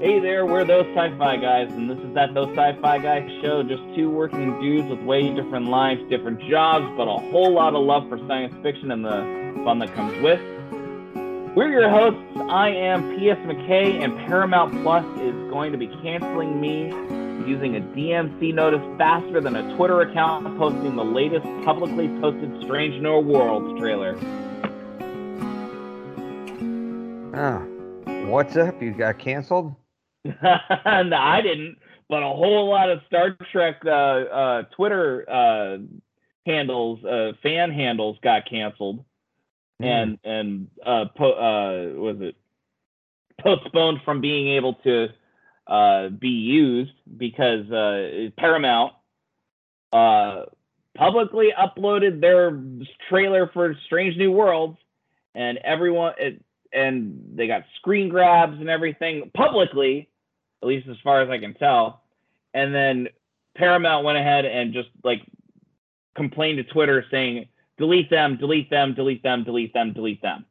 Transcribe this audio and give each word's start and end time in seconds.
Hey 0.00 0.20
there, 0.20 0.46
we're 0.46 0.64
those 0.64 0.86
sci-fi 0.94 1.38
guys, 1.38 1.72
and 1.72 1.90
this 1.90 1.98
is 1.98 2.14
that 2.14 2.32
those 2.32 2.50
sci-fi 2.50 2.98
guys 2.98 3.28
show. 3.42 3.64
Just 3.64 3.82
two 3.96 4.08
working 4.08 4.60
dudes 4.60 4.88
with 4.88 5.00
way 5.00 5.28
different 5.34 5.66
lives, 5.66 6.00
different 6.08 6.40
jobs, 6.48 6.86
but 6.96 7.08
a 7.08 7.16
whole 7.32 7.52
lot 7.52 7.74
of 7.74 7.82
love 7.82 8.08
for 8.08 8.16
science 8.28 8.54
fiction 8.62 8.92
and 8.92 9.04
the 9.04 9.60
fun 9.64 9.80
that 9.80 9.92
comes 9.96 10.16
with. 10.22 10.38
We're 11.56 11.70
your 11.70 11.90
hosts. 11.90 12.22
I 12.48 12.68
am 12.68 13.18
P.S. 13.18 13.38
McKay, 13.38 14.04
and 14.04 14.16
Paramount 14.18 14.84
Plus 14.84 15.04
is 15.18 15.34
going 15.50 15.72
to 15.72 15.78
be 15.78 15.88
canceling 16.00 16.60
me 16.60 16.90
using 17.50 17.74
a 17.74 17.80
DMC 17.80 18.54
notice 18.54 18.84
faster 18.98 19.40
than 19.40 19.56
a 19.56 19.74
Twitter 19.74 20.02
account 20.02 20.46
posting 20.58 20.94
the 20.94 21.04
latest 21.04 21.44
publicly 21.64 22.06
posted 22.20 22.62
Strange 22.62 23.02
New 23.02 23.18
Worlds 23.18 23.80
trailer. 23.80 24.16
Ah, 27.34 27.64
what's 28.28 28.56
up? 28.56 28.80
You 28.80 28.92
got 28.92 29.18
canceled? 29.18 29.74
no, 30.24 31.16
I 31.16 31.40
didn't, 31.42 31.78
but 32.08 32.22
a 32.22 32.28
whole 32.28 32.68
lot 32.68 32.90
of 32.90 33.00
Star 33.06 33.36
Trek 33.52 33.76
uh, 33.84 33.90
uh, 33.90 34.62
Twitter 34.76 35.28
uh, 35.30 35.78
handles, 36.46 37.04
uh, 37.04 37.32
fan 37.42 37.70
handles, 37.70 38.16
got 38.22 38.48
canceled, 38.48 39.04
Hmm. 39.80 39.86
and 39.86 40.18
and 40.24 40.68
uh, 40.84 41.04
po- 41.16 41.32
uh, 41.32 42.00
was 42.00 42.16
it? 42.20 42.36
Postponed 43.40 44.00
from 44.04 44.20
being 44.20 44.48
able 44.48 44.74
to 44.82 45.08
uh, 45.68 46.08
be 46.08 46.28
used 46.28 46.90
because 47.16 47.70
uh, 47.70 48.30
Paramount 48.36 48.94
uh, 49.92 50.46
publicly 50.96 51.50
uploaded 51.56 52.20
their 52.20 52.60
trailer 53.08 53.48
for 53.54 53.76
Strange 53.86 54.16
New 54.16 54.32
Worlds, 54.32 54.76
and 55.36 55.58
everyone 55.58 56.14
it, 56.18 56.42
and 56.72 57.32
they 57.34 57.46
got 57.46 57.64
screen 57.76 58.08
grabs 58.08 58.58
and 58.60 58.68
everything 58.68 59.30
publicly, 59.34 60.08
at 60.62 60.68
least 60.68 60.88
as 60.88 60.96
far 61.02 61.22
as 61.22 61.30
I 61.30 61.38
can 61.38 61.54
tell. 61.54 62.02
And 62.54 62.74
then 62.74 63.08
Paramount 63.56 64.04
went 64.04 64.18
ahead 64.18 64.44
and 64.44 64.72
just 64.72 64.88
like 65.04 65.22
complained 66.16 66.58
to 66.58 66.64
Twitter 66.64 67.04
saying, 67.10 67.48
delete 67.76 68.10
them, 68.10 68.36
delete 68.36 68.70
them, 68.70 68.94
delete 68.94 69.22
them, 69.22 69.44
delete 69.44 69.72
them, 69.72 69.92
delete 69.92 70.22
them. 70.22 70.44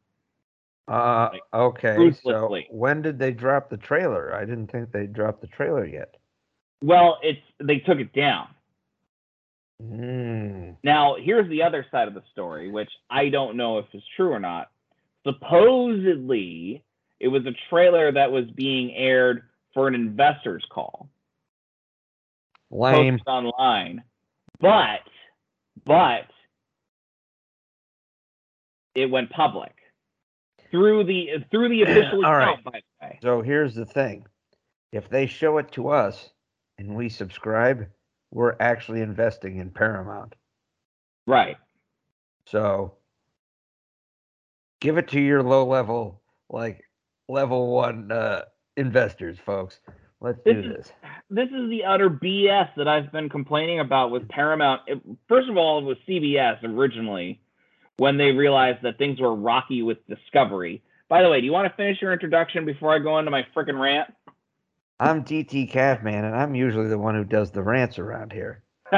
Uh, 0.87 1.29
Like, 1.33 1.41
okay. 1.53 2.11
So 2.23 2.57
when 2.69 3.01
did 3.01 3.19
they 3.19 3.31
drop 3.31 3.69
the 3.69 3.77
trailer? 3.77 4.33
I 4.33 4.45
didn't 4.45 4.71
think 4.71 4.91
they 4.91 5.05
dropped 5.05 5.41
the 5.41 5.47
trailer 5.47 5.85
yet. 5.85 6.15
Well, 6.81 7.17
it's 7.23 7.41
they 7.59 7.79
took 7.79 7.99
it 7.99 8.13
down. 8.13 8.47
Hmm. 9.81 10.71
Now, 10.83 11.15
here's 11.19 11.49
the 11.49 11.63
other 11.63 11.85
side 11.91 12.07
of 12.07 12.13
the 12.13 12.23
story, 12.31 12.71
which 12.71 12.89
I 13.09 13.29
don't 13.29 13.57
know 13.57 13.79
if 13.79 13.85
is 13.93 14.03
true 14.15 14.31
or 14.31 14.39
not. 14.39 14.69
Supposedly, 15.27 16.83
it 17.19 17.27
was 17.27 17.45
a 17.45 17.51
trailer 17.69 18.11
that 18.13 18.31
was 18.31 18.45
being 18.51 18.93
aired 18.95 19.43
for 19.73 19.87
an 19.87 19.95
investor's 19.95 20.65
call. 20.71 21.09
Lame. 22.71 23.19
posted 23.19 23.27
online. 23.27 24.03
But, 24.59 25.01
but 25.85 26.25
it 28.95 29.09
went 29.09 29.29
public 29.29 29.73
through 30.71 31.03
the 31.05 31.29
through 31.51 31.69
the 31.69 31.83
official 31.89 32.25
All 32.25 32.33
account. 32.33 32.35
right. 32.35 32.63
By 32.63 32.71
the 33.01 33.05
way, 33.07 33.19
So 33.21 33.41
here's 33.41 33.75
the 33.75 33.85
thing: 33.85 34.25
if 34.91 35.09
they 35.09 35.27
show 35.27 35.57
it 35.59 35.71
to 35.73 35.89
us 35.89 36.29
and 36.77 36.95
we 36.95 37.09
subscribe, 37.09 37.87
we're 38.31 38.55
actually 38.59 39.01
investing 39.01 39.57
in 39.57 39.69
Paramount. 39.71 40.35
right? 41.27 41.57
So 42.45 42.96
give 44.79 44.97
it 44.97 45.07
to 45.09 45.19
your 45.19 45.43
low 45.43 45.65
level, 45.65 46.21
like 46.49 46.81
level 47.27 47.71
one 47.73 48.11
uh, 48.11 48.43
investors, 48.75 49.37
folks. 49.45 49.79
Let's 50.19 50.39
This 50.45 50.53
do 50.53 50.59
is- 50.71 50.77
this. 50.77 50.91
This 51.29 51.49
is 51.49 51.69
the 51.69 51.83
utter 51.83 52.09
BS 52.09 52.69
that 52.77 52.87
I've 52.87 53.11
been 53.11 53.27
complaining 53.27 53.81
about 53.81 54.11
with 54.11 54.29
Paramount. 54.29 54.81
It, 54.87 55.01
first 55.27 55.49
of 55.49 55.57
all, 55.57 55.79
it 55.79 55.83
was 55.83 55.97
CBS 56.07 56.63
originally 56.63 57.41
when 57.97 58.15
they 58.17 58.31
realized 58.31 58.79
that 58.83 58.97
things 58.97 59.19
were 59.19 59.35
rocky 59.35 59.81
with 59.81 59.97
Discovery. 60.07 60.81
By 61.09 61.21
the 61.21 61.29
way, 61.29 61.41
do 61.41 61.45
you 61.45 61.51
want 61.51 61.69
to 61.69 61.75
finish 61.75 62.01
your 62.01 62.13
introduction 62.13 62.65
before 62.65 62.95
I 62.95 62.99
go 62.99 63.19
into 63.19 63.29
my 63.29 63.45
freaking 63.55 63.77
rant? 63.79 64.13
I'm 65.01 65.23
DT 65.25 65.69
Calfman, 65.71 66.23
and 66.23 66.33
I'm 66.35 66.55
usually 66.55 66.87
the 66.87 66.97
one 66.97 67.13
who 67.13 67.25
does 67.25 67.51
the 67.51 67.61
rants 67.61 67.99
around 67.99 68.31
here. 68.31 68.63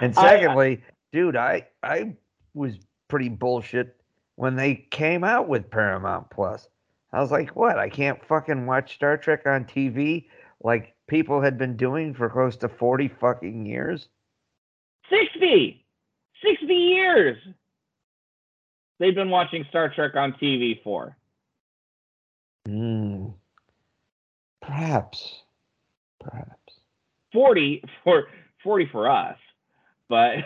And 0.00 0.16
I- 0.16 0.28
secondly, 0.30 0.82
dude, 1.12 1.36
I 1.36 1.66
I 1.82 2.14
was 2.54 2.74
pretty 3.08 3.28
bullshit 3.28 3.96
when 4.36 4.56
they 4.56 4.74
came 4.90 5.24
out 5.24 5.48
with 5.48 5.70
Paramount 5.70 6.30
Plus. 6.30 6.68
I 7.12 7.20
was 7.20 7.30
like, 7.30 7.56
what? 7.56 7.78
I 7.78 7.88
can't 7.88 8.24
fucking 8.26 8.66
watch 8.66 8.94
Star 8.94 9.16
Trek 9.16 9.46
on 9.46 9.64
TV 9.64 10.26
like 10.62 10.94
people 11.08 11.40
had 11.40 11.58
been 11.58 11.76
doing 11.76 12.14
for 12.14 12.28
close 12.28 12.56
to 12.58 12.68
40 12.68 13.08
fucking 13.20 13.66
years? 13.66 14.08
60 15.10 15.84
60 16.44 16.74
years 16.74 17.36
they've 18.98 19.14
been 19.14 19.30
watching 19.30 19.64
star 19.68 19.88
trek 19.88 20.16
on 20.16 20.32
tv 20.32 20.82
for 20.82 21.16
Hmm. 22.66 23.28
Perhaps. 24.60 25.42
Perhaps. 26.18 26.80
40 27.32 27.84
for 28.02 28.24
40 28.64 28.86
for 28.90 29.08
us 29.08 29.38
but 30.08 30.38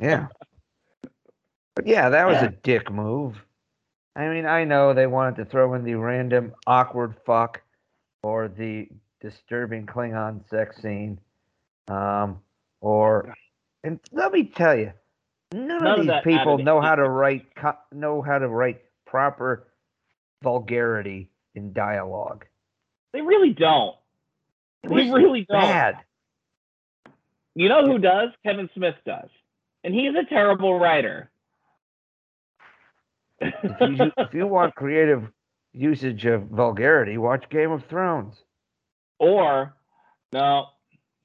Yeah. 0.00 0.28
But 1.74 1.86
yeah, 1.86 2.10
that 2.10 2.26
was 2.26 2.36
a 2.42 2.54
dick 2.62 2.90
move. 2.90 3.36
I 4.14 4.28
mean, 4.28 4.44
I 4.46 4.64
know 4.64 4.92
they 4.92 5.06
wanted 5.06 5.36
to 5.36 5.44
throw 5.46 5.74
in 5.74 5.84
the 5.84 5.94
random 5.94 6.52
awkward 6.66 7.14
fuck 7.24 7.62
or 8.22 8.48
the 8.48 8.88
disturbing 9.20 9.86
Klingon 9.86 10.48
sex 10.50 10.82
scene. 10.82 11.18
Um, 11.88 12.40
or, 12.80 13.34
and 13.84 13.98
let 14.12 14.32
me 14.32 14.44
tell 14.44 14.76
you, 14.78 14.92
none, 15.54 15.68
None 15.68 15.86
of 15.86 15.98
of 16.00 16.00
these 16.00 16.06
that 16.08 16.24
people 16.24 16.58
know 16.58 16.80
how 16.80 16.94
to 16.94 17.08
write 17.08 17.46
know 17.92 18.20
how 18.22 18.38
to 18.38 18.48
write 18.48 18.82
proper 19.06 19.68
vulgarity 20.42 21.30
in 21.54 21.72
dialogue. 21.72 22.44
they 23.12 23.20
really 23.22 23.52
don't 23.52 23.96
they 24.82 24.88
really 25.10 25.46
don't 25.48 25.60
bad. 25.60 25.96
you 27.54 27.68
know 27.68 27.86
who 27.86 27.98
does 27.98 28.30
kevin 28.44 28.68
smith 28.74 28.96
does 29.06 29.28
and 29.84 29.94
he's 29.94 30.14
a 30.14 30.24
terrible 30.28 30.78
writer 30.78 31.30
If 33.42 33.98
you 33.98 34.12
if 34.16 34.34
you 34.34 34.46
want 34.46 34.74
creative 34.74 35.28
usage 35.72 36.26
of 36.26 36.44
vulgarity, 36.44 37.18
watch 37.18 37.48
Game 37.48 37.70
of 37.72 37.84
Thrones. 37.86 38.36
or 39.18 39.74
no 40.32 40.66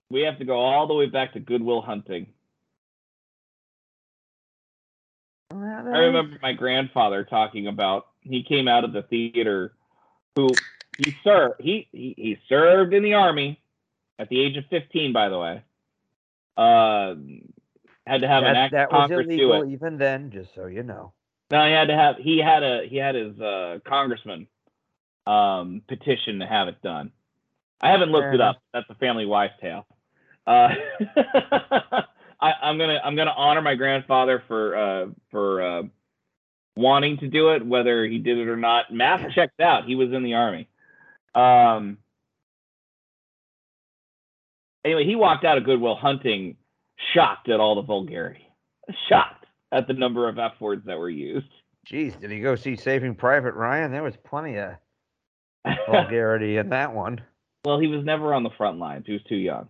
we 0.09 0.21
have 0.21 0.37
to 0.39 0.45
go 0.45 0.57
all 0.57 0.87
the 0.87 0.93
way 0.93 1.05
back 1.07 1.33
to 1.33 1.39
goodwill 1.39 1.81
hunting 1.81 2.27
I 5.51 5.55
remember 5.55 6.37
my 6.41 6.53
grandfather 6.53 7.23
talking 7.23 7.67
about 7.67 8.07
he 8.21 8.43
came 8.43 8.67
out 8.67 8.83
of 8.83 8.93
the 8.93 9.01
theater 9.03 9.73
who 10.35 10.49
he 11.03 11.15
served 11.23 11.55
he, 11.59 11.87
he 11.91 12.13
he 12.17 12.37
served 12.49 12.93
in 12.93 13.03
the 13.03 13.13
army 13.13 13.59
at 14.19 14.29
the 14.29 14.39
age 14.39 14.57
of 14.57 14.65
15 14.69 15.13
by 15.13 15.29
the 15.29 15.39
way 15.39 15.63
uh 16.57 17.15
had 18.07 18.21
to 18.21 18.27
have 18.27 18.43
an 18.43 18.53
that, 18.53 18.57
act 18.57 18.71
that 18.73 18.91
was 18.91 19.11
illegal 19.11 19.65
even 19.65 19.97
then, 19.97 20.31
just 20.31 20.55
so 20.55 20.65
you 20.67 20.83
know. 20.83 21.13
No 21.51 21.65
he 21.65 21.71
had 21.71 21.87
to 21.87 21.95
have 21.95 22.15
he 22.17 22.39
had 22.39 22.63
a 22.63 22.87
he 22.87 22.97
had 22.97 23.15
his 23.15 23.39
uh 23.39 23.79
congressman 23.87 24.47
um 25.25 25.81
petition 25.87 26.39
to 26.39 26.45
have 26.45 26.67
it 26.67 26.81
done. 26.81 27.11
I 27.81 27.91
haven't 27.91 28.11
looked 28.11 28.33
it 28.33 28.41
up. 28.41 28.57
that's 28.73 28.89
a 28.89 28.95
family 28.95 29.25
wives 29.25 29.53
tale. 29.61 29.85
Uh 30.45 30.69
I, 32.39 32.53
i'm 32.61 32.77
gonna 32.77 32.99
i'm 33.03 33.15
gonna 33.15 33.33
honor 33.35 33.61
my 33.61 33.75
grandfather 33.75 34.43
for 34.47 34.75
uh 34.75 35.05
for 35.31 35.61
uh 35.61 35.83
wanting 36.77 37.17
to 37.17 37.27
do 37.27 37.49
it, 37.49 37.65
whether 37.65 38.05
he 38.05 38.19
did 38.19 38.37
it 38.37 38.47
or 38.47 38.55
not. 38.55 38.93
Math 38.93 39.31
checked 39.33 39.59
out. 39.59 39.85
He 39.85 39.95
was 39.95 40.13
in 40.13 40.23
the 40.23 40.35
army. 40.35 40.69
Um, 41.35 41.97
anyway, 44.85 45.03
he 45.03 45.15
walked 45.15 45.43
out 45.43 45.57
of 45.57 45.65
Goodwill 45.65 45.95
Hunting 45.95 46.55
shocked 47.13 47.49
at 47.49 47.59
all 47.59 47.75
the 47.75 47.81
vulgarity, 47.81 48.47
shocked 49.09 49.36
at 49.71 49.87
the 49.87 49.93
number 49.93 50.27
of 50.29 50.37
F 50.39 50.53
words 50.59 50.85
that 50.85 50.97
were 50.97 51.09
used. 51.09 51.47
Jeez, 51.89 52.19
did 52.19 52.31
he 52.31 52.39
go 52.39 52.55
see 52.55 52.75
Saving 52.75 53.15
Private 53.15 53.53
Ryan? 53.53 53.91
There 53.91 54.03
was 54.03 54.17
plenty 54.17 54.57
of 54.57 54.71
vulgarity 55.87 56.57
in 56.57 56.69
that 56.69 56.93
one. 56.93 57.21
well, 57.65 57.79
he 57.79 57.87
was 57.87 58.03
never 58.05 58.33
on 58.33 58.43
the 58.43 58.49
front 58.57 58.77
lines. 58.79 59.05
He 59.05 59.13
was 59.13 59.23
too 59.23 59.35
young. 59.37 59.67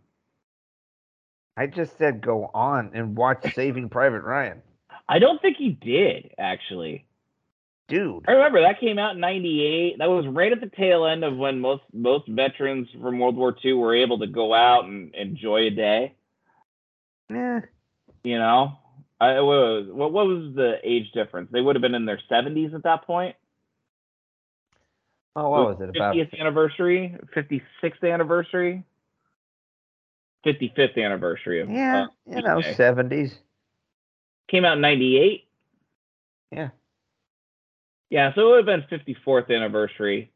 I 1.56 1.66
just 1.68 1.98
said 1.98 2.22
go 2.22 2.50
on 2.54 2.92
and 2.94 3.16
watch 3.18 3.52
Saving 3.56 3.90
Private 3.90 4.22
Ryan. 4.24 4.62
I 5.10 5.20
don't 5.20 5.42
think 5.42 5.58
he 5.58 5.70
did, 5.70 6.32
actually. 6.38 7.06
Dude, 7.88 8.26
I 8.28 8.34
remember 8.34 8.62
that 8.62 8.82
came 8.82 9.00
out 9.00 9.16
in 9.16 9.22
'98. 9.22 10.00
That 10.00 10.10
was 10.10 10.28
right 10.28 10.52
at 10.52 10.60
the 10.60 10.70
tail 10.76 11.06
end 11.06 11.24
of 11.24 11.38
when 11.38 11.62
most 11.62 11.84
most 11.94 12.28
veterans 12.28 12.90
from 13.02 13.18
World 13.18 13.38
War 13.38 13.56
II 13.64 13.74
were 13.74 13.96
able 13.96 14.20
to 14.20 14.28
go 14.28 14.54
out 14.54 14.84
and 14.86 15.16
enjoy 15.16 15.68
a 15.68 15.70
day. 15.70 16.14
eh, 17.34 17.62
You 18.26 18.40
know, 18.40 18.74
I, 19.20 19.40
what, 19.42 19.46
was, 19.46 19.88
what 19.92 20.14
was 20.14 20.54
the 20.56 20.76
age 20.84 21.12
difference? 21.12 21.50
They 21.52 21.62
would 21.62 21.76
have 21.76 21.82
been 21.82 21.96
in 21.96 22.06
their 22.06 22.20
70s 22.30 22.74
at 22.76 22.84
that 22.84 23.06
point. 23.06 23.36
Oh, 25.36 25.50
what 25.50 25.68
was 25.68 25.78
it 25.82 25.96
about? 25.96 26.16
50th 26.16 26.40
anniversary, 26.40 27.16
56th 27.36 28.12
anniversary, 28.12 28.84
55th 30.46 31.04
anniversary 31.04 31.62
of 31.62 31.70
Yeah, 31.70 32.06
uh, 32.06 32.08
you 32.26 32.42
know, 32.42 32.58
okay. 32.58 32.74
seventies. 32.74 33.36
came 34.48 34.66
out 34.66 34.78
in 34.78 34.82
98. 34.82 35.48
Yeah. 36.52 36.70
Yeah, 38.10 38.34
so 38.34 38.42
it 38.42 38.66
would 38.66 38.68
have 38.68 38.90
been 38.90 39.00
54th 39.00 39.54
anniversary 39.56 40.32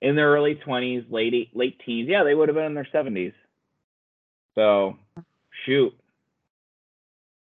in 0.00 0.14
their 0.14 0.30
early 0.30 0.54
20s, 0.54 1.10
late 1.10 1.50
late 1.54 1.80
teens. 1.84 2.08
Yeah, 2.08 2.22
they 2.22 2.34
would 2.34 2.48
have 2.48 2.56
been 2.56 2.64
in 2.66 2.74
their 2.74 2.88
70s. 2.92 3.34
So, 4.54 4.96
shoot, 5.66 5.92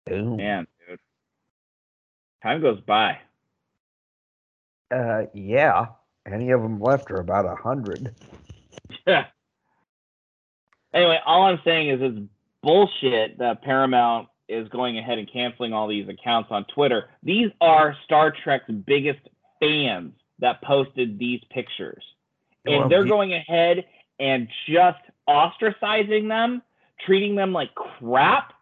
Boom. 0.09 0.37
man, 0.37 0.67
dude. 0.89 0.99
Time 2.43 2.61
goes 2.61 2.81
by. 2.81 3.19
Uh, 4.95 5.23
yeah. 5.35 5.87
Any 6.27 6.51
of 6.51 6.63
them 6.63 6.81
left 6.81 7.11
are 7.11 7.21
about 7.21 7.47
a 7.47 7.55
hundred. 7.55 8.15
Yeah. 9.07 9.27
anyway, 10.95 11.19
all 11.25 11.43
I'm 11.43 11.61
saying 11.65 11.91
is 11.91 11.99
it's 12.03 12.19
bullshit 12.63 13.39
that 13.39 13.63
Paramount 13.63 14.29
is 14.49 14.69
going 14.69 14.99
ahead 14.99 15.19
and 15.19 15.31
canceling 15.31 15.73
all 15.73 15.89
these 15.89 16.09
accounts 16.09 16.49
on 16.51 16.65
Twitter. 16.75 17.11
These 17.23 17.51
are 17.61 17.95
Star 18.05 18.33
Trek's 18.45 18.71
biggest 18.71 19.21
fans 19.61 20.13
that 20.39 20.63
posted 20.63 21.19
these 21.19 21.41
pictures. 21.51 22.03
And 22.65 22.81
Well, 22.81 22.89
they're 22.89 23.05
you- 23.05 23.11
going 23.11 23.35
ahead 23.35 23.85
and 24.19 24.49
just 24.67 24.99
ostracizing 25.29 26.29
them, 26.29 26.63
treating 27.05 27.35
them 27.35 27.53
like 27.53 27.75
crap. 27.75 28.53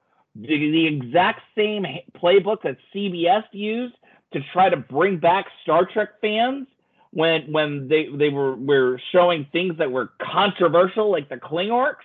The, 0.40 0.46
the 0.46 0.86
exact 0.86 1.40
same 1.56 1.86
playbook 2.22 2.62
that 2.62 2.76
CBS 2.94 3.44
used 3.52 3.94
to 4.32 4.40
try 4.52 4.68
to 4.68 4.76
bring 4.76 5.18
back 5.18 5.46
Star 5.62 5.86
Trek 5.86 6.20
fans 6.20 6.66
when 7.10 7.50
when 7.50 7.88
they 7.88 8.08
they 8.14 8.28
were 8.28 8.54
were 8.56 9.00
showing 9.12 9.46
things 9.52 9.78
that 9.78 9.90
were 9.90 10.10
controversial, 10.20 11.10
like 11.10 11.28
the 11.28 11.36
Klingorcs. 11.36 12.04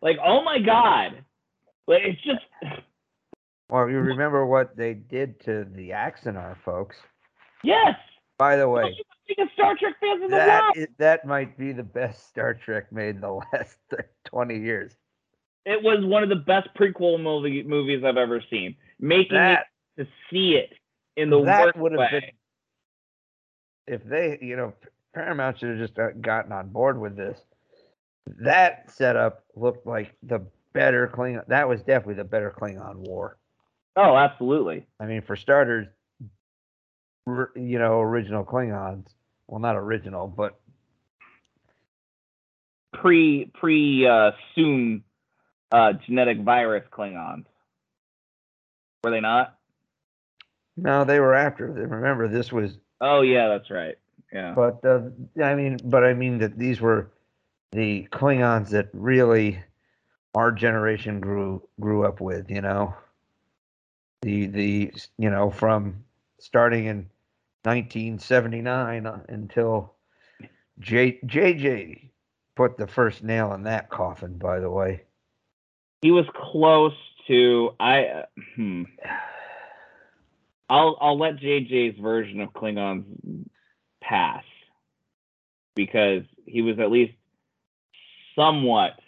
Like, 0.00 0.18
oh 0.24 0.42
my 0.42 0.58
god, 0.58 1.24
like 1.86 2.02
it's 2.02 2.20
just 2.22 2.40
Well, 3.68 3.88
you 3.88 3.98
remember 3.98 4.44
what 4.44 4.76
they 4.76 4.92
did 4.94 5.40
to 5.44 5.64
the 5.64 5.90
Axanar 5.90 6.56
folks. 6.64 6.96
yes. 7.62 7.94
By 8.38 8.56
the 8.56 8.68
way, 8.68 8.94
the 9.28 9.46
Star 9.54 9.76
Trek 9.78 9.94
fans 10.00 10.22
in 10.24 10.30
the 10.30 10.36
that 10.36 10.62
world. 10.62 10.76
is, 10.76 10.88
that 10.98 11.24
might 11.24 11.56
be 11.56 11.72
the 11.72 11.84
best 11.84 12.28
Star 12.28 12.54
Trek 12.54 12.90
made 12.92 13.14
in 13.14 13.20
the 13.20 13.32
last 13.52 13.78
twenty 14.24 14.58
years. 14.58 14.96
It 15.64 15.82
was 15.82 16.04
one 16.04 16.22
of 16.22 16.28
the 16.28 16.36
best 16.36 16.68
prequel 16.74 17.20
movie 17.20 17.62
movies 17.62 18.02
I've 18.04 18.16
ever 18.16 18.42
seen. 18.50 18.76
Making 18.98 19.36
That 19.36 19.66
it 19.96 20.04
to 20.04 20.08
see 20.30 20.54
it 20.56 20.72
in 21.16 21.30
the 21.30 21.40
that 21.42 21.60
worst 21.66 21.76
would 21.76 21.92
have 21.92 21.98
way. 22.00 22.08
been 22.10 22.22
if 23.86 24.04
they, 24.04 24.38
you 24.40 24.56
know, 24.56 24.72
Paramount 25.14 25.58
should 25.58 25.70
have 25.70 25.78
just 25.78 25.98
uh, 25.98 26.10
gotten 26.20 26.52
on 26.52 26.68
board 26.68 26.98
with 26.98 27.16
this. 27.16 27.38
That 28.40 28.90
setup 28.90 29.44
looked 29.54 29.86
like 29.86 30.14
the 30.22 30.46
better 30.72 31.08
Klingon. 31.12 31.46
That 31.48 31.68
was 31.68 31.80
definitely 31.82 32.14
the 32.14 32.24
better 32.24 32.54
Klingon 32.56 32.96
War. 32.96 33.36
Oh, 33.96 34.16
absolutely. 34.16 34.86
I 35.00 35.06
mean, 35.06 35.22
for 35.22 35.36
starters, 35.36 35.88
you 37.26 37.78
know, 37.78 38.00
original 38.00 38.44
Klingons. 38.44 39.06
Well, 39.48 39.60
not 39.60 39.76
original, 39.76 40.28
but 40.28 40.58
Pre 42.94 43.50
pre 43.54 44.06
uh, 44.06 44.32
soon 44.54 45.02
uh, 45.72 45.92
genetic 46.06 46.40
virus 46.40 46.84
Klingons. 46.92 47.46
Were 49.02 49.10
they 49.10 49.20
not? 49.20 49.56
no, 50.76 51.04
they 51.04 51.20
were 51.20 51.34
after. 51.34 51.66
Remember, 51.66 52.28
this 52.28 52.52
was 52.52 52.78
Oh 53.00 53.22
yeah, 53.22 53.48
that's 53.48 53.68
right. 53.68 53.96
Yeah. 54.32 54.54
But 54.54 54.84
uh, 54.84 55.02
I 55.42 55.54
mean, 55.56 55.78
but 55.84 56.04
I 56.04 56.14
mean 56.14 56.38
that 56.38 56.56
these 56.56 56.80
were 56.80 57.10
the 57.72 58.06
Klingons 58.12 58.70
that 58.70 58.88
really 58.92 59.62
our 60.34 60.52
generation 60.52 61.20
grew 61.20 61.62
grew 61.80 62.06
up 62.06 62.20
with. 62.20 62.48
You 62.48 62.60
know, 62.60 62.94
the 64.22 64.46
the 64.46 64.92
you 65.18 65.30
know 65.30 65.50
from 65.50 66.04
starting 66.38 66.86
in 66.86 67.08
1979 67.64 69.06
until 69.28 69.92
J, 70.78 71.18
JJ 71.26 72.08
put 72.54 72.76
the 72.76 72.86
first 72.86 73.22
nail 73.22 73.52
in 73.52 73.64
that 73.64 73.90
coffin. 73.90 74.38
By 74.38 74.60
the 74.60 74.70
way, 74.70 75.02
He 76.02 76.10
was 76.10 76.26
close 76.34 76.94
to 77.28 77.70
I. 77.80 78.04
Uh, 78.06 78.22
hmm. 78.56 78.82
I'll 80.68 80.96
I'll 81.00 81.18
let 81.18 81.36
JJ's 81.36 81.98
version 81.98 82.40
of 82.40 82.52
Klingons 82.52 83.04
pass 84.02 84.44
because 85.74 86.22
he 86.44 86.60
was 86.62 86.78
at 86.78 86.90
least 86.90 87.14
somewhat 88.36 88.98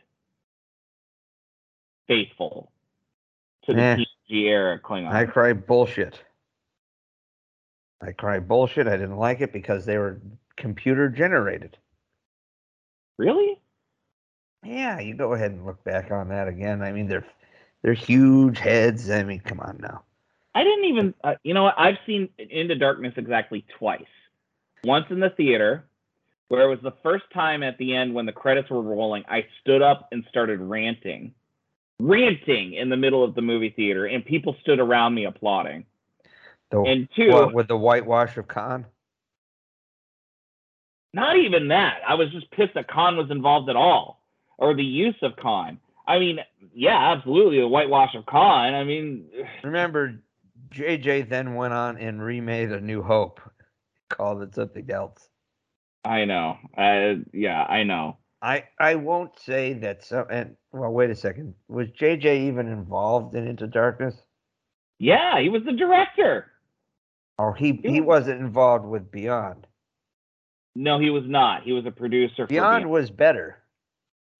faithful 2.06 2.70
to 3.66 3.72
the 3.72 3.80
Eh. 3.80 3.96
TNG 4.30 4.44
era 4.46 4.78
Klingons. 4.78 5.12
I 5.12 5.24
cry 5.24 5.52
bullshit. 5.52 6.22
I 8.00 8.12
cry 8.12 8.38
bullshit. 8.38 8.86
I 8.86 8.96
didn't 8.96 9.16
like 9.16 9.40
it 9.40 9.52
because 9.52 9.86
they 9.86 9.98
were 9.98 10.20
computer 10.56 11.08
generated. 11.08 11.76
really? 13.18 13.58
Yeah, 14.64 14.98
you 15.00 15.14
go 15.14 15.34
ahead 15.34 15.52
and 15.52 15.64
look 15.64 15.82
back 15.84 16.10
on 16.10 16.28
that 16.28 16.48
again. 16.48 16.82
I 16.82 16.92
mean, 16.92 17.06
they're 17.06 17.26
they're 17.82 17.92
huge 17.92 18.58
heads. 18.58 19.10
I 19.10 19.22
mean, 19.22 19.40
come 19.40 19.60
on 19.60 19.78
now. 19.80 20.02
I 20.54 20.64
didn't 20.64 20.84
even. 20.84 21.14
Uh, 21.22 21.34
you 21.42 21.54
know 21.54 21.64
what? 21.64 21.74
I've 21.76 21.98
seen 22.06 22.28
Into 22.38 22.74
Darkness 22.76 23.14
exactly 23.16 23.64
twice. 23.78 24.02
Once 24.84 25.06
in 25.10 25.20
the 25.20 25.30
theater, 25.30 25.84
where 26.48 26.62
it 26.62 26.68
was 26.68 26.80
the 26.82 26.94
first 27.02 27.24
time 27.32 27.62
at 27.62 27.76
the 27.78 27.94
end 27.94 28.14
when 28.14 28.26
the 28.26 28.32
credits 28.32 28.70
were 28.70 28.82
rolling, 28.82 29.24
I 29.28 29.46
stood 29.60 29.82
up 29.82 30.08
and 30.12 30.24
started 30.28 30.60
ranting, 30.60 31.34
ranting 31.98 32.74
in 32.74 32.88
the 32.88 32.96
middle 32.96 33.24
of 33.24 33.34
the 33.34 33.42
movie 33.42 33.70
theater, 33.70 34.06
and 34.06 34.24
people 34.24 34.56
stood 34.60 34.78
around 34.78 35.14
me 35.14 35.24
applauding. 35.24 35.84
The, 36.70 36.80
And 36.80 37.08
two, 37.16 37.30
what, 37.30 37.54
with 37.54 37.68
the 37.68 37.76
whitewash 37.76 38.36
of 38.36 38.48
Khan? 38.48 38.86
not 41.14 41.36
even 41.36 41.68
that. 41.68 42.00
I 42.06 42.14
was 42.14 42.30
just 42.30 42.50
pissed 42.50 42.74
that 42.74 42.88
Khan 42.88 43.16
was 43.16 43.30
involved 43.30 43.70
at 43.70 43.76
all, 43.76 44.20
or 44.58 44.74
the 44.74 44.82
use 44.84 45.16
of 45.22 45.36
Khan. 45.36 45.78
I 46.06 46.18
mean, 46.18 46.38
yeah, 46.74 47.12
absolutely, 47.16 47.60
the 47.60 47.68
whitewash 47.68 48.14
of 48.14 48.26
Khan. 48.26 48.74
I 48.74 48.84
mean, 48.84 49.26
Remember, 49.64 50.20
JJ 50.70 51.28
then 51.28 51.54
went 51.54 51.72
on 51.72 51.96
and 51.98 52.22
remade 52.22 52.72
A 52.72 52.80
New 52.80 53.02
Hope, 53.02 53.40
called 54.10 54.42
it 54.42 54.54
something 54.54 54.90
else. 54.90 55.28
I 56.04 56.24
know. 56.26 56.58
Uh, 56.76 57.22
yeah, 57.32 57.62
I 57.64 57.82
know. 57.84 58.18
I 58.42 58.64
I 58.78 58.96
won't 58.96 59.38
say 59.38 59.72
that 59.74 60.04
So, 60.04 60.26
And 60.30 60.56
well, 60.70 60.90
wait 60.90 61.08
a 61.08 61.14
second. 61.14 61.54
Was 61.68 61.88
JJ 61.98 62.48
even 62.48 62.68
involved 62.68 63.34
in 63.34 63.46
Into 63.46 63.66
Darkness? 63.66 64.14
Yeah, 64.98 65.40
he 65.40 65.48
was 65.48 65.62
the 65.64 65.72
director. 65.72 66.50
Or 67.38 67.54
he 67.54 67.72
He 67.82 67.92
he 67.92 68.00
was- 68.02 68.24
wasn't 68.26 68.40
involved 68.42 68.84
with 68.84 69.10
Beyond. 69.10 69.66
No, 70.76 70.98
he 70.98 71.08
was 71.08 71.24
not. 71.26 71.62
He 71.62 71.72
was 71.72 71.86
a 71.86 71.90
producer. 71.90 72.44
For 72.44 72.46
Beyond 72.48 72.82
Beyond, 72.82 72.90
was 72.90 73.10
better. 73.10 73.62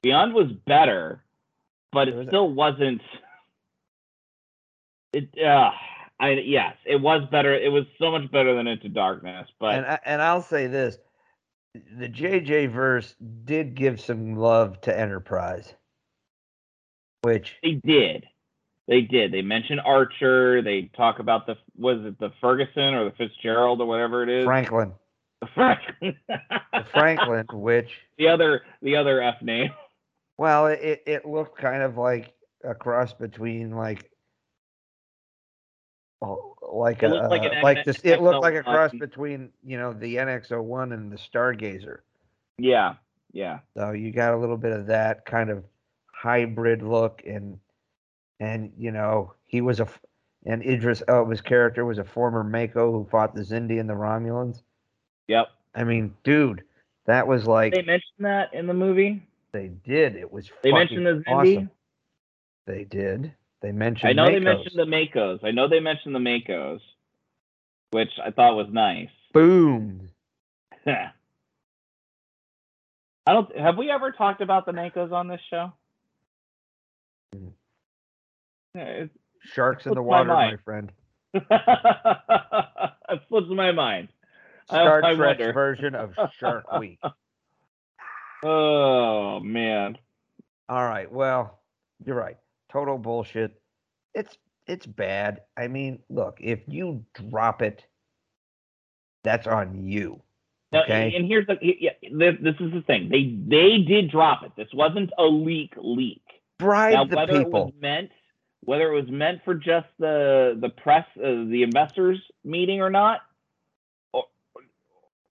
Beyond 0.05 0.35
was 0.35 0.53
better, 0.67 1.25
but 1.91 2.09
It 2.09 2.29
still 2.29 2.53
wasn't. 2.53 3.01
It. 5.15 5.31
Uh, 5.43 5.71
I 6.21 6.33
yes, 6.45 6.75
it 6.85 7.01
was 7.01 7.27
better. 7.31 7.55
It 7.55 7.73
was 7.73 7.85
so 7.99 8.11
much 8.11 8.31
better 8.31 8.55
than 8.55 8.67
Into 8.67 8.91
Darkness, 8.91 9.49
but 9.59 9.77
and 9.77 9.87
I, 9.87 9.99
and 10.05 10.21
I'll 10.21 10.43
say 10.43 10.67
this: 10.67 10.99
the 11.97 12.11
JJ 12.11 12.71
verse 12.71 13.15
did 13.47 13.75
give 13.75 13.99
some 13.99 14.37
love 14.37 14.79
to 14.83 14.97
Enterprise, 14.97 15.73
which 17.23 17.55
they 17.63 17.81
did. 17.83 18.27
They 18.87 19.01
did. 19.01 19.33
They 19.33 19.41
mentioned 19.41 19.81
Archer. 19.81 20.61
They 20.61 20.91
talk 20.95 21.19
about 21.19 21.47
the 21.47 21.57
was 21.79 22.05
it 22.05 22.19
the 22.19 22.31
Ferguson 22.43 22.93
or 22.93 23.07
the 23.07 23.17
Fitzgerald 23.17 23.81
or 23.81 23.87
whatever 23.87 24.23
it 24.23 24.29
is. 24.29 24.45
Franklin, 24.45 24.93
Franklin. 25.55 26.15
the 26.29 26.85
Franklin, 26.93 27.47
which 27.55 27.89
the 28.19 28.29
other 28.29 28.61
the 28.83 28.97
other 28.97 29.23
F 29.23 29.41
name. 29.41 29.71
Well, 30.39 30.67
it 30.67 31.03
it 31.07 31.27
looked 31.27 31.59
kind 31.59 31.83
of 31.83 31.97
like 31.97 32.35
a 32.65 32.75
cross 32.75 33.13
between 33.13 33.71
like. 33.71 34.11
oh, 36.23 36.57
Like 36.73 37.03
It 37.03 37.11
a 37.11 37.15
looked 37.15 37.31
like 37.31 37.43
uh, 37.43 37.51
an 37.51 37.63
like 37.63 37.85
this, 37.85 38.01
it 38.05 38.21
looked 38.21 38.43
like 38.43 38.55
a 38.55 38.63
cross 38.63 38.93
between 38.93 39.51
you 39.63 39.79
know 39.79 39.93
the 39.93 40.17
NX01 40.17 40.93
and 40.93 41.13
the 41.13 41.17
Stargazer. 41.17 41.99
Yeah, 42.59 42.95
yeah. 43.33 43.61
So 43.77 43.93
you 43.93 44.13
got 44.13 44.35
a 44.35 44.37
little 44.37 44.57
bit 44.57 44.73
of 44.73 44.87
that 44.87 45.25
kind 45.25 45.51
of 45.51 45.65
hybrid 46.13 46.83
look, 46.83 47.23
and 47.27 47.59
and 48.41 48.73
you 48.77 48.91
know 48.91 49.35
he 49.47 49.61
was 49.61 49.81
a 49.81 49.89
and 50.47 50.63
Idris 50.63 51.03
Elba's 51.09 51.41
character 51.41 51.85
was 51.85 51.99
a 51.99 52.05
former 52.05 52.45
MACO 52.45 52.93
who 52.93 53.07
fought 53.11 53.35
the 53.35 53.41
Xindi 53.41 53.81
and 53.81 53.89
the 53.89 53.95
Romulans. 53.95 54.63
Yep. 55.29 55.49
I 55.75 55.85
mean, 55.85 56.15
dude, 56.23 56.63
that 57.07 57.27
was 57.27 57.47
like 57.47 57.73
They 57.73 57.83
mentioned 57.83 58.21
that 58.21 58.53
in 58.53 58.67
the 58.67 58.75
movie. 58.75 59.27
They 59.55 59.69
did. 59.69 60.17
It 60.17 60.33
was 60.33 60.51
They 60.65 60.73
mentioned 60.73 61.07
the 61.07 61.23
awesome. 61.29 61.71
They 62.67 62.83
did. 62.83 63.33
They 63.63 63.71
mentioned. 63.71 64.11
I 64.11 64.13
know 64.13 64.27
they 64.29 64.41
mentioned 64.41 64.77
the 64.77 64.85
MACOs. 64.85 65.45
I 65.45 65.53
know 65.53 65.69
they 65.69 65.79
mentioned 65.79 66.13
the 66.13 66.19
MACOs, 66.19 66.81
which 67.93 68.11
I 68.23 68.33
thought 68.33 68.57
was 68.57 68.67
nice. 68.73 69.11
boom. 69.33 70.11
I 70.87 71.13
don't. 73.29 73.57
Have 73.57 73.79
we 73.79 73.93
ever 73.93 74.11
talked 74.11 74.41
about 74.41 74.67
the 74.67 74.73
MACOs 74.73 75.13
on 75.13 75.29
this 75.29 75.41
show? 75.49 75.73
Mm. 77.37 77.53
Yeah, 78.75 79.05
Sharks 79.39 79.87
in 79.87 79.95
the 79.95 80.01
my 80.01 80.07
water, 80.07 80.25
my 80.25 80.47
mind. 80.47 80.59
friend. 80.65 80.93
it 81.35 83.21
slips 83.29 83.47
my 83.51 83.71
mind. 83.71 84.09
Star 84.67 85.01
wonder. 85.01 85.53
version 85.53 85.95
of 85.95 86.15
Shark 86.41 86.77
Week. 86.81 86.99
Oh 88.45 89.41
man. 89.41 89.99
All 90.69 90.85
right. 90.85 91.11
Well, 91.11 91.61
you're 92.05 92.17
right. 92.17 92.37
Total 92.71 92.99
bullshit. 92.99 93.61
It's 94.15 94.37
it's 94.67 94.87
bad. 94.87 95.43
I 95.57 95.69
mean, 95.69 96.01
look, 96.11 96.39
if 96.41 96.61
you 96.69 97.05
drop 97.31 97.63
it, 97.63 97.85
that's 99.25 99.47
on 99.47 99.85
you. 99.85 100.23
Now, 100.73 100.83
Okay. 100.83 101.15
and 101.17 101.27
here's 101.27 101.47
the 101.47 101.57
yeah, 101.63 101.93
this, 102.13 102.35
this 102.43 102.57
is 102.61 102.73
the 102.73 102.83
thing. 102.83 103.09
They 103.09 103.37
they 103.49 103.79
did 103.79 104.11
drop 104.11 104.43
it. 104.45 104.53
This 104.57 104.69
wasn't 104.75 105.11
a 105.19 105.25
leak 105.25 105.73
leak. 105.79 106.23
Bribe 106.59 106.95
now 106.95 107.05
the 107.05 107.17
whether 107.17 107.41
it 107.43 107.45
people. 107.45 107.67
was 107.67 107.75
meant 107.81 108.11
whether 108.65 108.93
it 108.93 109.01
was 109.03 109.11
meant 109.11 109.41
for 109.45 109.55
just 109.55 109.87
the 109.99 110.59
the 110.61 110.69
press 110.71 111.07
uh, 111.19 111.45
the 111.49 111.63
investors 111.63 112.21
meeting 112.45 112.83
or 112.83 112.91
not, 112.91 113.21
or, 114.13 114.25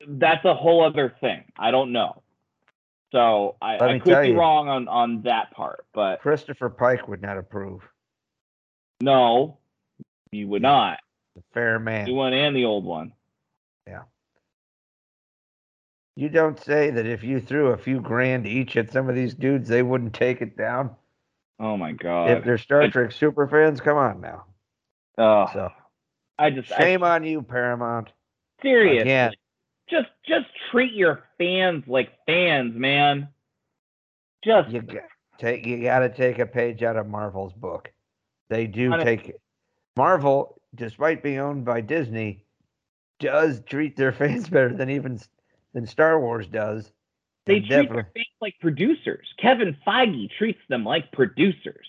that's 0.08 0.46
a 0.46 0.56
whole 0.56 0.84
other 0.84 1.14
thing. 1.22 1.44
I 1.58 1.72
don't 1.72 1.92
know. 1.92 2.23
So 3.14 3.56
I, 3.62 3.78
I 3.78 4.00
could 4.00 4.22
be 4.24 4.30
you. 4.30 4.38
wrong 4.40 4.68
on 4.70 4.88
on 4.88 5.22
that 5.22 5.52
part, 5.52 5.86
but 5.94 6.20
Christopher 6.22 6.70
Pike 6.70 7.08
would 7.08 7.22
not 7.22 7.38
approve. 7.38 7.82
no, 9.02 9.60
you 10.32 10.48
would 10.50 10.62
not. 10.64 10.98
The 11.36 11.44
fair 11.54 11.74
The 11.78 11.86
man. 11.86 12.06
new 12.06 12.16
one 12.16 12.34
and 12.34 12.56
the 12.56 12.66
old 12.66 12.84
one. 12.86 13.14
Yeah. 13.88 14.02
You 16.16 16.30
don't 16.30 16.60
say 16.60 16.90
that 16.92 17.06
if 17.06 17.24
you 17.24 17.40
threw 17.40 17.68
a 17.68 17.78
few 17.78 18.00
grand 18.02 18.46
each 18.48 18.78
at 18.78 18.92
some 18.92 19.10
of 19.10 19.16
these 19.16 19.34
dudes, 19.34 19.68
they 19.70 19.82
wouldn't 19.84 20.14
take 20.14 20.42
it 20.42 20.58
down. 20.58 20.96
Oh 21.60 21.78
my 21.78 21.92
god! 21.92 22.32
if 22.32 22.44
they're 22.44 22.58
Star 22.58 22.82
I- 22.82 22.90
Trek 22.90 23.12
super 23.12 23.48
fans, 23.48 23.80
come 23.80 23.98
on 23.98 24.22
now. 24.22 24.46
Oh, 25.20 25.46
So 25.54 25.70
I 26.40 26.50
just 26.50 26.72
I, 26.72 26.80
shame 26.80 27.04
on 27.04 27.24
you, 27.24 27.44
Paramount. 27.44 28.10
seriously. 28.64 29.02
Again. 29.02 29.34
Just 29.94 30.10
just 30.28 30.46
treat 30.72 30.94
your 30.94 31.24
fans 31.38 31.84
like 31.88 32.10
fans, 32.26 32.74
man. 32.76 33.28
Just 34.44 34.72
You 34.72 34.82
got, 34.82 35.04
take 35.38 35.66
you 35.68 35.84
got 35.84 36.00
to 36.00 36.10
take 36.10 36.40
a 36.40 36.48
page 36.48 36.82
out 36.82 36.98
of 36.98 37.08
Marvel's 37.08 37.54
book. 37.54 37.92
They 38.50 38.66
do 38.66 38.98
take 38.98 39.34
Marvel, 39.96 40.60
despite 40.74 41.22
being 41.22 41.40
owned 41.40 41.66
by 41.66 41.82
Disney, 41.82 42.44
does 43.20 43.62
treat 43.62 43.96
their 43.96 44.12
fans 44.20 44.50
better 44.50 44.74
than 44.74 44.90
even 44.90 45.20
than 45.74 45.86
Star 45.86 46.20
Wars 46.20 46.48
does. 46.48 46.92
they 47.46 47.60
treat 47.60 47.90
their 47.94 48.10
fans 48.16 48.26
like 48.42 48.56
producers. 48.62 49.28
Kevin 49.40 49.78
Feige 49.86 50.30
treats 50.40 50.62
them 50.70 50.84
like 50.84 51.12
producers. 51.12 51.86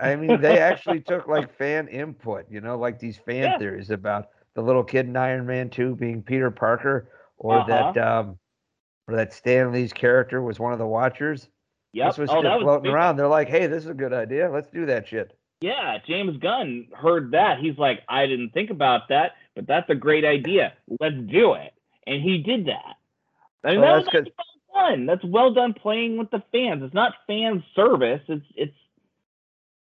I 0.00 0.16
mean, 0.16 0.40
they 0.40 0.58
actually 0.58 1.00
took 1.00 1.28
like 1.28 1.54
fan 1.58 1.86
input, 1.88 2.46
you 2.50 2.62
know, 2.62 2.78
like 2.78 2.98
these 2.98 3.18
fan 3.18 3.42
Yeah. 3.52 3.58
theories 3.58 3.90
about 3.90 4.28
the 4.60 4.66
little 4.66 4.84
kid 4.84 5.06
in 5.06 5.16
Iron 5.16 5.46
Man 5.46 5.70
2 5.70 5.96
being 5.96 6.22
Peter 6.22 6.50
Parker, 6.50 7.08
or 7.38 7.58
Uh-huh. 7.60 7.92
that 7.92 7.98
um, 7.98 8.38
or 9.08 9.16
that 9.16 9.32
Stan 9.32 9.72
Lee's 9.72 9.92
character 9.92 10.42
was 10.42 10.60
one 10.60 10.72
of 10.72 10.78
the 10.78 10.86
Watchers. 10.86 11.48
Yep. 11.92 12.08
This 12.10 12.18
was 12.18 12.30
oh, 12.30 12.40
was 12.42 12.62
floating 12.62 12.82
big. 12.84 12.92
around. 12.92 13.16
They're 13.16 13.26
like, 13.26 13.48
"Hey, 13.48 13.66
this 13.66 13.84
is 13.84 13.90
a 13.90 13.94
good 13.94 14.12
idea. 14.12 14.50
Let's 14.50 14.68
do 14.70 14.86
that 14.86 15.08
shit." 15.08 15.36
Yeah, 15.60 15.98
James 16.06 16.36
Gunn 16.38 16.86
heard 16.94 17.32
that. 17.32 17.58
He's 17.58 17.76
like, 17.76 18.00
I 18.08 18.26
didn't 18.26 18.50
think 18.54 18.70
about 18.70 19.08
that, 19.10 19.32
but 19.54 19.66
that's 19.66 19.90
a 19.90 19.94
great 19.94 20.24
idea. 20.24 20.72
Let's 21.00 21.16
do 21.16 21.52
it. 21.52 21.74
And 22.06 22.22
he 22.22 22.38
did 22.38 22.64
that. 22.66 22.96
I 23.62 23.72
mean, 23.72 23.80
Well, 23.82 23.96
that 24.02 24.04
that's 24.10 24.26
was 24.26 24.32
well 24.72 24.88
done. 24.88 25.04
That's 25.06 25.24
well 25.24 25.52
done 25.52 25.74
playing 25.74 26.16
with 26.16 26.30
the 26.30 26.42
fans. 26.50 26.82
It's 26.82 26.94
not 26.94 27.12
fan 27.26 27.62
service. 27.74 28.22
It's 28.28 28.46
it's 28.54 28.76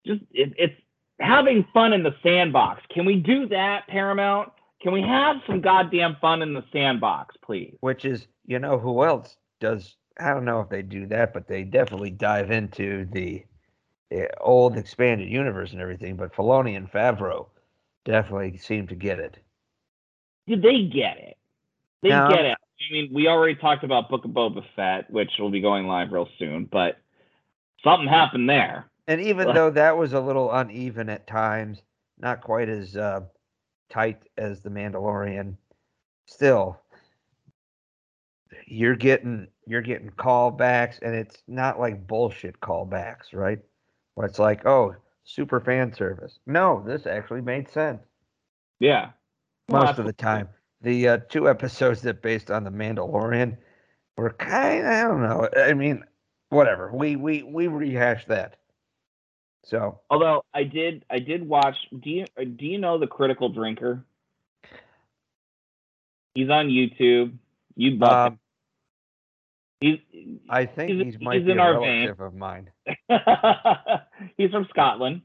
just 0.06 0.22
it, 0.32 0.54
it's 0.58 0.80
having 1.20 1.66
fun 1.74 1.94
in 1.94 2.04
the 2.04 2.14
sandbox. 2.22 2.84
Can 2.90 3.06
we 3.06 3.16
do 3.16 3.48
that, 3.48 3.88
Paramount? 3.88 4.52
Can 4.84 4.92
we 4.92 5.02
have 5.02 5.38
some 5.48 5.62
goddamn 5.62 6.18
fun 6.20 6.42
in 6.42 6.54
the 6.54 6.64
sandbox, 6.74 7.36
please? 7.42 7.76
Which 7.80 8.04
is, 8.04 8.28
you 8.46 8.60
know, 8.60 8.78
who 8.78 9.06
else 9.06 9.38
does? 9.62 9.96
I 10.20 10.34
don't 10.34 10.44
know 10.44 10.60
if 10.60 10.70
they 10.70 10.82
do 10.82 11.08
that, 11.08 11.34
but 11.34 11.48
they 11.48 11.64
definitely 11.64 12.10
dive 12.12 12.52
into 12.52 13.08
the, 13.12 13.46
old 14.42 14.78
expanded 14.78 15.28
universe 15.28 15.72
and 15.72 15.82
everything. 15.82 16.16
But 16.18 16.36
Filoni 16.36 16.78
and 16.78 16.92
Favreau 16.92 17.48
definitely 18.06 18.58
seem 18.58 18.86
to 18.88 18.96
get 18.96 19.18
it. 19.18 19.40
Did 20.46 20.62
they 20.62 20.84
get 20.84 21.18
it? 21.18 21.38
They 22.04 22.10
No. 22.10 22.28
get 22.30 22.46
it. 22.46 22.58
I 22.58 22.94
mean, 22.94 23.10
we 23.14 23.28
already 23.28 23.56
talked 23.56 23.84
about 23.84 24.10
Book 24.10 24.26
of 24.26 24.32
Boba 24.32 24.64
Fett, 24.76 25.10
which 25.10 25.32
will 25.40 25.50
be 25.50 25.62
going 25.62 25.88
live 25.88 26.12
real 26.12 26.28
soon, 26.38 26.66
but 26.66 26.98
something 27.84 28.08
happened 28.08 28.50
there. 28.50 28.86
And 29.08 29.22
even 29.22 29.54
though 29.54 29.70
that 29.72 29.98
was 29.98 30.14
a 30.14 30.20
little 30.20 30.52
uneven 30.52 31.10
at 31.10 31.26
times, 31.26 31.82
not 32.20 32.42
quite 32.42 32.70
as 32.70 32.96
uh, 32.96 33.22
tight 33.94 34.24
as 34.38 34.62
the 34.62 34.70
Mandalorian, 34.70 35.56
still, 36.26 36.80
you're 38.66 38.96
getting 38.96 39.48
you're 39.68 39.82
getting 39.82 40.10
callbacks, 40.10 41.00
and 41.02 41.16
it's 41.16 41.44
not 41.48 41.80
like 41.80 42.08
bullshit 42.08 42.60
callbacks, 42.60 43.34
right? 43.34 43.60
Where 44.16 44.28
it's 44.28 44.40
like, 44.40 44.66
oh, 44.66 44.96
super 45.24 45.60
fan 45.60 45.94
service. 45.94 46.40
No, 46.46 46.84
this 46.86 47.06
actually 47.06 47.42
made 47.42 47.70
sense 47.70 48.02
Yeah. 48.80 49.12
Well, 49.70 49.86
most 49.86 50.00
of 50.00 50.06
the 50.06 50.14
time. 50.14 50.50
The 50.82 51.08
uh, 51.08 51.18
two 51.30 51.50
episodes 51.50 52.02
that 52.02 52.22
based 52.22 52.52
on 52.52 52.66
the 52.66 52.70
Mandalorian 52.70 53.56
were 54.18 54.32
kind. 54.32 54.86
Of 54.86 54.92
I 54.92 55.02
don't 55.04 55.22
know. 55.22 55.48
I 55.56 55.74
mean, 55.74 56.04
whatever. 56.50 56.92
We 56.94 57.16
we 57.16 57.44
we 57.44 57.68
rehashed 57.68 58.28
that. 58.28 58.58
So 59.66 60.00
Although 60.10 60.44
I 60.54 60.64
did, 60.64 61.06
I 61.10 61.20
did 61.20 61.48
watch. 61.48 61.76
Do 62.02 62.10
you 62.10 62.26
do 62.38 62.66
you 62.66 62.78
know 62.78 62.98
the 62.98 63.08
Critical 63.08 63.50
Drinker? 63.50 64.04
He's 66.36 66.50
on 66.50 66.68
YouTube. 66.68 67.34
You'd 67.76 68.00
love 68.00 68.34
um. 68.34 68.40
I 70.50 70.66
think 70.66 70.92
He's- 70.92 71.06
he's, 71.06 71.20
might 71.22 71.38
he's 71.40 71.46
be 71.46 71.52
in 71.52 71.60
a 71.60 71.62
our 71.62 71.80
vein. 71.80 72.10
of 72.10 72.34
mine. 72.36 72.70
He's 72.86 72.96
he's 74.38 74.52
from 74.52 74.66
Scotland. 74.70 75.22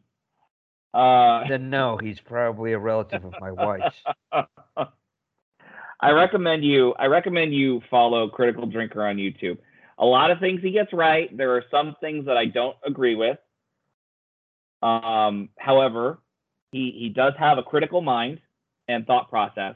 Uh, 0.95 1.47
Then 1.49 1.71
no, 1.71 1.97
he's 1.99 2.19
probably 2.21 2.73
a 2.73 2.79
relative 2.79 3.25
of 3.25 3.35
my 3.41 3.53
wife's. 3.53 3.95
I 6.01 6.11
recommend 6.11 6.65
you. 6.65 6.95
I 6.95 7.07
recommend 7.07 7.55
you 7.55 7.83
follow 7.91 8.29
Critical 8.29 8.67
Drinker 8.67 9.05
on 9.07 9.17
YouTube. 9.17 9.59
A 9.99 10.05
lot 10.07 10.31
of 10.31 10.39
things 10.39 10.61
he 10.63 10.71
gets 10.71 10.93
right. 10.93 11.35
There 11.37 11.57
are 11.57 11.65
some 11.71 11.95
things 12.01 12.27
that 12.27 12.37
I 12.37 12.47
don't 12.47 12.77
agree 12.87 13.15
with. 13.17 13.39
Um, 14.83 15.49
however, 15.59 16.19
he 16.73 16.95
he 16.99 17.09
does 17.09 17.35
have 17.39 17.59
a 17.59 17.63
critical 17.63 18.01
mind 18.01 18.41
and 18.89 19.07
thought 19.07 19.31
process. 19.31 19.75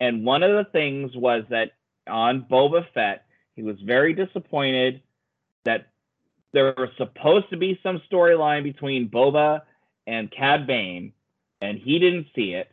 And 0.00 0.24
one 0.24 0.42
of 0.42 0.52
the 0.52 0.70
things 0.70 1.14
was 1.14 1.44
that 1.50 1.72
on 2.08 2.46
Boba 2.50 2.86
Fett, 2.94 3.26
he 3.54 3.62
was 3.62 3.76
very 3.80 4.14
disappointed 4.14 5.02
that 5.64 5.88
there 6.52 6.74
was 6.76 6.88
supposed 6.96 7.50
to 7.50 7.56
be 7.56 7.78
some 7.82 8.00
storyline 8.10 8.62
between 8.62 9.08
Boba 9.08 9.62
and 10.06 10.30
Cad 10.30 10.66
Bane, 10.66 11.12
and 11.60 11.78
he 11.78 11.98
didn't 11.98 12.26
see 12.34 12.54
it 12.54 12.70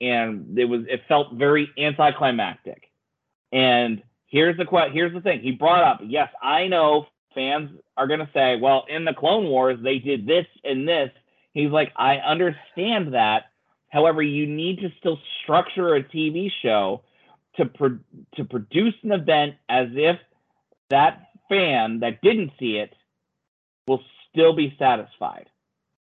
and 0.00 0.58
it 0.58 0.64
was 0.64 0.82
it 0.88 1.02
felt 1.08 1.32
very 1.34 1.70
anticlimactic. 1.78 2.90
And 3.52 4.02
here's 4.26 4.56
the 4.56 4.66
here's 4.92 5.12
the 5.12 5.20
thing. 5.20 5.40
He 5.40 5.52
brought 5.52 5.82
up, 5.82 6.00
yes, 6.04 6.28
I 6.42 6.68
know 6.68 7.06
fans 7.34 7.70
are 7.96 8.06
going 8.06 8.20
to 8.20 8.30
say, 8.32 8.56
well, 8.60 8.84
in 8.88 9.04
the 9.04 9.14
Clone 9.14 9.46
Wars 9.46 9.78
they 9.82 9.98
did 9.98 10.26
this 10.26 10.46
and 10.64 10.86
this. 10.86 11.10
He's 11.52 11.70
like, 11.70 11.92
I 11.96 12.16
understand 12.16 13.14
that. 13.14 13.44
However, 13.88 14.22
you 14.22 14.46
need 14.46 14.80
to 14.80 14.90
still 14.98 15.18
structure 15.42 15.94
a 15.94 16.02
TV 16.02 16.50
show 16.62 17.02
to 17.56 17.66
pro- 17.66 17.98
to 18.36 18.44
produce 18.44 18.94
an 19.02 19.12
event 19.12 19.54
as 19.68 19.88
if 19.92 20.18
that 20.90 21.28
fan 21.48 22.00
that 22.00 22.20
didn't 22.22 22.52
see 22.58 22.76
it 22.76 22.94
will 23.86 24.02
still 24.30 24.54
be 24.54 24.74
satisfied. 24.78 25.48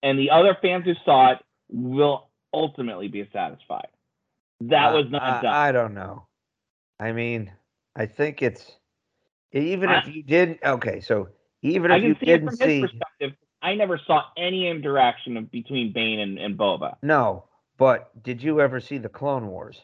And 0.03 0.19
the 0.19 0.31
other 0.31 0.57
fans 0.61 0.85
who 0.85 0.95
saw 1.05 1.33
it 1.33 1.39
will 1.71 2.29
ultimately 2.53 3.09
be 3.09 3.29
satisfied. 3.33 3.89
That 4.61 4.93
uh, 4.93 4.97
was 4.97 5.07
not 5.11 5.23
I, 5.23 5.43
done. 5.43 5.55
I 5.55 5.73
don't 5.73 5.95
know. 5.95 6.27
I 7.01 7.13
mean, 7.13 7.53
I 7.97 8.07
think 8.07 8.43
it's 8.43 8.73
even 9.53 9.89
I- 9.89 10.01
if 10.01 10.09
you 10.15 10.23
did. 10.23 10.59
Okay, 10.65 11.01
so 11.01 11.29
even 11.63 11.91
if 11.91 12.03
you 12.03 12.15
see 12.21 12.27
didn't 12.27 12.49
from 12.49 12.57
see, 12.57 12.81
perspective. 12.83 13.33
I 13.61 13.75
never 13.75 13.99
saw 13.99 14.25
any 14.37 14.69
interaction 14.69 15.45
between 15.47 15.93
Bane 15.93 16.21
and, 16.21 16.39
and 16.39 16.57
Boba. 16.57 16.97
no, 17.03 17.45
but 17.77 18.11
did 18.23 18.41
you 18.43 18.61
ever 18.61 18.79
see 18.81 18.99
the 18.99 19.09
Clone 19.09 19.49
Wars? 19.49 19.83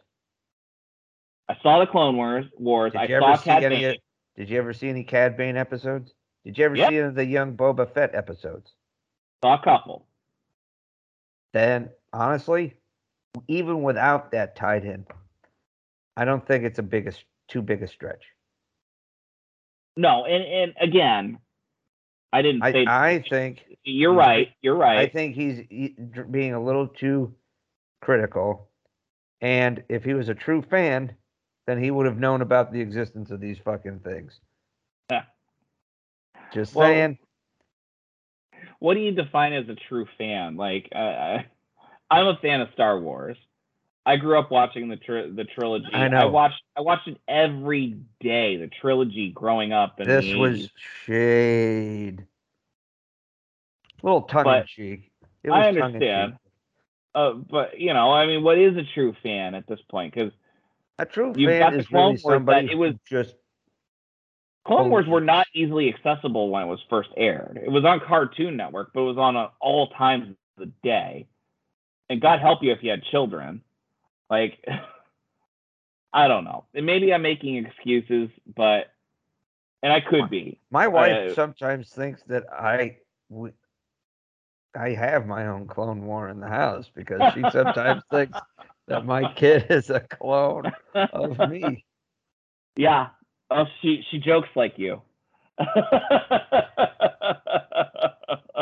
I 1.49 1.57
saw 1.63 1.81
the 1.81 1.87
Clone 1.87 2.17
Wars. 2.17 2.47
Wars. 2.57 2.93
Did 2.93 3.01
I 3.01 3.05
you 3.07 3.19
saw 3.19 3.33
ever 3.33 3.37
see 3.39 3.45
Cad 3.51 3.65
any? 3.65 3.81
Bane. 3.81 3.99
Did 4.37 4.49
you 4.51 4.59
ever 4.59 4.73
see 4.73 4.89
any 4.89 5.05
Cad 5.05 5.37
Bane 5.37 5.57
episodes? 5.57 6.15
Did 6.45 6.57
you 6.59 6.65
ever 6.65 6.77
Yep. 6.77 6.89
see 6.89 6.97
any 6.99 7.07
of 7.09 7.15
the 7.15 7.25
young 7.25 7.57
Boba 7.57 7.89
Fett 7.93 8.15
episodes? 8.15 8.75
Saw 9.43 9.55
a 9.61 9.63
couple. 9.63 10.07
then 11.53 11.89
honestly, 12.13 12.75
even 13.49 13.83
without 13.83 14.31
that 14.33 14.57
tied 14.57 14.85
in, 14.85 15.07
I 16.17 16.25
don't 16.25 16.45
think 16.47 16.65
it's 16.65 16.79
a 16.81 16.83
biggest 16.83 17.25
too 17.49 17.63
big 17.63 17.83
a 17.83 17.87
stretch. 17.89 18.25
No, 19.97 20.25
and 20.25 20.45
and 20.45 20.75
again, 20.81 21.39
I 22.33 22.43
didn't 22.43 22.63
I. 22.63 22.85
I 22.89 23.25
think 23.29 23.63
you're 23.85 24.15
right. 24.15 24.49
You're 24.63 24.77
right. 24.77 24.99
I 24.99 25.07
think 25.09 25.35
he's 25.37 25.65
he- 25.71 25.97
being 26.31 26.55
a 26.55 26.63
little 26.63 26.89
too 26.89 27.35
critical. 28.01 28.69
And 29.41 29.83
if 29.89 30.05
he 30.05 30.15
was 30.15 30.29
a 30.29 30.35
true 30.35 30.63
fan, 30.63 31.15
then 31.67 31.83
he 31.83 31.91
would 31.91 32.07
have 32.07 32.19
known 32.19 32.41
about 32.41 32.73
the 32.73 32.81
existence 32.81 33.31
of 33.31 33.41
these 33.41 33.59
fucking 33.65 34.01
things. 34.01 34.41
Yeah. 35.11 35.23
Just 36.53 36.75
Well, 36.75 36.89
saying. 36.89 37.19
what 38.79 38.95
do 38.95 39.01
you 39.01 39.13
define 39.13 39.53
as 39.53 39.69
a 39.69 39.75
true 39.89 40.07
fan? 40.19 40.57
Like, 40.57 40.89
uh, 40.95 41.39
I'm 42.11 42.27
a 42.27 42.37
fan 42.41 42.61
of 42.61 42.69
Star 42.73 42.99
Wars. 42.99 43.37
I 44.07 44.17
grew 44.17 44.39
up 44.39 44.51
watching 44.51 44.89
the 44.89 44.97
tri- 44.97 45.31
the 45.35 45.45
trilogy. 45.45 45.87
I 45.93 46.09
know. 46.09 46.19
I 46.19 46.25
watched 46.27 46.63
I 46.77 46.81
watched 46.83 47.09
it 47.09 47.19
every 47.27 47.99
day. 48.21 48.57
The 48.57 48.69
trilogy 48.81 49.31
growing 49.31 49.73
up. 49.73 49.99
In 50.01 50.07
This 50.07 50.35
was 50.35 50.59
80s. 50.59 50.71
shade. 51.07 52.27
little 54.03 54.23
tongue 54.23 54.47
in 54.47 54.67
cheek. 54.67 55.11
It 55.43 55.51
I 55.51 55.69
was 55.69 55.77
in 55.77 55.83
understand. 55.83 56.37
Uh, 57.15 57.33
but 57.33 57.79
you 57.81 57.95
know, 57.95 58.13
I 58.13 58.27
mean, 58.27 58.43
what 58.43 58.59
is 58.59 58.77
a 58.77 58.83
true 58.95 59.15
fan 59.23 59.55
at 59.55 59.67
this 59.67 59.81
point? 59.89 60.13
Because 60.15 60.33
A 60.99 61.07
true 61.07 61.33
fan 61.33 61.73
the 61.73 61.79
is 61.79 61.87
Clone 61.87 62.03
really 62.13 62.21
Wars 62.23 62.35
somebody 62.37 62.71
it 62.71 62.79
was- 62.79 62.95
just 63.09 63.35
Clone 64.67 64.89
Wars 64.91 65.07
were 65.07 65.21
not 65.21 65.47
easily 65.55 65.93
accessible 65.93 66.49
when 66.49 66.63
it 66.63 66.67
was 66.67 66.81
first 66.89 67.11
aired. 67.19 67.61
It 67.63 67.71
was 67.71 67.85
on 67.85 68.01
Cartoon 68.01 68.57
Network, 68.57 68.93
but 68.95 69.03
it 69.03 69.05
was 69.05 69.19
on 69.19 69.37
all 69.61 69.89
times 69.89 70.31
of 70.31 70.37
the 70.57 70.73
day. 70.83 71.27
And 72.09 72.19
God 72.21 72.41
help 72.41 72.63
you 72.63 72.73
if 72.73 72.83
you 72.83 72.91
had 72.91 73.03
children. 73.05 73.61
Like, 74.31 74.65
I 76.13 76.29
don't 76.29 76.45
know. 76.45 76.65
And 76.75 76.87
maybe 76.87 77.13
I'm 77.13 77.23
making 77.23 77.57
excuses, 77.65 78.31
but 78.57 78.93
and 79.83 79.93
I 79.93 80.01
could 80.01 80.31
be. 80.31 80.59
My 80.71 80.87
wife 80.87 81.19
Uh, 81.21 81.35
sometimes 81.35 81.91
thinks 81.91 82.23
that 82.25 82.45
I 82.53 82.99
w- 83.31 83.53
I 84.77 84.91
have 84.91 85.27
my 85.27 85.47
own 85.47 85.67
clone 85.67 86.05
war 86.05 86.29
in 86.29 86.41
the 86.41 86.49
house 86.49 86.91
because 86.95 87.29
she 87.33 87.45
sometimes 87.51 88.03
thinks 88.11 88.41
that 88.87 89.05
my 89.05 89.27
kid 89.27 89.67
is 89.71 89.91
a 89.91 90.01
clone 90.01 90.73
of 91.13 91.39
me. 91.41 91.85
Yeah. 92.77 93.09
Oh, 93.51 93.65
she 93.81 94.03
she 94.11 94.19
jokes 94.19 94.49
like 94.57 94.79
you. 94.79 95.01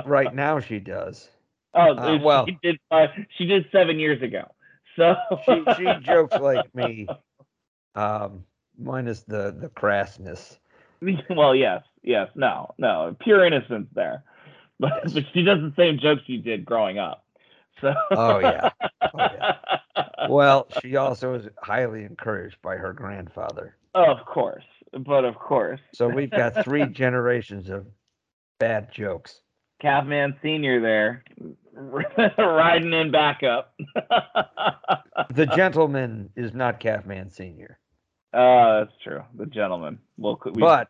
Right 0.04 0.32
now 0.34 0.60
she 0.60 0.78
does. 0.80 1.30
Oh, 1.74 1.94
Uh, 1.96 2.18
she 2.44 2.58
did. 2.62 2.78
Uh, 2.90 3.06
she 3.36 3.46
did 3.46 3.66
seven 3.72 3.98
years 3.98 4.22
ago. 4.22 4.50
So 4.96 5.14
She 5.46 5.64
she 5.76 5.94
jokes 6.02 6.36
like 6.38 6.74
me. 6.74 7.08
Um 7.94 8.44
minus 8.78 9.20
the 9.20 9.54
the 9.58 9.68
crassness. 9.68 10.56
well, 11.30 11.54
yes, 11.54 11.82
yes, 12.02 12.28
no, 12.34 12.74
no, 12.78 13.14
pure 13.20 13.44
innocence 13.44 13.88
there. 13.94 14.22
But, 14.80 15.12
but 15.12 15.24
she 15.32 15.42
does 15.42 15.60
the 15.60 15.72
same 15.76 15.98
jokes 15.98 16.22
she 16.26 16.38
did 16.38 16.64
growing 16.64 16.98
up. 16.98 17.24
So. 17.80 17.92
Oh, 18.12 18.38
yeah. 18.38 18.70
yeah. 19.14 19.56
Well, 20.28 20.68
she 20.80 20.96
also 20.96 21.34
is 21.34 21.48
highly 21.62 22.04
encouraged 22.04 22.56
by 22.62 22.76
her 22.76 22.92
grandfather. 22.92 23.76
of 23.94 24.24
course, 24.24 24.64
but 24.92 25.24
of 25.24 25.34
course, 25.34 25.80
So 25.92 26.08
we've 26.08 26.30
got 26.30 26.64
three 26.64 26.86
generations 26.86 27.68
of 27.68 27.86
bad 28.58 28.92
jokes. 28.92 29.40
Calfman 29.82 30.34
Senior 30.42 30.80
there, 30.80 31.24
riding 32.38 32.92
in 32.92 33.10
backup. 33.10 33.74
The 35.34 35.46
gentleman 35.46 36.30
is 36.36 36.52
not 36.54 36.80
Calfman 36.80 37.30
Senior. 37.32 37.78
Oh, 38.34 38.78
that's 38.80 38.96
true. 39.02 39.22
The 39.36 39.46
gentleman. 39.46 39.98
Well, 40.16 40.38
we, 40.44 40.52
But 40.60 40.88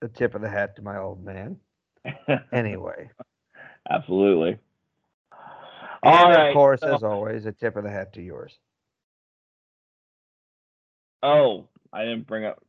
the 0.00 0.08
tip 0.08 0.34
of 0.34 0.40
the 0.42 0.48
hat 0.48 0.76
to 0.76 0.82
my 0.82 0.98
old 0.98 1.22
man. 1.24 1.56
Anyway. 2.52 3.10
absolutely. 3.90 4.58
And 6.02 6.14
All 6.14 6.32
of 6.48 6.52
course, 6.54 6.80
so- 6.80 6.94
as 6.94 7.02
always, 7.02 7.44
a 7.46 7.52
tip 7.52 7.76
of 7.76 7.84
the 7.84 7.90
hat 7.90 8.12
to 8.14 8.22
yours. 8.22 8.52
oh, 11.22 11.66
I 11.92 12.04
didn't 12.04 12.26
bring 12.26 12.44
up 12.44 12.62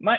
my. 0.00 0.18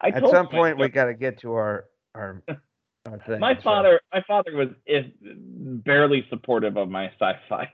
I 0.00 0.08
At 0.08 0.28
some 0.28 0.48
point, 0.48 0.78
we 0.78 0.88
got 0.88 1.06
to 1.06 1.14
get 1.14 1.38
to 1.40 1.52
our 1.54 1.86
our, 2.14 2.42
our 3.06 3.18
thing. 3.26 3.40
my 3.40 3.54
father, 3.60 4.00
my 4.12 4.22
father 4.26 4.56
was 4.56 4.68
if 4.86 5.06
barely 5.20 6.26
supportive 6.30 6.76
of 6.76 6.88
my 6.88 7.10
sci-fi 7.20 7.72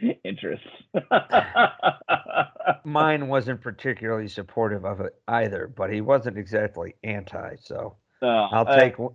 interests. 0.24 0.66
Mine 2.84 3.28
wasn't 3.28 3.60
particularly 3.60 4.28
supportive 4.28 4.84
of 4.84 5.00
it 5.00 5.14
either, 5.28 5.72
but 5.76 5.92
he 5.92 6.00
wasn't 6.00 6.38
exactly 6.38 6.94
anti. 7.04 7.56
So 7.60 7.96
So, 8.20 8.26
I'll 8.28 8.66
uh, 8.68 8.76
take. 8.78 8.98
one- 8.98 9.14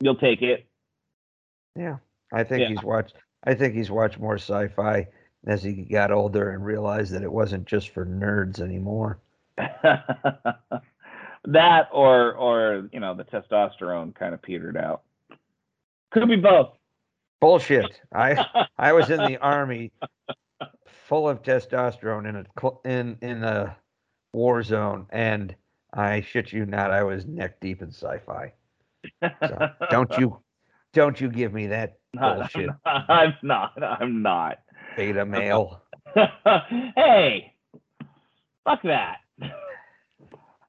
You'll 0.00 0.16
take 0.16 0.42
it. 0.42 0.66
Yeah, 1.74 1.96
I 2.32 2.44
think 2.44 2.62
Yeah. 2.62 2.68
he's 2.68 2.82
watched. 2.84 3.14
I 3.44 3.54
think 3.54 3.74
he's 3.74 3.90
watched 3.90 4.18
more 4.20 4.36
sci-fi 4.38 5.08
as 5.46 5.62
he 5.62 5.72
got 5.72 6.10
older 6.10 6.50
and 6.50 6.64
realized 6.64 7.12
that 7.12 7.22
it 7.22 7.32
wasn't 7.32 7.66
just 7.66 7.90
for 7.90 8.04
nerds 8.04 8.60
anymore. 8.60 9.18
that 11.44 11.88
or 11.92 12.34
or 12.34 12.88
you 12.92 13.00
know 13.00 13.14
the 13.14 13.24
testosterone 13.24 14.14
kind 14.14 14.34
of 14.34 14.42
petered 14.42 14.76
out. 14.76 15.02
Could 16.10 16.28
be 16.28 16.36
both. 16.36 16.70
Bullshit. 17.40 18.00
I 18.14 18.44
I 18.78 18.92
was 18.92 19.10
in 19.10 19.24
the 19.24 19.38
army, 19.38 19.92
full 20.86 21.28
of 21.28 21.42
testosterone 21.42 22.28
in 22.28 22.36
a 22.36 22.44
in 22.88 23.16
in 23.22 23.44
a 23.44 23.76
war 24.32 24.62
zone, 24.62 25.06
and 25.10 25.54
I 25.92 26.20
shit 26.20 26.52
you 26.52 26.66
not, 26.66 26.90
I 26.90 27.02
was 27.02 27.26
neck 27.26 27.60
deep 27.60 27.82
in 27.82 27.88
sci-fi. 27.88 28.52
So 29.22 29.70
don't 29.90 30.16
you 30.18 30.38
don't 30.92 31.20
you 31.20 31.30
give 31.30 31.52
me 31.52 31.68
that 31.68 31.98
bullshit, 32.14 32.70
I'm 32.84 33.34
not. 33.42 33.82
I'm 33.82 34.22
not. 34.22 34.58
Beta 34.98 35.24
male. 35.24 35.82
hey, 36.96 37.54
fuck 38.64 38.82
that. 38.82 39.18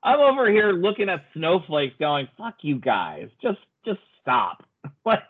I'm 0.03 0.19
over 0.19 0.49
here 0.49 0.71
looking 0.71 1.09
at 1.09 1.25
snowflakes, 1.33 1.95
going, 1.99 2.27
"Fuck 2.37 2.55
you 2.61 2.79
guys, 2.79 3.29
just 3.41 3.59
just 3.85 3.99
stop." 4.21 4.65
What? 5.03 5.23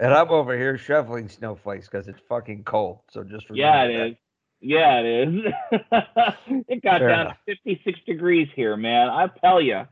And 0.00 0.12
I'm 0.12 0.28
over 0.30 0.56
here 0.56 0.76
shoveling 0.76 1.28
snowflakes 1.28 1.88
because 1.88 2.08
it's 2.08 2.20
fucking 2.28 2.64
cold. 2.64 3.00
So 3.10 3.22
just 3.22 3.46
Yeah, 3.52 3.84
it 3.84 4.10
is. 4.10 4.16
Yeah, 4.60 5.00
it 5.00 5.28
is. 5.28 5.52
it 6.68 6.82
got 6.82 6.98
Fair 6.98 7.08
down 7.08 7.20
enough. 7.26 7.36
to 7.48 7.54
56 7.64 8.00
degrees 8.06 8.48
here, 8.56 8.76
man. 8.76 9.08
I 9.08 9.28
tell 9.40 9.60
you. 9.60 9.82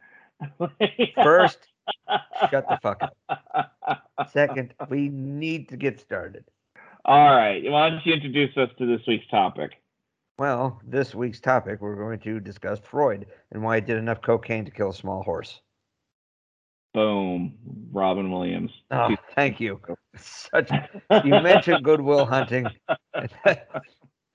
First, 1.23 1.69
shut 2.51 2.67
the 2.69 2.79
fuck 2.83 3.01
up. 3.03 4.31
Second, 4.33 4.75
we 4.89 5.09
need 5.09 5.69
to 5.69 5.77
get 5.77 6.01
started. 6.01 6.45
All 7.07 7.37
right. 7.37 7.63
Why 7.63 7.89
don't 7.89 8.05
you 8.05 8.13
introduce 8.13 8.57
us 8.57 8.69
to 8.79 8.87
this 8.87 9.07
week's 9.07 9.29
topic? 9.29 9.81
Well, 10.39 10.83
this 10.85 11.15
week's 11.15 11.41
topic, 11.41 11.81
we're 11.81 11.95
going 11.95 12.19
to 12.21 12.41
discuss 12.41 12.81
Freud 12.81 13.27
and 13.53 13.63
why 13.63 13.77
he 13.77 13.81
did 13.81 13.97
enough 13.97 14.21
cocaine 14.21 14.65
to 14.65 14.73
kill 14.73 14.91
a 14.91 14.95
small 14.95 15.23
horse. 15.23 15.61
Boom. 16.95 17.55
Robin 17.93 18.31
Williams. 18.33 18.73
Oh, 18.91 19.15
thank 19.37 19.61
you. 19.61 19.81
Such 20.17 20.71
you 21.25 21.31
mentioned 21.31 21.85
Goodwill 21.85 22.27
Hunting. 22.27 22.67
that 23.45 23.69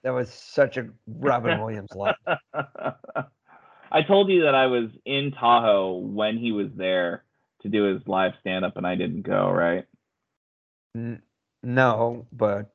was 0.06 0.32
such 0.32 0.78
a 0.78 0.88
Robin 1.08 1.60
Williams 1.60 1.92
line. 1.94 2.14
I 3.92 4.02
told 4.04 4.30
you 4.30 4.44
that 4.44 4.56
I 4.56 4.68
was 4.68 4.90
in 5.06 5.32
Tahoe 5.32 5.98
when 5.98 6.38
he 6.38 6.52
was 6.52 6.68
there 6.76 7.26
to 7.64 7.70
do 7.70 7.94
his 7.94 8.02
live 8.08 8.34
stand 8.40 8.64
up 8.64 8.78
and 8.78 8.88
I 8.88 8.96
didn't 8.96 9.24
go, 9.24 9.50
right? 9.50 9.86
No, 11.64 12.26
but 12.32 12.74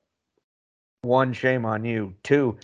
one, 1.03 1.33
shame 1.33 1.65
on 1.65 1.85
you. 1.85 2.15
Two, 2.23 2.59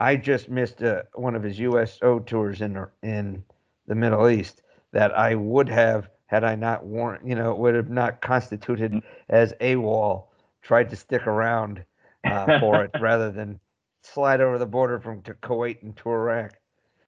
I 0.00 0.16
just 0.16 0.48
missed 0.48 0.82
uh, 0.82 1.02
one 1.14 1.34
of 1.34 1.42
his 1.42 1.58
USO 1.60 2.20
tours 2.20 2.60
in 2.60 2.74
the- 2.74 2.90
in 3.02 3.44
the 3.86 3.94
Middle 3.94 4.28
East 4.28 4.62
that 4.92 5.16
I 5.16 5.34
would 5.34 5.68
have 5.68 6.10
had 6.26 6.44
I 6.44 6.54
not 6.56 6.84
warned. 6.84 7.28
You 7.28 7.36
know, 7.36 7.52
it 7.52 7.58
would 7.58 7.74
have 7.74 7.90
not 7.90 8.20
constituted 8.20 9.02
as 9.28 9.54
a 9.60 9.76
wall. 9.76 10.32
Tried 10.62 10.90
to 10.90 10.96
stick 10.96 11.26
around 11.26 11.84
uh, 12.24 12.50
for 12.50 12.84
it 12.84 12.92
rather 12.98 13.30
than 13.30 13.60
slide 14.02 14.40
over 14.40 14.58
the 14.58 14.66
border 14.66 15.00
from 15.00 15.22
to 15.22 15.34
Kuwait 15.34 15.82
and 15.82 15.96
to 15.98 16.10
Iraq. 16.10 16.58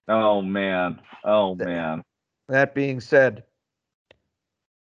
Oh 0.09 0.43
man. 0.43 1.01
Oh 1.25 1.55
Th- 1.59 1.69
man. 1.69 2.03
That 2.49 2.75
being 2.75 3.01
said, 3.01 3.45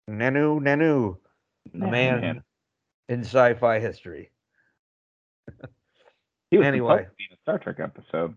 Nanu 0.09 0.61
Nanu, 0.61 1.19
man. 1.75 2.43
In 3.11 3.21
sci-fi 3.21 3.81
history. 3.81 4.31
He 6.51 6.59
was 6.59 6.67
Anyway. 6.67 6.97
supposed 6.99 7.11
to 7.11 7.17
be 7.17 7.25
in 7.31 7.35
a 7.35 7.41
Star 7.43 7.59
Trek 7.59 7.81
episode. 7.81 8.35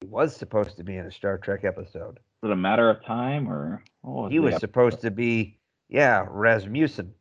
He 0.00 0.06
was 0.06 0.34
supposed 0.36 0.76
to 0.76 0.84
be 0.84 0.96
in 0.96 1.06
a 1.06 1.12
Star 1.12 1.38
Trek 1.38 1.64
episode. 1.64 2.18
Was 2.42 2.50
it 2.50 2.52
a 2.52 2.56
matter 2.56 2.88
of 2.88 3.04
time 3.04 3.48
or 3.48 3.82
what 4.02 4.32
He 4.32 4.38
was 4.38 4.56
supposed 4.56 5.00
to 5.02 5.10
be, 5.10 5.58
yeah, 5.88 6.24
Rasmussen. 6.28 7.12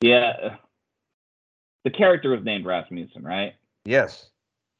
Yeah. 0.00 0.56
The 1.84 1.90
character 1.90 2.30
was 2.30 2.44
named 2.44 2.64
Rasmussen, 2.66 3.22
right? 3.22 3.54
Yes. 3.84 4.28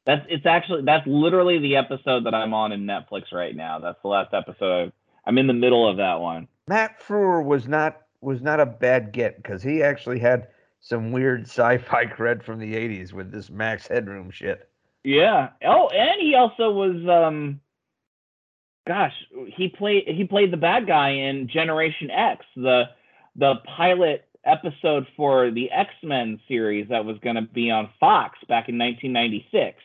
That's 0.05 0.25
it's 0.29 0.45
actually 0.47 0.83
that's 0.83 1.05
literally 1.05 1.59
the 1.59 1.75
episode 1.75 2.25
that 2.25 2.33
I'm 2.33 2.53
on 2.55 2.71
in 2.71 2.85
Netflix 2.85 3.31
right 3.31 3.55
now. 3.55 3.77
That's 3.79 4.01
the 4.01 4.07
last 4.07 4.33
episode. 4.33 4.91
I'm 5.27 5.37
in 5.37 5.45
the 5.45 5.53
middle 5.53 5.87
of 5.87 5.97
that 5.97 6.19
one. 6.19 6.47
Matt 6.67 6.99
Frewer 7.01 7.43
was 7.43 7.67
not 7.67 8.01
was 8.21 8.41
not 8.41 8.59
a 8.59 8.65
bad 8.65 9.11
get 9.11 9.37
because 9.37 9.61
he 9.61 9.83
actually 9.83 10.19
had 10.19 10.47
some 10.81 11.11
weird 11.11 11.43
sci-fi 11.43 12.05
cred 12.17 12.43
from 12.43 12.59
the 12.59 12.75
'80s 12.75 13.13
with 13.13 13.31
this 13.31 13.49
Max 13.49 13.87
Headroom 13.87 14.31
shit. 14.31 14.69
Yeah. 15.03 15.49
Oh, 15.65 15.87
and 15.89 16.21
he 16.21 16.35
also 16.35 16.71
was 16.71 17.07
um 17.07 17.59
gosh, 18.87 19.13
he 19.47 19.69
played 19.69 20.03
he 20.07 20.25
played 20.25 20.51
the 20.51 20.57
bad 20.57 20.87
guy 20.87 21.09
in 21.09 21.47
Generation 21.47 22.11
X, 22.11 22.45
the 22.55 22.83
the 23.35 23.55
pilot 23.77 24.25
episode 24.43 25.07
for 25.15 25.51
the 25.51 25.71
X-Men 25.71 26.39
series 26.47 26.89
that 26.89 27.05
was 27.05 27.17
going 27.19 27.35
to 27.35 27.43
be 27.43 27.69
on 27.69 27.89
Fox 27.99 28.39
back 28.47 28.69
in 28.69 28.77
1996. 28.77 29.77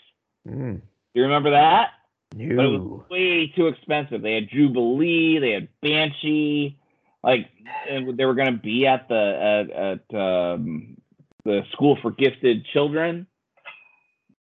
Mm. 0.49 0.81
You 1.15 1.23
remember 1.23 1.51
that? 1.51 1.91
You. 2.35 2.57
But 2.57 2.65
it 2.65 2.69
was 2.69 3.03
way 3.11 3.53
too 3.55 3.69
expensive. 3.69 4.23
They 4.23 4.35
had 4.35 4.49
Jubilee, 4.49 5.39
they 5.39 5.53
had 5.53 5.69
Banshee, 5.83 6.79
like 7.27 7.51
and 7.91 8.17
they 8.17 8.25
were 8.25 8.35
going 8.35 8.53
to 8.53 8.59
be 8.59 8.87
at 8.87 9.09
the 9.09 9.69
at, 9.69 10.15
at 10.15 10.19
um, 10.19 10.97
the 11.45 11.63
School 11.73 11.99
for 12.01 12.13
Gifted 12.13 12.65
Children. 12.73 13.27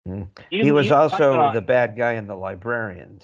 Mm. 0.07 0.27
He 0.49 0.71
was 0.71 0.91
also 0.91 1.39
uh, 1.39 1.53
the 1.53 1.62
bad 1.62 1.95
guy 1.95 2.13
in 2.13 2.27
the 2.27 2.36
Librarians. 2.36 3.23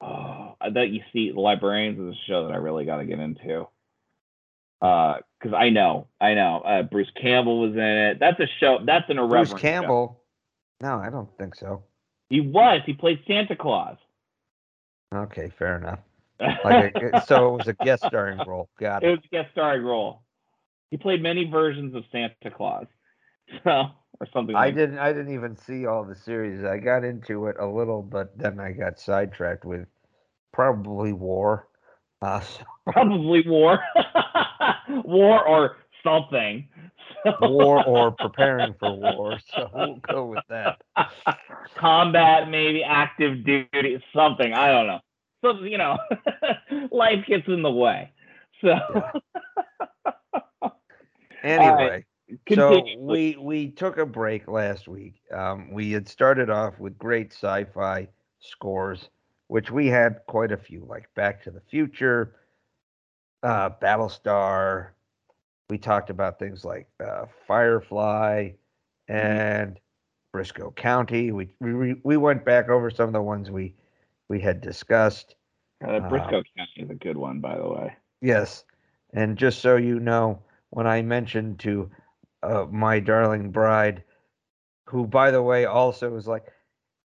Oh, 0.00 0.56
I 0.60 0.68
bet 0.70 0.90
you 0.90 1.00
see 1.12 1.32
the 1.32 1.40
librarians 1.40 1.98
is 1.98 2.14
a 2.14 2.26
show 2.28 2.46
that 2.46 2.52
I 2.52 2.56
really 2.56 2.84
got 2.84 2.98
to 2.98 3.06
get 3.06 3.18
into. 3.18 3.66
Uh, 4.82 5.16
because 5.38 5.56
I 5.56 5.70
know, 5.70 6.08
I 6.20 6.34
know, 6.34 6.60
uh, 6.60 6.82
Bruce 6.82 7.10
Campbell 7.20 7.60
was 7.60 7.72
in 7.72 7.80
it. 7.80 8.20
That's 8.20 8.38
a 8.40 8.46
show. 8.60 8.78
That's 8.84 9.08
an 9.08 9.18
irreverent. 9.18 9.50
Bruce 9.50 9.60
show. 9.60 9.68
Campbell. 9.68 10.20
No, 10.82 10.98
I 10.98 11.08
don't 11.08 11.30
think 11.38 11.54
so. 11.54 11.82
He 12.28 12.40
was. 12.40 12.82
He 12.84 12.92
played 12.92 13.20
Santa 13.26 13.56
Claus. 13.56 13.96
Okay, 15.14 15.50
fair 15.58 15.78
enough. 15.78 16.00
Like, 16.40 16.94
a, 16.96 17.22
so 17.26 17.54
it 17.54 17.58
was 17.58 17.68
a 17.68 17.72
guest 17.84 18.04
starring 18.06 18.38
role. 18.46 18.68
Got 18.78 19.02
it 19.02 19.08
it. 19.08 19.10
was 19.12 19.20
a 19.24 19.28
guest 19.28 19.48
starring 19.52 19.82
role. 19.84 20.22
He 20.90 20.96
played 20.96 21.22
many 21.22 21.44
versions 21.50 21.94
of 21.94 22.04
Santa 22.12 22.50
Claus, 22.56 22.86
so 23.64 23.70
or 24.20 24.26
something. 24.32 24.54
I 24.54 24.66
like 24.66 24.74
didn't. 24.76 24.98
I 24.98 25.12
didn't 25.12 25.34
even 25.34 25.56
see 25.56 25.86
all 25.86 26.04
the 26.04 26.14
series. 26.14 26.64
I 26.64 26.78
got 26.78 27.04
into 27.04 27.46
it 27.46 27.56
a 27.58 27.66
little, 27.66 28.02
but 28.02 28.36
then 28.38 28.60
I 28.60 28.72
got 28.72 28.98
sidetracked 29.00 29.64
with 29.64 29.86
probably 30.52 31.12
war. 31.12 31.68
Uh, 32.22 32.40
so 32.40 32.62
Probably 32.92 33.42
war, 33.46 33.78
war 35.04 35.46
or 35.46 35.76
something. 36.02 36.68
So- 37.24 37.36
war 37.50 37.84
or 37.84 38.12
preparing 38.12 38.74
for 38.78 38.94
war. 38.94 39.38
So 39.54 39.70
we'll 39.74 39.96
go 39.96 40.26
with 40.26 40.44
that. 40.48 40.80
combat, 41.76 42.48
maybe 42.48 42.82
active 42.84 43.44
duty, 43.44 44.02
something. 44.14 44.52
I 44.52 44.70
don't 44.70 44.86
know. 44.86 45.00
You 45.62 45.78
know, 45.78 45.98
life 46.90 47.24
gets 47.26 47.46
in 47.48 47.62
the 47.62 47.70
way. 47.70 48.12
So 48.62 48.74
Anyway, 51.46 52.04
so 52.52 52.82
we 52.98 53.36
we 53.38 53.70
took 53.70 53.98
a 53.98 54.06
break 54.06 54.48
last 54.48 54.88
week. 54.88 55.20
Um, 55.32 55.72
we 55.72 55.92
had 55.92 56.08
started 56.08 56.50
off 56.50 56.78
with 56.80 56.98
great 56.98 57.32
sci-fi 57.32 58.08
scores, 58.40 59.10
which 59.46 59.70
we 59.70 59.86
had 59.86 60.20
quite 60.26 60.50
a 60.50 60.56
few, 60.56 60.84
like 60.88 61.08
Back 61.14 61.42
to 61.44 61.52
the 61.52 61.60
Future, 61.60 62.34
uh, 63.44 63.70
Battlestar. 63.80 64.88
We 65.70 65.78
talked 65.78 66.10
about 66.10 66.38
things 66.40 66.64
like 66.64 66.88
uh, 67.04 67.26
Firefly 67.46 68.50
and 69.06 69.78
Brisco 70.34 70.74
County. 70.74 71.30
We, 71.30 71.50
we 71.60 71.94
we 72.02 72.16
went 72.16 72.44
back 72.44 72.68
over 72.68 72.90
some 72.90 73.06
of 73.06 73.12
the 73.12 73.22
ones 73.22 73.52
we 73.52 73.74
we 74.28 74.40
had 74.40 74.60
discussed. 74.60 75.35
Uh, 75.84 76.00
Brisco 76.08 76.42
County 76.56 76.78
is 76.78 76.90
a 76.90 76.94
good 76.94 77.16
one, 77.16 77.40
by 77.40 77.56
the 77.56 77.68
way. 77.68 77.96
Yes. 78.20 78.64
And 79.12 79.36
just 79.36 79.60
so 79.60 79.76
you 79.76 80.00
know, 80.00 80.42
when 80.70 80.86
I 80.86 81.02
mentioned 81.02 81.60
to 81.60 81.90
uh, 82.42 82.66
my 82.70 83.00
darling 83.00 83.50
bride, 83.50 84.02
who, 84.86 85.06
by 85.06 85.30
the 85.30 85.42
way, 85.42 85.64
also 85.64 86.10
was 86.10 86.26
like, 86.26 86.44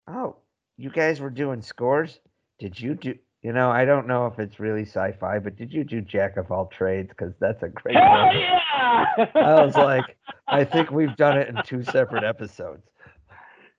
oh, 0.08 0.36
you 0.78 0.90
guys 0.90 1.20
were 1.20 1.30
doing 1.30 1.62
scores? 1.62 2.20
Did 2.60 2.80
you 2.80 2.96
do, 2.96 3.16
you 3.42 3.54
know, 3.54 3.72
I 3.72 3.86
don't 3.86 4.08
know 4.08 4.28
if 4.28 4.40
it's 4.40 4.60
really 4.60 4.84
sci 4.84 5.14
fi, 5.20 5.40
but 5.40 5.56
did 5.56 5.74
you 5.74 5.84
do 5.84 6.02
Jack 6.02 6.38
of 6.38 6.52
all 6.52 6.68
trades? 6.68 7.10
Because 7.10 7.34
that's 7.40 7.64
a 7.64 7.70
great 7.70 7.96
Hell 7.96 8.26
one. 8.26 8.38
yeah! 8.38 9.06
I 9.36 9.66
was 9.66 9.76
like, 9.76 10.16
I 10.48 10.64
think 10.64 10.92
we've 10.92 11.16
done 11.16 11.38
it 11.38 11.48
in 11.48 11.56
two 11.66 11.84
separate 11.84 12.24
episodes. 12.24 12.84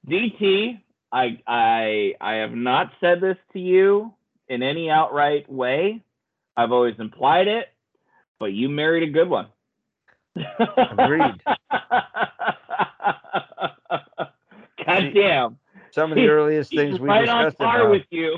DT, 0.08 0.80
I 1.12 1.38
I 1.46 2.14
I 2.20 2.34
have 2.36 2.52
not 2.52 2.92
said 3.00 3.20
this 3.20 3.36
to 3.52 3.60
you 3.60 4.12
in 4.52 4.62
any 4.62 4.90
outright 4.90 5.50
way. 5.50 6.02
I've 6.56 6.72
always 6.72 6.96
implied 6.98 7.48
it, 7.48 7.68
but 8.38 8.52
you 8.52 8.68
married 8.68 9.02
a 9.08 9.10
good 9.10 9.28
one. 9.30 9.46
Agreed. 10.36 11.40
God 14.86 15.12
damn. 15.14 15.58
Some 15.90 16.10
of 16.12 16.16
the 16.16 16.28
earliest 16.28 16.70
He's 16.70 16.80
things 16.80 17.00
we 17.00 17.08
right 17.08 17.28
on 17.28 17.44
discussed 17.44 17.58
par 17.58 17.80
about 17.80 17.90
with 17.90 18.02
you. 18.10 18.36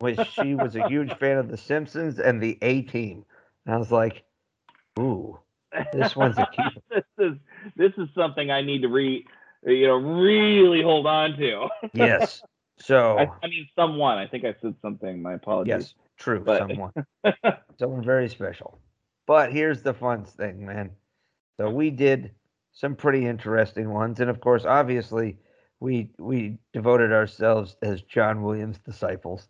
was 0.00 0.18
she 0.34 0.54
was 0.54 0.76
a 0.76 0.86
huge 0.88 1.12
fan 1.14 1.38
of 1.38 1.48
The 1.48 1.56
Simpsons 1.56 2.18
and 2.18 2.42
the 2.42 2.58
A 2.60 2.82
Team. 2.82 3.24
And 3.64 3.74
I 3.74 3.78
was 3.78 3.90
like, 3.90 4.24
ooh, 4.98 5.38
This 5.92 6.14
one's 6.14 6.36
a 6.38 6.46
keeper. 6.46 6.80
this 6.90 7.04
is 7.18 7.32
this 7.76 7.92
is 7.96 8.08
something 8.14 8.50
I 8.50 8.60
need 8.60 8.82
to 8.82 8.88
re 8.88 9.26
you 9.66 9.86
know 9.86 9.94
really 9.96 10.82
hold 10.82 11.06
on 11.06 11.36
to. 11.38 11.68
yes. 11.94 12.42
So 12.78 13.18
I, 13.18 13.28
I 13.42 13.46
mean 13.48 13.68
someone. 13.76 14.18
I 14.18 14.26
think 14.26 14.44
I 14.44 14.54
said 14.60 14.74
something. 14.82 15.22
My 15.22 15.34
apologies. 15.34 15.68
yes, 15.70 15.94
true. 16.18 16.40
But- 16.40 16.58
Someone, 16.58 16.92
someone 17.78 18.04
very 18.04 18.28
special. 18.28 18.78
But 19.26 19.52
here's 19.52 19.82
the 19.82 19.94
fun 19.94 20.24
thing, 20.24 20.66
man. 20.66 20.90
So 21.56 21.70
we 21.70 21.90
did 21.90 22.32
some 22.72 22.94
pretty 22.96 23.26
interesting 23.26 23.90
ones, 23.90 24.20
and 24.20 24.28
of 24.28 24.40
course, 24.40 24.64
obviously, 24.64 25.38
we 25.80 26.10
we 26.18 26.58
devoted 26.72 27.12
ourselves 27.12 27.76
as 27.82 28.02
John 28.02 28.42
Williams 28.42 28.78
disciples, 28.84 29.48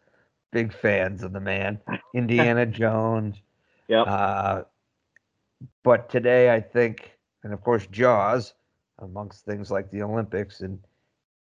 big 0.53 0.73
fans 0.73 1.23
of 1.23 1.33
the 1.33 1.41
man, 1.41 1.81
Indiana 2.15 2.67
Jones. 2.67 3.37
Yeah. 3.89 4.03
Uh, 4.03 4.65
but 5.83 6.09
today, 6.11 6.53
I 6.55 6.61
think, 6.61 7.11
and 7.43 7.53
of 7.53 7.63
course, 7.63 7.87
Jaws, 7.89 8.55
amongst 9.01 9.45
things 9.45 9.71
like 9.71 9.91
the 9.91 10.03
Olympics, 10.03 10.61
and 10.61 10.79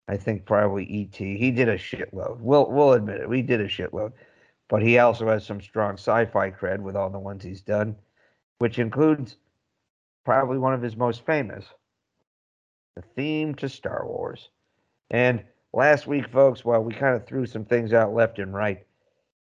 I 0.08 0.18
think 0.18 0.46
probably 0.46 0.86
E.T. 0.86 1.38
He 1.38 1.52
did 1.52 1.68
a 1.68 1.78
shitload. 1.78 2.40
We'll 2.40 2.70
we'll 2.70 2.94
admit 2.94 3.22
it. 3.22 3.30
We 3.30 3.42
did 3.42 3.62
a 3.62 3.68
shitload, 3.68 4.14
but 4.70 4.84
he 4.84 5.00
also 5.00 5.28
has 5.28 5.46
some 5.46 5.62
strong 5.62 5.94
sci-fi 5.94 6.52
cred 6.52 6.80
with 6.80 6.96
all 6.96 7.10
the 7.10 7.20
ones 7.20 7.44
he's 7.44 7.62
done, 7.62 7.96
which 8.60 8.78
includes 8.78 9.38
probably 10.24 10.58
one 10.58 10.74
of 10.74 10.82
his 10.82 10.96
most 10.96 11.26
famous, 11.26 11.66
the 12.96 13.02
theme 13.16 13.56
to 13.56 13.70
Star 13.70 14.06
Wars. 14.06 14.50
And 15.10 15.44
last 15.74 16.08
week, 16.08 16.28
folks, 16.32 16.64
while 16.64 16.84
we 16.84 16.94
kind 16.94 17.16
of 17.16 17.26
threw 17.26 17.46
some 17.46 17.66
things 17.66 17.94
out 17.94 18.14
left 18.14 18.40
and 18.40 18.54
right, 18.54 18.86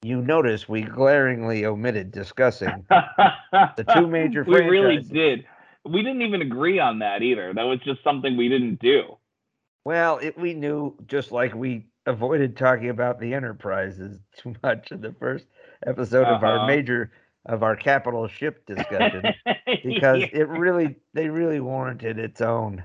you 0.02 0.22
notice 0.22 0.68
we 0.68 0.82
glaringly 0.82 1.66
omitted 1.66 2.10
discussing 2.10 2.86
the 2.88 3.84
two 3.94 4.06
major 4.08 4.44
we 4.44 4.60
really 4.60 5.02
did. 5.02 5.44
We 5.84 6.02
didn't 6.02 6.22
even 6.22 6.42
agree 6.42 6.78
on 6.78 6.98
that 7.00 7.22
either. 7.22 7.52
That 7.54 7.64
was 7.64 7.80
just 7.80 8.02
something 8.02 8.36
we 8.36 8.48
didn't 8.48 8.80
do. 8.80 9.16
Well, 9.84 10.18
it, 10.18 10.38
we 10.38 10.54
knew, 10.54 10.96
just 11.06 11.32
like 11.32 11.54
we 11.54 11.86
avoided 12.06 12.56
talking 12.56 12.88
about 12.90 13.18
the 13.20 13.34
Enterprises 13.34 14.18
too 14.36 14.54
much 14.62 14.92
in 14.92 15.00
the 15.00 15.12
first 15.12 15.46
episode 15.86 16.28
of 16.28 16.42
our 16.42 16.56
Uh-huh. 16.56 16.66
major 16.66 17.12
of 17.46 17.62
our 17.62 17.76
capital 17.76 18.28
ship 18.28 18.66
discussion, 18.66 19.34
because 19.82 20.24
it 20.32 20.46
really 20.48 20.96
they 21.14 21.28
really 21.28 21.60
warranted 21.60 22.18
its 22.18 22.40
own 22.40 22.82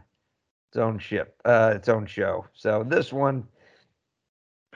its 0.69 0.77
own 0.77 0.97
ship, 0.99 1.39
uh, 1.45 1.73
its 1.75 1.89
own 1.89 2.05
show. 2.05 2.45
So 2.53 2.84
this 2.84 3.12
one 3.13 3.47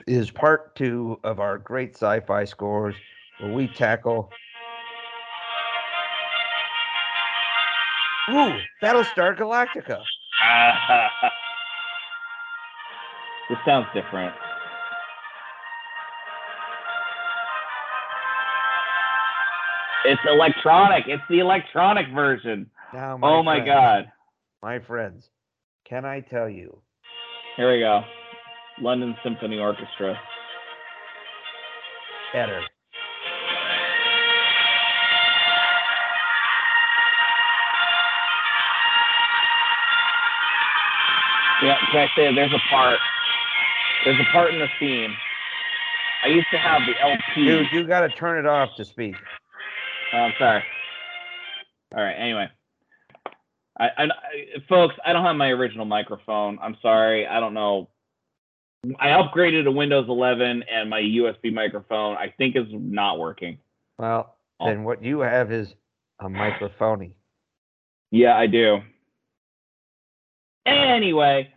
is 0.06 0.30
part 0.30 0.74
two 0.76 1.18
of 1.24 1.40
our 1.40 1.58
great 1.58 1.94
sci-fi 1.94 2.44
scores, 2.44 2.94
where 3.40 3.52
we 3.52 3.68
tackle. 3.68 4.30
Ooh, 8.30 8.54
Battlestar 8.82 9.36
Galactica. 9.36 10.02
this 13.50 13.58
sounds 13.66 13.86
different. 13.92 14.32
It's 20.04 20.20
electronic. 20.28 21.04
It's 21.08 21.22
the 21.28 21.40
electronic 21.40 22.06
version. 22.14 22.70
Now, 22.94 23.18
oh 23.22 23.42
my 23.42 23.56
friends- 23.56 23.66
god. 23.66 24.12
my 24.62 24.78
friends, 24.78 25.28
can 25.84 26.04
I 26.04 26.20
tell 26.20 26.48
you? 26.48 26.80
Here 27.56 27.70
we 27.70 27.80
go. 27.80 28.02
London 28.80 29.14
Symphony 29.22 29.58
Orchestra. 29.58 30.18
better. 32.32 32.62
Yeah, 41.62 41.76
can 41.92 42.00
I 42.00 42.06
say 42.16 42.34
there's 42.34 42.52
a 42.52 42.62
part? 42.70 42.98
There's 44.04 44.18
a 44.20 44.32
part 44.32 44.52
in 44.54 44.60
the 44.60 44.66
theme. 44.78 45.14
I 46.24 46.28
used 46.28 46.46
to 46.52 46.58
have 46.58 46.82
the 46.86 47.00
LP. 47.00 47.44
Dude, 47.46 47.66
you 47.72 47.86
got 47.86 48.00
to 48.00 48.08
turn 48.10 48.38
it 48.38 48.46
off 48.46 48.70
to 48.76 48.84
speak. 48.84 49.14
Oh, 50.12 50.18
I'm 50.18 50.32
sorry. 50.38 50.62
All 51.96 52.02
right. 52.02 52.12
Anyway, 52.14 52.48
I, 53.78 53.88
I, 53.96 54.08
folks, 54.68 54.94
I 55.04 55.12
don't 55.12 55.24
have 55.24 55.36
my 55.36 55.48
original 55.48 55.84
microphone. 55.86 56.58
I'm 56.62 56.76
sorry. 56.82 57.26
I 57.26 57.40
don't 57.40 57.54
know. 57.54 57.88
I 58.98 59.08
upgraded 59.08 59.64
to 59.64 59.70
Windows 59.72 60.06
11, 60.08 60.64
and 60.70 60.88
my 60.88 61.00
USB 61.00 61.52
microphone 61.52 62.16
I 62.16 62.32
think 62.38 62.56
is 62.56 62.66
not 62.70 63.18
working. 63.18 63.58
Well, 63.98 64.36
Oh. 64.62 64.66
then 64.66 64.84
what 64.84 65.02
you 65.02 65.20
have 65.20 65.50
is 65.52 65.74
a 66.20 66.28
microphony. 66.28 67.12
Yeah, 68.10 68.36
I 68.36 68.46
do. 68.46 68.80
Anyway, 70.66 71.50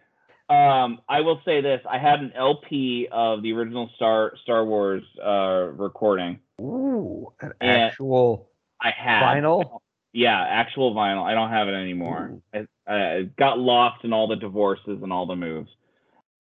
um, 0.53 0.99
I 1.09 1.21
will 1.21 1.41
say 1.45 1.61
this: 1.61 1.81
I 1.89 1.97
had 1.97 2.19
an 2.19 2.33
LP 2.35 3.07
of 3.11 3.41
the 3.41 3.53
original 3.53 3.89
Star 3.95 4.33
Star 4.43 4.65
Wars 4.65 5.03
uh, 5.23 5.71
recording. 5.75 6.39
Ooh, 6.61 7.33
an 7.41 7.53
actual 7.61 8.49
I 8.81 8.91
had 8.95 9.23
vinyl. 9.23 9.79
Yeah, 10.13 10.39
actual 10.39 10.93
vinyl. 10.93 11.23
I 11.23 11.33
don't 11.33 11.49
have 11.49 11.67
it 11.67 11.73
anymore. 11.73 12.39
It, 12.53 12.69
uh, 12.89 12.93
it 12.93 13.35
got 13.35 13.57
lost 13.59 14.03
in 14.03 14.13
all 14.13 14.27
the 14.27 14.35
divorces 14.35 14.99
and 15.01 15.11
all 15.11 15.25
the 15.25 15.35
moves. 15.35 15.69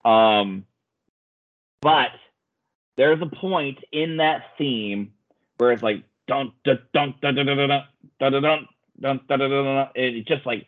Um, 0.05 0.65
but 1.81 2.11
there's 2.97 3.21
a 3.21 3.25
point 3.25 3.79
in 3.91 4.17
that 4.17 4.43
theme 4.57 5.13
where 5.57 5.71
it's 5.71 5.83
like 5.83 6.03
dun 6.27 6.51
dun 6.63 6.79
dun 6.93 7.15
dun 7.21 7.35
dun 7.35 7.45
dun 7.45 7.57
dun 7.57 7.69
dun 8.19 8.31
dun 8.31 8.31
dun 8.31 8.41
dun 8.43 8.67
dun 8.99 9.19
dun 9.27 9.39
dun 9.39 9.49
dun 9.49 9.49
dun. 9.49 9.87
and 9.95 10.15
It's 10.15 10.27
just 10.27 10.45
like 10.45 10.67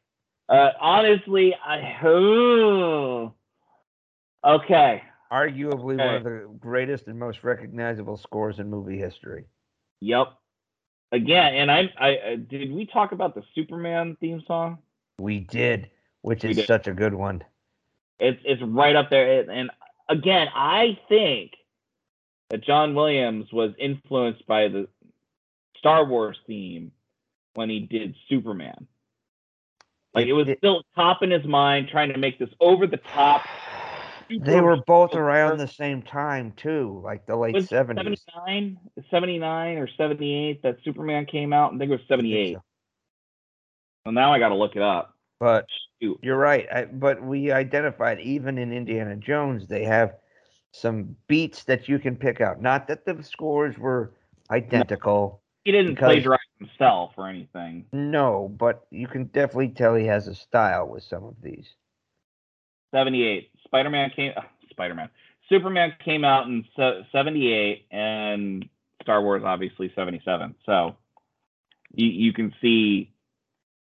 Uh, 0.51 0.71
honestly, 0.79 1.55
I. 1.55 1.97
Oh. 2.05 3.33
Okay. 4.43 5.03
Arguably 5.31 5.97
one 5.97 6.15
of 6.15 6.23
the 6.23 6.49
greatest 6.59 7.05
and 7.07 7.19
most 7.19 7.43
recognizable 7.43 8.17
scores 8.17 8.57
in 8.57 8.71
movie 8.71 8.97
history. 8.97 9.45
Yep. 9.99 10.29
Again, 11.11 11.53
and 11.53 11.71
I, 11.71 11.89
I, 11.99 12.07
I 12.07 12.35
did 12.37 12.71
we 12.71 12.87
talk 12.87 13.11
about 13.11 13.35
the 13.35 13.43
Superman 13.53 14.17
theme 14.19 14.41
song? 14.47 14.79
We 15.19 15.39
did, 15.41 15.91
which 16.23 16.43
We 16.43 16.49
is 16.49 16.55
did. 16.57 16.65
such 16.65 16.87
a 16.87 16.93
good 16.93 17.13
one. 17.13 17.43
It's 18.19 18.41
it's 18.43 18.63
right 18.63 18.95
up 18.95 19.11
there. 19.11 19.49
And 19.49 19.69
again, 20.09 20.47
I 20.55 20.97
think 21.07 21.51
that 22.49 22.63
John 22.63 22.95
Williams 22.95 23.45
was 23.53 23.73
influenced 23.77 24.47
by 24.47 24.69
the 24.69 24.87
Star 25.77 26.03
Wars 26.03 26.37
theme 26.47 26.91
when 27.53 27.69
he 27.69 27.81
did 27.81 28.15
Superman. 28.27 28.87
Like 30.13 30.27
it 30.27 30.33
was 30.33 30.47
It- 30.47 30.57
still 30.57 30.83
top 30.95 31.23
in 31.23 31.31
his 31.31 31.45
mind, 31.45 31.89
trying 31.89 32.11
to 32.11 32.17
make 32.17 32.37
this 32.39 32.49
over 32.59 32.87
the 32.87 32.97
top. 32.97 33.45
They 34.29 34.61
were 34.61 34.77
both 34.87 35.13
around 35.13 35.57
the 35.57 35.67
same 35.67 36.01
time 36.01 36.53
too, 36.55 37.01
like 37.03 37.25
the 37.25 37.35
late 37.35 37.67
seventies. 37.67 38.23
79, 38.33 38.79
79 39.09 39.77
or 39.77 39.89
78 39.97 40.63
that 40.63 40.77
Superman 40.85 41.25
came 41.25 41.51
out. 41.51 41.73
I 41.73 41.77
think 41.77 41.89
it 41.91 41.95
was 41.95 42.07
78. 42.07 42.57
Well, 44.05 44.13
now 44.13 44.33
I 44.33 44.39
got 44.39 44.47
to 44.49 44.55
look 44.55 44.77
it 44.77 44.81
up. 44.81 45.17
But 45.41 45.65
Shoot. 46.01 46.17
you're 46.23 46.37
right. 46.37 46.65
I, 46.73 46.85
but 46.85 47.21
we 47.21 47.51
identified 47.51 48.21
even 48.21 48.57
in 48.57 48.71
Indiana 48.71 49.17
Jones, 49.17 49.67
they 49.67 49.83
have 49.83 50.13
some 50.71 51.13
beats 51.27 51.65
that 51.65 51.89
you 51.89 51.99
can 51.99 52.15
pick 52.15 52.39
out. 52.39 52.61
Not 52.61 52.87
that 52.87 53.05
the 53.05 53.21
scores 53.23 53.77
were 53.77 54.13
identical. 54.49 55.40
He 55.63 55.71
didn't 55.71 55.93
Because- 55.95 56.13
plagiarize 56.13 56.39
himself 56.59 57.13
or 57.17 57.27
anything. 57.27 57.85
No, 57.93 58.49
but 58.57 58.85
you 58.89 59.07
can 59.07 59.25
definitely 59.25 59.69
tell 59.69 59.95
he 59.95 60.05
has 60.07 60.27
a 60.27 60.35
style 60.35 60.87
with 60.87 61.03
some 61.03 61.23
of 61.23 61.35
these. 61.41 61.75
78. 62.91 63.51
Spider-Man 63.65 64.09
came. 64.11 64.33
Uh, 64.35 64.41
Spider-Man. 64.69 65.09
Superman 65.49 65.93
came 66.03 66.23
out 66.23 66.47
in 66.47 66.65
78, 67.11 67.85
and 67.91 68.67
Star 69.01 69.21
Wars 69.21 69.43
obviously 69.45 69.91
77. 69.95 70.55
So 70.65 70.95
you 71.93 72.07
you 72.07 72.33
can 72.33 72.53
see. 72.61 73.13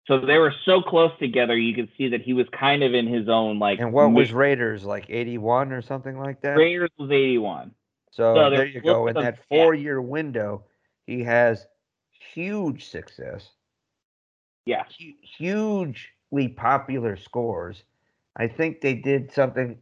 So 0.05 0.19
they 0.19 0.37
were 0.37 0.53
so 0.65 0.81
close 0.81 1.11
together. 1.19 1.57
You 1.57 1.73
could 1.73 1.89
see 1.97 2.09
that 2.09 2.21
he 2.21 2.33
was 2.33 2.45
kind 2.49 2.83
of 2.83 2.93
in 2.93 3.07
his 3.07 3.29
own 3.29 3.57
like. 3.59 3.79
And 3.79 3.93
what 3.93 4.11
was. 4.11 4.33
Raiders 4.33 4.83
like 4.83 5.05
81 5.09 5.71
or 5.71 5.81
something 5.81 6.19
like 6.19 6.41
that? 6.41 6.57
Raiders 6.57 6.89
was 6.97 7.09
81. 7.09 7.71
So, 8.11 8.35
So 8.35 8.49
there 8.49 8.65
you 8.65 8.81
go. 8.81 9.07
In 9.07 9.15
that 9.15 9.39
four 9.47 9.73
year 9.73 10.01
window, 10.01 10.65
he 11.05 11.23
has 11.23 11.65
huge 12.33 12.87
success, 12.89 13.51
Yeah. 14.65 14.83
hu- 14.85 15.13
hugely 15.21 16.47
popular 16.55 17.15
scores. 17.17 17.83
I 18.35 18.47
think 18.47 18.81
they 18.81 18.95
did 18.95 19.31
something 19.31 19.77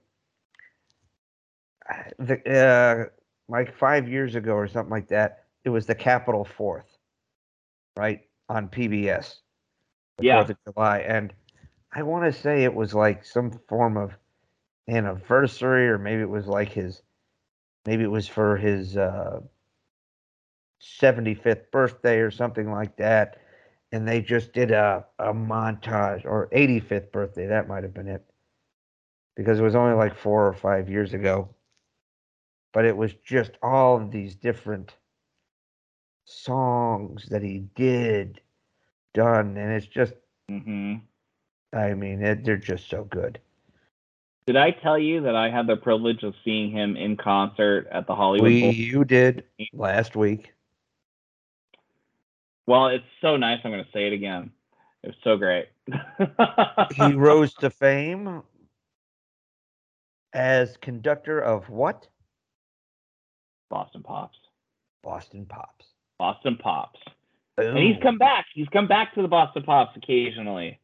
uh, 1.89 2.03
the, 2.19 2.49
uh, 2.49 3.05
like 3.47 3.75
five 3.77 4.07
years 4.09 4.35
ago 4.35 4.53
or 4.53 4.67
something 4.67 4.91
like 4.91 5.07
that. 5.09 5.45
It 5.63 5.69
was 5.69 5.85
the 5.85 5.95
Capitol 5.95 6.45
Fourth, 6.45 6.97
right? 7.95 8.21
On 8.49 8.67
PBS. 8.67 9.39
Yeah. 10.19 10.43
Fourth 10.43 10.51
of 10.51 10.73
July. 10.73 10.99
And 10.99 11.33
I 11.91 12.03
want 12.03 12.25
to 12.25 12.39
say 12.39 12.63
it 12.63 12.73
was 12.73 12.93
like 12.93 13.25
some 13.25 13.51
form 13.67 13.97
of 13.97 14.11
anniversary, 14.87 15.87
or 15.87 15.97
maybe 15.97 16.21
it 16.21 16.29
was 16.29 16.47
like 16.47 16.69
his, 16.69 17.01
maybe 17.85 18.03
it 18.03 18.11
was 18.11 18.27
for 18.27 18.57
his 18.57 18.97
uh, 18.97 19.41
75th 20.81 21.71
birthday 21.71 22.19
or 22.19 22.31
something 22.31 22.71
like 22.71 22.97
that. 22.97 23.37
And 23.91 24.07
they 24.07 24.21
just 24.21 24.53
did 24.53 24.71
a, 24.71 25.05
a 25.19 25.33
montage, 25.33 26.25
or 26.25 26.49
85th 26.53 27.11
birthday, 27.11 27.47
that 27.47 27.67
might 27.67 27.83
have 27.83 27.93
been 27.93 28.07
it. 28.07 28.23
Because 29.35 29.59
it 29.59 29.63
was 29.63 29.75
only 29.75 29.95
like 29.95 30.15
four 30.15 30.47
or 30.47 30.53
five 30.53 30.89
years 30.89 31.13
ago. 31.13 31.49
But 32.73 32.85
it 32.85 32.95
was 32.95 33.13
just 33.13 33.51
all 33.61 33.97
of 33.97 34.11
these 34.11 34.35
different 34.35 34.95
songs 36.25 37.27
that 37.29 37.43
he 37.43 37.65
did 37.75 38.39
done. 39.13 39.57
And 39.57 39.71
it's 39.73 39.87
just, 39.87 40.13
hmm 40.47 40.95
I 41.73 41.93
mean, 41.93 42.21
it, 42.21 42.43
they're 42.43 42.57
just 42.57 42.89
so 42.89 43.05
good. 43.05 43.39
Did 44.47 44.57
I 44.57 44.71
tell 44.71 44.97
you 44.97 45.21
that 45.21 45.35
I 45.35 45.49
had 45.49 45.67
the 45.67 45.77
privilege 45.77 46.23
of 46.23 46.33
seeing 46.43 46.71
him 46.71 46.97
in 46.97 47.15
concert 47.15 47.87
at 47.91 48.07
the 48.07 48.15
Hollywood 48.15 48.51
We, 48.51 48.61
Bowl? 48.61 48.71
you 48.73 49.05
did 49.05 49.43
last 49.73 50.15
week. 50.15 50.53
Well, 52.71 52.87
it's 52.87 53.03
so 53.19 53.35
nice. 53.35 53.59
I'm 53.65 53.71
going 53.71 53.83
to 53.83 53.91
say 53.91 54.07
it 54.07 54.13
again. 54.13 54.49
It 55.03 55.07
was 55.07 55.15
so 55.25 55.35
great. 55.35 55.67
He 56.95 57.13
rose 57.15 57.53
to 57.55 57.69
fame 57.69 58.43
as 60.31 60.77
conductor 60.77 61.37
of 61.37 61.67
what? 61.67 62.07
Boston 63.69 64.03
Pops. 64.03 64.37
Boston 65.03 65.45
Pops. 65.45 65.85
Boston 66.17 66.55
Pops. 66.55 67.01
And 67.57 67.77
he's 67.77 67.97
come 68.01 68.17
back. 68.17 68.45
He's 68.53 68.69
come 68.69 68.87
back 68.87 69.15
to 69.15 69.21
the 69.21 69.27
Boston 69.27 69.63
Pops 69.63 69.97
occasionally, 69.97 70.79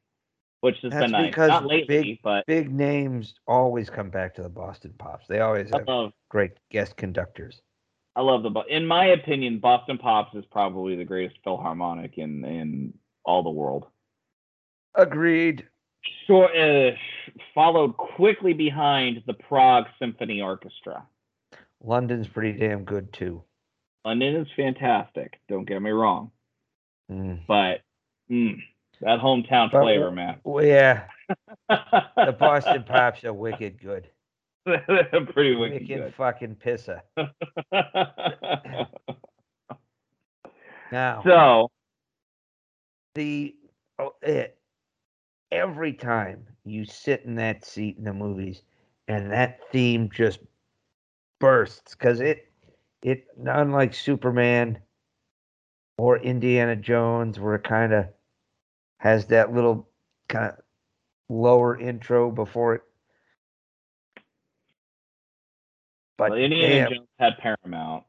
which 0.59 0.75
has 0.81 0.91
That's 0.91 1.03
been 1.03 1.11
nice. 1.11 1.29
because 1.29 1.47
Not 1.47 1.67
lately, 1.67 2.01
big- 2.01 2.19
but 2.21 2.45
Big 2.47 2.69
names 2.69 3.35
always 3.47 3.89
come 3.89 4.09
back 4.09 4.35
to 4.35 4.43
the 4.43 4.49
Boston 4.49 4.93
Pops. 4.97 5.25
They 5.27 5.39
always 5.39 5.69
have 5.71 5.87
love 5.87 6.11
great 6.27 6.51
guest 6.69 6.97
conductors. 6.97 7.61
I 8.17 8.21
love 8.21 8.41
the 8.41 8.49
Bo- 8.49 8.63
in 8.67 8.85
my 8.87 9.05
opinion, 9.05 9.59
Boston 9.59 9.99
Pops 9.99 10.35
is 10.35 10.43
probably 10.51 10.95
the 10.95 11.05
greatest 11.05 11.37
philharmonic 11.43 12.17
in 12.17 12.43
in 12.43 12.93
all 13.23 13.43
the 13.43 13.49
world. 13.51 13.85
Agreed. 14.95 15.67
Short, 16.25 16.55
uh, 16.57 16.91
followed 17.53 17.95
quickly 17.97 18.53
behind 18.53 19.21
the 19.27 19.33
Prague 19.33 19.85
Symphony 19.99 20.41
Orchestra. 20.41 21.05
London's 21.83 22.27
pretty 22.27 22.57
damn 22.57 22.85
good 22.85 23.13
too. 23.13 23.43
London 24.03 24.35
is 24.37 24.47
fantastic. 24.55 25.39
Don't 25.47 25.65
get 25.67 25.79
me 25.81 25.91
wrong, 25.91 26.31
Mm. 27.11 27.41
but 27.47 27.81
mm, 28.31 28.57
that 29.01 29.19
hometown 29.19 29.71
But- 29.71 29.83
flavor, 29.83 30.11
man. 30.11 30.39
Well, 30.43 30.65
yeah, 30.65 31.07
the 31.69 32.35
Boston 32.39 32.83
Pops 32.83 33.23
are 33.25 33.33
wicked 33.33 33.79
good. 33.79 34.09
pretty 35.33 35.55
wicked 35.55 35.87
Wicked 35.89 36.13
fucking 36.15 36.55
pisser. 36.55 37.01
Now, 40.91 41.21
so 41.23 41.69
the 43.15 43.55
oh, 43.99 44.13
it, 44.21 44.57
every 45.51 45.93
time 45.93 46.45
you 46.65 46.85
sit 46.85 47.23
in 47.25 47.35
that 47.35 47.65
seat 47.65 47.97
in 47.97 48.03
the 48.03 48.13
movies 48.13 48.61
and 49.07 49.31
that 49.31 49.59
theme 49.71 50.09
just 50.13 50.39
bursts 51.39 51.95
because 51.95 52.21
it 52.21 52.51
it 53.01 53.25
unlike 53.45 53.93
Superman 53.93 54.79
or 55.97 56.19
Indiana 56.19 56.75
Jones, 56.75 57.39
where 57.39 57.55
it 57.55 57.63
kind 57.63 57.93
of 57.93 58.05
has 58.99 59.25
that 59.27 59.53
little 59.53 59.89
kind 60.29 60.51
of 60.51 60.55
lower 61.29 61.79
intro 61.79 62.31
before 62.31 62.75
it. 62.75 62.81
But 66.17 66.31
well, 66.31 66.39
Indiana 66.39 66.89
Jones 66.89 67.07
had 67.19 67.37
Paramount, 67.37 68.03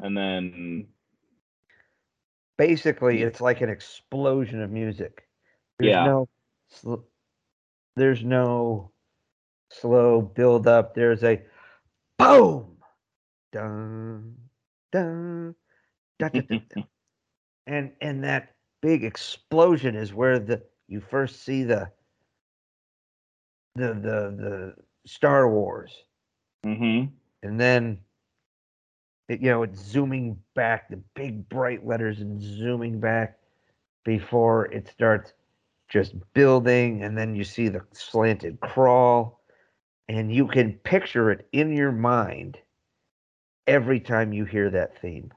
and 0.00 0.16
then 0.16 0.86
basically 2.56 3.22
it's 3.22 3.40
like 3.40 3.60
an 3.60 3.68
explosion 3.68 4.62
of 4.62 4.70
music. 4.70 5.28
There's 5.78 5.90
yeah. 5.90 6.04
no 6.84 7.04
there's 7.96 8.24
no 8.24 8.92
slow 9.70 10.22
build 10.22 10.66
up. 10.66 10.94
There's 10.94 11.22
a 11.22 11.42
boom, 12.18 12.76
dun, 13.52 14.36
dun, 14.92 15.54
dun, 16.18 16.30
dun, 16.32 16.46
dun, 16.48 16.62
dun. 16.74 16.84
and 17.66 17.92
and 18.00 18.24
that 18.24 18.54
big 18.80 19.04
explosion 19.04 19.94
is 19.96 20.14
where 20.14 20.38
the 20.38 20.62
you 20.88 21.00
first 21.00 21.42
see 21.42 21.62
the 21.62 21.90
the 23.74 23.88
the 23.88 23.94
the 23.94 24.74
Star 25.06 25.50
Wars, 25.50 25.94
mm-hmm. 26.66 27.06
and 27.42 27.60
then 27.60 27.98
it, 29.28 29.40
you 29.40 29.50
know 29.50 29.62
it's 29.62 29.80
zooming 29.80 30.38
back, 30.54 30.88
the 30.88 31.00
big 31.14 31.48
bright 31.48 31.86
letters 31.86 32.20
and 32.20 32.40
zooming 32.40 33.00
back 33.00 33.38
before 34.04 34.66
it 34.66 34.88
starts 34.88 35.32
just 35.88 36.14
building, 36.34 37.02
and 37.02 37.16
then 37.16 37.34
you 37.34 37.44
see 37.44 37.68
the 37.68 37.82
slanted 37.92 38.60
crawl, 38.60 39.40
and 40.08 40.32
you 40.32 40.46
can 40.46 40.72
picture 40.84 41.30
it 41.30 41.46
in 41.52 41.72
your 41.76 41.92
mind 41.92 42.58
every 43.66 44.00
time 44.00 44.32
you 44.32 44.44
hear 44.44 44.70
that 44.70 45.00
theme. 45.00 45.32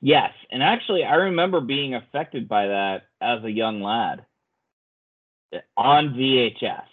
Yes, 0.00 0.32
and 0.50 0.62
actually, 0.62 1.04
I 1.04 1.14
remember 1.14 1.60
being 1.60 1.94
affected 1.94 2.46
by 2.46 2.66
that 2.66 3.04
as 3.22 3.42
a 3.42 3.50
young 3.50 3.80
lad 3.80 4.26
eh, 5.52 5.60
on 5.76 6.10
VHS. 6.10 6.84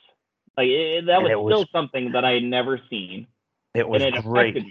Like 0.57 0.67
it, 0.67 1.05
that 1.07 1.21
was, 1.21 1.31
was, 1.35 1.53
still 1.53 1.69
something 1.71 2.11
that 2.11 2.25
I 2.25 2.31
had 2.31 2.43
never 2.43 2.79
seen. 2.89 3.27
It 3.73 3.87
was 3.87 4.01
it 4.01 4.13
great. 4.23 4.63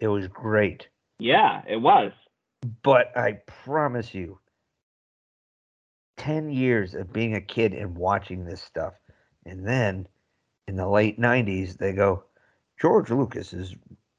It 0.00 0.08
was 0.08 0.26
great. 0.26 0.88
Yeah, 1.18 1.62
it 1.66 1.76
was. 1.76 2.12
But 2.82 3.16
I 3.16 3.38
promise 3.64 4.12
you, 4.14 4.38
10 6.16 6.50
years 6.50 6.94
of 6.94 7.12
being 7.12 7.34
a 7.34 7.40
kid 7.40 7.74
and 7.74 7.96
watching 7.96 8.44
this 8.44 8.62
stuff. 8.62 8.94
And 9.46 9.66
then 9.66 10.08
in 10.66 10.76
the 10.76 10.88
late 10.88 11.20
90s, 11.20 11.76
they 11.76 11.92
go, 11.92 12.24
George 12.80 13.10
Lucas 13.10 13.52
is 13.52 13.74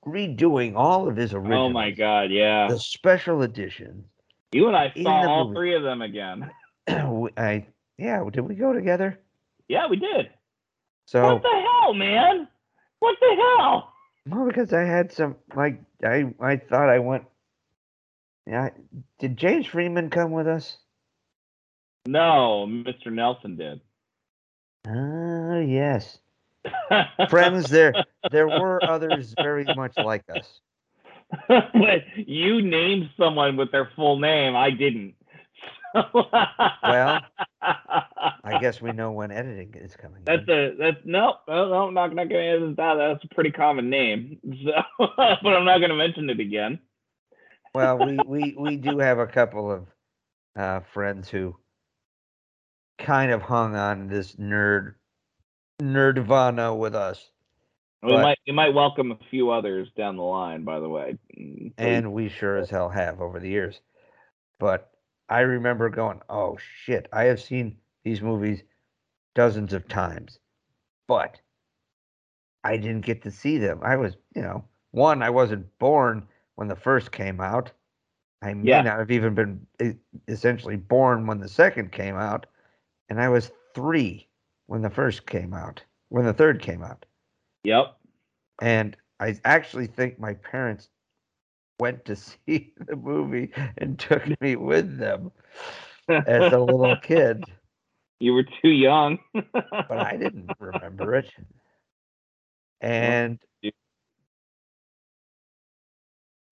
redoing 0.05 0.75
all 0.75 1.07
of 1.07 1.15
his 1.15 1.33
original. 1.33 1.65
Oh 1.65 1.69
my 1.69 1.91
God, 1.91 2.31
yeah. 2.31 2.67
The 2.67 2.79
special 2.79 3.41
editions. 3.41 4.05
You 4.51 4.67
and 4.67 4.77
I 4.77 4.93
saw 4.95 5.27
all 5.27 5.45
movie. 5.45 5.55
three 5.55 5.75
of 5.75 5.83
them 5.83 6.01
again. 6.01 6.49
I, 6.87 7.65
yeah, 7.97 8.23
did 8.31 8.41
we 8.41 8.55
go 8.55 8.71
together? 8.71 9.19
Yeah, 9.67 9.87
we 9.87 9.97
did. 9.97 10.29
So 11.05 11.33
what 11.33 11.41
the 11.41 11.63
hell, 11.81 11.93
man? 11.93 12.47
What 12.99 13.15
the 13.19 13.35
hell? 13.35 13.93
Well, 14.27 14.47
because 14.47 14.73
I 14.73 14.81
had 14.81 15.11
some 15.11 15.35
like 15.55 15.79
I 16.03 16.33
I 16.39 16.57
thought 16.57 16.89
I 16.89 16.99
went. 16.99 17.25
Yeah, 18.47 18.69
did 19.19 19.37
James 19.37 19.65
Freeman 19.65 20.09
come 20.09 20.31
with 20.31 20.47
us? 20.47 20.77
No, 22.07 22.67
Mr. 22.69 23.11
Nelson 23.11 23.55
did. 23.55 23.81
Ah, 24.87 25.57
yes. 25.59 26.19
Friends, 27.29 27.69
there 27.69 27.93
there 28.31 28.47
were 28.47 28.83
others 28.83 29.33
very 29.41 29.65
much 29.75 29.97
like 29.97 30.23
us. 30.29 30.59
but 31.47 32.03
you 32.15 32.61
named 32.61 33.09
someone 33.17 33.57
with 33.57 33.71
their 33.71 33.89
full 33.95 34.19
name. 34.19 34.55
I 34.55 34.69
didn't. 34.71 35.15
well, 36.83 37.21
I 38.43 38.57
guess 38.61 38.81
we 38.81 38.91
know 38.91 39.11
when 39.11 39.31
editing 39.31 39.73
is 39.75 39.95
coming. 39.95 40.23
That's 40.25 40.43
in. 40.47 40.53
a 40.53 40.75
that's 40.77 40.97
no, 41.05 41.35
no, 41.47 41.73
I'm 41.73 41.93
not, 41.93 42.13
not 42.13 42.29
gonna 42.29 42.41
edit 42.41 42.77
that. 42.77 42.95
That's 42.95 43.23
a 43.23 43.33
pretty 43.33 43.51
common 43.51 43.89
name. 43.89 44.39
So, 44.65 45.07
but 45.17 45.53
I'm 45.53 45.65
not 45.65 45.79
gonna 45.79 45.95
mention 45.95 46.29
it 46.29 46.39
again. 46.39 46.79
well, 47.73 47.97
we 47.97 48.17
we 48.25 48.55
we 48.57 48.77
do 48.77 48.99
have 48.99 49.19
a 49.19 49.27
couple 49.27 49.71
of 49.71 49.87
uh, 50.55 50.79
friends 50.93 51.29
who 51.29 51.55
kind 52.97 53.31
of 53.31 53.41
hung 53.41 53.75
on 53.75 54.07
this 54.07 54.35
nerd 54.35 54.95
nerdvana 55.81 56.77
with 56.77 56.95
us. 56.95 57.29
We 58.01 58.11
but, 58.11 58.21
might 58.21 58.37
we 58.47 58.53
might 58.53 58.73
welcome 58.73 59.11
a 59.11 59.17
few 59.29 59.51
others 59.51 59.89
down 59.97 60.15
the 60.15 60.23
line, 60.23 60.63
by 60.63 60.79
the 60.79 60.89
way. 60.89 61.17
Mm, 61.37 61.73
and 61.77 62.13
we 62.13 62.29
sure 62.29 62.57
as 62.57 62.69
hell 62.69 62.89
have 62.89 63.19
over 63.19 63.39
the 63.39 63.49
years. 63.49 63.79
But 64.59 64.91
I 65.27 65.41
remember 65.41 65.89
going, 65.89 66.21
"Oh 66.29 66.57
shit! 66.83 67.07
I 67.11 67.25
have 67.25 67.41
seen 67.41 67.77
these 68.05 68.21
movies 68.21 68.63
dozens 69.33 69.73
of 69.73 69.87
times, 69.89 70.39
but 71.07 71.41
I 72.63 72.77
didn't 72.77 73.05
get 73.05 73.21
to 73.23 73.31
see 73.31 73.57
them. 73.57 73.81
I 73.83 73.97
was, 73.97 74.15
you 74.33 74.41
know, 74.41 74.63
one, 74.91 75.21
I 75.21 75.29
wasn't 75.29 75.77
born 75.77 76.25
when 76.55 76.69
the 76.69 76.75
first 76.75 77.11
came 77.11 77.41
out. 77.41 77.71
I 78.41 78.53
may 78.53 78.69
yeah. 78.69 78.81
not 78.81 78.99
have 78.99 79.11
even 79.11 79.33
been 79.33 79.67
essentially 80.27 80.77
born 80.77 81.27
when 81.27 81.39
the 81.39 81.49
second 81.49 81.91
came 81.91 82.15
out 82.15 82.45
and 83.09 83.19
I 83.19 83.29
was 83.29 83.51
three 83.73 84.27
when 84.67 84.81
the 84.81 84.89
first 84.89 85.25
came 85.25 85.53
out, 85.53 85.83
when 86.09 86.25
the 86.25 86.33
third 86.33 86.61
came 86.61 86.83
out. 86.83 87.05
Yep. 87.63 87.97
And 88.61 88.95
I 89.19 89.35
actually 89.45 89.87
think 89.87 90.19
my 90.19 90.33
parents 90.33 90.89
went 91.79 92.05
to 92.05 92.15
see 92.47 92.73
the 92.87 92.95
movie 92.95 93.51
and 93.77 93.99
took 93.99 94.41
me 94.41 94.55
with 94.55 94.97
them 94.97 95.31
as 96.09 96.53
a 96.53 96.59
little 96.59 96.95
kid. 97.01 97.43
You 98.19 98.33
were 98.33 98.45
too 98.61 98.69
young. 98.69 99.19
but 99.33 99.91
I 99.91 100.17
didn't 100.17 100.49
remember 100.59 101.15
it. 101.15 101.29
And, 102.81 103.39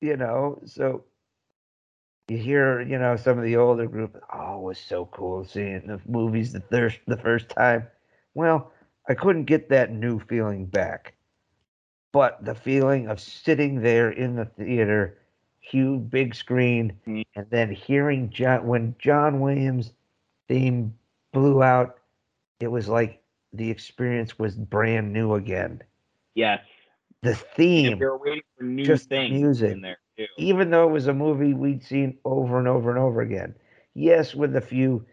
you 0.01 0.17
know, 0.17 0.59
so 0.65 1.03
you 2.27 2.37
hear, 2.37 2.81
you 2.81 2.97
know, 2.97 3.15
some 3.15 3.37
of 3.37 3.43
the 3.43 3.57
older 3.57 3.87
group, 3.87 4.21
oh, 4.33 4.57
it 4.57 4.61
was 4.61 4.77
so 4.77 5.05
cool 5.05 5.45
seeing 5.45 5.87
the 5.87 5.99
movies 6.07 6.53
the 6.53 6.61
first 6.61 6.99
the 7.07 7.17
first 7.17 7.49
time. 7.49 7.87
Well, 8.33 8.71
I 9.07 9.13
couldn't 9.13 9.45
get 9.45 9.69
that 9.69 9.91
new 9.91 10.19
feeling 10.19 10.65
back. 10.65 11.13
But 12.11 12.45
the 12.45 12.55
feeling 12.55 13.07
of 13.07 13.19
sitting 13.19 13.81
there 13.81 14.11
in 14.11 14.35
the 14.35 14.45
theater, 14.45 15.17
huge 15.59 16.09
big 16.09 16.35
screen, 16.35 16.93
mm-hmm. 17.07 17.21
and 17.35 17.49
then 17.49 17.71
hearing 17.71 18.29
John 18.29 18.67
when 18.67 18.95
John 18.99 19.39
Williams 19.39 19.93
theme 20.47 20.93
blew 21.33 21.61
out, 21.61 21.99
it 22.59 22.67
was 22.67 22.87
like 22.87 23.21
the 23.51 23.69
experience 23.69 24.39
was 24.39 24.55
brand 24.55 25.11
new 25.11 25.33
again. 25.35 25.81
Yes. 26.35 26.61
The 27.21 27.35
theme, 27.35 27.99
were 27.99 28.17
waiting 28.17 28.43
for 28.57 28.63
new 28.63 28.85
just 28.85 29.09
things 29.09 29.31
music. 29.31 29.71
in 29.71 29.81
there 29.81 29.97
too. 30.17 30.25
Even 30.37 30.69
though 30.69 30.87
it 30.87 30.91
was 30.91 31.07
a 31.07 31.13
movie 31.13 31.53
we'd 31.53 31.83
seen 31.83 32.17
over 32.25 32.59
and 32.59 32.67
over 32.67 32.89
and 32.89 32.99
over 32.99 33.21
again. 33.21 33.55
Yes, 33.93 34.33
with 34.35 34.55
a 34.55 34.61
few 34.61 35.05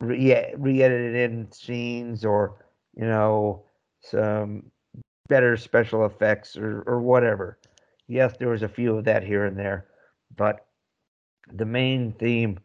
re- 0.00 0.32
edited 0.32 1.14
in 1.14 1.50
scenes 1.52 2.24
or, 2.24 2.64
you 2.96 3.06
know, 3.06 3.64
some 4.00 4.70
better 5.28 5.56
special 5.56 6.04
effects 6.04 6.56
or, 6.56 6.82
or 6.86 7.00
whatever. 7.00 7.58
Yes, 8.08 8.36
there 8.38 8.48
was 8.48 8.62
a 8.62 8.68
few 8.68 8.96
of 8.96 9.04
that 9.04 9.22
here 9.22 9.44
and 9.46 9.58
there, 9.58 9.86
but 10.36 10.66
the 11.52 11.64
main 11.64 12.12
theme 12.12 12.58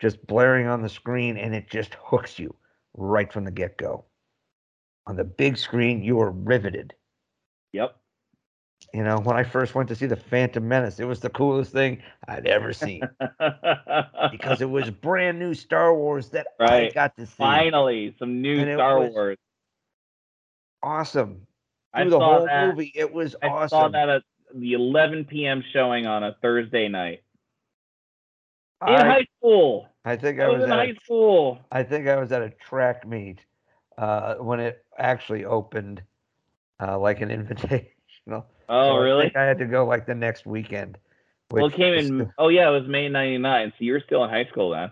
just 0.00 0.24
blaring 0.26 0.66
on 0.66 0.82
the 0.82 0.88
screen 0.88 1.36
and 1.36 1.54
it 1.54 1.70
just 1.70 1.94
hooks 1.94 2.38
you 2.38 2.54
right 2.96 3.32
from 3.32 3.44
the 3.44 3.50
get 3.50 3.76
go. 3.78 4.04
On 5.06 5.16
the 5.16 5.24
big 5.24 5.56
screen, 5.56 6.02
you 6.02 6.20
are 6.20 6.30
riveted. 6.30 6.92
Yep. 7.72 7.96
You 8.92 9.04
know, 9.04 9.18
when 9.18 9.36
I 9.36 9.44
first 9.44 9.74
went 9.74 9.88
to 9.88 9.94
see 9.94 10.06
the 10.06 10.16
Phantom 10.16 10.66
Menace, 10.66 11.00
it 11.00 11.04
was 11.04 11.20
the 11.20 11.30
coolest 11.30 11.72
thing 11.72 12.02
I'd 12.28 12.46
ever 12.46 12.72
seen 12.72 13.02
because 14.30 14.60
it 14.60 14.70
was 14.70 14.90
brand 14.90 15.38
new 15.38 15.54
Star 15.54 15.94
Wars 15.94 16.30
that 16.30 16.48
right. 16.58 16.90
I 16.90 16.90
got 16.90 17.16
to 17.16 17.26
see. 17.26 17.34
Finally, 17.36 18.14
some 18.18 18.40
new 18.40 18.60
and 18.60 18.76
Star 18.76 19.00
Wars. 19.00 19.38
Awesome. 20.82 21.46
Through 21.94 22.06
I 22.06 22.08
the 22.08 22.20
whole 22.20 22.46
that. 22.46 22.68
movie, 22.68 22.92
it 22.94 23.12
was 23.12 23.34
I 23.42 23.48
awesome. 23.48 23.68
saw 23.68 23.88
that 23.88 24.08
at 24.08 24.22
the 24.54 24.74
11 24.74 25.24
p.m. 25.26 25.62
showing 25.72 26.06
on 26.06 26.22
a 26.22 26.36
Thursday 26.40 26.88
night 26.88 27.22
in 28.82 28.94
I, 28.94 29.04
high 29.04 29.26
school. 29.38 29.88
I 30.04 30.16
think 30.16 30.40
I, 30.40 30.48
was, 30.48 30.62
in 30.62 30.70
high 30.70 30.84
a, 30.86 30.94
school. 31.04 31.58
I 31.72 31.82
think 31.82 32.08
I 32.08 32.16
was 32.16 32.32
at 32.32 32.42
a 32.42 32.50
track 32.50 33.06
meet 33.06 33.40
uh, 33.98 34.34
when 34.36 34.60
it 34.60 34.84
actually 34.98 35.44
opened, 35.44 36.02
uh, 36.80 36.98
like 36.98 37.20
an 37.20 37.30
invitation. 37.30 37.90
Oh, 38.28 38.42
so 38.68 38.96
really? 38.98 39.32
I, 39.34 39.42
I, 39.42 39.46
had 39.46 39.58
to 39.58 39.66
go 39.66 39.86
like 39.86 40.06
the 40.06 40.14
next 40.14 40.46
weekend. 40.46 40.98
Well, 41.50 41.66
it 41.66 41.74
came 41.74 41.94
in. 41.94 42.32
Oh, 42.38 42.48
yeah, 42.48 42.68
it 42.68 42.72
was 42.72 42.88
May 42.88 43.08
'99. 43.08 43.70
So 43.70 43.84
you're 43.84 44.00
still 44.00 44.24
in 44.24 44.30
high 44.30 44.46
school 44.46 44.70
then. 44.70 44.90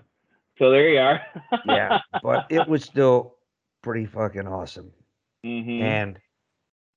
So 0.58 0.70
there 0.70 0.88
you 0.88 1.00
are. 1.00 1.20
yeah, 1.66 2.00
but 2.22 2.46
it 2.50 2.66
was 2.68 2.84
still 2.84 3.34
pretty 3.82 4.06
fucking 4.06 4.46
awesome. 4.46 4.92
Mm-hmm. 5.44 5.82
And 5.82 6.18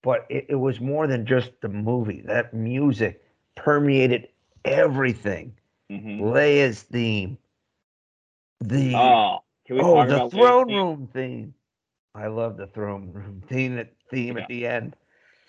but 0.04 0.26
it, 0.30 0.46
it 0.50 0.56
was 0.56 0.80
more 0.80 1.08
than 1.08 1.26
just 1.26 1.52
the 1.62 1.70
movie. 1.70 2.22
That 2.26 2.54
music 2.54 3.24
permeated 3.56 4.28
everything. 4.64 5.54
Mhm. 5.92 6.20
Leia's 6.22 6.84
theme, 6.84 7.38
the 8.60 8.94
Oh, 8.96 9.40
oh, 9.72 10.06
the 10.06 10.30
throne 10.30 10.68
Leia's 10.68 10.74
room 10.74 11.08
theme. 11.14 11.54
I 12.16 12.28
love 12.28 12.58
the 12.58 12.68
throne 12.68 13.12
room 13.14 13.42
theme. 13.50 13.78
At, 13.78 13.94
theme 14.10 14.38
Yeah. 14.38 14.44
at 14.44 14.50
the 14.50 14.68
end. 14.68 14.96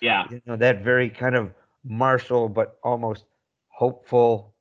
Yeah. 0.01 0.27
You 0.29 0.41
know 0.45 0.55
that 0.57 0.81
very 0.83 1.09
kind 1.09 1.35
of 1.35 1.53
martial 1.83 2.47
but 2.49 2.77
almost 2.83 3.25
hopeful 3.69 4.53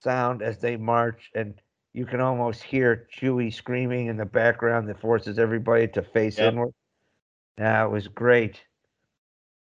sound 0.00 0.42
as 0.42 0.58
they 0.58 0.76
march, 0.76 1.30
and 1.34 1.60
you 1.92 2.06
can 2.06 2.20
almost 2.20 2.62
hear 2.62 3.08
Chewie 3.12 3.52
screaming 3.52 4.06
in 4.06 4.16
the 4.16 4.24
background 4.26 4.88
that 4.88 5.00
forces 5.00 5.38
everybody 5.38 5.88
to 5.88 6.02
face 6.02 6.38
Yep. 6.38 6.52
inward. 6.52 6.74
Yeah, 7.58 7.84
it 7.86 7.90
was 7.90 8.06
great. 8.08 8.64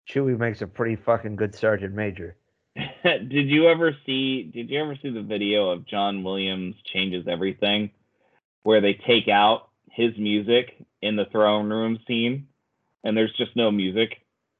Chewie 0.08 0.38
makes 0.38 0.62
a 0.62 0.68
pretty 0.68 0.96
fucking 0.96 1.36
good 1.36 1.56
sergeant 1.56 1.94
major. 1.94 2.38
did 3.04 3.50
you 3.50 3.68
ever 3.70 3.96
see 4.06 4.44
did 4.44 4.70
you 4.70 4.82
ever 4.82 4.96
see 5.02 5.10
the 5.10 5.22
video 5.22 5.70
of 5.70 5.86
John 5.86 6.24
Williams 6.24 6.76
changes 6.94 7.28
everything? 7.28 7.92
Where 8.64 8.82
they 8.82 8.94
take 8.94 9.28
out 9.28 9.70
his 9.92 10.18
music 10.18 10.86
in 11.02 11.16
the 11.16 11.26
throne 11.26 11.70
room 11.70 12.00
scene 12.08 12.48
and 13.04 13.16
there's 13.16 13.34
just 13.38 13.56
no 13.56 13.72
music 13.72 14.18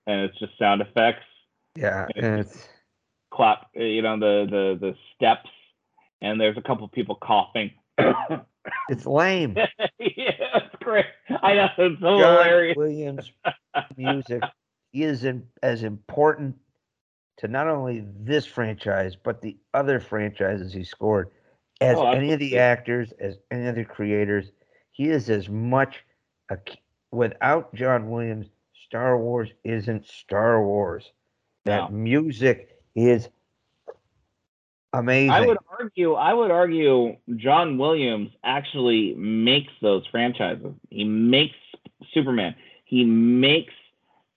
and 0.08 0.22
it's 0.22 0.40
just 0.40 0.58
sound 0.58 0.82
effects. 0.82 1.26
Yeah, 1.76 2.08
and 2.16 2.40
it's 2.40 2.68
clap 3.32 3.68
uh, 3.78 3.84
you 3.84 4.02
know 4.02 4.18
the 4.20 4.48
the 4.50 4.88
the 4.88 4.96
steps 5.16 5.50
and 6.22 6.40
there's 6.40 6.58
a 6.58 6.62
couple 6.62 6.86
of 6.86 6.92
people 6.92 7.16
coughing. 7.16 7.72
It's 8.90 9.06
lame. 9.06 9.56
Yeah 10.00 10.40
it's 10.56 10.76
great. 10.84 11.06
I 11.42 11.54
know 11.56 11.68
it's 11.78 12.00
so 12.00 12.20
John 12.20 12.20
hilarious. 12.20 12.78
Williams' 12.78 13.32
music 13.98 14.44
is 14.94 15.24
in, 15.24 15.48
as 15.64 15.84
important 15.84 16.56
to 17.40 17.48
not 17.48 17.68
only 17.68 18.06
this 18.20 18.46
franchise 18.46 19.16
but 19.16 19.42
the 19.42 19.58
other 19.74 20.00
franchises 20.00 20.74
he 20.74 20.84
scored 20.84 21.30
as 21.82 21.98
Oh, 21.98 22.12
any 22.12 22.34
of 22.34 22.40
the 22.40 22.58
actors, 22.58 23.14
as 23.20 23.40
any 23.52 23.68
of 23.68 23.76
the 23.76 23.86
creators. 23.86 24.52
He 24.92 25.10
is 25.10 25.30
as 25.30 25.50
much 25.50 26.04
a 26.50 26.58
without 27.12 27.74
John 27.74 28.10
Williams, 28.10 28.48
Star 28.86 29.18
Wars 29.18 29.50
isn't 29.64 30.06
Star 30.06 30.64
Wars. 30.64 31.12
That 31.66 31.90
No. 31.92 31.98
music 31.98 32.82
is 32.96 33.30
amazing. 34.94 35.32
I 35.32 35.42
would 35.46 35.58
argue 35.80 36.14
I 36.14 36.34
would 36.34 36.52
argue 36.52 37.16
John 37.38 37.78
Williams 37.78 38.32
actually 38.44 39.14
makes 39.16 39.72
those 39.82 40.06
franchises. 40.08 40.74
He 40.90 41.04
makes 41.06 41.56
Superman. 42.14 42.56
He 42.86 43.06
makes 43.06 43.74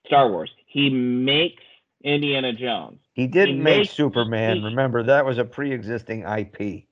Star 0.06 0.30
Wars. 0.30 0.50
He 0.66 0.90
makes 0.90 1.62
Indiana 2.02 2.52
Jones. 2.52 2.98
he 3.14 3.26
didn't 3.26 3.56
he 3.56 3.60
make 3.62 3.90
Superman. 3.90 4.58
he- 4.58 4.64
Remember 4.64 5.02
that 5.04 5.24
was 5.24 5.38
a 5.38 5.44
pre-existing 5.44 6.22
IP. 6.24 6.86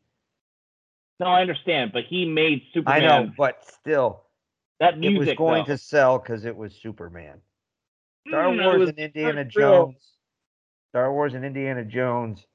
No, 1.19 1.27
I 1.27 1.43
understand, 1.43 1.93
but 1.93 2.05
he 2.05 2.25
made 2.25 2.63
I 2.63 2.73
Superman. 2.73 3.03
know, 3.03 3.33
but 3.37 3.65
still, 3.65 4.23
that 4.79 4.95
it 4.95 5.01
music 5.01 5.19
was 5.19 5.35
going 5.37 5.65
though. 5.67 5.75
to 5.75 5.79
sell 5.79 6.19
because 6.19 6.45
it 6.47 6.57
was 6.57 6.75
Superman. 6.75 7.41
Star 8.29 8.47
Mm, 8.47 8.65
Wars 8.65 8.89
and 8.89 8.99
Indiana. 8.99 9.45
Jones. 9.45 10.15
Star 10.91 11.13
Wars 11.13 11.35
and 11.35 11.45
Indiana 11.45 11.85
Jones. 11.85 12.47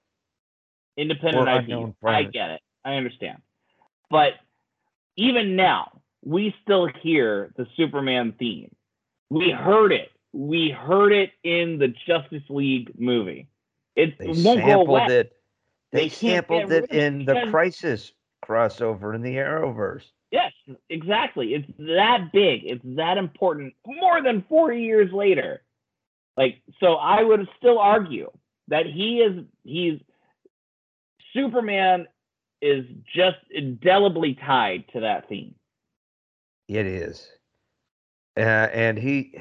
independent 0.97 1.47
IP. 1.47 1.93
I 2.03 2.24
get 2.24 2.49
it. 2.51 2.62
I 2.84 2.95
understand. 2.95 3.41
But 4.10 4.34
even 5.16 5.56
now, 5.56 6.01
we 6.24 6.53
still 6.64 6.88
hear 6.88 7.51
the 7.58 7.68
Superman 7.78 8.34
theme. 8.39 8.74
We 9.30 9.51
heard 9.51 9.91
it. 9.91 10.12
We 10.36 10.70
heard 10.70 11.14
it 11.14 11.32
in 11.44 11.80
the 11.80 11.94
Justice 12.06 12.44
League 12.50 12.92
movie. 13.00 13.48
It 13.96 14.18
They 14.20 14.28
won't 14.28 14.44
go 14.44 14.68
sampled 14.68 14.90
away. 14.90 15.06
it. 15.08 15.34
They, 15.92 16.00
They 16.02 16.10
sampled 16.10 16.72
it 16.74 16.92
in 16.92 17.24
the 17.24 17.48
Crisis 17.50 18.12
crossover 18.44 19.16
in 19.16 19.22
the 19.22 19.36
Arrowverse. 19.36 20.04
Yes, 20.32 20.52
exactly. 20.90 21.54
It's 21.54 21.72
that 21.80 22.32
big. 22.34 22.66
It's 22.66 22.84
that 22.84 23.18
important. 23.18 23.74
More 23.88 24.22
than 24.22 24.44
40 24.50 24.82
years 24.82 25.14
later. 25.14 25.64
Like, 26.36 26.62
so 26.82 26.96
I 26.96 27.24
would 27.24 27.48
still 27.58 27.80
argue 27.80 28.30
that 28.68 28.86
he 28.86 29.20
is 29.20 29.46
he's 29.64 30.02
Superman 31.34 32.08
is 32.62 32.86
just 33.14 33.38
indelibly 33.52 34.34
tied 34.34 34.86
to 34.92 35.00
that 35.00 35.30
theme. 35.30 35.56
It 36.68 36.86
is. 36.86 37.30
Uh, 38.36 38.68
and 38.74 38.98
he, 38.98 39.40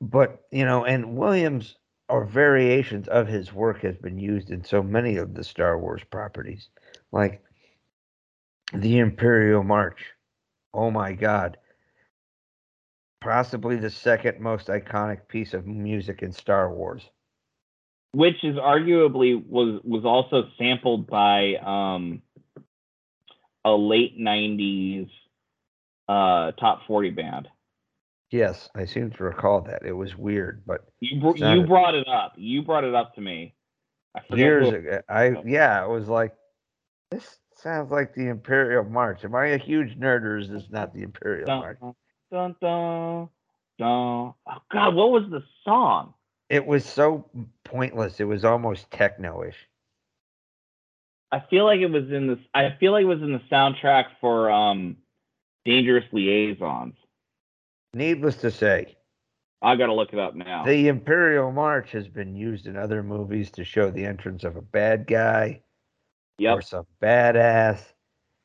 but 0.00 0.44
you 0.50 0.64
know, 0.64 0.84
and 0.84 1.16
Williams 1.16 1.76
or 2.08 2.24
variations 2.24 3.08
of 3.08 3.28
his 3.28 3.52
work 3.52 3.82
has 3.82 3.96
been 3.96 4.18
used 4.18 4.50
in 4.50 4.64
so 4.64 4.82
many 4.82 5.16
of 5.16 5.34
the 5.34 5.44
Star 5.44 5.78
Wars 5.78 6.02
properties, 6.10 6.68
like 7.12 7.42
the 8.72 8.98
Imperial 8.98 9.62
March. 9.62 10.06
Oh 10.74 10.90
my 10.90 11.12
God. 11.12 11.56
Possibly 13.20 13.76
the 13.76 13.90
second 13.90 14.40
most 14.40 14.68
iconic 14.68 15.28
piece 15.28 15.54
of 15.54 15.66
music 15.66 16.22
in 16.22 16.32
Star 16.32 16.72
Wars. 16.72 17.02
which 18.12 18.42
is 18.44 18.56
arguably 18.56 19.44
was 19.46 19.80
was 19.84 20.04
also 20.04 20.48
sampled 20.58 21.06
by 21.06 21.56
um 21.56 22.22
a 23.64 23.72
late 23.72 24.18
90s 24.18 25.10
uh 26.08 26.52
top 26.52 26.86
40 26.86 27.10
band 27.10 27.48
Yes, 28.30 28.68
I 28.74 28.84
seem 28.84 29.10
to 29.12 29.24
recall 29.24 29.62
that. 29.62 29.84
It 29.86 29.92
was 29.92 30.16
weird, 30.16 30.62
but 30.66 30.86
you 31.00 31.20
br- 31.20 31.36
you 31.36 31.66
brought 31.66 31.94
it 31.94 32.06
up 32.06 32.34
you 32.36 32.62
brought 32.62 32.84
it 32.84 32.94
up 32.94 33.14
to 33.14 33.20
me 33.20 33.54
I 34.14 34.36
years 34.36 34.68
ago, 34.68 35.00
I 35.08 35.36
yeah, 35.46 35.84
it 35.84 35.88
was 35.88 36.08
like 36.08 36.34
this 37.10 37.38
sounds 37.56 37.90
like 37.90 38.14
the 38.14 38.28
Imperial 38.28 38.84
March. 38.84 39.24
Am 39.24 39.34
I 39.34 39.46
a 39.48 39.58
huge 39.58 39.98
nerd 39.98 40.22
or 40.22 40.38
is 40.38 40.48
this 40.48 40.64
not 40.70 40.94
the 40.94 41.02
Imperial 41.02 41.46
dun, 41.46 41.58
March? 41.60 41.78
dun, 41.80 41.94
dun, 42.60 43.28
dun. 43.78 43.88
oh 43.88 44.34
god 44.70 44.94
what 44.94 45.10
was 45.10 45.24
the 45.30 45.42
song 45.64 46.14
It 46.50 46.66
was 46.66 46.84
so 46.84 47.24
pointless. 47.64 48.20
It 48.20 48.24
was 48.24 48.44
almost 48.44 48.90
techno-ish. 48.90 49.56
i 51.32 51.40
feel 51.50 51.64
like 51.64 51.80
it 51.80 51.90
was 51.90 52.10
in 52.10 52.26
this 52.26 52.38
i 52.54 52.76
feel 52.78 52.92
like 52.92 53.02
it 53.02 53.06
was 53.06 53.22
in 53.22 53.32
the 53.32 53.42
soundtrack 53.50 54.04
for 54.20 54.50
um 54.50 54.96
dangerous 55.64 56.04
liaisons 56.12 56.94
Needless 57.94 58.36
to 58.38 58.50
say, 58.50 58.96
i 59.60 59.74
gotta 59.74 59.92
look 59.92 60.12
it 60.12 60.18
up 60.20 60.34
now 60.36 60.64
the 60.64 60.86
Imperial 60.86 61.50
March 61.50 61.90
has 61.90 62.06
been 62.06 62.36
used 62.36 62.66
in 62.66 62.76
other 62.76 63.02
movies 63.02 63.50
to 63.52 63.64
show 63.64 63.90
the 63.90 64.04
entrance 64.04 64.44
of 64.44 64.56
a 64.56 64.62
bad 64.62 65.04
guy 65.06 65.60
yep 66.38 66.56
or 66.58 66.62
some 66.62 66.86
badass. 67.02 67.80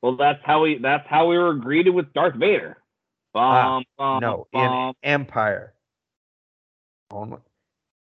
well 0.01 0.15
that's 0.15 0.39
how 0.43 0.63
we 0.63 0.79
that's 0.79 1.07
how 1.07 1.27
we 1.27 1.37
were 1.37 1.53
greeted 1.53 1.91
with 1.91 2.11
darth 2.13 2.33
vader 2.35 2.77
Ah, 3.35 3.79
Bum, 3.79 3.83
bum, 3.97 4.19
No, 4.21 4.47
bum. 4.53 4.71
in 5.03 5.09
Empire. 5.09 5.73
Only 7.11 7.37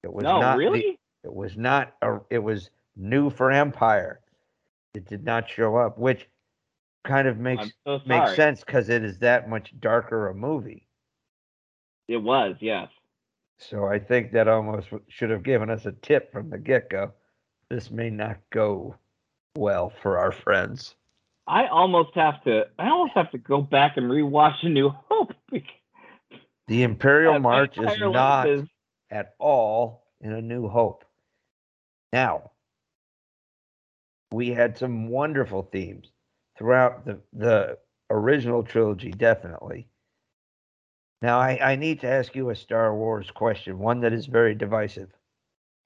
it 0.03 0.11
was 0.13 0.23
no, 0.23 0.39
not 0.41 0.53
the- 0.53 0.59
really? 0.59 0.99
It 1.23 1.33
was 1.33 1.55
not 1.55 1.93
a, 2.01 2.19
it 2.29 2.39
was 2.39 2.69
new 2.95 3.29
for 3.29 3.51
Empire. 3.51 4.21
It 4.93 5.05
did 5.05 5.23
not 5.23 5.49
show 5.49 5.75
up, 5.77 5.97
which 5.97 6.27
kind 7.03 7.27
of 7.27 7.37
makes 7.37 7.71
so 7.85 7.99
makes 8.05 8.35
sense 8.35 8.61
because 8.63 8.89
it 8.89 9.03
is 9.03 9.19
that 9.19 9.49
much 9.49 9.73
darker 9.79 10.29
a 10.29 10.33
movie. 10.35 10.87
It 12.11 12.21
was, 12.21 12.57
yes. 12.59 12.89
So 13.57 13.85
I 13.85 13.97
think 13.97 14.33
that 14.33 14.49
almost 14.49 14.89
should 15.07 15.29
have 15.29 15.43
given 15.43 15.69
us 15.69 15.85
a 15.85 15.93
tip 15.93 16.29
from 16.29 16.49
the 16.49 16.57
get 16.57 16.89
go. 16.89 17.13
This 17.69 17.89
may 17.89 18.09
not 18.09 18.37
go 18.49 18.95
well 19.55 19.93
for 20.01 20.17
our 20.17 20.33
friends. 20.33 20.95
I 21.47 21.67
almost 21.67 22.13
have 22.15 22.43
to. 22.43 22.65
I 22.77 22.89
almost 22.89 23.13
have 23.13 23.31
to 23.31 23.37
go 23.37 23.61
back 23.61 23.95
and 23.95 24.07
rewatch 24.07 24.55
A 24.63 24.67
New 24.67 24.89
Hope. 24.89 25.31
because 25.51 25.69
The 26.67 26.83
Imperial 26.83 27.39
March 27.39 27.77
is 27.77 27.97
not 27.99 28.49
is- 28.49 28.67
at 29.09 29.35
all 29.39 30.03
in 30.19 30.33
A 30.33 30.41
New 30.41 30.67
Hope. 30.67 31.05
Now, 32.11 32.51
we 34.33 34.49
had 34.49 34.77
some 34.77 35.07
wonderful 35.07 35.69
themes 35.71 36.09
throughout 36.57 37.05
the, 37.05 37.21
the 37.31 37.77
original 38.09 38.63
trilogy, 38.63 39.11
definitely. 39.11 39.87
Now, 41.21 41.39
I, 41.39 41.59
I 41.61 41.75
need 41.75 42.01
to 42.01 42.07
ask 42.07 42.35
you 42.35 42.49
a 42.49 42.55
Star 42.55 42.95
Wars 42.95 43.29
question, 43.29 43.77
one 43.77 44.01
that 44.01 44.13
is 44.13 44.25
very 44.25 44.55
divisive. 44.55 45.09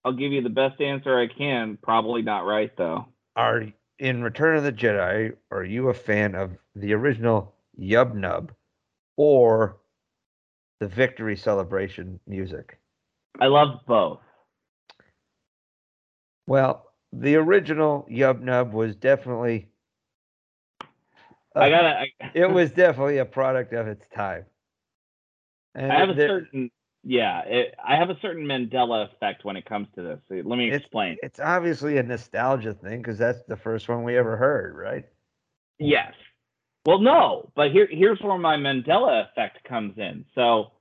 I'll 0.05 0.13
give 0.13 0.31
you 0.31 0.41
the 0.41 0.49
best 0.49 0.79
answer 0.79 1.19
I 1.19 1.27
can. 1.27 1.77
Probably 1.81 2.21
not 2.21 2.45
right 2.45 2.71
though. 2.77 3.07
Are 3.35 3.65
in 3.99 4.23
Return 4.23 4.55
of 4.55 4.63
the 4.63 4.71
Jedi, 4.71 5.33
are 5.51 5.63
you 5.63 5.89
a 5.89 5.93
fan 5.93 6.35
of 6.35 6.51
the 6.75 6.93
original 6.93 7.55
Yub 7.79 8.13
Nub 8.13 8.53
or 9.17 9.77
the 10.79 10.87
victory 10.87 11.35
celebration 11.35 12.19
music? 12.27 12.79
I 13.39 13.47
love 13.47 13.79
both. 13.87 14.19
Well, 16.47 16.85
the 17.11 17.35
original 17.35 18.07
Yub 18.09 18.41
Nub 18.41 18.73
was 18.73 18.95
definitely 18.95 19.69
I 21.55 21.67
uh, 21.67 21.69
gotta. 21.69 21.99
I, 21.99 22.07
it 22.33 22.51
was 22.51 22.71
definitely 22.71 23.17
a 23.17 23.25
product 23.25 23.73
of 23.73 23.87
its 23.87 24.05
time. 24.13 24.45
And 25.75 25.91
I 25.91 25.99
have 25.99 26.09
a 26.09 26.15
certain 26.15 26.71
yeah, 27.07 27.41
it, 27.41 27.75
I 27.87 27.97
have 27.97 28.09
a 28.09 28.17
certain 28.19 28.45
Mandela 28.45 29.07
effect 29.13 29.45
when 29.45 29.55
it 29.55 29.65
comes 29.65 29.87
to 29.93 30.01
this. 30.01 30.19
Let 30.29 30.57
me 30.57 30.67
It's- 30.67 30.81
explain. 30.81 31.17
It's 31.21 31.39
obviously 31.39 31.97
a 31.97 32.03
nostalgia 32.03 32.73
thing 32.73 32.97
because 32.97 33.19
that's 33.19 33.43
the 33.43 33.55
first 33.55 33.87
one 33.87 34.03
we 34.03 34.17
ever 34.17 34.35
heard, 34.35 34.75
right? 34.75 35.05
Yes. 35.77 36.13
Well, 36.85 36.99
no, 36.99 37.51
but 37.55 37.71
here 37.71 37.87
here's 37.91 38.19
where 38.21 38.37
my 38.37 38.57
Mandela 38.57 39.29
effect 39.29 39.63
comes 39.65 39.97
in. 39.97 40.25
So, 40.33 40.71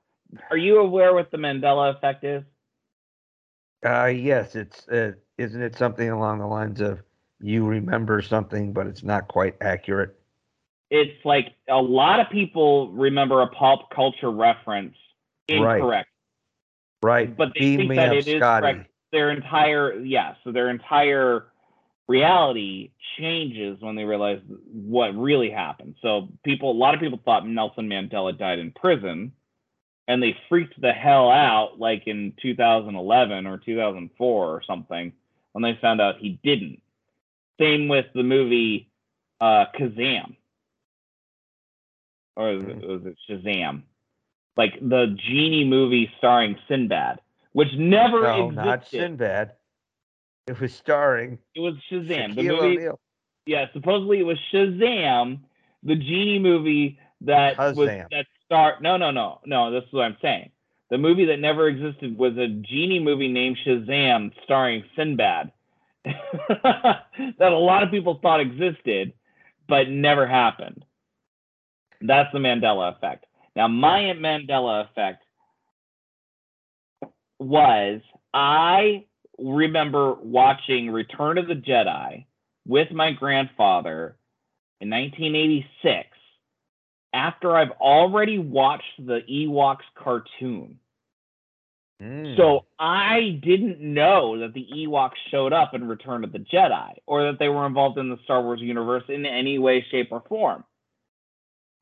are 0.49 0.57
you 0.57 0.79
aware 0.79 1.13
what 1.13 1.29
the 1.31 1.37
Mandela 1.37 1.95
effect 1.95 2.23
is? 2.23 2.43
Uh, 3.85 4.05
yes, 4.05 4.55
it's 4.55 4.87
uh, 4.87 5.11
isn't 5.37 5.61
it 5.61 5.75
something 5.75 6.09
along 6.09 6.39
the 6.39 6.47
lines 6.47 6.81
of 6.81 7.01
you 7.39 7.65
remember 7.65 8.21
something, 8.21 8.73
but 8.73 8.87
it's 8.87 9.03
not 9.03 9.27
quite 9.27 9.55
accurate. 9.61 10.19
It's 10.89 11.25
like 11.25 11.53
a 11.67 11.81
lot 11.81 12.19
of 12.19 12.29
people 12.29 12.91
remember 12.91 13.41
a 13.41 13.47
pop 13.47 13.89
culture 13.91 14.31
reference 14.31 14.95
Right. 15.49 15.77
incorrect. 15.77 16.09
Right. 17.01 17.35
But 17.35 17.53
they 17.53 17.61
Beam 17.61 17.77
think 17.77 17.95
that 17.95 18.13
it 18.13 18.27
is 18.27 18.37
Scotty. 18.37 18.61
correct. 18.61 18.89
Their 19.11 19.31
entire 19.31 19.99
yeah, 19.99 20.35
so 20.43 20.51
their 20.51 20.69
entire 20.69 21.45
reality 22.07 22.91
changes 23.17 23.79
when 23.81 23.95
they 23.95 24.03
realize 24.03 24.39
what 24.71 25.15
really 25.17 25.49
happened. 25.49 25.95
So 26.01 26.29
people, 26.43 26.71
a 26.71 26.73
lot 26.73 26.93
of 26.93 26.99
people 26.99 27.19
thought 27.23 27.47
Nelson 27.47 27.87
Mandela 27.89 28.37
died 28.37 28.59
in 28.59 28.71
prison, 28.71 29.31
and 30.07 30.21
they 30.21 30.35
freaked 30.49 30.79
the 30.79 30.91
hell 30.91 31.29
out 31.31 31.79
like 31.79 32.03
in 32.07 32.33
2011 32.41 33.47
or 33.47 33.57
2004 33.57 34.45
or 34.47 34.61
something 34.63 35.13
when 35.53 35.61
they 35.63 35.77
found 35.81 36.01
out 36.01 36.17
he 36.17 36.39
didn't. 36.43 36.81
Same 37.59 37.87
with 37.87 38.05
the 38.13 38.23
movie 38.23 38.89
uh, 39.39 39.65
Kazam, 39.79 40.35
or 42.35 42.53
was 42.55 42.63
it, 42.65 42.79
Mhm. 42.81 42.87
was 42.87 43.05
it 43.05 43.17
Shazam? 43.29 43.83
Like 44.57 44.73
the 44.81 45.07
genie 45.27 45.65
movie 45.65 46.11
starring 46.17 46.57
Sinbad, 46.67 47.19
which 47.53 47.73
never 47.73 48.21
No, 48.21 48.45
existed. 48.49 48.65
not 48.65 48.87
Sinbad. 48.87 49.51
It 50.47 50.59
was 50.59 50.73
starring 50.73 51.39
It 51.55 51.59
was 51.59 51.75
Shazam. 51.91 52.35
the 52.35 52.43
movie, 52.43 52.77
O'Neal. 52.77 52.99
yeah, 53.45 53.65
supposedly 53.73 54.19
it 54.19 54.23
was 54.25 54.37
Shazam, 54.51 55.39
the 55.83 55.95
genie 55.95 56.39
movie 56.39 56.99
that 57.21 57.57
was 57.57 57.75
that 58.11 58.25
star. 58.45 58.77
No, 58.81 58.97
no, 58.97 59.11
no, 59.11 59.39
no. 59.45 59.71
This 59.71 59.83
is 59.85 59.93
what 59.93 60.03
I'm 60.05 60.17
saying. 60.21 60.51
The 60.89 60.97
movie 60.99 61.25
that 61.25 61.39
never 61.39 61.67
existed 61.67 62.15
was 62.17 62.37
a 62.37 62.47
genie 62.47 62.99
movie 62.99 63.27
named 63.27 63.57
Shazam, 63.65 64.31
starring 64.43 64.83
Sinbad, 64.95 65.51
that 66.03 67.01
a 67.39 67.57
lot 67.57 67.81
of 67.83 67.89
people 67.89 68.19
thought 68.21 68.39
existed, 68.39 69.13
but 69.67 69.89
never 69.89 70.27
happened. 70.27 70.85
That's 72.01 72.31
the 72.33 72.39
Mandela 72.39 72.95
effect. 72.95 73.25
Now, 73.55 73.67
my 73.67 74.13
Mandela 74.17 74.89
effect 74.89 75.23
was 77.39 78.01
I 78.33 79.05
remember 79.37 80.13
watching 80.13 80.89
Return 80.89 81.37
of 81.37 81.47
the 81.47 81.55
Jedi 81.55 82.25
with 82.67 82.91
my 82.91 83.11
grandfather 83.11 84.17
in 84.81 84.89
1986 84.89 86.09
after 87.13 87.55
I've 87.55 87.71
already 87.71 88.37
watched 88.37 88.83
the 88.99 89.19
Ewoks 89.29 89.77
cartoon. 89.95 90.79
Mm. 92.01 92.35
So 92.35 92.65
I 92.77 93.39
didn't 93.41 93.79
know 93.79 94.39
that 94.39 94.53
the 94.53 94.67
Ewoks 94.75 95.11
showed 95.31 95.53
up 95.53 95.73
in 95.73 95.87
Return 95.87 96.25
of 96.25 96.33
the 96.33 96.39
Jedi 96.39 96.95
or 97.05 97.31
that 97.31 97.39
they 97.39 97.47
were 97.47 97.65
involved 97.65 97.97
in 97.97 98.09
the 98.09 98.17
Star 98.25 98.41
Wars 98.41 98.59
universe 98.59 99.03
in 99.07 99.25
any 99.25 99.59
way, 99.59 99.85
shape, 99.91 100.09
or 100.11 100.21
form 100.27 100.65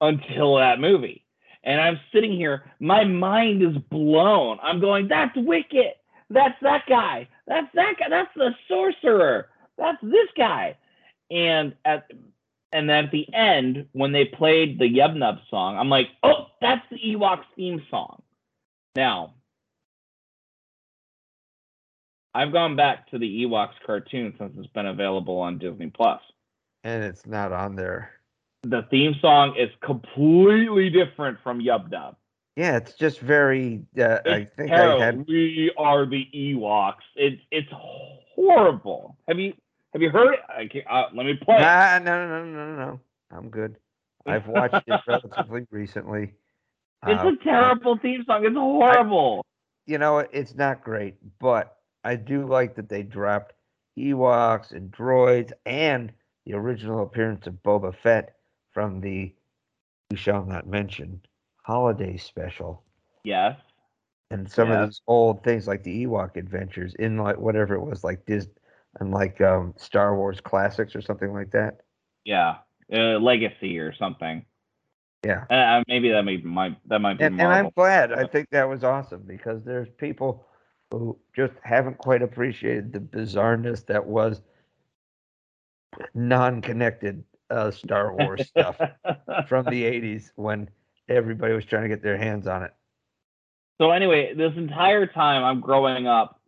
until 0.03 0.57
that 0.57 0.79
movie. 0.79 1.25
And 1.63 1.79
I'm 1.79 1.99
sitting 2.13 2.33
here, 2.33 2.69
my 2.79 3.05
mind 3.05 3.63
is 3.63 3.77
blown. 3.89 4.59
I'm 4.61 4.81
going, 4.81 5.07
that's 5.07 5.35
Wicket. 5.35 5.97
That's 6.29 6.55
that 6.61 6.83
guy. 6.89 7.27
That's 7.47 7.67
that 7.73 7.95
guy. 7.99 8.09
That's 8.09 8.33
the 8.35 8.51
sorcerer. 8.67 9.47
That's 9.77 10.01
this 10.01 10.27
guy. 10.37 10.77
And 11.31 11.73
at 11.85 12.09
and 12.73 12.89
then 12.89 13.05
at 13.05 13.11
the 13.11 13.31
end, 13.33 13.85
when 13.93 14.11
they 14.11 14.25
played 14.25 14.79
the 14.79 14.85
Yubnub 14.85 15.39
song, 15.49 15.77
I'm 15.77 15.89
like, 15.89 16.07
oh, 16.23 16.47
that's 16.59 16.81
the 16.89 16.97
Ewoks 16.97 17.45
theme 17.55 17.83
song. 17.89 18.23
Now, 18.95 19.35
I've 22.33 22.51
gone 22.51 22.75
back 22.75 23.09
to 23.11 23.19
the 23.19 23.45
Ewoks 23.45 23.75
cartoon 23.85 24.33
since 24.39 24.53
it's 24.57 24.67
been 24.73 24.87
available 24.87 25.37
on 25.37 25.59
Disney 25.59 25.91
Plus. 25.95 26.19
and 26.83 27.03
it's 27.03 27.25
not 27.27 27.51
on 27.51 27.75
there. 27.75 28.11
The 28.64 28.84
theme 28.89 29.14
song 29.22 29.55
is 29.57 29.70
completely 29.82 30.89
different 30.89 31.38
from 31.43 31.59
Yub 31.59 31.91
Nub. 31.91 32.16
Yeah, 32.55 32.78
it's 32.78 32.93
just 32.93 33.20
very. 33.20 33.82
Uh, 33.97 34.20
I 34.26 34.30
It's 34.30 34.55
think 34.55 34.72
I 34.72 34.97
had. 34.97 35.26
We 35.28 35.72
are 35.78 36.05
the 36.05 36.28
Ewoks. 36.34 37.01
It's 37.16 37.41
it's 37.51 37.68
horrible. 37.72 39.18
Have 39.28 39.39
you 39.39 39.53
have 39.91 40.01
you 40.01 40.09
heard 40.09 40.34
it? 40.36 40.39
I 40.49 40.68
can't, 40.68 40.86
uh, 40.89 41.07
let 41.14 41.26
me 41.26 41.34
play. 41.36 41.55
it. 41.57 41.61
Ah, 41.64 41.99
no, 42.01 42.28
no, 42.28 42.45
no, 42.45 42.51
no, 42.51 42.76
no. 42.76 42.99
I'm 43.32 43.49
good. 43.49 43.76
I've 44.26 44.47
watched 44.47 44.88
it 44.88 45.01
relatively 45.07 45.68
recently. 45.72 46.34
It's 47.05 47.22
Uh, 47.24 47.34
a 47.34 47.43
terrible 47.43 47.97
theme 47.97 48.24
song. 48.26 48.45
It's 48.45 48.55
horrible. 48.55 49.45
you 49.88 49.97
know, 49.97 50.20
it's 50.20 50.55
not 50.55 50.84
great, 50.84 51.16
but 51.39 51.76
I 52.05 52.16
do 52.16 52.45
like 52.47 52.76
that 52.76 52.88
they 52.88 53.03
dropped 53.03 53.53
Ewoks 53.99 54.72
and 54.72 54.89
droids 54.91 55.51
and 55.66 56.14
the 56.45 56.53
original 56.53 57.03
appearance 57.03 57.45
of 57.47 57.55
Boba 57.64 57.93
Fett 58.01 58.36
from 58.74 58.99
the 58.99 59.34
We 60.11 60.17
Shall 60.17 60.43
Not 60.45 60.67
Mention 60.67 61.21
holiday 61.63 62.17
special. 62.17 62.84
yes. 63.24 63.57
And 64.32 64.49
some 64.51 64.69
Yeah. 64.69 64.82
of 64.82 64.88
those 64.88 65.01
old 65.05 65.43
things 65.43 65.67
like 65.67 65.84
the 65.84 66.05
Ewok 66.05 66.38
adventures 66.38 66.95
in 66.95 67.17
like 67.17 67.38
whatever 67.38 67.76
it 67.76 67.82
was 67.82 68.03
like 68.03 68.26
Dis 68.26 68.49
and 68.99 69.11
like 69.11 69.39
um 69.41 69.74
Star 69.78 70.17
Wars 70.17 70.41
classics 70.41 70.95
or 70.95 71.01
something 71.01 71.32
like 71.32 71.51
that. 71.51 71.82
Yeah. 72.26 72.57
Uh, 72.91 73.19
Legacy 73.19 73.78
or 73.78 73.93
something. 73.93 74.43
Yeah. 75.24 75.45
Uh, 75.49 75.84
maybe 75.88 76.09
that 76.09 76.24
may 76.24 76.38
might 76.38 76.78
that 76.89 76.99
might 76.99 77.19
be 77.19 77.26
And, 77.26 77.39
and 77.39 77.53
I'm 77.53 77.69
glad. 77.69 78.11
I 78.11 78.26
think 78.26 78.49
that 78.49 78.67
was 78.67 78.84
awesome 78.84 79.21
because 79.26 79.63
there's 79.63 79.89
people 79.97 80.47
who 80.91 81.17
just 81.36 81.53
haven't 81.63 81.97
quite 81.99 82.21
appreciated 82.24 82.91
the 82.91 82.99
bizarreness 82.99 83.86
that 83.86 84.05
was 84.05 84.41
non-connected 86.15 87.24
uh, 87.53 87.71
Star 87.71 88.13
Wars 88.13 88.47
stuff 88.47 88.77
from 89.47 89.69
the 89.69 89.83
80s 89.83 90.31
when 90.35 90.69
everybody 91.09 91.53
was 91.53 91.65
trying 91.65 91.83
to 91.83 91.89
get 91.89 92.03
their 92.03 92.17
hands 92.17 92.47
on 92.47 92.63
it. 92.63 92.73
So 93.79 93.91
anyway, 93.91 94.33
this 94.35 94.53
entire 94.57 95.07
time 95.07 95.43
I'm 95.43 95.61
growing 95.61 96.07
up 96.07 96.41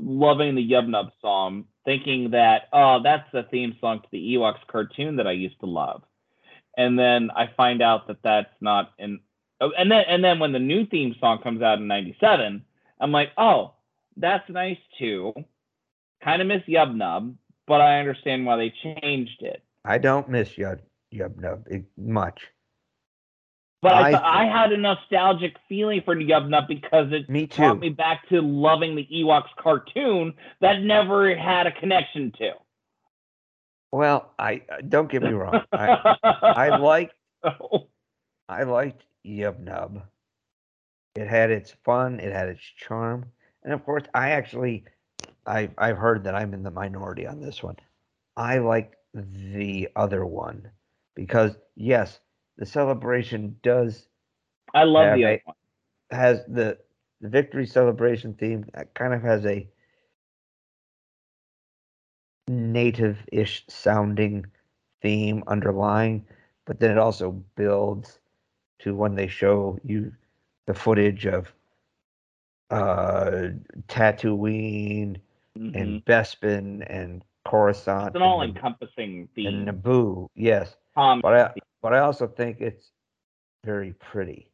loving 0.00 0.54
the 0.54 0.70
Yubnub 0.70 1.10
song, 1.20 1.64
thinking 1.84 2.30
that 2.32 2.64
oh, 2.72 3.00
that's 3.02 3.30
the 3.32 3.44
theme 3.50 3.76
song 3.80 4.00
to 4.00 4.08
the 4.12 4.34
Ewoks 4.34 4.66
cartoon 4.70 5.16
that 5.16 5.26
I 5.26 5.32
used 5.32 5.60
to 5.60 5.66
love, 5.66 6.02
and 6.76 6.98
then 6.98 7.30
I 7.34 7.50
find 7.56 7.82
out 7.82 8.08
that 8.08 8.18
that's 8.22 8.54
not 8.60 8.92
in. 8.98 9.20
oh, 9.60 9.72
And 9.78 9.90
then 9.90 10.04
and 10.08 10.24
then 10.24 10.40
when 10.40 10.52
the 10.52 10.60
new 10.60 10.86
theme 10.86 11.16
song 11.20 11.40
comes 11.42 11.62
out 11.62 11.78
in 11.78 11.86
'97, 11.86 12.64
I'm 13.00 13.12
like, 13.12 13.30
oh, 13.38 13.74
that's 14.16 14.48
nice 14.50 14.78
too. 14.98 15.32
Kind 16.22 16.42
of 16.42 16.48
miss 16.48 16.62
Yubnub, 16.68 17.34
but 17.66 17.80
I 17.80 18.00
understand 18.00 18.46
why 18.46 18.58
they 18.58 18.74
changed 18.82 19.42
it. 19.42 19.63
I 19.84 19.98
don't 19.98 20.28
miss 20.28 20.50
Yub 20.50 20.80
Yub 21.12 21.36
Nub 21.36 21.66
much. 21.96 22.40
But 23.84 23.92
I, 23.92 24.00
I 24.00 24.10
th- 24.10 24.22
I 24.22 24.44
had 24.46 24.72
a 24.72 24.78
nostalgic 24.78 25.56
feeling 25.68 26.00
for 26.06 26.16
Yubnub 26.16 26.68
because 26.68 27.12
it 27.12 27.28
Me 27.28 27.46
too. 27.46 27.60
brought 27.60 27.80
me 27.80 27.90
back 27.90 28.26
to 28.30 28.40
loving 28.40 28.96
the 28.96 29.06
Ewoks 29.12 29.54
cartoon 29.58 30.32
that 30.62 30.80
never 30.80 31.36
had 31.36 31.66
a 31.66 31.72
connection 31.72 32.32
to. 32.38 32.52
Well, 33.92 34.32
I 34.38 34.62
uh, 34.72 34.80
don't 34.88 35.10
get 35.10 35.22
me 35.22 35.32
wrong. 35.32 35.60
I, 35.70 36.16
I 36.42 36.76
like 36.78 37.12
I 38.48 38.62
liked 38.62 39.04
Yub 39.26 39.60
Nub. 39.60 40.02
It 41.14 41.28
had 41.28 41.50
its 41.50 41.74
fun, 41.84 42.20
it 42.20 42.32
had 42.32 42.48
its 42.48 42.62
charm, 42.62 43.26
and 43.62 43.74
of 43.74 43.84
course, 43.84 44.04
I 44.14 44.30
actually, 44.30 44.84
I 45.46 45.68
I've 45.76 45.98
heard 45.98 46.24
that 46.24 46.34
I'm 46.34 46.54
in 46.54 46.62
the 46.62 46.70
minority 46.70 47.26
on 47.26 47.42
this 47.42 47.62
one. 47.62 47.76
I 48.34 48.58
like 48.58 48.94
the 49.14 49.88
other 49.96 50.26
one 50.26 50.70
because 51.14 51.56
yes, 51.76 52.20
the 52.58 52.66
celebration 52.66 53.56
does 53.62 54.08
I 54.74 54.84
love 54.84 55.12
the 55.12 55.40
one. 55.44 55.56
has 56.10 56.44
the 56.46 56.78
the 57.20 57.28
victory 57.28 57.66
celebration 57.66 58.34
theme 58.34 58.66
that 58.74 58.94
kind 58.94 59.14
of 59.14 59.22
has 59.22 59.46
a 59.46 59.68
native-ish 62.48 63.64
sounding 63.68 64.46
theme 65.02 65.42
underlying, 65.46 66.26
but 66.66 66.80
then 66.80 66.90
it 66.90 66.98
also 66.98 67.32
builds 67.56 68.20
to 68.80 68.94
when 68.94 69.14
they 69.14 69.28
show 69.28 69.78
you 69.84 70.12
the 70.66 70.74
footage 70.74 71.26
of 71.26 71.52
uh 72.70 73.48
Tatooine 73.88 75.20
Mhm. 75.56 75.74
and 75.74 76.04
Bespin 76.04 76.84
and 76.88 77.24
Coruscant 77.46 78.08
It's 78.08 78.16
an 78.16 78.22
all-encompassing 78.22 79.20
and 79.20 79.34
theme. 79.34 79.66
Naboo, 79.66 80.28
yes. 80.34 80.74
Tom, 80.94 81.20
But 81.20 81.34
I 81.34 81.54
but 81.82 81.92
I 81.92 81.98
also 81.98 82.26
think 82.26 82.60
it's 82.60 82.90
very 83.64 83.92
pretty. 83.92 84.50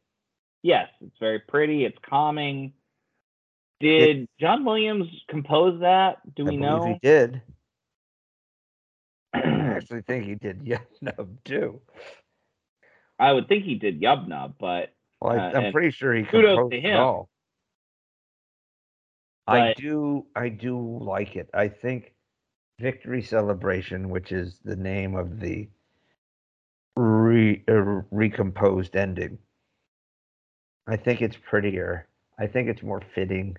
Yes, 0.63 0.89
it's 1.01 1.17
very 1.19 1.39
pretty. 1.39 1.85
It's 1.85 1.97
calming. 2.07 2.73
Did 3.79 4.27
John 4.39 4.63
Williams 4.65 5.07
compose 5.27 5.79
that? 5.81 6.17
Do 6.35 6.45
we 6.45 6.53
I 6.53 6.57
know? 6.57 6.85
he 6.85 6.99
did. 7.01 7.41
I 9.33 9.39
actually 9.39 10.01
think 10.01 10.25
he 10.25 10.35
did 10.35 10.59
Yub 10.65 10.81
Nub 11.01 11.29
too. 11.45 11.81
I 13.17 13.31
would 13.31 13.47
think 13.47 13.63
he 13.63 13.75
did 13.75 14.01
Yub 14.01 14.27
Nub, 14.27 14.55
but 14.59 14.93
Well, 15.21 15.33
I, 15.33 15.37
Uh, 15.37 15.49
I'm 15.51 15.63
and 15.65 15.73
pretty 15.73 15.91
sure 15.91 16.13
he 16.13 16.23
composed 16.23 16.71
to 16.71 16.77
it 16.77 16.95
all. 16.95 17.29
I 19.47 19.73
do, 19.73 20.25
I 20.35 20.49
do 20.49 20.97
like 21.01 21.35
it. 21.35 21.49
I 21.53 21.67
think 21.67 22.10
Victory 22.81 23.21
Celebration, 23.21 24.09
which 24.09 24.31
is 24.31 24.59
the 24.65 24.75
name 24.75 25.15
of 25.15 25.39
the 25.39 25.69
re, 26.95 27.63
uh, 27.67 28.01
recomposed 28.11 28.95
ending, 28.95 29.37
I 30.87 30.97
think 30.97 31.21
it's 31.21 31.37
prettier. 31.37 32.07
I 32.39 32.47
think 32.47 32.69
it's 32.69 32.81
more 32.83 33.01
fitting. 33.13 33.57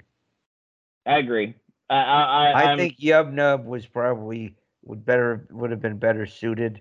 I 1.06 1.18
agree. 1.18 1.54
I 1.88 1.96
I, 1.96 2.50
I, 2.50 2.72
I 2.72 2.76
think 2.76 2.98
Yub 2.98 3.32
Nub 3.32 3.64
was 3.64 3.86
probably 3.86 4.54
would 4.84 5.04
better 5.04 5.46
would 5.50 5.70
have 5.70 5.80
been 5.80 5.98
better 5.98 6.26
suited 6.26 6.80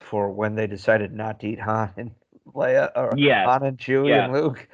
for 0.00 0.30
when 0.30 0.54
they 0.54 0.66
decided 0.66 1.12
not 1.12 1.40
to 1.40 1.48
eat 1.48 1.60
Han 1.60 1.92
and 1.96 2.10
Leia 2.54 2.90
or 2.96 3.14
yeah. 3.16 3.44
Han 3.46 3.62
and 3.64 3.78
Chewie 3.78 4.08
Yes. 4.08 4.24
and 4.24 4.32
Luke, 4.32 4.68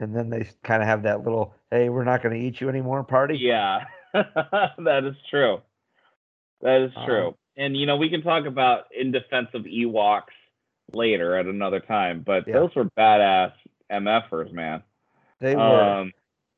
and 0.00 0.14
then 0.14 0.28
they 0.28 0.48
kind 0.62 0.82
of 0.82 0.88
have 0.88 1.02
that 1.04 1.24
little 1.24 1.54
"Hey, 1.70 1.88
we're 1.88 2.04
not 2.04 2.22
going 2.22 2.38
to 2.38 2.46
eat 2.46 2.60
you 2.60 2.68
anymore" 2.68 3.04
party. 3.04 3.38
Yeah, 3.38 3.84
that 4.12 5.04
is 5.04 5.16
true. 5.30 5.60
That 6.62 6.82
is 6.82 6.92
Um, 6.96 7.06
true. 7.06 7.36
and 7.56 7.76
you 7.76 7.86
know, 7.86 7.96
we 7.96 8.10
can 8.10 8.22
talk 8.22 8.46
about 8.46 8.86
in 8.92 9.12
defense 9.12 9.48
of 9.54 9.62
Ewoks 9.64 10.34
later 10.92 11.36
at 11.36 11.46
another 11.46 11.80
time, 11.80 12.22
but 12.22 12.46
Yeah. 12.46 12.54
those 12.54 12.74
were 12.74 12.84
badass 12.96 13.52
MFers, 13.90 14.52
man. 14.52 14.82
They 15.40 15.56
were, 15.56 15.62
Um, 15.62 16.12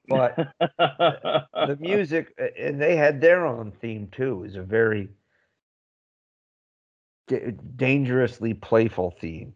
but 0.08 0.36
the 0.58 1.76
music, 1.80 2.32
and 2.58 2.80
they 2.80 2.96
had 2.96 3.20
their 3.20 3.46
own 3.46 3.72
theme 3.72 4.08
too. 4.08 4.44
Is 4.44 4.56
a 4.56 4.62
very 4.62 5.10
da- 7.28 7.50
dangerously 7.76 8.54
playful 8.54 9.10
theme. 9.20 9.54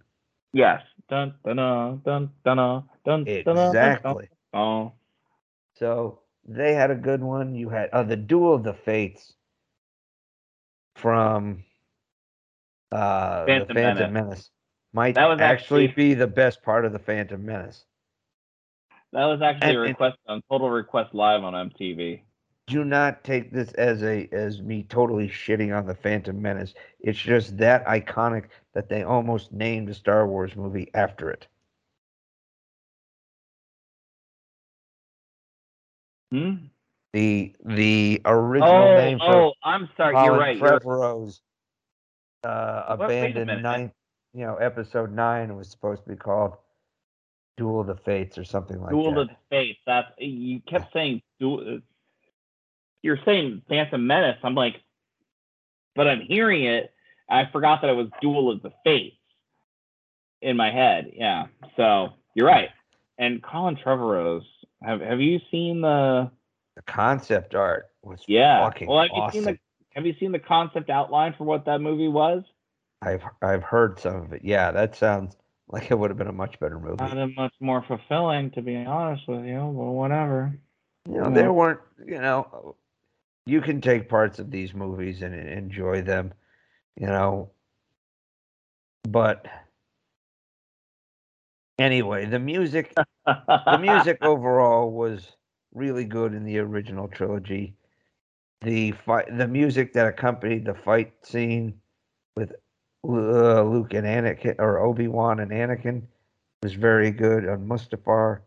yes. 0.52 0.82
Dun 1.08 1.34
dun 1.44 1.56
dun 1.56 2.30
dun 2.44 2.88
dun 3.04 3.24
dun 3.44 3.44
dun. 3.44 3.68
Exactly. 3.68 4.28
Oh, 4.54 4.92
So 5.74 6.20
they 6.46 6.72
had 6.74 6.90
a 6.90 6.94
good 6.94 7.22
one. 7.22 7.54
You 7.54 7.68
had 7.68 7.90
oh 7.92 8.02
the 8.04 8.16
Duel 8.16 8.54
of 8.54 8.62
the 8.64 8.72
Fates 8.74 9.34
from 10.96 11.64
uh, 12.90 13.46
Phantom 13.46 13.68
the 13.68 13.74
Phantom 13.74 14.12
Menace. 14.12 14.26
Menace. 14.30 14.50
Might 14.92 15.14
That 15.14 15.26
was 15.26 15.40
actually, 15.40 15.86
actually- 15.88 16.08
be 16.10 16.14
the 16.14 16.26
best 16.26 16.62
part 16.62 16.84
of 16.84 16.92
the 16.92 16.98
Phantom 16.98 17.44
Menace. 17.44 17.84
that 19.12 19.24
was 19.24 19.40
actually 19.42 19.68
And- 19.70 19.78
a 19.78 19.80
request 19.80 20.18
on 20.28 20.42
Total 20.50 20.70
Request 20.70 21.14
Live 21.14 21.42
on 21.44 21.54
MTV. 21.54 22.22
Do 22.68 22.84
not 22.84 23.24
take 23.24 23.50
this 23.50 23.72
as 23.72 24.02
a 24.04 24.28
as 24.30 24.62
me 24.62 24.84
totally 24.84 25.28
shitting 25.28 25.76
on 25.76 25.84
the 25.84 25.94
Phantom 25.96 26.40
Menace. 26.40 26.74
It's 27.00 27.18
just 27.18 27.58
that 27.58 27.84
iconic 27.86 28.44
that 28.72 28.88
they 28.88 29.02
almost 29.02 29.52
named 29.52 29.88
a 29.88 29.94
Star 29.94 30.28
Wars 30.28 30.54
movie 30.54 30.88
after 30.94 31.28
it. 31.30 31.48
Hmm? 36.30 36.54
The 37.12 37.54
the 37.64 38.22
original 38.24 38.70
Oh, 38.72 38.96
name 38.96 39.18
for 39.18 39.34
oh, 39.34 39.52
I'm 39.62 39.88
sorry. 39.96 40.14
Colin 40.14 40.24
You're 40.26 40.38
right. 40.38 40.58
Trevorrow's 40.58 41.42
uh, 42.44 42.96
What- 42.96 43.08
wait 43.08 43.18
a 43.22 43.28
abandoned 43.30 43.62
ninth, 43.62 43.92
you 44.34 44.44
know, 44.46 44.56
episode 44.56 45.12
nine 45.12 45.54
was 45.56 45.68
supposed 45.70 46.04
to 46.04 46.08
be 46.10 46.16
called 46.16 46.54
Duel 47.58 47.80
of 47.80 47.86
the 47.86 47.96
Fates 47.96 48.38
or 48.38 48.44
something 48.44 48.80
like 48.80 48.90
Duel 48.90 49.12
that. 49.14 49.20
of 49.20 49.28
the 49.28 49.36
Fates. 49.50 49.78
That's 49.86 50.08
you 50.18 50.60
kept 50.60 50.92
saying 50.92 51.20
duel. 51.38 51.80
You're 53.02 53.18
saying 53.24 53.62
Phantom 53.68 54.06
Menace. 54.06 54.38
I'm 54.42 54.54
like, 54.54 54.80
but 55.94 56.08
I'm 56.08 56.20
hearing 56.20 56.64
it. 56.64 56.92
I 57.28 57.46
forgot 57.52 57.82
that 57.82 57.90
it 57.90 57.94
was 57.96 58.08
Duel 58.22 58.50
of 58.50 58.62
the 58.62 58.72
Fates 58.84 59.16
in 60.40 60.56
my 60.56 60.70
head. 60.70 61.12
Yeah. 61.14 61.46
So 61.76 62.10
you're 62.34 62.46
right. 62.46 62.70
And 63.18 63.42
Colin 63.42 63.76
Trevorrow's. 63.76 64.44
Have 64.82 65.00
Have 65.02 65.20
you 65.20 65.40
seen 65.50 65.82
the? 65.82 66.30
The 66.76 66.82
concept 66.82 67.54
art 67.54 67.90
was 68.02 68.22
Yeah. 68.26 68.64
fucking 68.64 68.88
Well, 68.88 69.02
have 69.02 69.10
you 69.14 69.30
seen 69.32 69.44
the? 69.44 69.58
Have 69.94 70.06
you 70.06 70.14
seen 70.18 70.32
the 70.32 70.38
concept 70.38 70.88
outline 70.88 71.34
for 71.36 71.44
what 71.44 71.66
that 71.66 71.80
movie 71.80 72.08
was? 72.08 72.44
I've 73.02 73.22
I've 73.42 73.62
heard 73.62 73.98
some 73.98 74.16
of 74.16 74.32
it. 74.32 74.42
Yeah, 74.42 74.70
that 74.70 74.96
sounds 74.96 75.36
like 75.68 75.90
it 75.90 75.98
would 75.98 76.10
have 76.10 76.16
been 76.16 76.28
a 76.28 76.32
much 76.32 76.58
better 76.60 76.78
movie. 76.78 76.96
Not 76.96 77.34
much 77.36 77.54
more 77.60 77.84
fulfilling, 77.86 78.50
to 78.52 78.62
be 78.62 78.76
honest 78.76 79.28
with 79.28 79.44
you. 79.44 79.58
But 79.58 79.92
whatever. 79.92 80.58
you 81.08 81.18
know, 81.18 81.30
there 81.30 81.52
weren't. 81.52 81.80
You 82.06 82.20
know, 82.20 82.76
you 83.44 83.60
can 83.60 83.80
take 83.80 84.08
parts 84.08 84.38
of 84.38 84.50
these 84.50 84.72
movies 84.72 85.20
and 85.22 85.34
enjoy 85.34 86.02
them. 86.02 86.32
You 86.96 87.06
know, 87.06 87.50
but 89.08 89.46
anyway, 91.78 92.26
the 92.26 92.38
music 92.38 92.94
the 93.26 93.78
music 93.80 94.18
overall 94.22 94.90
was 94.90 95.36
really 95.74 96.04
good 96.04 96.34
in 96.34 96.44
the 96.44 96.58
original 96.58 97.08
trilogy. 97.08 97.74
The 98.60 98.92
fight, 99.04 99.26
the 99.36 99.48
music 99.48 99.92
that 99.94 100.06
accompanied 100.06 100.64
the 100.64 100.74
fight 100.74 101.12
scene 101.22 101.74
with 102.36 102.52
uh, 103.04 103.62
Luke 103.62 103.94
and 103.94 104.06
Anakin, 104.06 104.56
or 104.58 104.78
Obi 104.78 105.08
Wan 105.08 105.40
and 105.40 105.50
Anakin, 105.50 106.02
was 106.62 106.74
very 106.74 107.10
good 107.10 107.48
on 107.48 107.66
Mustafar. 107.66 108.40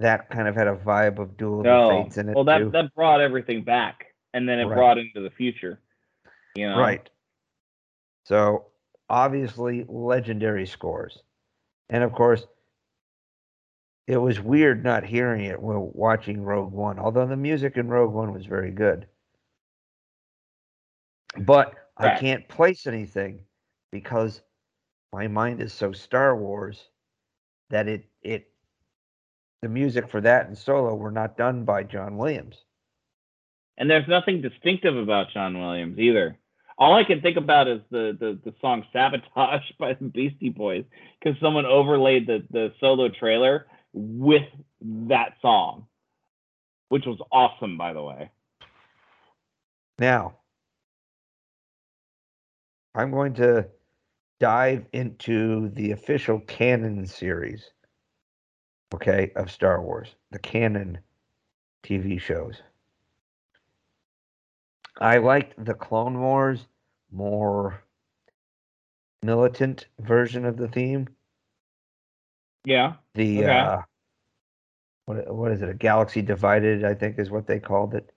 That 0.00 0.30
kind 0.30 0.48
of 0.48 0.56
had 0.56 0.66
a 0.66 0.74
vibe 0.76 1.18
of 1.18 1.36
Duel 1.36 1.60
of 1.60 1.66
No. 1.66 1.88
the 1.88 2.04
Fates 2.04 2.16
in 2.18 2.28
it 2.28 2.34
well, 2.34 2.44
that 2.44 2.58
too. 2.58 2.70
that 2.70 2.94
brought 2.94 3.20
everything 3.20 3.62
back, 3.62 4.06
and 4.34 4.48
then 4.48 4.58
it 4.58 4.64
Right. 4.64 4.76
brought 4.76 4.98
into 4.98 5.20
the 5.20 5.30
future. 5.30 5.80
You 6.56 6.70
know, 6.70 6.78
Right. 6.78 7.08
So 8.24 8.66
obviously 9.08 9.84
legendary 9.88 10.66
scores. 10.66 11.22
And 11.88 12.02
of 12.04 12.12
course, 12.12 12.46
it 14.08 14.16
was 14.16 14.40
weird 14.40 14.82
not 14.82 15.04
hearing 15.04 15.44
it 15.44 15.60
while 15.60 15.90
watching 15.92 16.42
Rogue 16.42 16.72
One, 16.72 16.98
although 16.98 17.26
the 17.26 17.36
music 17.36 17.76
in 17.76 17.88
Rogue 17.88 18.14
One 18.14 18.32
was 18.32 18.46
very 18.46 18.70
good. 18.70 19.06
But 21.36 21.74
I 21.94 22.16
can't 22.16 22.48
place 22.48 22.86
anything 22.86 23.42
because 23.92 24.40
my 25.12 25.28
mind 25.28 25.60
is 25.60 25.74
so 25.74 25.92
Star 25.92 26.34
Wars 26.34 26.88
that 27.68 27.86
it 27.86 28.08
it 28.22 28.50
the 29.60 29.68
music 29.68 30.08
for 30.08 30.22
that 30.22 30.46
and 30.46 30.56
solo 30.56 30.94
were 30.94 31.10
not 31.10 31.36
done 31.36 31.64
by 31.66 31.82
John 31.82 32.16
Williams. 32.16 32.64
And 33.76 33.90
there's 33.90 34.08
nothing 34.08 34.40
distinctive 34.40 34.96
about 34.96 35.32
John 35.34 35.60
Williams 35.60 35.98
either. 35.98 36.38
All 36.78 36.94
I 36.94 37.04
can 37.04 37.20
think 37.20 37.36
about 37.36 37.68
is 37.68 37.82
the 37.90 38.16
the, 38.18 38.38
the 38.42 38.54
song 38.62 38.86
"Sabotage" 38.90 39.70
by 39.78 39.92
the 39.92 40.06
Beastie 40.06 40.48
Boys 40.48 40.84
because 41.20 41.38
someone 41.42 41.66
overlaid 41.66 42.26
the 42.26 42.42
the 42.50 42.72
solo 42.80 43.10
trailer 43.10 43.66
with 43.98 44.46
that 44.80 45.34
song, 45.42 45.86
which 46.88 47.04
was 47.04 47.18
awesome, 47.32 47.76
by 47.76 47.92
the 47.92 48.02
way. 48.02 48.30
Now, 49.98 50.36
I'm 52.94 53.10
going 53.10 53.34
to 53.34 53.66
dive 54.38 54.86
into 54.92 55.70
the 55.70 55.90
official 55.90 56.38
canon 56.40 57.06
series, 57.06 57.70
okay, 58.94 59.32
of 59.34 59.50
Star 59.50 59.82
Wars, 59.82 60.14
the 60.30 60.38
canon 60.38 60.98
TV 61.82 62.20
shows. 62.20 62.62
I 65.00 65.18
liked 65.18 65.64
the 65.64 65.74
Clone 65.74 66.20
Wars 66.20 66.66
more 67.10 67.82
militant 69.22 69.86
version 70.00 70.44
of 70.44 70.56
the 70.56 70.68
theme. 70.68 71.08
Yeah, 72.64 72.94
The 73.18 73.38
Okay. 73.44 73.50
uh, 73.50 73.82
what 75.06 75.34
what 75.34 75.50
is 75.50 75.60
it? 75.60 75.68
A 75.68 75.74
Galaxy 75.74 76.22
Divided, 76.22 76.84
I 76.84 76.94
think, 76.94 77.18
is 77.18 77.30
what 77.32 77.48
they 77.48 77.58
called 77.58 77.94
it. 77.94 78.12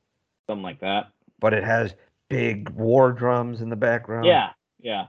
something 0.47 0.61
like 0.61 0.79
that. 0.81 1.07
But 1.39 1.53
it 1.55 1.63
has 1.63 1.95
big 2.29 2.69
war 2.69 3.11
drums 3.11 3.61
in 3.61 3.69
the 3.69 3.75
background. 3.75 4.27
Yeah, 4.27 4.49
yeah. 4.79 5.07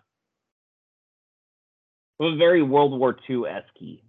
It 2.18 2.22
was 2.22 2.38
very 2.38 2.62
World 2.62 2.98
War 2.98 3.14
II 3.28 3.42
esque. 3.46 4.00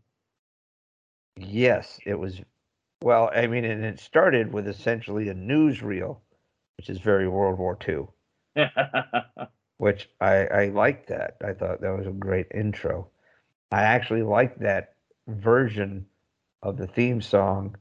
Yes, 1.35 1.99
it 2.05 2.17
was. 2.17 2.39
Well, 3.01 3.29
I 3.35 3.47
mean, 3.47 3.65
and 3.65 3.83
it 3.83 3.99
started 3.99 4.53
with 4.53 4.67
essentially 4.69 5.27
a 5.27 5.35
newsreel, 5.35 6.19
which 6.77 6.89
is 6.89 6.99
very 6.99 7.27
World 7.27 7.59
War 7.59 7.77
II, 7.85 8.07
which 9.77 10.09
I, 10.21 10.45
I 10.45 10.65
liked 10.67 11.09
that. 11.09 11.35
I 11.43 11.51
thought 11.51 11.81
that 11.81 11.97
was 11.97 12.07
a 12.07 12.11
great 12.11 12.47
intro. 12.53 13.09
I 13.71 13.81
actually 13.81 14.21
liked 14.23 14.59
that 14.61 14.93
version 15.27 16.05
of 16.61 16.77
the 16.77 16.87
theme 16.87 17.21
song 17.21 17.75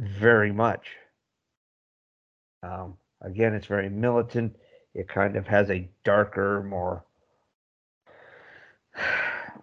very 0.00 0.52
much. 0.52 0.88
Um, 2.62 2.96
again, 3.20 3.54
it's 3.54 3.66
very 3.66 3.88
militant. 3.88 4.56
It 4.94 5.08
kind 5.08 5.36
of 5.36 5.46
has 5.46 5.70
a 5.70 5.88
darker, 6.04 6.62
more 6.62 7.04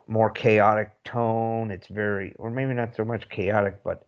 more 0.08 0.30
chaotic 0.30 0.92
tone. 1.04 1.72
It's 1.72 1.88
very, 1.88 2.34
or 2.38 2.50
maybe 2.50 2.74
not 2.74 2.96
so 2.96 3.06
much 3.06 3.30
chaotic, 3.30 3.84
but 3.84 4.06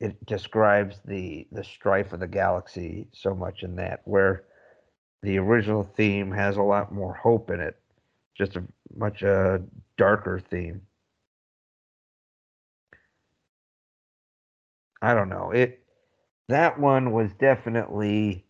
it 0.00 0.24
describes 0.26 1.00
the 1.04 1.46
the 1.52 1.64
strife 1.64 2.12
of 2.12 2.20
the 2.20 2.26
galaxy 2.26 3.06
so 3.12 3.34
much 3.34 3.62
in 3.62 3.76
that 3.76 4.02
where 4.04 4.44
the 5.22 5.38
original 5.38 5.82
theme 5.82 6.30
has 6.30 6.56
a 6.56 6.62
lot 6.62 6.92
more 6.92 7.14
hope 7.14 7.50
in 7.50 7.60
it 7.60 7.76
just 8.36 8.56
a 8.56 8.62
much 8.94 9.22
a 9.22 9.62
darker 9.96 10.38
theme 10.38 10.82
i 15.06 15.14
don't 15.14 15.28
know 15.28 15.50
it 15.50 15.82
that 16.48 16.78
one 16.78 17.12
was 17.12 17.32
definitely 17.34 18.44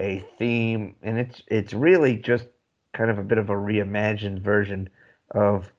a 0.00 0.24
theme 0.38 0.94
and 1.02 1.18
it's 1.18 1.42
it's 1.48 1.72
really 1.72 2.16
just 2.16 2.46
kind 2.92 3.10
of 3.10 3.18
a 3.18 3.22
bit 3.22 3.38
of 3.38 3.50
a 3.50 3.54
reimagined 3.54 4.40
version 4.40 4.88
of 5.30 5.72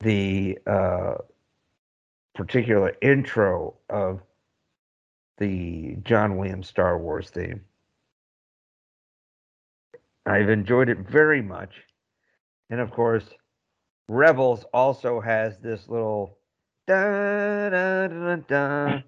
the 0.00 0.58
uh 0.66 1.14
particular 2.34 2.92
intro 3.00 3.74
of 3.88 4.20
the 5.38 5.96
John 6.02 6.36
Williams 6.36 6.68
Star 6.68 6.98
Wars 6.98 7.30
theme. 7.30 7.60
I've 10.26 10.48
enjoyed 10.48 10.88
it 10.88 10.98
very 10.98 11.42
much. 11.42 11.74
And 12.70 12.80
of 12.80 12.90
course, 12.90 13.24
Rebels 14.08 14.64
also 14.72 15.20
has 15.20 15.58
this 15.58 15.88
little 15.88 16.38
da 16.86 17.70
da 17.70 18.08
da 18.08 18.36
da. 18.36 19.02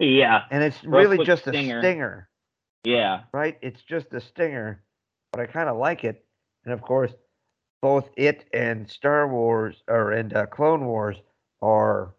yeah. 0.00 0.42
And 0.50 0.62
it's 0.62 0.82
really 0.84 1.24
just 1.24 1.42
stinger. 1.42 1.78
a 1.78 1.82
stinger. 1.82 2.28
Yeah. 2.84 3.22
Right? 3.32 3.58
It's 3.62 3.82
just 3.82 4.12
a 4.12 4.20
stinger, 4.20 4.82
but 5.32 5.40
I 5.40 5.46
kind 5.46 5.68
of 5.68 5.76
like 5.76 6.04
it. 6.04 6.24
And 6.64 6.72
of 6.72 6.82
course, 6.82 7.12
both 7.82 8.08
it 8.16 8.46
and 8.52 8.88
Star 8.88 9.28
Wars 9.28 9.82
or 9.88 10.12
and 10.12 10.34
uh, 10.34 10.46
Clone 10.46 10.86
Wars 10.86 11.16
are 11.62 12.14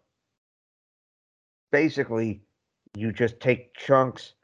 basically 1.72 2.40
you 2.96 3.12
just 3.12 3.40
take 3.40 3.74
chunks 3.74 4.34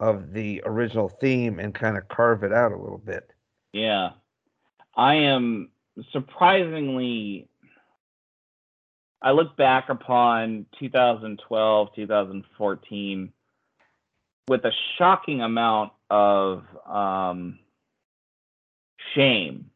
of 0.00 0.32
the 0.32 0.62
original 0.66 1.08
theme 1.08 1.58
and 1.58 1.74
kind 1.74 1.96
of 1.96 2.06
carve 2.08 2.44
it 2.44 2.52
out 2.52 2.72
a 2.72 2.76
little 2.76 2.98
bit. 2.98 3.32
Yeah. 3.72 4.10
I 4.94 5.14
am 5.14 5.70
surprisingly 6.12 7.48
I 9.26 9.32
look 9.32 9.56
back 9.56 9.88
upon 9.88 10.66
2012, 10.78 11.88
2014 11.96 13.32
with 14.46 14.64
a 14.64 14.70
shocking 14.96 15.42
amount 15.42 15.90
of 16.10 16.62
um, 16.86 17.58
shame 19.16 19.68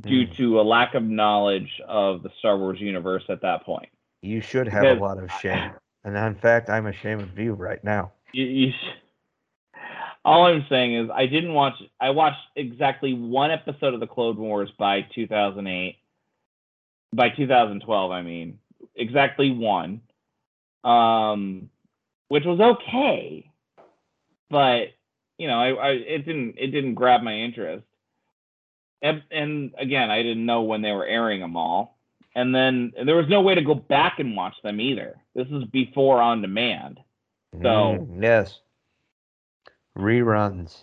due 0.00 0.26
Mm. 0.26 0.36
to 0.38 0.58
a 0.58 0.62
lack 0.62 0.94
of 0.94 1.02
knowledge 1.02 1.82
of 1.86 2.22
the 2.22 2.30
Star 2.38 2.56
Wars 2.56 2.80
universe 2.80 3.24
at 3.28 3.42
that 3.42 3.64
point. 3.64 3.90
You 4.22 4.40
should 4.40 4.68
have 4.68 4.80
Because 4.80 4.98
a 4.98 5.02
lot 5.02 5.18
of 5.22 5.30
shame. 5.32 5.72
And 6.04 6.16
in 6.16 6.34
fact, 6.36 6.70
I'm 6.70 6.86
ashamed 6.86 7.20
of 7.24 7.38
you 7.38 7.52
right 7.52 7.84
now. 7.84 8.12
You, 8.32 8.46
you 8.46 8.72
sh- 8.72 9.78
all 10.24 10.46
I'm 10.46 10.64
saying 10.70 10.94
is 10.94 11.10
I 11.12 11.26
didn't 11.26 11.52
watch. 11.52 11.74
I 12.00 12.08
watched 12.08 12.40
exactly 12.56 13.12
one 13.12 13.50
episode 13.50 13.92
of 13.92 14.00
the 14.00 14.06
Clone 14.06 14.38
Wars 14.38 14.70
by 14.78 15.02
2008. 15.14 15.98
By 17.16 17.30
2012, 17.30 18.10
I 18.10 18.22
mean 18.22 18.58
exactly 18.94 19.50
one, 19.50 20.02
um, 20.84 21.70
which 22.28 22.44
was 22.44 22.60
okay, 22.60 23.50
but 24.50 24.88
you 25.38 25.48
know, 25.48 25.58
I, 25.58 25.68
I 25.70 25.90
it 25.90 26.26
didn't 26.26 26.56
it 26.58 26.68
didn't 26.68 26.94
grab 26.94 27.22
my 27.22 27.34
interest. 27.34 27.84
And, 29.02 29.22
and 29.30 29.72
again, 29.78 30.10
I 30.10 30.22
didn't 30.22 30.46
know 30.46 30.62
when 30.62 30.80
they 30.82 30.92
were 30.92 31.06
airing 31.06 31.40
them 31.40 31.56
all, 31.56 31.98
and 32.34 32.54
then 32.54 32.92
there 33.04 33.16
was 33.16 33.28
no 33.28 33.42
way 33.42 33.54
to 33.54 33.62
go 33.62 33.74
back 33.74 34.18
and 34.18 34.34
watch 34.36 34.54
them 34.62 34.80
either. 34.80 35.16
This 35.34 35.48
is 35.48 35.64
before 35.64 36.20
on 36.20 36.40
demand. 36.42 37.00
So- 37.52 37.58
Mm, 37.98 38.22
yes. 38.22 38.60
Reruns. 39.96 40.82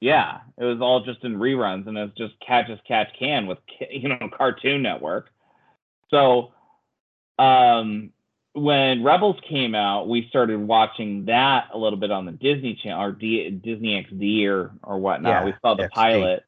Yeah, 0.00 0.40
it 0.56 0.64
was 0.64 0.80
all 0.80 1.04
just 1.04 1.24
in 1.24 1.36
reruns, 1.36 1.86
and 1.86 1.96
it 1.96 2.00
was 2.00 2.12
just 2.16 2.34
catch 2.40 2.70
as 2.70 2.78
catch 2.88 3.08
can 3.18 3.46
with 3.46 3.58
you 3.90 4.08
know 4.08 4.30
Cartoon 4.36 4.82
Network. 4.82 5.30
So, 6.10 6.52
um, 7.38 8.12
when 8.52 9.04
Rebels 9.04 9.36
came 9.48 9.74
out, 9.74 10.08
we 10.08 10.26
started 10.28 10.60
watching 10.60 11.26
that 11.26 11.68
a 11.72 11.78
little 11.78 11.98
bit 11.98 12.10
on 12.10 12.26
the 12.26 12.32
Disney 12.32 12.78
Channel 12.82 13.02
or 13.02 13.12
D- 13.12 13.50
Disney 13.50 14.04
XD 14.04 14.46
or 14.48 14.72
or 14.82 14.98
whatnot. 14.98 15.32
Yeah, 15.32 15.44
we 15.44 15.54
saw 15.62 15.74
the 15.74 15.84
XD. 15.84 15.90
pilot. 15.90 16.44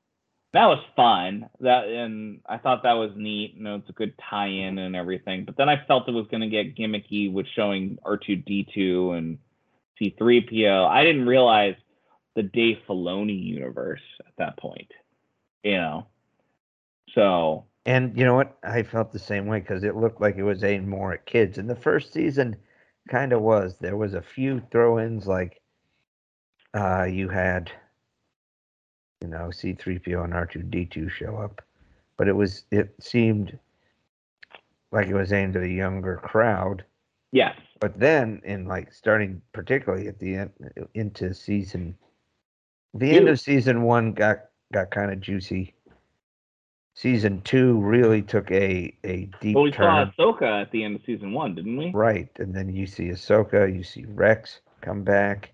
That 0.53 0.67
was 0.67 0.85
fun. 0.97 1.49
That 1.61 1.87
and 1.87 2.41
I 2.47 2.59
thought 2.59 2.83
that 2.83 2.95
was 2.95 3.13
neat. 3.17 3.55
You 3.55 3.63
know, 3.63 3.77
it's 3.77 3.89
a 3.89 3.93
good 3.93 4.15
tie-in 4.29 4.79
and 4.79 4.97
everything. 4.97 5.45
But 5.45 5.57
then 5.57 5.69
I 5.69 5.83
felt 5.87 6.09
it 6.09 6.13
was 6.13 6.27
going 6.31 6.43
to 6.43 6.49
get 6.49 6.77
gimmicky 6.77 7.33
with 7.33 7.47
showing 7.55 7.99
R2D2 8.05 9.17
and 9.17 9.39
C3PO. 10.01 10.87
I 10.87 11.05
didn't 11.05 11.27
realize 11.27 11.77
the 12.35 12.43
Dave 12.43 12.79
Filoni 12.89 13.43
universe 13.43 14.03
at 14.21 14.33
that 14.39 14.59
point. 14.59 14.91
You 15.63 15.77
know, 15.77 16.07
so 17.15 17.67
And 17.85 18.17
you 18.17 18.25
know 18.25 18.35
what? 18.35 18.57
I 18.63 18.83
felt 18.85 19.13
the 19.13 19.19
same 19.19 19.47
way 19.47 19.61
because 19.61 19.83
it 19.85 19.97
looked 19.97 20.21
like 20.21 20.37
it 20.37 20.45
was 20.45 20.63
aimed 20.65 20.89
more 20.89 21.13
at 21.13 21.27
kids. 21.27 21.59
And 21.59 21.69
the 21.69 21.77
first 21.77 22.13
season 22.13 22.57
kind 23.09 23.33
of 23.33 23.43
was. 23.43 23.77
There 23.81 23.97
was 23.97 24.15
a 24.15 24.23
few 24.23 24.61
throw-ins 24.71 25.27
like 25.27 25.61
uh, 26.75 27.05
you 27.05 27.29
had, 27.29 27.71
you 29.21 29.29
know, 29.29 29.51
C-3PO 29.51 30.25
and 30.25 30.33
R2-D2 30.33 31.11
show 31.11 31.37
up, 31.37 31.61
but 32.17 32.29
it 32.29 32.37
was 32.37 32.65
it 32.71 32.95
seemed 33.01 33.59
like 34.93 35.09
it 35.09 35.15
was 35.15 35.33
aimed 35.33 35.57
at 35.57 35.63
a 35.63 35.69
younger 35.69 36.19
crowd. 36.23 36.85
yes, 37.33 37.59
But 37.81 37.99
then, 37.99 38.41
in 38.45 38.67
like 38.67 38.93
starting 38.93 39.43
particularly 39.53 40.09
at 40.09 40.19
the 40.19 40.37
end 40.37 40.51
into 40.95 41.35
season, 41.35 41.97
the 42.95 43.17
end 43.17 43.29
of 43.29 43.41
season 43.41 43.83
one 43.83 44.13
got 44.13 44.45
got 44.73 44.91
kind 44.91 45.11
of 45.13 45.21
juicy. 45.21 45.75
Season 46.95 47.41
two 47.43 47.81
really 47.81 48.21
took 48.23 48.51
a 48.51 48.95
a 49.05 49.29
deep 49.41 49.55
well, 49.55 49.65
we 49.65 49.73
saw 49.73 50.05
turn, 50.05 50.13
Ahsoka 50.19 50.63
at 50.63 50.71
the 50.73 50.85
end 50.85 50.97
of 50.97 51.03
season 51.07 51.33
one, 51.33 51.55
didn't 51.55 51.77
we? 51.77 51.91
right? 51.93 52.29
And 52.39 52.55
then 52.55 52.69
you 52.69 52.87
see 52.87 53.05
Ahsoka, 53.09 53.75
you 53.75 53.83
see 53.83 54.05
Rex 54.07 54.61
come 54.83 55.03
back. 55.03 55.53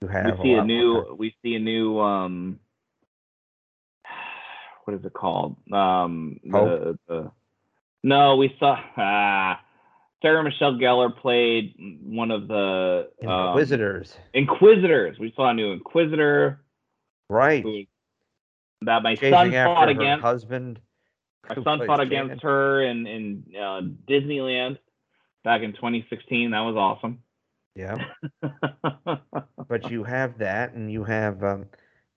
You 0.00 0.08
We 0.08 0.14
see 0.42 0.52
a 0.52 0.56
more- 0.58 0.64
new, 0.64 1.16
we 1.18 1.34
see 1.42 1.56
a 1.56 1.58
new, 1.58 1.98
um, 1.98 2.60
what 4.84 4.94
is 4.96 5.04
it 5.04 5.12
called? 5.12 5.56
Um, 5.72 6.38
the, 6.44 6.98
the, 7.08 7.30
no, 8.04 8.36
we 8.36 8.54
saw. 8.58 8.76
Ah, 8.96 9.60
Sarah 10.22 10.42
Michelle 10.44 10.74
Gellar 10.74 11.14
played 11.16 11.74
one 12.02 12.30
of 12.30 12.46
the 12.48 13.10
um, 13.26 13.48
Inquisitors, 13.48 14.16
Inquisitors. 14.34 15.18
We 15.18 15.32
saw 15.34 15.50
a 15.50 15.54
new 15.54 15.72
Inquisitor. 15.72 16.60
right? 17.28 17.62
who- 17.62 17.84
that 18.82 19.02
my 19.02 19.14
Chasing 19.14 19.32
son 19.32 19.52
fought 19.52 19.84
her 19.84 19.90
against. 19.90 20.22
husband. 20.22 20.80
My 21.48 21.54
son 21.62 21.86
fought 21.86 22.00
against 22.00 22.42
her 22.42 22.82
in 22.82 23.06
in 23.06 23.44
uh, 23.56 23.80
Disneyland 24.08 24.78
back 25.44 25.62
in 25.62 25.72
2016. 25.72 26.50
That 26.50 26.60
was 26.60 26.76
awesome. 26.76 27.22
Yeah. 27.74 27.96
but 29.68 29.90
you 29.90 30.04
have 30.04 30.38
that, 30.38 30.72
and 30.74 30.90
you 30.90 31.04
have, 31.04 31.42
um, 31.44 31.66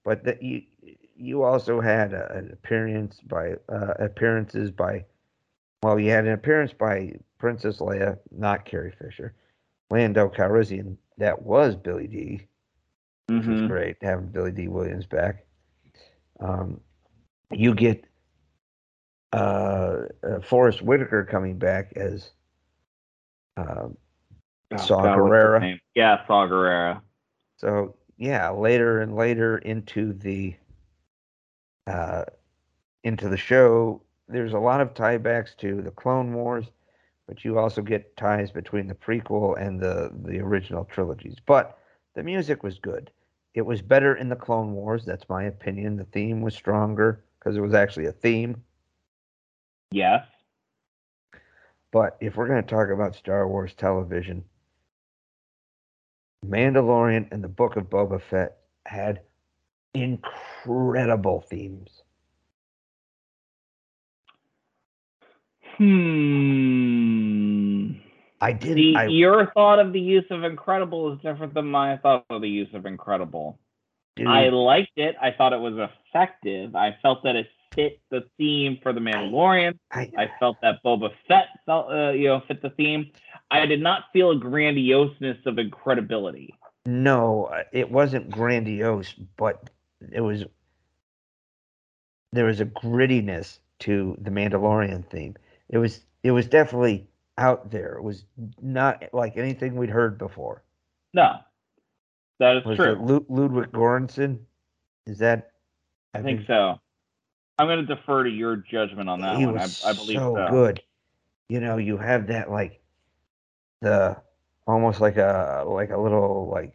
but 0.03 0.23
that 0.25 0.41
you 0.41 0.63
you 1.15 1.43
also 1.43 1.79
had 1.79 2.13
a, 2.13 2.31
an 2.35 2.51
appearance 2.51 3.19
by 3.27 3.53
uh, 3.69 3.93
appearances 3.99 4.71
by, 4.71 5.05
well, 5.83 5.99
you 5.99 6.09
had 6.09 6.25
an 6.25 6.33
appearance 6.33 6.73
by 6.73 7.13
Princess 7.37 7.77
Leia, 7.77 8.17
not 8.31 8.65
Carrie 8.65 8.93
Fisher, 8.99 9.35
Lando 9.89 10.27
Calrissian. 10.27 10.97
That 11.19 11.43
was 11.43 11.75
Billy 11.75 12.07
Dee, 12.07 12.47
which 13.27 13.45
was 13.45 13.61
Mhm. 13.61 13.67
great 13.67 13.97
having 14.01 14.27
Billy 14.27 14.51
Dee 14.51 14.67
Williams 14.67 15.05
back. 15.05 15.45
Um, 16.39 16.81
you 17.51 17.73
get 17.73 18.05
uh, 19.31 20.03
uh, 20.23 20.39
Forest 20.41 20.81
Whitaker 20.81 21.23
coming 21.25 21.57
back 21.57 21.93
as. 21.95 22.31
Um, 23.55 23.97
Oh, 24.73 24.77
Saw 24.77 25.03
God, 25.03 25.17
Gerrera. 25.17 25.79
Yeah, 25.95 26.25
Saw 26.25 26.47
Gerrera. 26.47 27.01
So 27.57 27.95
yeah, 28.17 28.49
later 28.49 29.01
and 29.01 29.15
later 29.15 29.57
into 29.59 30.13
the 30.13 30.55
uh, 31.87 32.23
into 33.03 33.29
the 33.29 33.37
show, 33.37 34.01
there's 34.27 34.53
a 34.53 34.59
lot 34.59 34.81
of 34.81 34.93
tiebacks 34.93 35.55
to 35.57 35.81
the 35.81 35.91
Clone 35.91 36.33
Wars, 36.33 36.65
but 37.27 37.43
you 37.43 37.59
also 37.59 37.81
get 37.81 38.15
ties 38.17 38.51
between 38.51 38.87
the 38.87 38.95
prequel 38.95 39.59
and 39.59 39.79
the 39.79 40.11
the 40.23 40.39
original 40.39 40.85
trilogies. 40.85 41.37
But 41.45 41.77
the 42.15 42.23
music 42.23 42.63
was 42.63 42.79
good. 42.79 43.11
It 43.53 43.61
was 43.61 43.81
better 43.81 44.15
in 44.15 44.29
the 44.29 44.35
Clone 44.35 44.73
Wars. 44.73 45.05
That's 45.05 45.29
my 45.29 45.43
opinion. 45.43 45.97
The 45.97 46.05
theme 46.05 46.41
was 46.41 46.55
stronger 46.55 47.23
because 47.39 47.55
it 47.55 47.61
was 47.61 47.73
actually 47.73 48.07
a 48.07 48.11
theme. 48.11 48.63
Yes. 49.91 50.25
But 51.91 52.17
if 52.19 52.35
we're 52.35 52.47
going 52.47 52.63
to 52.63 52.67
talk 52.67 52.89
about 52.89 53.15
Star 53.15 53.47
Wars 53.47 53.75
television, 53.75 54.43
Mandalorian 56.43 57.31
and 57.31 57.43
the 57.43 57.47
Book 57.47 57.75
of 57.75 57.89
Boba 57.89 58.19
Fett 58.19 58.57
had 58.85 59.21
incredible 59.93 61.41
themes. 61.41 62.01
Hmm. 65.77 67.72
I 68.43 68.51
didn't. 68.51 68.75
The, 68.75 68.95
I, 68.97 69.05
your 69.05 69.49
thought 69.53 69.79
of 69.79 69.93
the 69.93 70.01
use 70.01 70.25
of 70.29 70.43
incredible 70.43 71.13
is 71.13 71.19
different 71.21 71.53
than 71.53 71.65
my 71.67 71.95
thought 71.97 72.25
of 72.29 72.41
the 72.41 72.49
use 72.49 72.67
of 72.73 72.85
incredible. 72.85 73.57
dude, 74.17 74.27
I 74.27 74.49
liked 74.49 74.97
it. 74.97 75.15
I 75.21 75.31
thought 75.31 75.53
it 75.53 75.61
was 75.61 75.89
effective. 76.09 76.75
I 76.75 76.97
felt 77.01 77.23
that 77.23 77.37
it 77.37 77.47
fit 77.73 78.01
the 78.11 78.25
theme 78.37 78.79
for 78.83 78.91
the 78.91 78.99
Mandalorian. 78.99 79.79
I, 79.91 80.11
I 80.17 80.29
felt 80.41 80.57
that 80.61 80.83
Boba 80.83 81.11
Fett 81.25 81.45
felt, 81.65 81.89
uh, 81.89 82.11
you 82.11 82.27
know, 82.27 82.41
fit 82.45 82.61
the 82.61 82.71
theme. 82.71 83.11
I 83.49 83.65
did 83.65 83.81
not 83.81 84.03
feel 84.11 84.31
a 84.31 84.35
grandioseness 84.35 85.45
of 85.45 85.57
incredibility. 85.57 86.53
no, 86.85 87.45
uh, 87.45 87.63
it 87.71 87.89
wasn't 87.89 88.29
grandiose, 88.29 89.13
but 89.37 89.69
it 90.11 90.21
was. 90.21 90.43
There 92.33 92.45
was 92.45 92.59
a 92.59 92.65
grittiness 92.65 93.59
to 93.79 94.17
the 94.19 94.31
Mandalorian 94.31 95.09
theme. 95.09 95.37
It 95.69 95.77
was. 95.77 96.01
It 96.23 96.31
was 96.31 96.45
definitely 96.45 97.07
out 97.37 97.71
there. 97.71 97.95
It 97.95 98.03
was 98.03 98.25
not 98.61 99.03
like 99.13 99.37
anything 99.37 99.75
we'd 99.75 99.89
heard 99.89 100.17
before. 100.17 100.63
No, 101.13 101.37
that 102.39 102.57
is 102.57 102.65
Was 102.65 102.77
true. 102.77 102.91
it 102.93 102.99
Lud- 103.01 103.25
Ludwig 103.29 103.71
Göransson? 103.71 104.39
Is 105.05 105.17
that? 105.19 105.51
I 106.13 106.21
think 106.21 106.45
so. 106.47 106.79
I'm 107.59 107.67
going 107.67 107.85
to 107.85 107.95
defer 107.95 108.23
to 108.23 108.29
your 108.29 108.55
judgment 108.57 109.09
on 109.09 109.21
that 109.21 109.37
he 109.37 109.45
one. 109.45 109.55
was 109.55 109.83
I, 109.85 109.89
I 109.91 109.93
believe 109.93 110.17
so 110.17 110.35
so. 110.35 110.47
good. 110.49 110.81
You 111.49 111.59
know, 111.59 111.77
you 111.77 111.97
have 111.97 112.27
that 112.27 112.49
like 112.51 112.81
the 113.81 114.17
almost 114.65 115.01
like 115.01 115.17
a 115.17 115.63
like 115.67 115.89
a 115.91 115.97
little 115.97 116.49
like 116.51 116.73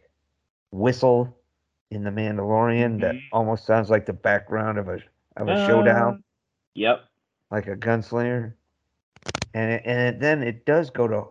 whistle 0.71 1.35
in 1.91 2.03
the 2.03 2.11
Mandalorian 2.11 3.01
that 3.01 3.15
Mhm. 3.15 3.21
almost 3.31 3.65
sounds 3.65 3.89
like 3.89 4.05
the 4.05 4.13
background 4.13 4.77
of 4.77 4.87
a 4.89 4.99
of 5.37 5.47
a 5.47 5.65
showdown, 5.65 6.13
Uh, 6.15 6.21
Yep. 6.75 7.03
like 7.51 7.67
a 7.67 7.75
gunslinger. 7.75 8.53
And 9.53 9.71
it, 9.71 9.81
and 9.85 9.99
it, 10.15 10.19
then 10.19 10.43
it 10.43 10.65
does 10.65 10.89
go 10.89 11.07
to 11.07 11.23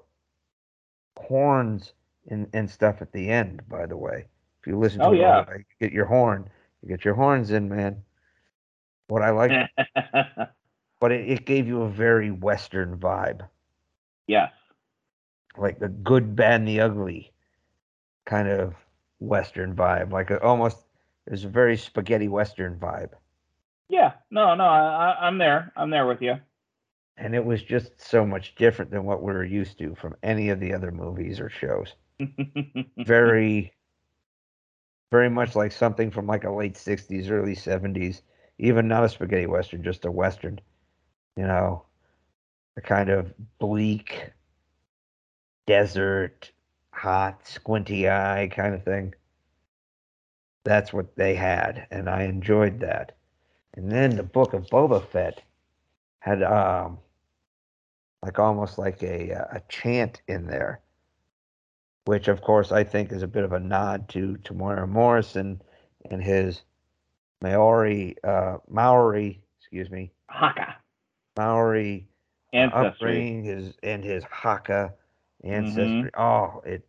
horns 1.18 1.92
and, 2.28 2.48
and 2.52 2.68
stuff 2.70 3.00
at 3.02 3.12
the 3.12 3.28
end. 3.28 3.62
By 3.68 3.86
the 3.86 3.96
way, 3.96 4.26
if 4.60 4.66
you 4.66 4.78
listen 4.78 5.00
to 5.00 5.06
Oh, 5.06 5.12
it, 5.12 5.18
yeah. 5.18 5.44
you 5.56 5.64
get 5.80 5.92
your 5.92 6.06
horn, 6.06 6.48
you 6.82 6.88
get 6.88 7.04
your 7.04 7.14
horns 7.14 7.50
in, 7.50 7.68
man. 7.68 8.02
What 9.08 9.22
I 9.22 9.30
like, 9.30 9.70
but 11.00 11.12
it, 11.12 11.30
it 11.30 11.46
gave 11.46 11.66
you 11.66 11.82
a 11.82 11.88
very 11.88 12.30
Western 12.30 12.98
vibe. 12.98 13.48
yes. 14.26 14.52
like 15.56 15.78
the 15.78 15.88
good, 15.88 16.36
bad, 16.36 16.60
and 16.60 16.68
the 16.68 16.80
ugly 16.80 17.32
kind 18.26 18.48
of 18.48 18.74
Western 19.18 19.74
vibe. 19.74 20.12
Like 20.12 20.30
a, 20.30 20.42
almost, 20.42 20.76
there's 21.26 21.44
a 21.44 21.48
very 21.48 21.76
spaghetti 21.76 22.28
Western 22.28 22.78
vibe. 22.78 23.10
Yeah. 23.88 24.12
No, 24.30 24.54
no, 24.54 24.64
I, 24.64 25.12
I- 25.12 25.26
I'm 25.26 25.38
there. 25.38 25.72
I'm 25.74 25.88
there 25.90 26.06
with 26.06 26.20
you. 26.20 26.34
And 27.18 27.34
it 27.34 27.44
was 27.44 27.62
just 27.62 28.00
so 28.00 28.24
much 28.24 28.54
different 28.54 28.90
than 28.90 29.04
what 29.04 29.22
we 29.22 29.32
were 29.32 29.44
used 29.44 29.78
to 29.78 29.94
from 29.96 30.14
any 30.22 30.50
of 30.50 30.60
the 30.60 30.72
other 30.72 30.92
movies 30.92 31.40
or 31.40 31.50
shows. 31.50 31.94
Very, 32.98 33.72
very 35.10 35.30
much 35.30 35.56
like 35.56 35.72
something 35.72 36.10
from 36.10 36.26
like 36.26 36.44
a 36.44 36.50
late 36.50 36.74
60s, 36.74 37.30
early 37.30 37.54
70s. 37.54 38.22
Even 38.58 38.88
not 38.88 39.04
a 39.04 39.08
spaghetti 39.08 39.46
Western, 39.46 39.82
just 39.82 40.04
a 40.04 40.10
Western. 40.10 40.60
You 41.36 41.44
know, 41.44 41.84
a 42.76 42.80
kind 42.80 43.08
of 43.08 43.32
bleak, 43.58 44.30
desert, 45.66 46.50
hot, 46.92 47.46
squinty 47.46 48.08
eye 48.08 48.50
kind 48.54 48.74
of 48.74 48.84
thing. 48.84 49.14
That's 50.64 50.92
what 50.92 51.16
they 51.16 51.34
had, 51.34 51.86
and 51.90 52.10
I 52.10 52.24
enjoyed 52.24 52.80
that. 52.80 53.16
And 53.74 53.90
then 53.90 54.16
the 54.16 54.22
book 54.22 54.54
of 54.54 54.66
Boba 54.66 55.06
Fett 55.08 55.42
had 56.20 56.42
um 56.42 56.98
like 58.22 58.38
almost 58.38 58.78
like 58.78 59.02
a 59.02 59.30
a 59.30 59.62
chant 59.68 60.22
in 60.28 60.46
there, 60.46 60.80
which 62.04 62.28
of 62.28 62.40
course 62.42 62.72
I 62.72 62.84
think 62.84 63.12
is 63.12 63.22
a 63.22 63.28
bit 63.28 63.44
of 63.44 63.52
a 63.52 63.60
nod 63.60 64.08
to 64.10 64.36
Temuera 64.44 64.88
Morrison 64.88 65.62
and 66.10 66.22
his 66.22 66.62
Maori 67.42 68.16
uh 68.24 68.58
Maori, 68.68 69.40
excuse 69.60 69.90
me, 69.90 70.12
Haka. 70.28 70.76
Maori 71.36 72.08
uh, 72.52 72.56
Ancestry. 72.56 72.86
upbringing, 72.88 73.44
his 73.44 73.74
and 73.82 74.02
his 74.04 74.24
Haka 74.24 74.94
ancestry. 75.44 76.10
Oh, 76.18 76.62
it 76.66 76.86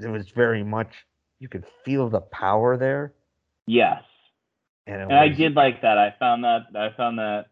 it 0.00 0.08
was 0.08 0.28
very 0.30 0.62
much 0.62 1.06
you 1.38 1.48
could 1.48 1.66
feel 1.84 2.08
the 2.08 2.20
power 2.22 2.76
there, 2.78 3.12
Yes. 3.66 4.02
and, 4.86 5.02
it 5.02 5.04
And 5.04 5.12
I 5.14 5.28
did 5.28 5.54
like 5.54 5.82
that. 5.82 5.98
I 5.98 6.14
found 6.18 6.44
that. 6.44 6.62
I 6.74 6.90
found 6.96 7.18
that. 7.18 7.46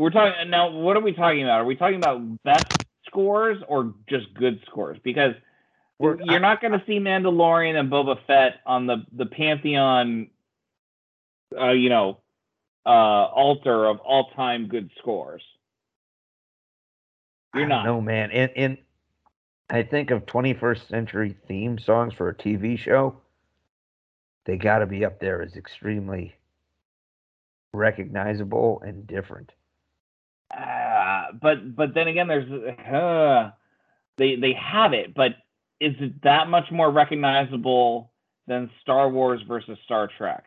We're 0.00 0.08
talking 0.08 0.48
now. 0.48 0.70
What 0.70 0.96
are 0.96 1.00
we 1.00 1.12
talking 1.12 1.42
about? 1.42 1.60
Are 1.60 1.64
we 1.66 1.76
talking 1.76 1.96
about 1.96 2.42
best 2.42 2.70
scores 3.06 3.62
or 3.68 3.92
just 4.08 4.32
good 4.32 4.62
scores? 4.64 4.98
Because 5.04 5.34
We're- 5.98 6.18
you're 6.24 6.40
not 6.40 6.62
going 6.62 6.72
to 6.72 6.82
see 6.86 6.98
Mandalorian 6.98 7.78
and 7.78 7.90
Boba 7.92 8.16
Fett 8.26 8.60
on 8.64 8.86
the 8.86 9.04
the 9.12 9.26
pantheon, 9.26 10.30
uh, 11.54 11.72
you 11.72 11.90
know, 11.90 12.22
uh, 12.86 12.88
altar 12.88 13.84
of 13.84 14.00
all 14.00 14.30
time 14.30 14.68
good 14.68 14.90
scores. 14.96 15.42
You're 17.52 17.66
I 17.66 17.68
not. 17.68 17.84
don't 17.84 18.06
man. 18.06 18.30
And 18.30 18.50
and 18.56 18.78
I 19.68 19.82
think 19.82 20.10
of 20.10 20.24
21st 20.24 20.88
century 20.88 21.36
theme 21.46 21.78
songs 21.78 22.14
for 22.14 22.30
a 22.30 22.34
TV 22.34 22.78
show. 22.78 23.20
They 24.46 24.56
got 24.56 24.78
to 24.78 24.86
be 24.86 25.04
up 25.04 25.20
there 25.20 25.42
as 25.42 25.56
extremely 25.56 26.34
recognizable 27.74 28.80
and 28.80 29.06
different. 29.06 29.52
Uh, 30.56 31.26
but 31.40 31.76
but 31.76 31.94
then 31.94 32.08
again, 32.08 32.28
there's 32.28 32.50
uh, 32.50 33.50
they 34.18 34.36
they 34.36 34.52
have 34.54 34.92
it, 34.92 35.14
but 35.14 35.32
is 35.80 35.94
it 36.00 36.22
that 36.22 36.48
much 36.48 36.70
more 36.70 36.90
recognizable 36.90 38.12
than 38.46 38.70
Star 38.82 39.08
Wars 39.08 39.40
versus 39.46 39.78
Star 39.84 40.08
Trek? 40.18 40.44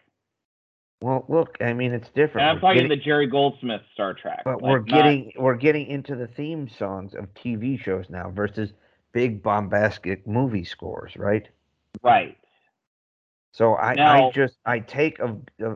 Well, 1.02 1.26
look, 1.28 1.58
I 1.60 1.74
mean, 1.74 1.92
it's 1.94 2.08
different. 2.10 2.48
And 2.48 2.50
I'm 2.52 2.56
We're 2.56 2.62
talking 2.62 2.84
getting- 2.84 2.98
the 2.98 3.04
Jerry 3.04 3.28
Goldsmith 3.28 3.82
Star 3.94 4.14
Trek. 4.14 4.44
but 4.46 4.62
like, 4.62 4.72
we're 4.72 4.78
not- 4.80 4.88
getting 4.88 5.34
we're 5.38 5.56
getting 5.56 5.88
into 5.88 6.16
the 6.16 6.28
theme 6.28 6.70
songs 6.70 7.14
of 7.14 7.34
TV 7.34 7.78
shows 7.78 8.10
now 8.10 8.30
versus 8.30 8.72
big 9.12 9.44
bombastic 9.44 10.26
movie 10.26 10.64
scores, 10.64 11.16
right? 11.18 11.48
right. 12.02 12.38
So 13.52 13.76
I, 13.76 13.94
Now- 13.96 14.30
I 14.30 14.32
just 14.32 14.58
I 14.66 14.80
take 14.80 15.20
a, 15.20 15.36
a 15.62 15.76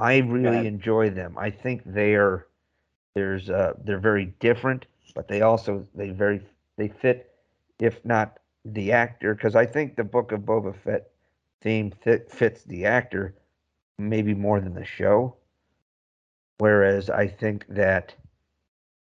I 0.00 0.18
really 0.18 0.66
enjoy 0.66 1.10
them. 1.10 1.36
I 1.38 1.50
think 1.50 1.82
they 1.84 2.14
are 2.14 2.47
there's 3.18 3.50
uh 3.50 3.72
they're 3.84 3.98
very 3.98 4.26
different, 4.38 4.86
but 5.14 5.26
they 5.26 5.42
also 5.42 5.84
they 5.94 6.10
very 6.10 6.40
they 6.76 6.86
fit 6.88 7.34
if 7.80 8.04
not 8.04 8.38
the 8.64 8.92
actor 8.92 9.34
because 9.34 9.56
I 9.56 9.66
think 9.66 9.96
the 9.96 10.04
Book 10.04 10.30
of 10.30 10.40
Boba 10.42 10.74
Fett 10.84 11.10
theme 11.60 11.92
fit, 12.04 12.30
fits 12.30 12.62
the 12.64 12.84
actor 12.86 13.34
maybe 13.98 14.34
more 14.34 14.60
than 14.60 14.74
the 14.74 14.84
show. 14.84 15.34
Whereas 16.58 17.10
I 17.10 17.26
think 17.26 17.66
that 17.68 18.14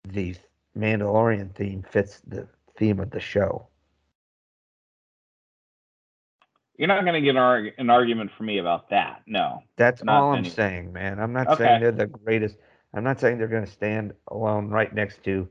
the 0.09 0.35
Mandalorian 0.79 1.55
theme 1.55 1.85
fits 1.91 2.21
the 2.27 2.47
theme 2.79 2.99
of 3.01 3.11
the 3.11 3.21
show. 3.21 3.67
You're 6.79 6.89
not 6.89 7.03
going 7.05 7.15
to 7.15 7.23
get 7.23 7.31
an, 7.31 7.37
arg- 7.39 7.73
an 7.79 7.89
argument 7.89 8.31
from 8.37 8.47
me 8.47 8.59
about 8.59 8.91
that. 8.91 9.23
No. 9.27 9.63
That's 9.77 10.05
Not 10.05 10.23
all 10.23 10.33
I'm 10.33 10.39
any- 10.41 10.51
saying, 10.51 10.93
man. 10.93 11.19
I'm 11.19 11.33
not 11.33 11.49
Okay. 11.49 11.65
saying 11.65 11.81
they're 11.81 11.93
the 11.93 12.07
greatest. 12.07 12.57
I'm 12.97 13.05
not 13.05 13.21
saying 13.21 13.39
they're 13.39 13.47
going 13.47 13.67
to 13.67 13.71
stand 13.71 14.15
alone 14.29 14.69
right 14.71 14.93
next 14.93 15.23
to 15.25 15.47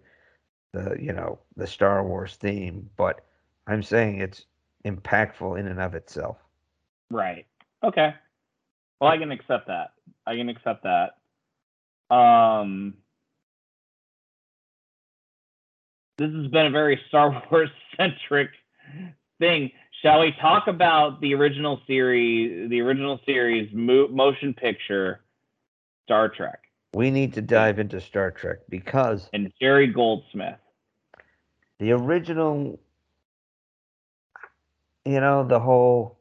the, 0.74 0.98
you 1.00 1.14
know, 1.14 1.40
the 1.56 1.68
Star 1.68 2.04
Wars 2.06 2.36
theme, 2.36 2.90
but 2.98 3.24
I'm 3.68 3.84
saying 3.84 4.20
it's 4.20 4.46
impactful 4.86 5.60
in 5.60 5.68
and 5.68 5.80
of 5.80 5.94
itself. 5.94 6.38
Right. 7.12 7.46
Okay. 7.84 8.14
Well, 9.00 9.12
I 9.12 9.18
can 9.18 9.32
accept 9.32 9.68
that. 9.68 9.92
I 10.26 10.36
can 10.36 10.50
accept 10.50 10.84
that. 10.84 11.18
Um, 12.16 12.96
this 16.18 16.32
has 16.32 16.48
been 16.48 16.66
a 16.68 16.72
very 16.72 17.00
Star 17.10 17.44
Wars 17.52 17.70
centric 17.96 18.50
thing. 19.40 19.72
Shall 20.02 20.22
we 20.22 20.34
talk 20.42 20.68
about 20.68 21.22
the 21.22 21.34
original 21.36 21.80
series, 21.88 22.70
the 22.70 22.82
original 22.82 23.20
series 23.26 23.70
mo- 23.74 24.08
motion 24.08 24.54
picture, 24.54 25.22
Star 26.06 26.30
Trek, 26.30 26.60
We 26.96 27.12
need 27.12 27.34
to 27.34 27.42
dive 27.42 27.78
into 27.80 28.00
Star 28.00 28.32
Trek 28.32 28.60
because 28.70 29.30
and 29.34 29.52
Jerry 29.62 29.88
Goldsmith? 29.88 30.56
the 31.78 31.92
original, 31.92 32.80
you 35.04 35.20
know, 35.20 35.46
the 35.46 35.60
whole 35.60 36.18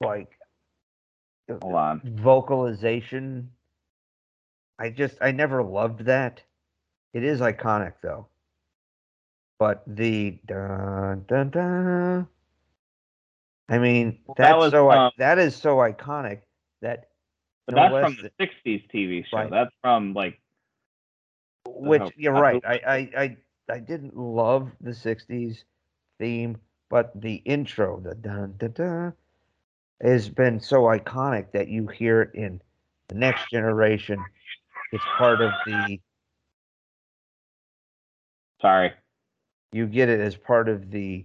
like 0.00 0.28
Hold 1.48 1.74
on. 1.74 2.00
vocalization. 2.16 3.50
I 4.76 4.90
just 4.90 5.16
I 5.20 5.30
never 5.30 5.62
loved 5.62 6.06
that. 6.06 6.42
It 7.12 7.22
is 7.22 7.38
iconic 7.38 7.92
though. 8.02 8.26
But 9.60 9.84
the 9.86 10.40
dun 10.44 11.26
dun 11.28 11.50
dun 11.50 12.26
I 13.68 13.78
mean 13.78 14.18
Well, 14.26 14.34
that's 14.36 14.50
that 14.50 14.58
was, 14.58 14.72
so 14.72 14.90
um, 14.90 15.12
that 15.18 15.38
is 15.38 15.54
so 15.54 15.76
iconic 15.76 16.40
that 16.82 17.10
But 17.66 17.76
that's 17.76 17.92
less 17.92 18.04
from 18.04 18.18
the 18.22 18.30
'60s 18.44 18.82
TV 18.92 19.24
show. 19.26 19.36
Right. 19.38 19.50
That's 19.50 19.74
from 19.80 20.12
like 20.14 20.40
which 21.66 22.00
hope- 22.02 22.12
you're 22.16 22.32
right. 22.32 22.62
I, 22.66 22.80
I 22.86 23.22
I 23.22 23.36
I 23.70 23.78
didn't 23.80 24.16
love 24.16 24.70
the 24.80 24.90
'60s 24.90 25.64
theme, 26.18 26.58
but 26.90 27.18
the 27.20 27.36
intro, 27.36 28.00
the 28.00 28.14
dun 28.14 28.54
dun 28.58 28.72
dun, 28.72 29.12
has 30.02 30.28
been 30.28 30.60
so 30.60 30.82
iconic 30.82 31.52
that 31.52 31.68
you 31.68 31.86
hear 31.86 32.22
it 32.22 32.34
in 32.34 32.60
the 33.08 33.14
next 33.14 33.50
generation. 33.50 34.24
It's 34.92 35.04
part 35.18 35.40
of 35.40 35.50
the 35.66 36.00
sorry. 38.60 38.92
you 39.72 39.86
get 39.86 40.08
it 40.08 40.20
as 40.20 40.36
part 40.36 40.68
of 40.68 40.90
the 40.90 41.24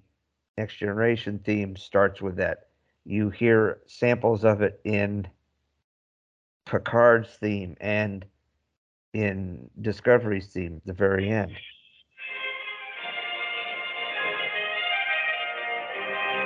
next 0.58 0.76
generation 0.78 1.40
theme. 1.40 1.76
Starts 1.76 2.22
with 2.22 2.38
that. 2.38 2.68
You 3.06 3.30
hear 3.30 3.82
samples 3.88 4.44
of 4.46 4.62
it 4.62 4.80
in 4.86 5.28
Picard's 6.70 7.30
theme 7.40 7.76
and 7.82 8.26
in 9.14 9.70
Discovery's 9.82 10.48
theme 10.48 10.78
at 10.78 10.86
the 10.86 10.94
very 10.94 11.30
end. 11.30 11.52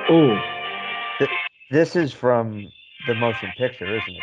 Ooh. 0.09 0.37
This 1.71 1.95
is 1.95 2.13
from 2.13 2.67
the 3.07 3.15
motion 3.15 3.51
picture, 3.57 3.85
isn't 3.85 4.15
it? 4.15 4.21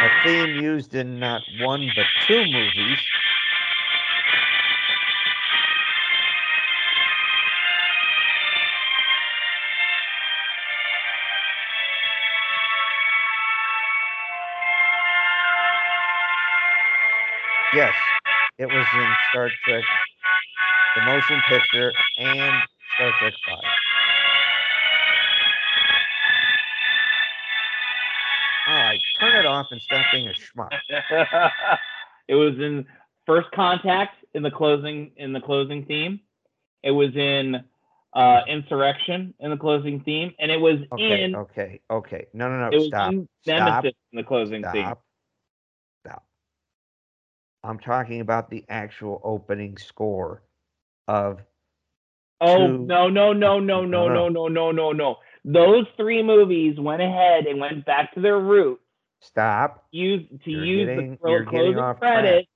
A 0.00 0.24
theme 0.24 0.62
used 0.62 0.94
in 0.94 1.18
not 1.18 1.42
one 1.60 1.88
but 1.94 2.06
two 2.26 2.44
movies. 2.44 2.98
Yes, 17.74 17.92
it 18.58 18.66
was 18.66 18.86
in 18.94 19.06
Star 19.30 19.50
Trek, 19.64 19.84
the 20.96 21.02
motion 21.02 21.40
picture, 21.48 21.92
and 22.18 22.62
Star 22.94 23.12
Trek 23.18 23.34
5. 23.46 23.58
All 28.68 28.74
right, 28.74 29.00
turn 29.20 29.36
it 29.36 29.46
off 29.46 29.66
and 29.70 29.80
stop 29.82 30.06
being 30.12 30.28
a 30.28 30.32
schmuck. 30.32 30.70
it 32.28 32.34
was 32.34 32.54
in 32.58 32.86
First 33.26 33.50
Contact 33.54 34.16
in 34.34 34.42
the 34.42 34.50
closing 34.50 35.12
in 35.16 35.34
the 35.34 35.40
closing 35.40 35.84
theme. 35.84 36.20
It 36.82 36.90
was 36.92 37.14
in 37.16 37.64
uh, 38.14 38.40
Insurrection 38.48 39.34
in 39.40 39.50
the 39.50 39.56
closing 39.56 40.00
theme, 40.00 40.34
and 40.38 40.50
it 40.50 40.60
was 40.60 40.76
Okay, 40.92 41.24
in 41.24 41.34
okay, 41.36 41.80
okay. 41.90 42.26
No, 42.32 42.48
no, 42.48 42.60
no. 42.60 42.66
it 42.68 42.72
no, 42.72 42.78
was 42.78 42.86
stop. 42.88 43.12
in 43.12 43.28
Stop. 43.42 43.58
Nemesis 43.58 43.98
in 44.12 44.16
the 44.16 44.24
closing 44.24 44.62
theme. 44.62 44.84
Stop. 44.84 44.84
Stop. 44.86 45.02
I'm 47.64 47.78
talking 47.78 48.20
about 48.20 48.50
the 48.50 48.64
actual 48.68 49.20
opening 49.24 49.76
score 49.78 50.42
of 51.08 51.40
Oh 52.40 52.56
to- 52.68 52.78
no 52.78 53.08
no 53.08 53.32
no 53.32 53.58
no 53.58 53.84
No, 53.84 54.08
no 54.08 54.28
no. 54.28 54.28
no 54.28 54.48
no 54.48 54.70
no 54.72 54.92
no! 54.92 55.16
Those 55.44 55.86
three 55.96 56.22
movies 56.22 56.78
went 56.78 57.02
ahead 57.02 57.46
and 57.46 57.58
went 57.60 57.84
back 57.84 58.14
to 58.14 58.20
their 58.20 58.38
roots. 58.38 58.82
stop. 59.20 59.84
Use 59.90 60.22
to 60.44 60.50
You're 60.50 60.64
use 60.64 60.86
getting- 60.86 61.10
the 61.10 61.16
getting 61.16 61.46
closing 61.48 61.72
track. 61.74 61.98
credit. 61.98 62.46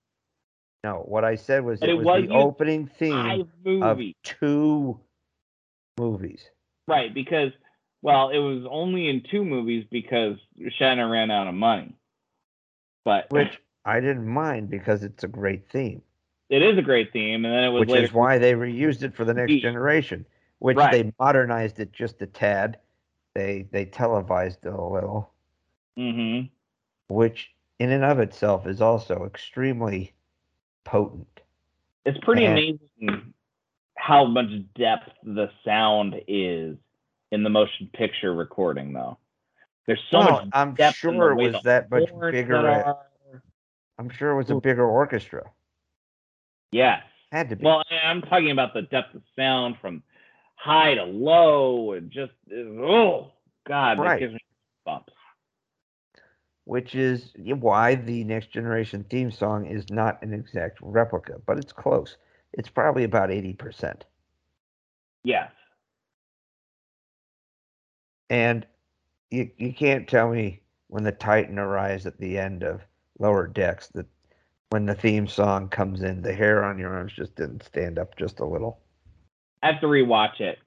No, 0.85 1.05
what 1.07 1.25
I 1.25 1.35
said 1.37 1.65
was 1.65 1.81
it 1.83 1.89
it 1.91 1.95
was 1.95 2.05
was 2.05 2.29
the 2.29 2.35
opening 2.35 2.87
theme 2.87 3.47
of 3.83 3.99
two 4.25 5.01
movies. 5.99 6.45
right? 6.89 7.13
Because 7.13 7.53
well, 8.03 8.31
it 8.31 8.39
was 8.39 8.67
only 8.69 9.09
in 9.09 9.23
two 9.31 9.45
movies 9.45 9.85
because 9.91 10.37
Shatner 10.81 11.09
ran 11.11 11.31
out 11.31 11.47
of 11.47 11.55
money. 11.55 11.95
But 13.05 13.31
which 13.31 13.57
I 13.85 14.01
didn't 14.01 14.27
mind 14.29 14.71
because 14.71 15.03
it's 15.03 15.25
a 15.25 15.29
great 15.29 15.69
theme, 15.71 16.03
it 16.49 16.63
is 16.63 16.79
a 16.79 16.83
great 16.83 17.13
theme, 17.13 17.45
and 17.45 17.53
then 17.55 17.65
it 17.65 17.69
was 17.71 17.81
which 17.81 17.91
later. 17.91 18.05
is 18.05 18.13
why 18.13 18.39
they 18.39 18.53
reused 18.53 19.03
it 19.03 19.15
for 19.15 19.25
the 19.25 19.35
next 19.35 19.59
generation, 19.61 20.25
which 20.61 20.77
Right. 20.77 20.93
they 20.93 21.13
modernized 21.19 21.81
it 21.81 21.93
just 21.93 22.21
a 22.23 22.27
tad. 22.27 22.79
They 23.35 23.67
they 23.73 23.85
televised 23.87 24.65
it 24.67 24.73
a 24.73 24.83
little, 24.85 25.33
hmm 25.97 26.43
which 27.09 27.53
in 27.79 27.91
and 27.91 28.05
of 28.05 28.19
itself 28.21 28.67
is 28.67 28.81
also 28.81 29.25
extremely 29.25 30.13
potent. 30.85 31.41
It's 32.05 32.19
pretty 32.23 32.45
And- 32.45 32.59
amazing 32.59 33.35
how 33.97 34.25
much 34.25 34.49
depth 34.75 35.11
the 35.23 35.51
sound 35.65 36.21
is 36.27 36.77
in 37.31 37.43
the 37.43 37.51
motion 37.51 37.89
picture 37.93 38.35
recording, 38.35 38.93
though. 38.93 39.17
There's 39.87 40.03
so 40.11 40.19
Well, 40.19 40.31
much 40.33 40.49
I'm 40.53 40.75
depth 40.75 41.05
in 41.05 41.11
the 41.11 41.17
sure 41.17 41.33
it 41.33 41.53
was 41.53 41.63
that 41.65 41.91
much 41.91 42.09
bigger. 42.31 42.97
I'm 43.99 44.09
sure 44.11 44.31
it 44.31 44.37
was 44.37 44.51
a 44.51 44.57
bigger 44.61 44.87
orchestra. 44.87 45.51
Yes. 46.73 47.03
Had 47.31 47.49
to 47.51 47.57
be. 47.57 47.65
Well, 47.65 47.83
I'm 48.05 48.23
talking 48.23 48.51
about 48.51 48.75
the 48.75 48.83
depth 48.83 49.15
of 49.15 49.23
sound 49.37 49.77
from 49.81 50.03
high 50.57 50.95
to 50.95 51.05
low 51.05 51.93
and 51.93 52.11
just 52.11 52.33
oh 52.53 53.33
god, 53.67 53.99
that 53.99 54.03
Right. 54.03 54.21
gives 54.21 54.35
me 54.35 54.41
bumps. 54.85 55.13
which 56.65 56.95
is 56.95 57.33
why 57.37 57.95
the 57.97 58.23
next 58.25 58.51
generation 58.53 59.05
theme 59.11 59.31
song 59.31 59.67
is 59.67 59.91
not 59.91 60.23
an 60.23 60.33
exact 60.33 60.79
replica, 60.81 61.35
but 61.47 61.59
it's 61.59 61.73
close. 61.73 62.17
It's 62.53 62.69
probably 62.69 63.05
about 63.05 63.31
80%. 63.31 64.03
Yes. 65.25 65.51
And 68.31 68.67
you, 69.31 69.51
you 69.57 69.73
can't 69.73 70.07
tell 70.09 70.31
me 70.31 70.61
when 70.89 71.03
the 71.03 71.13
Titan 71.13 71.59
arrives 71.59 72.07
at 72.07 72.19
the 72.19 72.39
end 72.39 72.63
of 72.63 72.83
Lower 73.23 73.47
Decks 73.47 73.87
that 73.95 74.07
when 74.71 74.85
the 74.85 74.95
theme 74.95 75.29
song 75.29 75.69
comes 75.69 76.03
in, 76.03 76.23
the 76.23 76.35
hair 76.35 76.65
on 76.65 76.77
your 76.79 76.93
arms 76.93 77.13
just 77.13 77.37
didn't 77.37 77.63
stand 77.63 77.99
up 77.99 78.17
just 78.17 78.41
a 78.41 78.45
little. 78.45 78.81
I 79.63 79.69
have 79.71 79.81
to 79.81 79.87
rewatch 79.87 80.41
it. 80.41 80.59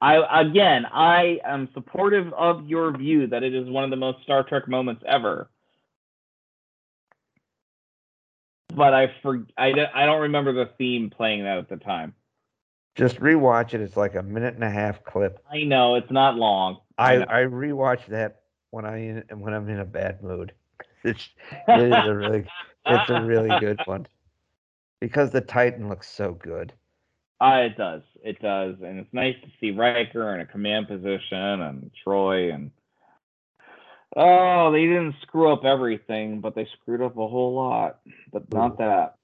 I 0.00 0.40
again, 0.40 0.86
I 0.86 1.40
am 1.44 1.68
supportive 1.72 2.32
of 2.32 2.66
your 2.68 2.90
view 2.96 3.28
that 3.28 3.42
it 3.44 3.54
is 3.54 3.68
one 3.68 3.84
of 3.84 3.90
the 3.90 3.96
most 3.96 4.22
Star 4.22 4.42
Trek 4.42 4.66
moments 4.66 5.04
ever. 5.06 5.50
But 8.74 8.92
I 8.94 9.12
for 9.22 9.44
I, 9.56 9.72
don't- 9.72 9.94
I 9.94 10.06
don't 10.06 10.22
remember 10.22 10.52
the 10.52 10.70
theme 10.78 11.10
playing 11.10 11.44
that 11.44 11.58
at 11.58 11.68
the 11.68 11.76
time. 11.76 12.14
Just 12.96 13.20
rewatch 13.20 13.72
it. 13.72 13.80
It's 13.80 13.96
like 13.96 14.16
a 14.16 14.22
minute 14.22 14.54
and 14.54 14.64
a 14.64 14.70
half 14.70 15.04
clip. 15.04 15.44
I 15.50 15.62
know 15.62 15.94
it's 15.94 16.10
not 16.10 16.34
long. 16.34 16.78
I, 16.98 17.16
know. 17.18 17.26
I 17.28 17.42
rewatch 17.42 18.04
that 18.06 18.40
when 18.70 18.84
I 18.84 19.22
when 19.32 19.54
I'm 19.54 19.68
in 19.68 19.78
a 19.78 19.84
bad 19.84 20.22
mood. 20.22 20.52
It's 21.04 21.30
it 21.68 21.80
is 21.80 22.04
a 22.06 22.14
really 22.14 22.44
it's 22.86 23.10
a 23.10 23.20
really 23.22 23.58
good 23.58 23.80
one 23.86 24.06
because 25.00 25.30
the 25.30 25.40
Titan 25.40 25.88
looks 25.88 26.08
so 26.08 26.32
good. 26.32 26.72
Uh, 27.40 27.62
it 27.64 27.76
does. 27.78 28.02
It 28.22 28.38
does. 28.42 28.76
And 28.84 28.98
it's 28.98 29.12
nice 29.14 29.34
to 29.42 29.48
see 29.60 29.70
Riker 29.70 30.34
in 30.34 30.42
a 30.42 30.46
command 30.46 30.88
position 30.88 31.38
and 31.38 31.90
Troi 32.06 32.52
and 32.52 32.70
Oh, 34.16 34.72
they 34.72 34.86
didn't 34.86 35.14
screw 35.22 35.52
up 35.52 35.64
everything, 35.64 36.40
but 36.40 36.54
they 36.54 36.66
screwed 36.80 37.00
up 37.00 37.16
a 37.16 37.28
whole 37.28 37.54
lot. 37.54 38.00
But 38.32 38.52
not 38.52 38.72
Ooh. 38.72 38.76
that. 38.78 39.14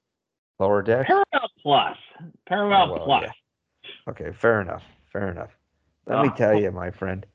Lower 0.59 0.81
deck. 0.81 1.05
Paramount 1.07 1.51
Plus. 1.61 1.97
Paramount 2.47 2.91
Oh, 2.91 2.95
well, 2.95 3.05
Plus. 3.05 3.23
yeah. 3.25 4.11
Okay, 4.11 4.31
fair 4.31 4.61
enough. 4.61 4.83
Fair 5.11 5.29
enough. 5.29 5.51
Let 6.07 6.21
me 6.21 6.29
Oh. 6.29 6.37
tell 6.37 6.55
you, 6.59 6.71
my 6.71 6.89
friend, 6.89 7.25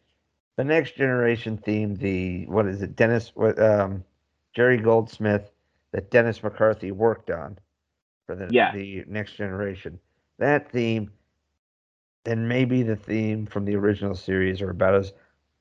the 0.56 0.64
next 0.64 0.96
generation 0.96 1.58
theme, 1.58 1.94
the 1.94 2.46
what 2.46 2.66
is 2.66 2.82
it, 2.82 2.96
Dennis, 2.96 3.32
what, 3.34 3.58
um, 3.60 4.02
Jerry 4.54 4.76
Goldsmith, 4.76 5.50
that 5.92 6.10
Dennis 6.10 6.42
McCarthy 6.42 6.90
worked 6.90 7.30
on 7.30 7.58
for 8.26 8.34
the 8.34 8.48
Yeah. 8.50 8.72
the 8.72 9.04
next 9.06 9.34
generation. 9.34 9.98
That 10.38 10.70
theme, 10.70 11.12
and 12.24 12.48
maybe 12.48 12.82
the 12.82 12.96
theme 12.96 13.46
from 13.46 13.64
the 13.64 13.76
original 13.76 14.14
series, 14.14 14.62
are 14.62 14.70
about 14.70 14.94
as 14.94 15.12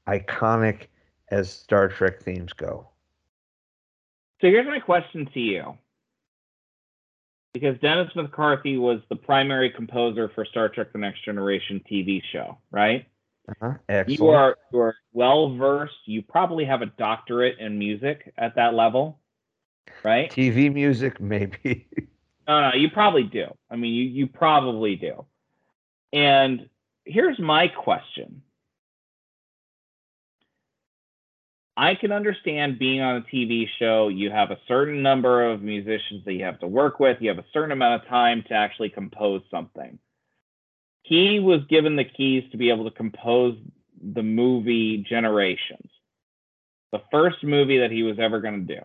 iconic 0.07 0.87
as 1.29 1.49
Star 1.51 1.87
Trek 1.87 2.21
themes 2.21 2.53
go. 2.53 2.87
So 4.41 4.47
here's 4.47 4.67
my 4.67 4.79
question 4.79 5.27
to 5.33 5.39
you. 5.39 5.77
Because 7.53 7.77
Dennis 7.79 8.15
McCarthy 8.15 8.77
was 8.77 9.01
the 9.09 9.15
primary 9.15 9.69
composer 9.69 10.29
for 10.29 10.45
Star 10.45 10.69
Trek 10.69 10.93
The 10.93 10.99
Next 10.99 11.23
Generation 11.25 11.81
TV 11.89 12.23
show, 12.31 12.57
right? 12.71 13.05
Uh-huh. 13.49 14.03
You 14.07 14.29
are 14.29 14.57
you 14.71 14.79
are 14.79 14.95
well 15.13 15.55
versed. 15.55 15.93
You 16.05 16.21
probably 16.21 16.65
have 16.65 16.81
a 16.81 16.85
doctorate 16.85 17.59
in 17.59 17.77
music 17.77 18.33
at 18.37 18.55
that 18.55 18.73
level, 18.73 19.19
right? 20.03 20.31
TV 20.31 20.73
music, 20.73 21.19
maybe. 21.19 21.87
No, 22.47 22.69
no, 22.69 22.75
you 22.75 22.89
probably 22.89 23.23
do. 23.23 23.45
I 23.69 23.77
mean, 23.77 23.93
you 23.93 24.03
you 24.03 24.27
probably 24.27 24.95
do. 24.95 25.25
And 26.11 26.67
here's 27.05 27.39
my 27.39 27.67
question. 27.69 28.41
I 31.77 31.95
can 31.95 32.11
understand 32.11 32.77
being 32.77 33.01
on 33.01 33.17
a 33.17 33.21
TV 33.21 33.67
show, 33.79 34.09
you 34.09 34.29
have 34.29 34.51
a 34.51 34.59
certain 34.67 35.01
number 35.01 35.49
of 35.49 35.61
musicians 35.61 36.25
that 36.25 36.33
you 36.33 36.43
have 36.43 36.59
to 36.59 36.67
work 36.67 36.99
with, 36.99 37.21
you 37.21 37.29
have 37.29 37.39
a 37.39 37.45
certain 37.53 37.71
amount 37.71 38.03
of 38.03 38.09
time 38.09 38.43
to 38.49 38.53
actually 38.53 38.89
compose 38.89 39.41
something. 39.49 39.97
He 41.11 41.41
was 41.41 41.59
given 41.69 41.97
the 41.97 42.05
keys 42.05 42.49
to 42.51 42.57
be 42.57 42.69
able 42.69 42.85
to 42.85 42.95
compose 42.95 43.57
the 44.01 44.23
movie 44.23 44.99
Generations, 44.99 45.91
the 46.93 47.01
first 47.11 47.43
movie 47.43 47.79
that 47.79 47.91
he 47.91 48.01
was 48.01 48.17
ever 48.17 48.39
going 48.39 48.65
to 48.65 48.75
do. 48.75 48.81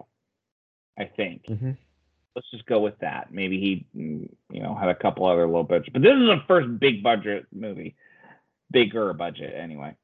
I 0.99 1.05
think. 1.05 1.47
hmm 1.47 1.73
Let's 2.35 2.51
just 2.51 2.67
go 2.67 2.81
with 2.81 2.99
that. 2.99 3.33
Maybe 3.33 3.61
he, 3.61 3.87
mm, 3.99 4.29
you 4.51 4.61
know, 4.61 4.75
had 4.75 4.91
a 4.91 4.95
couple 4.95 5.25
other 5.25 5.47
low 5.47 5.63
budget, 5.63 5.93
but 5.93 6.03
this 6.03 6.13
is 6.13 6.27
the 6.27 6.43
first 6.49 6.81
big 6.81 7.03
budget 7.03 7.47
movie, 7.51 7.95
bigger 8.71 9.13
budget 9.15 9.55
anyway. 9.55 9.95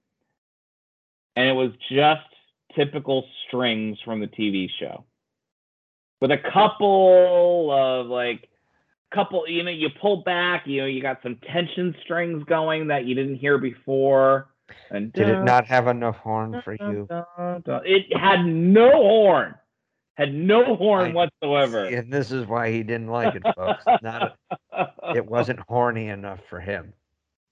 And 1.37 1.49
it 1.49 1.53
was 1.53 1.73
just 1.91 2.23
typical 2.75 3.27
strings 3.47 3.99
from 4.05 4.21
the 4.21 4.29
TV 4.29 4.71
show, 4.79 5.05
with 6.21 6.31
a 6.31 6.39
couple 6.39 7.71
of 7.71 8.07
like, 8.07 8.49
couple. 9.15 9.49
You 9.49 9.63
know, 9.63 9.71
you 9.71 9.89
pull 10.01 10.23
back. 10.23 10.67
You 10.67 10.83
know, 10.83 10.87
you 10.87 11.03
got 11.03 11.19
some 11.23 11.39
tension 11.53 11.95
strings 12.03 12.45
going 12.45 12.89
that 12.89 13.05
you 13.05 13.15
didn't 13.15 13.37
hear 13.37 13.59
before. 13.59 14.49
And 14.91 15.13
Did 15.13 15.29
it 15.29 15.43
not 15.43 15.67
have 15.67 15.87
enough 15.87 16.17
horn 16.17 16.61
for 16.65 16.75
you? 16.75 17.07
It 17.85 18.17
had 18.17 18.45
no 18.45 18.91
horn. 18.91 19.55
Had 20.15 20.35
no 20.35 20.77
horn 20.77 21.11
I- 21.11 21.15
whatsoever. 21.15 21.85
And 21.85 22.13
this 22.13 22.31
is 22.31 22.47
why 22.47 22.71
he 22.71 22.83
didn't 22.83 23.09
like 23.09 23.35
it, 23.35 23.43
folks. 23.57 23.85
Not 24.03 24.37
it 25.15 25.27
wasn't 25.27 25.61
horny 25.61 26.09
enough 26.09 26.41
for 26.49 26.61
him. 26.61 26.93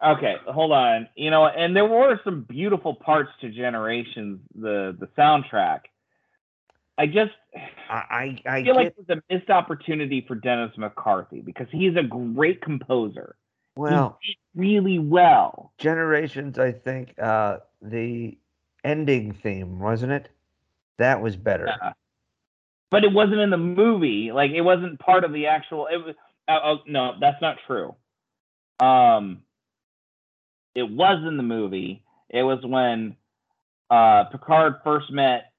Okay, 0.05 0.37
hold 0.47 0.73
on. 0.73 1.09
You 1.15 1.31
know, 1.31 1.47
and 1.47 1.77
there 1.77 1.87
were 1.87 2.19
some 2.25 2.43
beautiful 2.43 2.95
parts 2.95 3.31
to 3.43 3.51
Generations, 3.51 4.41
the 4.55 4.97
the 4.99 5.09
soundtrack. 5.19 5.81
I 6.99 7.07
just 7.07 7.32
I 7.88 7.95
I, 8.47 8.57
I 8.59 8.62
feel 8.62 8.74
like 8.74 8.95
get 8.97 9.05
it's 9.09 9.11
a 9.11 9.34
missed 9.34 9.51
opportunity 9.51 10.24
for 10.26 10.34
Dennis 10.34 10.72
McCarthy 10.76 11.41
because 11.41 11.66
he's 11.70 11.97
a 11.97 12.03
great 12.03 12.61
composer. 12.61 13.36
well. 13.76 14.18
really 14.55 14.99
well. 14.99 15.72
Generations, 15.78 16.59
I 16.59 16.72
think 16.72 17.14
uh, 17.20 17.59
the 17.80 18.36
ending 18.84 19.32
theme 19.32 19.78
wasn't 19.78 20.12
it? 20.12 20.28
That 20.99 21.22
was 21.22 21.36
better. 21.36 21.66
Yeah. 21.66 21.93
But 22.91 23.05
it 23.05 23.12
wasn't 23.12 23.41
in 23.41 23.51
the 23.51 23.57
movie. 23.57 24.32
Like 24.32 24.51
it 24.51 24.62
wasn't 24.62 24.99
part 24.99 25.24
of 25.24 25.32
the 25.32 25.47
actual. 25.47 25.86
It 25.86 25.99
was. 25.99 26.14
Oh, 26.49 26.59
oh, 26.64 26.78
no, 26.86 27.12
that's 27.20 27.41
not 27.41 27.59
true. 27.66 27.95
Um, 28.80 29.43
it 30.74 30.82
was 30.91 31.22
in 31.26 31.36
the 31.36 31.43
movie. 31.43 32.03
It 32.28 32.43
was 32.43 32.59
when 32.64 33.16
uh, 33.91 34.24
Picard 34.24 34.76
first 34.84 35.11
met 35.11 35.50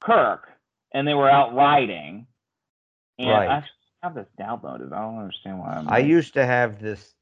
Kirk, 0.00 0.48
and 0.92 1.06
they 1.06 1.14
were 1.14 1.30
out 1.30 1.54
riding. 1.54 2.26
And 3.18 3.28
Right. 3.30 3.50
I 3.50 3.64
have 4.02 4.14
this 4.14 4.28
downloaded. 4.38 4.92
I 4.92 5.00
don't 5.00 5.18
understand 5.18 5.58
why 5.58 5.74
I'm. 5.74 5.88
I 5.88 5.98
used 5.98 6.34
to 6.34 6.46
have 6.46 6.80
this 6.80 7.14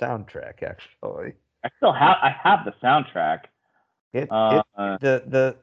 soundtrack 0.00 0.62
actually. 0.62 1.34
I 1.64 1.68
still 1.76 1.92
have. 1.92 2.16
I 2.22 2.30
have 2.30 2.64
the 2.64 2.72
soundtrack. 2.82 3.44
It, 4.12 4.30
Uh, 4.30 4.62
it 4.78 5.00
the 5.00 5.22
the 5.26 5.56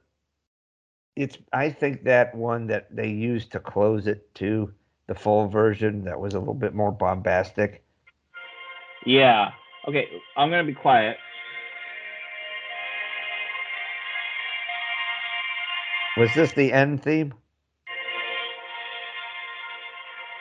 it's 1.16 1.38
I 1.52 1.70
think 1.70 2.04
that 2.04 2.36
one 2.36 2.68
that 2.68 2.94
they 2.96 3.10
used 3.10 3.52
to 3.54 3.60
close 3.60 4.08
it 4.08 4.34
to 4.36 4.74
the 5.08 5.16
full 5.16 5.48
version 5.48 6.04
that 6.04 6.20
was 6.20 6.34
a 6.34 6.40
little 6.40 6.54
bit 6.54 6.76
more 6.76 6.92
bombastic. 6.92 7.84
yeah. 9.06 9.52
Okay. 9.88 10.08
I'm 10.36 10.50
gonna 10.50 10.66
be 10.66 10.74
quiet. 10.74 11.18
Was 16.18 16.34
this 16.34 16.52
the 16.54 16.74
end 16.74 17.04
theme? 17.04 17.32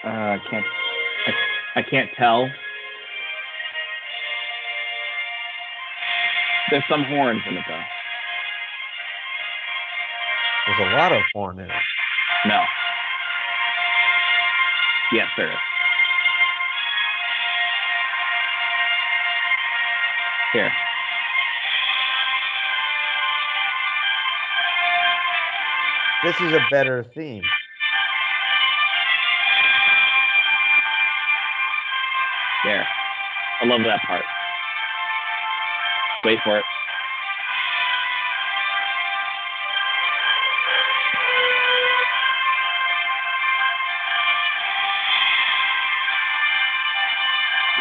Uh, 0.02 0.08
I 0.08 0.38
can't. 0.50 0.64
I, 1.26 1.80
I 1.80 1.82
can't 1.82 2.08
tell. 2.16 2.48
There's 6.70 6.84
some 6.88 7.04
horns 7.04 7.42
in 7.46 7.58
it 7.58 7.64
though. 7.68 7.82
There's 10.66 10.92
a 10.92 10.96
lot 10.96 11.12
of 11.12 11.20
horn 11.34 11.58
in 11.58 11.66
it. 11.66 11.82
No. 12.46 12.62
Yes, 15.12 15.28
there 15.36 15.50
is. 15.50 15.58
Here. 20.54 20.72
This 26.24 26.40
is 26.40 26.52
a 26.52 26.60
better 26.70 27.04
theme. 27.14 27.42
There. 32.64 32.86
I 33.60 33.66
love 33.66 33.80
that 33.84 34.00
part. 34.06 34.24
Wait 36.24 36.38
for 36.42 36.58
it. 36.58 36.64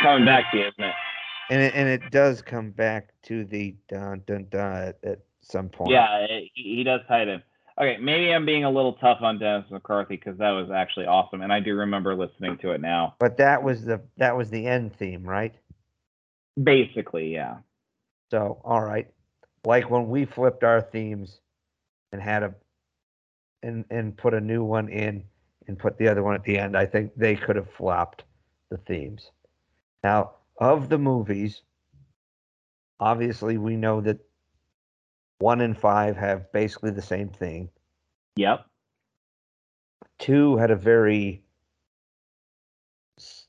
Coming 0.03 0.25
back 0.25 0.51
to 0.51 0.57
you, 0.57 0.67
isn't 0.67 0.83
it? 0.83 0.93
And 1.49 1.61
it, 1.61 1.73
and 1.73 1.89
it 1.89 2.11
does 2.11 2.41
come 2.43 2.69
back 2.71 3.09
to 3.23 3.43
the 3.45 3.75
dun 3.89 4.21
dun 4.27 4.45
dun 4.51 4.73
at, 4.73 4.99
at 5.03 5.19
some 5.41 5.69
point. 5.69 5.91
Yeah, 5.91 6.25
it, 6.29 6.51
he 6.53 6.75
he 6.75 6.83
does 6.83 7.01
tie 7.07 7.23
it 7.23 7.27
in. 7.27 7.41
Okay, 7.80 7.97
maybe 7.97 8.32
I'm 8.32 8.45
being 8.45 8.63
a 8.63 8.69
little 8.69 8.93
tough 8.93 9.17
on 9.21 9.38
Dennis 9.38 9.69
McCarthy 9.69 10.15
because 10.15 10.38
that 10.38 10.51
was 10.51 10.69
actually 10.71 11.07
awesome, 11.07 11.41
and 11.41 11.51
I 11.51 11.59
do 11.59 11.76
remember 11.76 12.15
listening 12.15 12.57
to 12.59 12.71
it 12.71 12.80
now. 12.80 13.15
But 13.19 13.38
that 13.38 13.63
was 13.63 13.84
the 13.84 14.01
that 14.17 14.38
was 14.38 14.49
the 14.49 14.65
end 14.65 14.95
theme, 14.95 15.23
right? 15.23 15.53
Basically, 16.61 17.34
yeah. 17.34 17.57
So 18.32 18.61
all 18.63 18.82
right. 18.82 19.07
Like 19.65 19.89
when 19.89 20.07
we 20.07 20.23
flipped 20.26 20.63
our 20.63 20.82
themes 20.82 21.39
and 22.13 22.21
had 22.21 22.43
a 22.43 22.55
and 23.61 23.84
and 23.89 24.15
put 24.15 24.34
a 24.34 24.39
new 24.39 24.63
one 24.63 24.88
in 24.88 25.26
and 25.67 25.78
put 25.78 25.97
the 25.97 26.07
other 26.07 26.23
one 26.23 26.36
at 26.36 26.43
the 26.43 26.57
end, 26.57 26.78
I 26.78 26.86
think 26.86 27.11
they 27.17 27.36
could 27.36 27.57
have 27.57 27.69
flopped 27.71 28.23
the 28.69 28.78
themes. 28.78 29.32
Now, 30.01 30.32
of 30.61 30.88
the 30.88 30.97
movies, 30.97 31.61
obviously 32.99 33.57
we 33.57 33.76
know 33.76 33.99
that 34.01 34.19
one 35.39 35.62
and 35.62 35.78
five 35.78 36.16
have 36.16 36.51
basically 36.51 36.91
the 36.91 37.01
same 37.01 37.29
thing. 37.29 37.70
Yep. 38.36 38.66
Two 40.20 40.57
had 40.57 40.71
a 40.71 40.75
very 40.75 41.41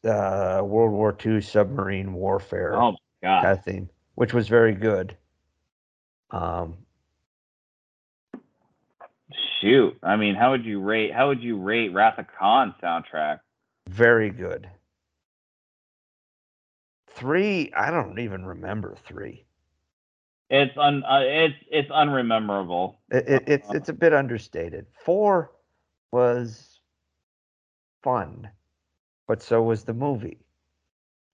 uh, 0.04 0.60
World 0.64 0.92
War 0.92 1.16
II 1.24 1.40
submarine 1.40 2.12
warfare 2.12 2.74
Oh 2.74 2.92
my 2.92 2.98
god. 3.22 3.42
kind 3.42 3.58
of 3.58 3.64
theme, 3.64 3.90
which 4.14 4.32
was 4.32 4.48
very 4.48 4.74
good. 4.74 5.16
Um, 6.30 6.78
Shoot. 9.60 9.96
I 10.02 10.16
mean, 10.16 10.34
how 10.34 10.50
would 10.50 10.64
you 10.64 10.80
rate? 10.80 11.12
How 11.12 11.28
would 11.28 11.42
you 11.42 11.56
rate 11.58 11.92
Wrath 11.92 12.18
of 12.18 12.26
Khan 12.38 12.74
soundtrack? 12.82 13.40
very 13.88 14.30
good. 14.30 14.68
Three, 17.08 17.72
I 17.74 17.90
don't 17.90 18.18
even 18.18 18.44
remember 18.44 18.94
three. 19.06 19.45
It's 20.48 20.76
un. 20.76 21.02
Uh, 21.04 21.20
it's 21.24 21.56
it's 21.70 21.90
unrememberable. 21.90 22.98
It, 23.10 23.28
it, 23.28 23.42
it's 23.46 23.74
it's 23.74 23.88
a 23.88 23.92
bit 23.92 24.14
understated. 24.14 24.86
Four 25.04 25.50
was 26.12 26.78
fun, 28.04 28.48
but 29.26 29.42
so 29.42 29.62
was 29.62 29.82
the 29.84 29.92
movie. 29.94 30.38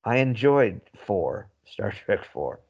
I 0.04 0.16
enjoyed 0.16 0.80
four, 1.06 1.50
Star 1.66 1.92
Trek 2.06 2.24
Four. 2.32 2.60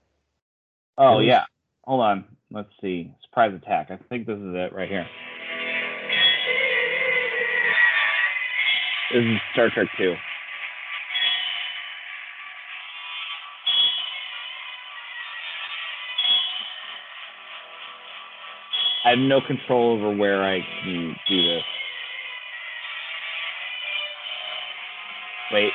Oh 0.99 1.19
was- 1.19 1.27
yeah. 1.27 1.45
Hold 1.85 2.01
on. 2.01 2.25
Let's 2.51 2.71
see. 2.81 3.15
Surprise 3.25 3.55
attack. 3.55 3.91
I 3.91 3.99
think 4.09 4.27
this 4.27 4.37
is 4.39 4.55
it 4.55 4.73
right 4.73 4.89
here. 4.89 5.07
This 9.13 9.25
is 9.25 9.39
Star 9.53 9.71
Trek 9.71 9.89
Two. 9.97 10.15
I 19.05 19.11
have 19.11 19.19
no 19.19 19.41
control 19.41 19.95
over 19.99 20.17
where 20.17 20.45
I 20.45 20.61
can 20.83 21.17
do 21.29 21.43
this. 21.43 21.63
Wait. 25.53 25.73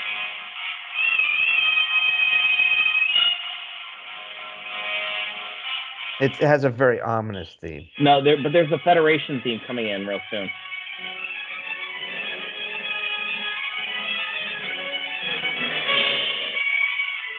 It 6.19 6.31
has 6.37 6.63
a 6.63 6.69
very 6.69 6.99
ominous 6.99 7.49
theme. 7.61 7.87
No, 7.99 8.23
there, 8.23 8.37
but 8.41 8.51
there's 8.51 8.71
a 8.71 8.79
Federation 8.79 9.39
theme 9.43 9.59
coming 9.67 9.87
in 9.87 10.07
real 10.07 10.19
soon. 10.31 10.49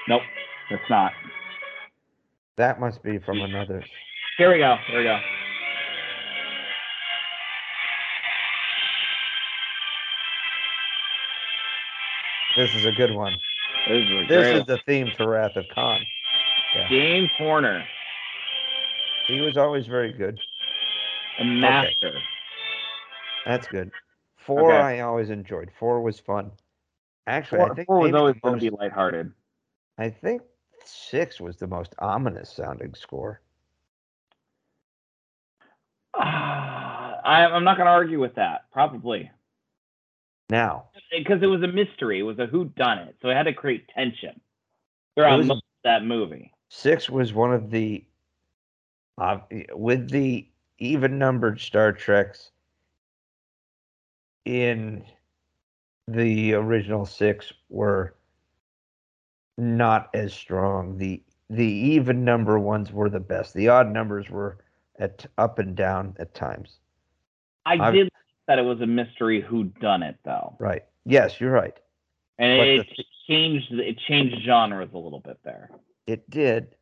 Nope, 0.08 0.22
it's 0.70 0.82
not. 0.88 1.12
That 2.56 2.78
must 2.78 3.02
be 3.02 3.18
from 3.18 3.40
another. 3.40 3.82
Here 4.38 4.52
we 4.52 4.58
go. 4.58 4.76
Here 4.88 4.98
we 4.98 5.04
go. 5.04 5.18
This 12.58 12.74
is 12.74 12.84
a 12.86 12.90
good 12.90 13.14
one. 13.14 13.34
This 13.88 14.02
is, 14.04 14.28
This 14.28 14.56
is 14.60 14.66
the 14.66 14.78
theme 14.84 15.08
to 15.16 15.28
Wrath 15.28 15.54
of 15.54 15.64
Khan. 15.72 16.00
yeah. 16.74 16.88
James 16.88 17.30
Horner, 17.38 17.84
He 19.28 19.40
was 19.40 19.56
always 19.56 19.86
very 19.86 20.12
good. 20.12 20.40
a 21.38 21.44
master. 21.44 22.18
That's 23.46 23.68
good. 23.68 23.92
Four 24.38 24.72
Okay. 24.72 24.98
I 24.98 25.00
always 25.02 25.30
enjoyed. 25.30 25.70
Four 25.78 26.02
was 26.02 26.18
fun. 26.18 26.50
Actually, 27.28 27.58
Four, 27.58 27.70
I 27.70 27.74
think 27.76 27.86
four 27.86 27.98
was 28.00 28.14
always 28.14 28.34
going 28.42 28.58
to 28.58 28.70
be 28.70 28.76
lighthearted. 28.76 29.30
I 29.96 30.10
think 30.10 30.42
six 30.84 31.40
was 31.40 31.58
the 31.58 31.68
most 31.68 31.94
ominous 32.00 32.50
sounding 32.50 32.92
score. 32.94 33.40
Ah, 36.14 37.20
I, 37.24 37.44
I'm 37.46 37.62
not 37.62 37.76
going 37.76 37.86
to 37.86 37.92
argue 37.92 38.18
with 38.18 38.34
that. 38.34 38.64
Probably 38.72 39.30
Now, 40.50 40.87
because 41.16 41.42
it 41.42 41.46
was 41.46 41.62
a 41.62 41.68
mystery. 41.68 42.20
It 42.20 42.22
was 42.22 42.38
a 42.38 42.46
who 42.46 42.66
done 42.66 42.98
it, 42.98 43.16
so 43.22 43.28
it 43.28 43.34
had 43.34 43.44
to 43.44 43.52
create 43.52 43.88
tension 43.88 44.40
throughout 45.14 45.38
was 45.38 45.46
most 45.46 45.58
of 45.58 45.62
that 45.84 46.04
movie. 46.04 46.52
six 46.68 47.08
was 47.08 47.32
one 47.32 47.52
of 47.52 47.70
the 47.70 48.04
uh, 49.18 49.38
with 49.72 50.10
the 50.10 50.48
even 50.78 51.18
numbered 51.18 51.60
Star 51.60 51.92
Treks 51.92 52.50
in 54.44 55.04
the 56.06 56.54
original 56.54 57.04
six 57.04 57.52
were 57.68 58.14
not 59.56 60.10
as 60.14 60.32
strong. 60.32 60.96
The 60.98 61.22
the 61.50 61.64
even 61.64 62.24
number 62.24 62.58
ones 62.58 62.92
were 62.92 63.08
the 63.08 63.20
best. 63.20 63.54
The 63.54 63.68
odd 63.68 63.90
numbers 63.90 64.28
were 64.30 64.58
at 64.98 65.26
up 65.38 65.58
and 65.58 65.74
down 65.74 66.14
at 66.18 66.34
times. 66.34 66.78
I 67.66 67.74
I've- 67.74 67.96
did 67.98 68.10
that 68.46 68.58
it 68.58 68.62
was 68.62 68.80
a 68.80 68.86
mystery 68.86 69.40
who 69.42 69.64
done 69.64 70.02
it 70.02 70.16
though, 70.24 70.56
Right. 70.58 70.84
Yes, 71.08 71.40
you're 71.40 71.50
right. 71.50 71.76
and 72.38 72.58
But 72.60 72.68
it, 72.68 72.86
the- 72.96 73.04
changed 73.26 73.72
it 73.72 73.98
changed 73.98 74.42
genres 74.44 74.90
a 74.94 74.98
little 74.98 75.20
bit 75.20 75.38
there. 75.44 75.70
It 76.06 76.28
did. 76.30 76.74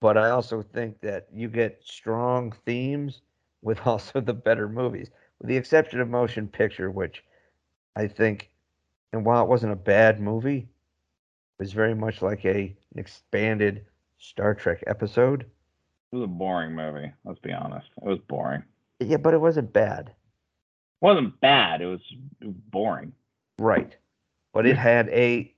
But 0.00 0.16
I 0.16 0.30
also 0.30 0.62
think 0.62 1.00
that 1.00 1.28
you 1.32 1.48
get 1.48 1.82
strong 1.84 2.52
themes 2.64 3.20
with 3.62 3.78
also 3.86 4.20
the 4.20 4.34
better 4.34 4.68
movies, 4.68 5.10
with 5.40 5.48
the 5.48 5.56
exception 5.56 6.00
of 6.00 6.08
Motion 6.08 6.46
Picture, 6.48 6.90
which 6.90 7.24
I 7.96 8.06
think, 8.06 8.50
and 9.12 9.24
while 9.24 9.42
it 9.42 9.48
wasn't 9.48 9.72
a 9.72 9.76
bad 9.76 10.20
movie, 10.20 10.58
it 11.58 11.62
was 11.62 11.72
very 11.72 11.94
much 11.94 12.22
like 12.22 12.44
a 12.44 12.76
an 12.94 12.98
expanded 12.98 13.84
Star 14.18 14.54
Trek 14.54 14.82
episode. 14.86 15.42
It 16.12 16.16
was 16.16 16.24
a 16.24 16.28
boring 16.28 16.74
movie. 16.74 17.12
Let's 17.24 17.40
be 17.40 17.52
honest. 17.52 17.88
It 18.02 18.08
was 18.08 18.18
boring. 18.28 18.62
Yeah, 19.00 19.18
but 19.18 19.34
it 19.34 19.40
wasn't 19.40 19.72
bad. 19.72 20.08
It 20.08 21.04
wasn't 21.04 21.38
bad. 21.40 21.80
It 21.82 21.86
was, 21.86 22.00
it 22.40 22.46
was 22.46 22.56
boring. 22.70 23.12
Right. 23.58 23.94
But 24.52 24.66
it 24.66 24.76
had 24.76 25.08
a 25.08 25.52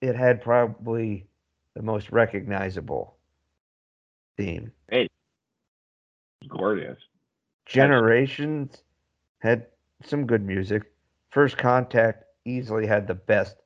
it 0.00 0.14
had 0.14 0.42
probably 0.42 1.26
the 1.74 1.82
most 1.82 2.10
recognizable 2.10 3.16
theme. 4.36 4.72
Was 4.90 5.08
gorgeous. 6.48 6.98
Generations 7.66 8.82
had 9.40 9.66
some 10.04 10.26
good 10.26 10.44
music. 10.44 10.84
First 11.30 11.58
Contact 11.58 12.24
easily 12.44 12.86
had 12.86 13.06
the 13.06 13.14
best. 13.14 13.56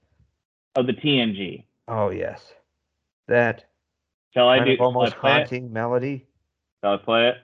Oh, 0.77 0.83
the 0.83 0.93
TNG. 0.93 1.65
Oh 1.89 2.11
yes, 2.11 2.55
that 3.29 3.65
Shall 4.33 4.49
I 4.49 4.65
do? 4.65 4.73
of 4.75 4.81
almost 4.81 5.15
I 5.17 5.19
play 5.19 5.31
it? 5.31 5.35
haunting 5.35 5.73
melody. 5.73 6.27
Shall 6.83 6.95
I 6.95 6.97
play 6.99 7.29
it? 7.29 7.37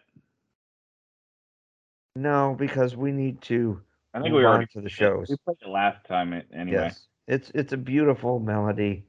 No, 2.15 2.55
because 2.59 2.97
we 2.97 3.13
need 3.13 3.43
to 3.43 3.83
I 4.17 4.23
think 4.23 4.35
we 4.35 4.47
already 4.47 4.67
to 4.73 4.81
the 4.81 4.89
shows. 4.89 5.29
We 5.29 5.37
played 5.45 5.59
it 5.61 5.69
last 5.69 6.03
time 6.07 6.33
anyway. 6.55 6.85
Yes, 6.85 7.07
it's 7.29 7.51
it's 7.55 7.75
a 7.75 7.77
beautiful 7.77 8.41
melody, 8.41 9.05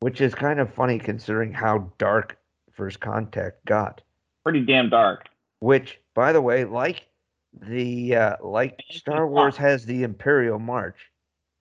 which 0.00 0.20
is 0.20 0.34
kind 0.34 0.60
of 0.60 0.72
funny 0.74 0.98
considering 0.98 1.50
how 1.50 1.90
dark 1.96 2.36
First 2.72 3.00
Contact 3.00 3.64
got. 3.64 4.02
Pretty 4.44 4.60
damn 4.66 4.90
dark. 4.90 5.28
Which, 5.60 5.98
by 6.14 6.34
the 6.34 6.42
way, 6.42 6.66
like 6.66 7.06
the 7.58 8.16
uh, 8.16 8.36
like 8.42 8.78
Star 8.90 9.26
Wars 9.26 9.56
has 9.56 9.86
the 9.86 10.02
Imperial 10.02 10.58
March. 10.58 10.96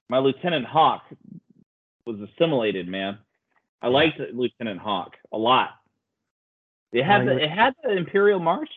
My 0.10 0.18
Lieutenant 0.20 0.66
Hawk 0.66 1.04
was 2.06 2.20
assimilated, 2.20 2.86
man. 2.86 3.18
I 3.82 3.88
liked 3.88 4.20
Lieutenant 4.34 4.82
Hawk 4.82 5.16
a 5.32 5.38
lot. 5.38 5.70
It 6.92 7.06
had 7.06 7.26
the 7.26 7.38
it 7.38 7.50
had 7.50 7.76
the 7.82 7.96
Imperial 7.96 8.42
March. 8.42 8.70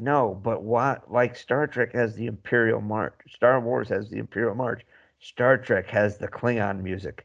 No, 0.00 0.38
but 0.42 0.62
what 0.62 1.10
like 1.10 1.36
Star 1.36 1.66
Trek 1.66 1.92
has 1.94 2.14
the 2.14 2.26
Imperial 2.26 2.80
March. 2.80 3.20
Star 3.28 3.60
Wars 3.60 3.88
has 3.88 4.10
the 4.10 4.18
Imperial 4.18 4.54
March. 4.54 4.84
Star 5.20 5.56
Trek 5.56 5.86
has 5.88 6.18
the 6.18 6.28
Klingon 6.28 6.82
music 6.82 7.24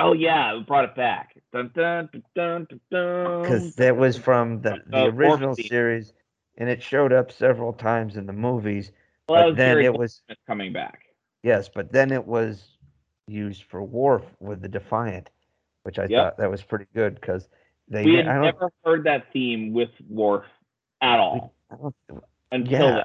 Oh 0.00 0.14
yeah, 0.14 0.56
it 0.56 0.66
brought 0.66 0.84
it 0.84 0.94
back. 0.94 1.36
Dun, 1.52 1.70
dun, 1.74 2.08
dun, 2.34 2.66
dun, 2.70 2.80
dun, 2.90 3.42
because 3.42 3.74
that 3.74 3.94
was 3.94 4.16
from 4.16 4.62
the, 4.62 4.80
the 4.86 4.96
Uh, 4.96 5.10
original 5.10 5.50
Orphan. 5.50 5.64
series, 5.66 6.12
and 6.56 6.70
it 6.70 6.82
showed 6.82 7.12
up 7.12 7.30
several 7.30 7.74
times 7.74 8.16
in 8.16 8.24
the 8.24 8.32
movies. 8.32 8.92
well, 9.28 9.50
but 9.50 9.58
then 9.58 9.78
it 9.78 9.94
was 9.94 10.22
coming 10.46 10.72
back. 10.72 11.02
yes, 11.42 11.68
but 11.68 11.92
then 11.92 12.12
it 12.12 12.26
was 12.26 12.78
used 13.26 13.64
for 13.64 13.82
Worf 13.82 14.24
with 14.40 14.62
the 14.62 14.68
Defiant, 14.68 15.28
which 15.82 15.98
I 15.98 16.06
Yep. 16.06 16.10
thought 16.10 16.36
that 16.38 16.50
was 16.50 16.62
pretty 16.62 16.86
good 16.94 17.16
because 17.16 17.46
they. 17.88 18.04
We 18.04 18.14
had 18.14 18.24
never 18.26 18.70
heard 18.82 19.04
that 19.04 19.30
theme 19.34 19.74
with 19.74 19.90
Worf 20.08 20.46
at 21.02 21.20
all 21.20 21.52
until 22.50 22.88
yeah. 22.88 23.04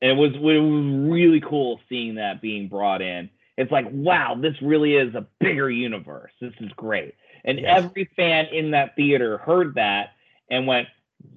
And 0.00 0.10
it 0.12 0.16
was 0.16 0.32
it 0.34 0.38
was 0.38 1.10
really 1.10 1.40
cool 1.40 1.80
seeing 1.88 2.16
that 2.16 2.40
being 2.40 2.68
brought 2.68 3.00
in. 3.02 3.30
It's 3.56 3.70
like, 3.70 3.86
wow, 3.90 4.36
this 4.40 4.54
really 4.62 4.94
is 4.96 5.14
a 5.14 5.26
bigger 5.40 5.70
universe. 5.70 6.32
This 6.40 6.52
is 6.60 6.70
great. 6.76 7.14
And 7.44 7.58
Yes. 7.58 7.76
every 7.76 8.08
fan 8.16 8.46
in 8.52 8.70
that 8.72 8.96
theater 8.96 9.38
heard 9.38 9.74
that 9.74 10.10
and 10.50 10.66
went, 10.66 10.88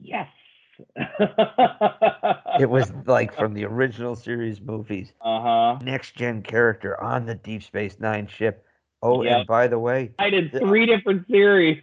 yes. 0.02 0.28
it 2.58 2.70
was 2.70 2.94
like 3.06 3.34
from 3.34 3.54
the 3.54 3.66
original 3.66 4.16
series 4.16 4.62
movies. 4.62 5.14
uh 5.22 5.42
huh. 5.42 5.80
next 5.80 6.16
gen 6.16 6.42
character 6.42 7.02
on 7.02 7.26
the 7.26 7.36
Deep 7.36 7.64
Space 7.64 8.00
Nine 8.00 8.28
ship. 8.28 8.66
Oh, 9.02 9.24
Yep. 9.24 9.38
and 9.38 9.46
by 9.46 9.68
the 9.68 9.80
way, 9.80 10.16
I 10.20 10.30
did 10.30 10.52
three 10.60 10.86
different 10.86 11.28
series. 11.28 11.82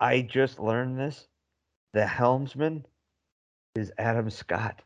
I 0.00 0.22
just 0.22 0.58
learned 0.58 0.98
this. 0.98 1.28
The 1.92 2.06
helmsman 2.06 2.86
is 3.78 3.92
Adam 3.98 4.28
Scott 4.28 4.82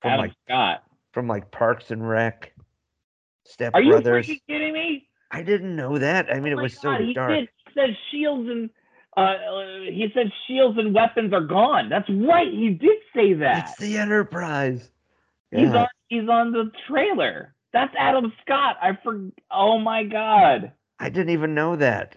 from 0.00 0.12
Adam 0.12 0.20
like 0.26 0.32
Scott. 0.46 0.82
from 1.12 1.28
like 1.28 1.50
Parks 1.50 1.90
and 1.90 2.08
Rec, 2.08 2.52
Step 3.44 3.74
Are 3.74 3.82
you 3.82 3.90
Brothers. 3.90 4.26
freaking 4.26 4.40
kidding 4.48 4.72
me? 4.72 5.08
I 5.30 5.42
didn't 5.42 5.76
know 5.76 5.98
that. 5.98 6.30
I 6.30 6.40
mean, 6.40 6.52
Oh 6.54 6.58
it 6.58 6.62
was 6.62 6.74
God, 6.76 6.98
so 6.98 7.04
he 7.04 7.14
dark. 7.14 7.30
Did, 7.30 7.48
he 7.66 7.72
said 7.74 7.96
shields 8.10 8.48
and 8.48 8.70
uh, 9.16 9.20
uh, 9.20 9.80
he 9.86 10.06
said 10.14 10.32
shields 10.46 10.78
and 10.78 10.94
weapons 10.94 11.32
are 11.32 11.44
gone. 11.44 11.88
That's 11.88 12.08
right. 12.08 12.50
He 12.50 12.70
did 12.70 12.98
say 13.14 13.34
that. 13.34 13.68
It's 13.68 13.78
the 13.78 13.98
Enterprise. 13.98 14.90
He's 15.50 15.74
on 15.74 15.86
he's 16.08 16.28
on 16.28 16.52
the 16.52 16.70
trailer. 16.88 17.54
That's 17.72 17.94
Adam 17.98 18.32
Scott. 18.42 18.76
I 18.80 18.98
for 19.02 19.20
oh 19.50 19.78
my 19.78 20.04
god. 20.04 20.72
I 20.98 21.08
didn't 21.08 21.30
even 21.30 21.54
know 21.54 21.76
that. 21.76 22.16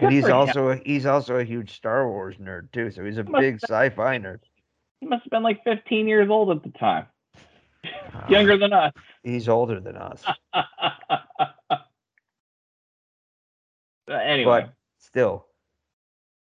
And 0.00 0.12
he's 0.12 0.26
him. 0.26 0.32
also 0.32 0.68
a, 0.70 0.76
he's 0.76 1.06
also 1.06 1.36
a 1.36 1.44
huge 1.44 1.74
Star 1.74 2.08
Wars 2.08 2.36
nerd 2.36 2.72
too. 2.72 2.90
So 2.90 3.04
he's 3.04 3.18
a 3.18 3.24
big 3.24 3.54
have- 3.54 3.62
sci-fi 3.64 4.18
nerd. 4.18 4.40
He 5.00 5.06
must 5.06 5.24
have 5.24 5.30
been 5.30 5.42
like 5.42 5.64
15 5.64 6.06
years 6.06 6.28
old 6.28 6.50
at 6.50 6.62
the 6.62 6.78
time. 6.78 7.06
Uh, 7.84 8.26
Younger 8.28 8.58
than 8.58 8.72
us. 8.74 8.92
He's 9.22 9.48
older 9.48 9.80
than 9.80 9.96
us. 9.96 10.24
Anyway, 14.08 14.62
But 14.62 14.72
still, 14.98 15.46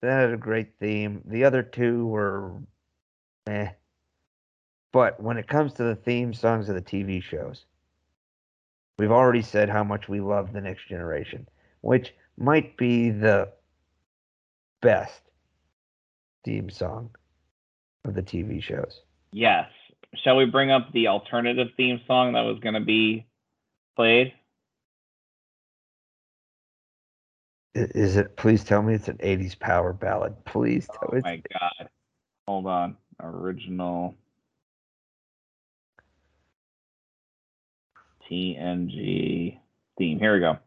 that 0.01 0.09
had 0.21 0.31
a 0.33 0.37
great 0.37 0.69
theme. 0.79 1.21
The 1.25 1.43
other 1.43 1.61
two 1.61 2.07
were 2.07 2.53
eh. 3.47 3.69
But 4.93 5.21
when 5.21 5.37
it 5.37 5.47
comes 5.47 5.73
to 5.73 5.83
the 5.83 5.95
theme 5.95 6.33
songs 6.33 6.69
of 6.69 6.75
the 6.75 6.81
TV 6.81 7.21
shows, 7.21 7.65
we've 8.97 9.11
already 9.11 9.41
said 9.41 9.69
how 9.69 9.83
much 9.83 10.07
we 10.07 10.21
love 10.21 10.53
The 10.53 10.61
Next 10.61 10.87
Generation, 10.87 11.47
which 11.81 12.13
might 12.37 12.77
be 12.77 13.09
the 13.11 13.51
best 14.81 15.21
theme 16.43 16.69
song 16.69 17.09
of 18.05 18.15
the 18.15 18.23
TV 18.23 18.61
shows. 18.61 19.01
yes. 19.31 19.69
Shall 20.25 20.35
we 20.35 20.43
bring 20.45 20.71
up 20.71 20.91
the 20.91 21.07
alternative 21.07 21.69
theme 21.77 22.01
song 22.05 22.33
that 22.33 22.41
was 22.41 22.59
going 22.59 22.73
to 22.73 22.81
be 22.81 23.25
played? 23.95 24.33
Is 27.73 28.17
it? 28.17 28.35
Please 28.35 28.65
tell 28.65 28.81
me 28.81 28.93
it's 28.95 29.07
an 29.07 29.17
'80s 29.19 29.57
power 29.57 29.93
ballad. 29.93 30.43
Please 30.43 30.89
tell 30.99 31.09
Oh 31.13 31.15
me. 31.15 31.21
my 31.23 31.41
god. 31.53 31.89
Hold 32.45 32.67
on. 32.67 32.97
Original 33.21 34.15
TNG 38.29 39.59
theme. 39.97 40.19
Here 40.19 40.33
we 40.33 40.39
go. 40.41 40.57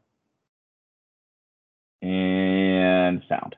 And 2.04 3.22
sound. 3.30 3.56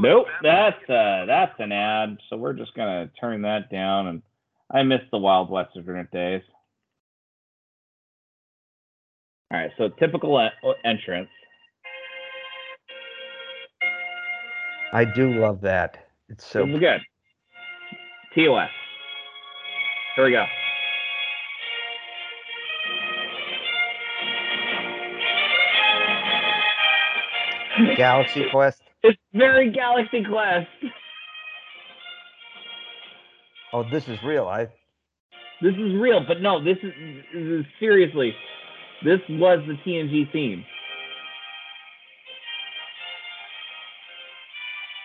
Nope, 0.00 0.26
that's 0.42 0.90
uh 0.90 1.26
that's 1.26 1.54
an 1.60 1.70
ad. 1.70 2.18
So 2.28 2.36
we're 2.36 2.54
just 2.54 2.74
gonna 2.74 3.08
turn 3.20 3.42
that 3.42 3.70
down 3.70 4.08
and 4.08 4.22
I 4.68 4.82
miss 4.82 5.00
the 5.12 5.18
Wild 5.18 5.48
West 5.48 5.70
Internet 5.76 6.10
days. 6.10 6.42
All 9.52 9.58
right, 9.60 9.70
so 9.78 9.90
typical 9.90 10.50
entrance. 10.84 11.28
I 14.92 15.04
do 15.04 15.32
love 15.40 15.60
that. 15.60 16.08
It's 16.28 16.44
so 16.44 16.66
This 16.66 16.74
is 16.74 16.80
good. 16.80 17.00
TOS. 18.34 18.70
Here 20.16 20.24
we 20.24 20.32
go. 20.32 20.44
Galaxy 27.96 28.46
Quest. 28.50 28.82
It's 29.02 29.18
very 29.34 29.70
Galaxy 29.70 30.24
Quest. 30.24 30.68
Oh, 33.72 33.84
this 33.90 34.08
is 34.08 34.22
real. 34.22 34.46
I 34.46 34.68
This 35.60 35.74
is 35.74 35.94
real, 35.94 36.24
but 36.26 36.40
no, 36.40 36.62
this 36.62 36.76
is, 36.82 36.92
this 37.32 37.42
is 37.42 37.64
seriously. 37.80 38.34
This 39.04 39.20
was 39.30 39.60
the 39.66 39.74
TNG 39.84 40.30
theme. 40.30 40.64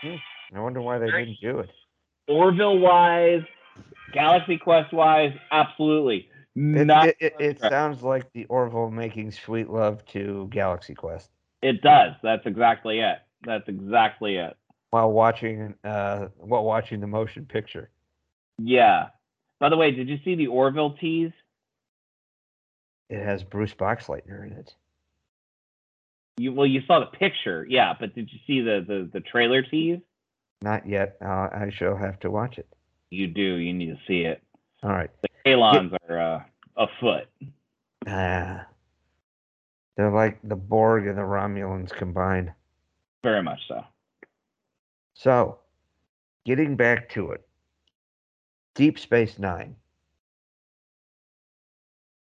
Hmm, 0.02 0.16
I 0.56 0.60
wonder 0.60 0.82
why 0.82 1.00
they 1.00 1.08
didn't 1.08 1.38
do 1.42 1.60
it. 1.60 1.70
Orville 2.28 2.78
wise, 2.78 3.42
Galaxy 4.14 4.58
Quest 4.58 4.94
wise, 4.94 5.34
absolutely. 5.52 6.30
It, 6.56 6.86
Not 6.86 7.08
it, 7.08 7.18
it, 7.20 7.36
it 7.40 7.60
sounds 7.62 8.04
like 8.04 8.32
the 8.34 8.46
Orville 8.46 8.92
making 8.92 9.32
sweet 9.32 9.70
love 9.70 10.06
to 10.08 10.48
Galaxy 10.52 10.94
Quest 10.94 11.30
it 11.68 11.82
does. 11.82 12.14
That's 12.24 12.46
exactly 12.46 13.00
it. 13.00 13.18
That's 13.46 13.68
exactly 13.68 14.38
it. 14.38 14.56
while 14.92 15.12
watching 15.12 15.76
uh 15.84 16.28
while 16.38 16.64
watching 16.64 17.00
the 17.00 17.08
motion 17.08 17.46
picture. 17.46 17.90
Yeah. 18.58 19.08
By 19.60 19.70
the 19.70 19.78
way, 19.78 19.92
did 19.92 20.08
you 20.08 20.20
see 20.24 20.36
the 20.36 20.48
Orville 20.48 20.94
tease? 20.94 21.32
It 23.10 23.24
has 23.24 23.44
Bruce 23.44 23.74
Boxleitner 23.74 24.46
in 24.46 24.54
it. 24.54 24.74
You 26.38 26.54
well, 26.54 26.68
you 26.68 26.82
saw 26.86 27.00
the 27.00 27.08
picture, 27.08 27.66
yeah, 27.68 27.94
but 28.00 28.14
did 28.14 28.30
you 28.32 28.40
see 28.46 28.62
the 28.62 28.86
the, 28.88 29.10
the 29.12 29.20
trailer 29.22 29.64
tease? 29.64 30.00
Not 30.62 30.88
yet. 30.88 31.18
Uh, 31.22 31.50
I 31.52 31.72
shall 31.76 31.98
have 31.98 32.20
to 32.22 32.32
watch 32.32 32.58
it. 32.58 32.68
You 33.10 33.28
do. 33.28 33.42
You 33.42 33.74
need 33.74 33.88
to 33.88 34.00
see 34.08 34.22
it. 34.22 34.42
All 34.84 34.92
right. 34.92 35.10
The 35.22 35.30
Kaylons 35.46 35.96
are 36.08 36.20
uh, 36.20 36.44
afoot. 36.76 37.28
Ah. 38.08 38.67
They're 39.98 40.12
like 40.12 40.40
the 40.44 40.56
Borg 40.56 41.08
and 41.08 41.18
the 41.18 41.24
Romulans 41.24 41.92
combined. 41.92 42.54
Very 43.24 43.44
much 43.44 43.60
so. 43.68 43.84
So, 45.16 45.58
getting 46.46 46.76
back 46.76 47.10
to 47.10 47.32
it. 47.32 47.46
Deep 48.76 49.00
Space 49.00 49.40
Nine. 49.40 49.76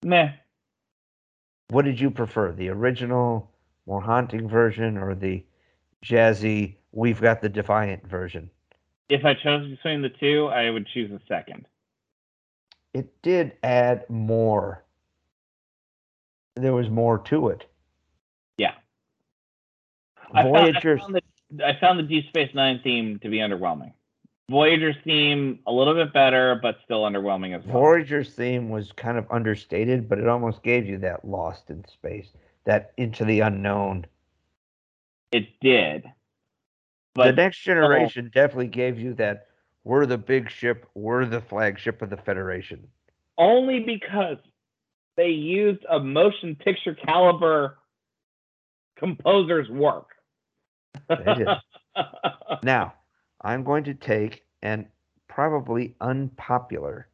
Meh. 0.02 0.32
What 1.68 1.84
did 1.84 2.00
you 2.00 2.10
prefer? 2.10 2.52
The 2.52 2.70
original, 2.70 3.50
more 3.86 4.00
haunting 4.00 4.48
version, 4.48 4.96
or 4.96 5.14
the 5.14 5.44
jazzy, 6.02 6.76
we've 6.92 7.20
got 7.20 7.42
the 7.42 7.48
Defiant 7.48 8.06
version? 8.06 8.50
If 9.08 9.24
I 9.24 9.34
chose 9.34 9.68
between 9.68 10.02
the 10.02 10.08
two, 10.08 10.46
I 10.46 10.70
would 10.70 10.86
choose 10.86 11.10
the 11.10 11.20
second. 11.28 11.66
It 12.94 13.20
did 13.22 13.56
add 13.62 14.08
more. 14.08 14.84
There 16.60 16.74
was 16.74 16.88
more 16.90 17.18
to 17.18 17.48
it. 17.48 17.64
Yeah. 18.56 18.72
I 20.32 20.42
found, 20.42 20.56
I 20.56 20.60
Voyager's 20.62 21.00
found, 21.00 21.14
the, 21.14 21.66
I 21.66 21.78
found 21.80 21.98
the 21.98 22.02
Deep 22.02 22.28
Space 22.28 22.50
Nine 22.54 22.80
theme 22.82 23.18
to 23.20 23.28
be 23.28 23.38
underwhelming. 23.38 23.92
Voyager's 24.50 24.96
theme 25.04 25.58
a 25.66 25.72
little 25.72 25.94
bit 25.94 26.12
better, 26.12 26.58
but 26.62 26.78
still 26.84 27.02
underwhelming 27.02 27.54
as 27.56 27.64
well. 27.64 27.74
Voyager's 27.74 28.32
theme 28.34 28.70
was 28.70 28.92
kind 28.92 29.18
of 29.18 29.26
understated, 29.30 30.08
but 30.08 30.18
it 30.18 30.26
almost 30.26 30.62
gave 30.62 30.86
you 30.86 30.96
that 30.98 31.24
lost 31.24 31.68
in 31.68 31.84
space, 31.86 32.28
that 32.64 32.92
into 32.96 33.24
the 33.26 33.40
unknown. 33.40 34.06
It 35.32 35.48
did. 35.60 36.06
the 37.14 37.32
next 37.32 37.58
generation 37.58 38.30
definitely 38.32 38.68
gave 38.68 38.98
you 38.98 39.12
that 39.14 39.48
we're 39.84 40.06
the 40.06 40.16
big 40.18 40.50
ship, 40.50 40.86
we're 40.94 41.26
the 41.26 41.40
flagship 41.42 42.00
of 42.00 42.08
the 42.08 42.16
Federation. 42.16 42.88
only 43.36 43.80
because 43.80 44.38
they 45.18 45.28
used 45.28 45.84
a 45.90 45.98
motion 45.98 46.54
picture 46.54 46.94
caliber 46.94 47.76
composer's 48.96 49.68
work. 49.68 50.06
Now, 52.62 52.94
I'm 53.40 53.64
going 53.64 53.84
to 53.84 53.94
take 53.94 54.44
an 54.62 54.86
probably 55.28 55.96
unpopular 56.00 57.08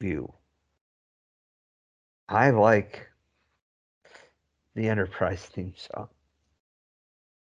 view. 0.00 0.32
I 2.28 2.50
like 2.50 3.08
the 4.74 4.88
Enterprise 4.88 5.42
theme 5.42 5.72
song. 5.76 6.08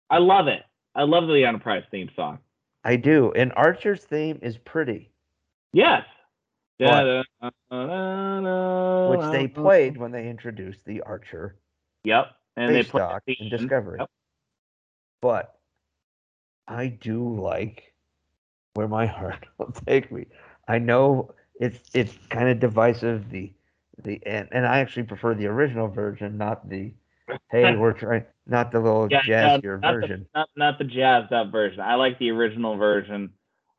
I 0.10 0.20
love 0.20 0.48
it. 0.48 0.64
I 0.96 1.04
love 1.04 1.28
the 1.28 1.46
Enterprise 1.46 1.84
theme 1.92 2.10
song. 2.16 2.40
I 2.86 2.96
do. 2.96 3.34
And 3.34 3.52
Archer's 3.56 4.04
theme 4.04 4.40
is 4.42 4.58
pretty, 4.58 5.12
Yes. 5.74 6.04
What? 6.80 7.26
Which 7.42 9.20
which 9.20 9.32
they 9.32 9.48
played 9.48 9.98
when 9.98 10.12
they 10.12 10.30
introduced 10.30 10.80
the 10.86 11.02
Archer 11.02 11.56
Yep. 12.04 12.28
And 12.56 12.76
they 12.76 12.84
played 12.84 13.02
dock 13.02 13.24
the 13.26 13.38
in. 13.40 13.50
Discovery. 13.50 13.98
Yep. 14.00 14.10
But 15.22 15.56
I 16.68 16.88
do 16.88 17.36
like 17.36 17.94
where 18.74 18.88
my 18.88 19.06
heart 19.20 19.46
will 19.58 19.74
take 19.86 20.12
me. 20.12 20.26
I 20.68 20.80
know 20.80 21.34
it's 21.60 21.80
it's 21.94 22.14
kind 22.30 22.50
of 22.50 22.60
divisive. 22.60 23.30
The 23.30 23.52
the 24.04 24.22
and, 24.26 24.48
and 24.52 24.66
I 24.66 24.80
actually 24.80 25.04
prefer 25.04 25.34
the 25.34 25.48
original 25.48 25.88
version, 25.88 26.38
not 26.38 26.70
the 26.70 26.94
hey 27.52 27.76
we're 27.78 27.94
trying 27.94 28.26
not 28.46 28.72
the 28.72 28.80
little 28.80 29.08
Yeah, 29.10 29.22
jazzier 29.22 29.82
not 29.82 29.94
version. 29.94 30.28
The, 30.34 30.40
not, 30.40 30.50
not 30.56 30.78
the 30.78 30.86
jazzed 30.86 31.32
up 31.32 31.52
version. 31.52 31.80
I 31.82 31.96
like 31.96 32.20
the 32.20 32.32
original 32.32 32.76
version 32.76 33.32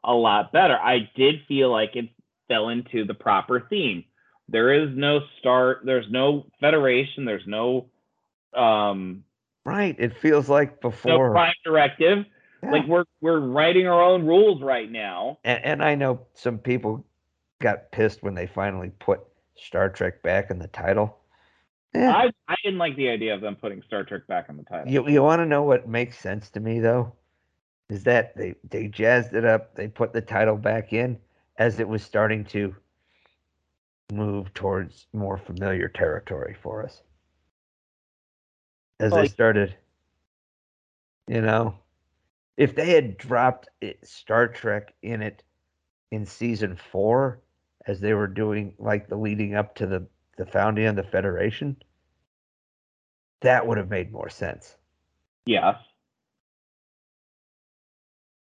a 0.02 0.14
lot 0.14 0.52
better. 0.52 0.76
I 0.76 1.10
did 1.14 1.42
feel 1.46 1.70
like 1.70 1.96
it 1.96 2.08
fell 2.48 2.68
into 2.68 3.04
the 3.04 3.14
proper 3.14 3.60
theme. 3.68 4.04
There 4.48 4.72
is 4.72 4.90
no 4.94 5.20
start. 5.38 5.82
There's 5.84 6.06
no 6.10 6.46
federation. 6.60 7.24
There's 7.24 7.46
no 7.46 7.86
um 8.54 9.24
Right. 9.64 9.96
It 9.98 10.16
feels 10.18 10.48
like 10.48 10.80
before. 10.82 11.28
no 11.28 11.32
prime 11.32 11.54
directive. 11.64 12.26
Yeah. 12.62 12.70
Like 12.70 12.86
we're 12.86 13.04
we're 13.20 13.40
writing 13.40 13.86
our 13.86 14.02
own 14.02 14.26
rules 14.26 14.62
right 14.62 14.90
now. 14.90 15.38
and, 15.44 15.64
and 15.64 15.82
I 15.82 15.94
know 15.94 16.20
some 16.34 16.58
people 16.58 17.04
got 17.60 17.90
pissed 17.92 18.22
when 18.22 18.34
they 18.34 18.46
finally 18.46 18.90
put 18.98 19.20
Star 19.56 19.88
Trek 19.88 20.22
back 20.22 20.50
in 20.50 20.58
the 20.58 20.68
title. 20.68 21.18
Yeah. 21.94 22.12
I 22.12 22.30
I 22.48 22.56
didn't 22.62 22.78
like 22.78 22.96
the 22.96 23.08
idea 23.08 23.34
of 23.34 23.40
them 23.40 23.56
putting 23.56 23.82
Star 23.82 24.04
Trek 24.04 24.26
back 24.26 24.46
on 24.50 24.56
the 24.58 24.64
title. 24.64 24.92
You 24.92 25.08
you 25.08 25.22
want 25.22 25.40
to 25.40 25.46
know 25.46 25.62
what 25.62 25.88
makes 25.88 26.18
sense 26.18 26.50
to 26.50 26.60
me 26.60 26.80
though? 26.80 27.14
Is 27.88 28.04
that 28.04 28.36
they 28.36 28.54
they 28.68 28.88
jazzed 28.88 29.32
it 29.34 29.44
up, 29.44 29.74
they 29.76 29.88
put 29.88 30.12
the 30.12 30.20
title 30.20 30.56
back 30.56 30.92
in 30.92 31.18
as 31.56 31.80
it 31.80 31.88
was 31.88 32.02
starting 32.02 32.44
to 32.44 32.74
move 34.12 34.52
towards 34.54 35.06
more 35.12 35.38
familiar 35.38 35.88
territory 35.88 36.54
for 36.62 36.82
us. 36.84 37.02
As 39.00 39.10
they 39.12 39.18
Like- 39.18 39.30
started, 39.30 39.76
you 41.26 41.40
know, 41.40 41.78
if 42.56 42.74
they 42.74 42.90
had 42.90 43.16
dropped 43.16 43.68
it, 43.80 44.06
Star 44.06 44.48
Trek 44.48 44.94
in 45.02 45.22
it 45.22 45.42
in 46.10 46.26
season 46.26 46.76
four, 46.76 47.40
as 47.86 48.00
they 48.00 48.14
were 48.14 48.28
doing 48.28 48.74
like 48.78 49.08
the 49.08 49.16
leading 49.16 49.54
up 49.54 49.74
to 49.76 49.86
the 49.86 50.06
the 50.36 50.46
founding 50.46 50.86
of 50.86 50.96
the 50.96 51.02
Federation, 51.04 51.80
that 53.40 53.64
would 53.66 53.78
have 53.78 53.88
made 53.88 54.10
more 54.10 54.28
sense. 54.28 54.76
Yes. 55.46 55.76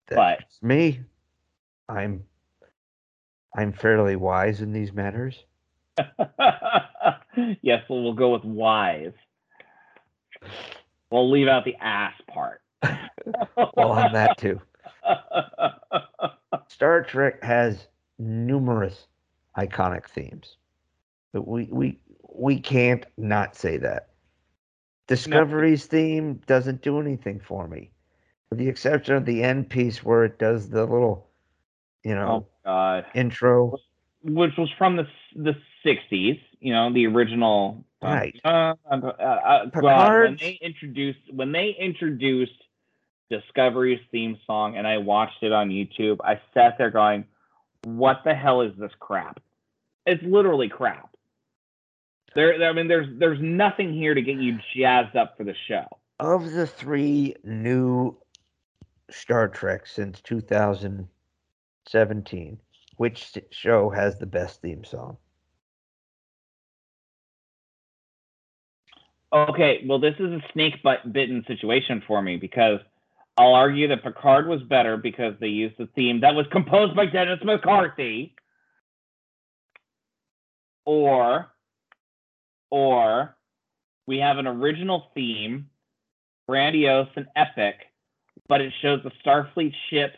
That's 0.07 0.59
But- 0.61 0.67
me. 0.69 1.05
I'm 1.89 2.25
I'm 3.55 3.73
fairly 3.73 4.17
wise 4.17 4.61
in 4.61 4.73
these 4.73 4.93
matters. 4.93 5.45
yes, 7.63 7.85
well, 7.89 8.03
we'll 8.03 8.15
go 8.15 8.33
with 8.33 8.45
wise. 8.45 9.13
We'll 11.11 11.31
leave 11.31 11.49
out 11.49 11.65
the 11.65 11.77
ass 11.81 12.15
part. 12.29 12.61
Well, 13.77 13.93
on 13.93 14.13
that 14.13 14.37
too. 14.37 14.61
Star 16.69 17.03
Trek 17.03 17.43
has 17.43 17.87
numerous 18.19 19.07
iconic 19.57 20.07
themes. 20.09 20.57
But 21.33 21.49
we 21.49 21.69
we 21.71 21.99
we 22.23 22.61
can't 22.61 23.07
not 23.17 23.57
say 23.57 23.79
that. 23.79 24.09
Discovery's 25.07 25.87
theme 25.87 26.41
doesn't 26.47 26.83
do 26.83 27.01
anything 27.01 27.41
for 27.41 27.67
me. 27.67 27.91
With 28.51 28.59
the 28.59 28.69
exception 28.69 29.15
of 29.15 29.25
the 29.25 29.43
end 29.43 29.69
piece 29.69 30.05
where 30.05 30.25
it 30.25 30.39
does 30.39 30.69
the 30.69 30.85
little, 30.85 31.29
you 32.05 32.15
know, 32.15 32.47
oh. 32.47 32.54
God. 32.65 33.07
intro. 33.15 33.77
Which 34.23 34.53
was 34.57 34.71
from 34.79 34.97
the 34.97 35.07
the 35.37 35.55
'60s, 35.85 36.41
you 36.61 36.73
know, 36.73 36.93
the 36.93 37.07
original. 37.07 37.85
um, 38.03 38.13
Right. 38.13 38.41
Uh, 38.45 38.75
uh, 38.91 38.95
uh, 38.95 39.23
uh, 39.23 39.81
when 39.81 40.37
they 40.41 40.59
introduced 40.63 41.21
when 41.31 41.53
they 41.53 41.77
introduced 41.79 42.53
Discovery's 43.31 44.01
theme 44.11 44.39
song, 44.47 44.77
and 44.77 44.87
I 44.87 44.99
watched 44.99 45.43
it 45.43 45.53
on 45.53 45.69
YouTube, 45.69 46.19
I 46.25 46.41
sat 46.55 46.79
there 46.79 46.91
going, 46.91 47.25
"What 47.85 48.21
the 48.25 48.35
hell 48.35 48.63
is 48.63 48.73
this 48.79 48.93
crap?" 48.99 49.41
It's 50.07 50.23
literally 50.23 50.69
crap. 50.69 51.15
There, 52.35 52.63
I 52.63 52.73
mean, 52.73 52.89
there's 52.89 53.07
there's 53.19 53.39
nothing 53.41 53.93
here 53.93 54.15
to 54.15 54.23
get 54.23 54.37
you 54.37 54.59
jazzed 54.77 55.17
up 55.17 55.37
for 55.37 55.45
the 55.45 55.55
show. 55.69 55.85
Of 56.21 56.53
the 56.53 56.67
three 56.67 57.35
new 57.45 58.17
Star 59.11 59.49
Trek 59.49 59.87
since 59.87 60.21
2017, 61.87 62.59
which 62.97 63.33
show 63.51 63.91
has 63.91 64.19
the 64.19 64.27
best 64.27 64.61
theme 64.61 64.85
song? 64.85 65.17
Okay, 69.33 69.85
well, 69.87 69.99
this 69.99 70.15
is 70.21 70.31
a 70.31 70.41
snake 70.53 70.75
bitten 71.11 71.45
situation 71.49 72.03
for 72.07 72.23
me 72.23 72.37
because 72.37 72.79
I'll 73.37 73.55
argue 73.55 73.89
that 73.89 74.05
Picard 74.05 74.47
was 74.47 74.63
better 74.63 74.97
because 74.97 75.35
they 75.41 75.49
used 75.49 75.77
the 75.77 75.89
theme 75.97 76.21
that 76.21 76.37
was 76.37 76.47
composed 76.53 76.95
by 76.95 77.07
Dennis 77.07 77.41
McCarthy. 77.43 78.37
Or, 80.87 81.51
or 82.71 83.37
we 84.07 84.19
have 84.19 84.39
an 84.39 84.47
original 84.47 85.11
theme, 85.15 85.69
grandiose 86.49 87.09
and 87.17 87.27
epic, 87.35 87.75
but 88.49 88.61
it 88.61 88.73
shows 88.83 89.01
the 89.03 89.11
Starfleet 89.25 89.73
ship 89.91 90.15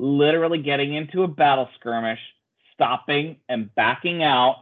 literally 0.00 0.62
getting 0.62 0.94
into 0.94 1.22
a 1.22 1.28
battle 1.28 1.68
skirmish, 1.78 2.20
stopping 2.74 3.36
and 3.48 3.72
backing 3.74 4.22
out, 4.22 4.56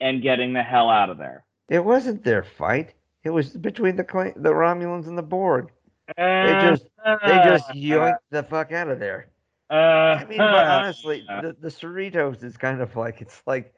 and 0.00 0.22
getting 0.22 0.52
the 0.52 0.62
hell 0.62 0.90
out 0.90 1.10
of 1.10 1.18
there. 1.18 1.44
It 1.68 1.84
wasn't 1.84 2.24
their 2.24 2.42
fight. 2.42 2.94
It 3.24 3.30
was 3.30 3.50
between 3.50 3.96
the 3.96 4.04
the 4.36 4.50
Romulans 4.50 5.06
and 5.06 5.16
the 5.16 5.22
Borg. 5.22 5.70
They 6.16 6.58
just 6.68 6.84
they 7.24 7.36
just 7.44 7.68
yoinked 7.70 8.18
the 8.30 8.42
fuck 8.42 8.72
out 8.72 8.88
of 8.88 8.98
there. 8.98 9.28
Uh, 9.70 10.18
I 10.20 10.26
mean, 10.26 10.38
but 10.38 10.66
honestly, 10.66 11.24
the, 11.26 11.56
the 11.58 11.68
Cerritos 11.68 12.44
is 12.44 12.56
kind 12.56 12.82
of 12.82 12.94
like 12.94 13.22
it's 13.22 13.40
like 13.46 13.74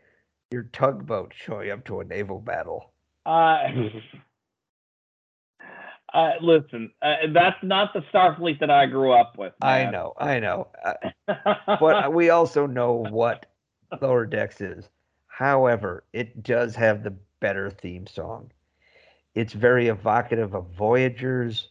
your 0.51 0.65
tugboat 0.73 1.33
showing 1.37 1.71
up 1.71 1.85
to 1.85 2.01
a 2.01 2.05
naval 2.05 2.41
battle. 2.41 2.91
Uh, 3.25 3.69
uh, 6.15 6.33
listen, 6.41 6.91
uh, 7.03 7.15
that's 7.33 7.63
not 7.63 7.93
the 7.93 8.01
Starfleet 8.13 8.61
that 8.61 8.71
I 8.71 8.87
grew 8.87 9.13
up 9.13 9.37
with. 9.37 9.53
Man. 9.61 9.89
I 9.89 9.91
know, 9.91 10.15
I 10.17 10.41
know, 10.41 10.69
uh, 10.85 11.45
but 11.81 12.13
we 12.13 12.31
also 12.31 12.67
know 12.67 13.05
what 13.11 13.47
Lower 14.01 14.25
Decks 14.25 14.61
is. 14.61 14.89
However, 15.27 16.05
it 16.13 16.43
does 16.43 16.75
have 16.77 17.03
the 17.03 17.15
better 17.41 17.71
theme 17.71 18.07
song. 18.07 18.51
It's 19.35 19.53
very 19.53 19.89
evocative 19.89 20.55
of 20.55 20.67
Voyagers 20.71 21.69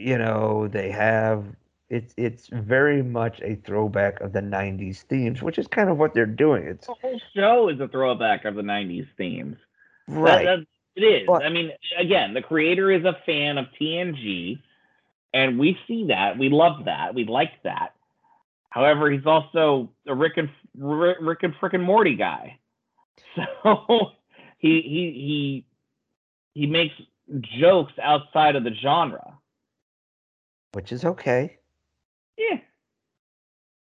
you 0.00 0.16
know, 0.16 0.68
they 0.68 0.90
have 0.90 1.44
it's 1.88 2.14
it's 2.16 2.48
very 2.52 3.02
much 3.02 3.40
a 3.42 3.56
throwback 3.56 4.20
of 4.20 4.32
the 4.32 4.40
'90s 4.40 5.02
themes, 5.02 5.42
which 5.42 5.58
is 5.58 5.66
kind 5.66 5.90
of 5.90 5.98
what 5.98 6.14
they're 6.14 6.26
doing. 6.26 6.64
It's 6.64 6.86
the 6.86 6.94
whole 6.94 7.20
show 7.34 7.68
is 7.68 7.80
a 7.80 7.88
throwback 7.88 8.44
of 8.44 8.54
the 8.54 8.62
'90s 8.62 9.06
themes. 9.16 9.56
Right. 10.08 10.44
That, 10.44 10.58
it 10.96 11.02
is. 11.02 11.26
But, 11.26 11.44
I 11.44 11.50
mean, 11.50 11.70
again, 11.98 12.34
the 12.34 12.42
creator 12.42 12.90
is 12.90 13.04
a 13.04 13.16
fan 13.26 13.58
of 13.58 13.66
TNG, 13.80 14.60
and 15.32 15.58
we 15.58 15.78
see 15.86 16.06
that. 16.08 16.38
We 16.38 16.48
love 16.48 16.84
that. 16.86 17.14
We 17.14 17.24
like 17.24 17.62
that. 17.64 17.94
However, 18.70 19.10
he's 19.10 19.26
also 19.26 19.90
a 20.06 20.14
Rick 20.14 20.36
and 20.36 20.48
Rick 20.76 21.42
and 21.42 21.54
frickin' 21.54 21.82
Morty 21.82 22.16
guy. 22.16 22.58
So 23.62 24.12
he 24.58 24.80
he 24.82 25.64
he 26.54 26.60
he 26.60 26.66
makes 26.66 26.94
jokes 27.60 27.92
outside 28.02 28.56
of 28.56 28.64
the 28.64 28.74
genre 28.82 29.40
which 30.72 30.92
is 30.92 31.04
okay. 31.04 31.58
Yeah. 32.36 32.58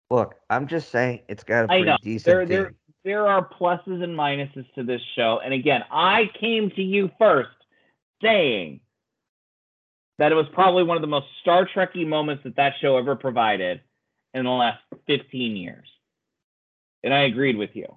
Look, 0.10 0.36
I'm 0.50 0.68
just 0.68 0.92
saying 0.92 1.22
it's 1.28 1.44
got 1.44 1.66
a 1.66 1.68
pretty 1.68 1.84
I 1.84 1.86
know. 1.86 1.98
decent 2.02 2.26
there, 2.26 2.46
there, 2.46 2.74
there 3.06 3.28
are 3.28 3.48
pluses 3.48 4.04
and 4.04 4.18
minuses 4.18 4.66
to 4.74 4.84
this 4.84 5.02
show. 5.16 5.40
And 5.44 5.54
again, 5.54 5.84
I 5.92 6.30
came 6.40 6.72
to 6.72 6.82
you 6.82 7.12
first 7.20 7.50
saying 8.22 8.82
that 10.18 10.32
it 10.32 10.36
was 10.36 10.48
probably 10.54 10.84
one 10.84 10.98
of 10.98 11.02
the 11.02 11.08
most 11.08 11.28
Star 11.42 11.68
Trekky 11.68 12.06
moments 12.06 12.44
that 12.44 12.56
that 12.56 12.74
show 12.82 12.98
ever 12.98 13.16
provided 13.16 13.80
in 14.34 14.44
the 14.44 14.52
last 14.52 14.82
15 15.06 15.56
years. 15.56 15.88
And 17.04 17.14
I 17.14 17.22
agreed 17.22 17.58
with 17.58 17.76
you. 17.76 17.96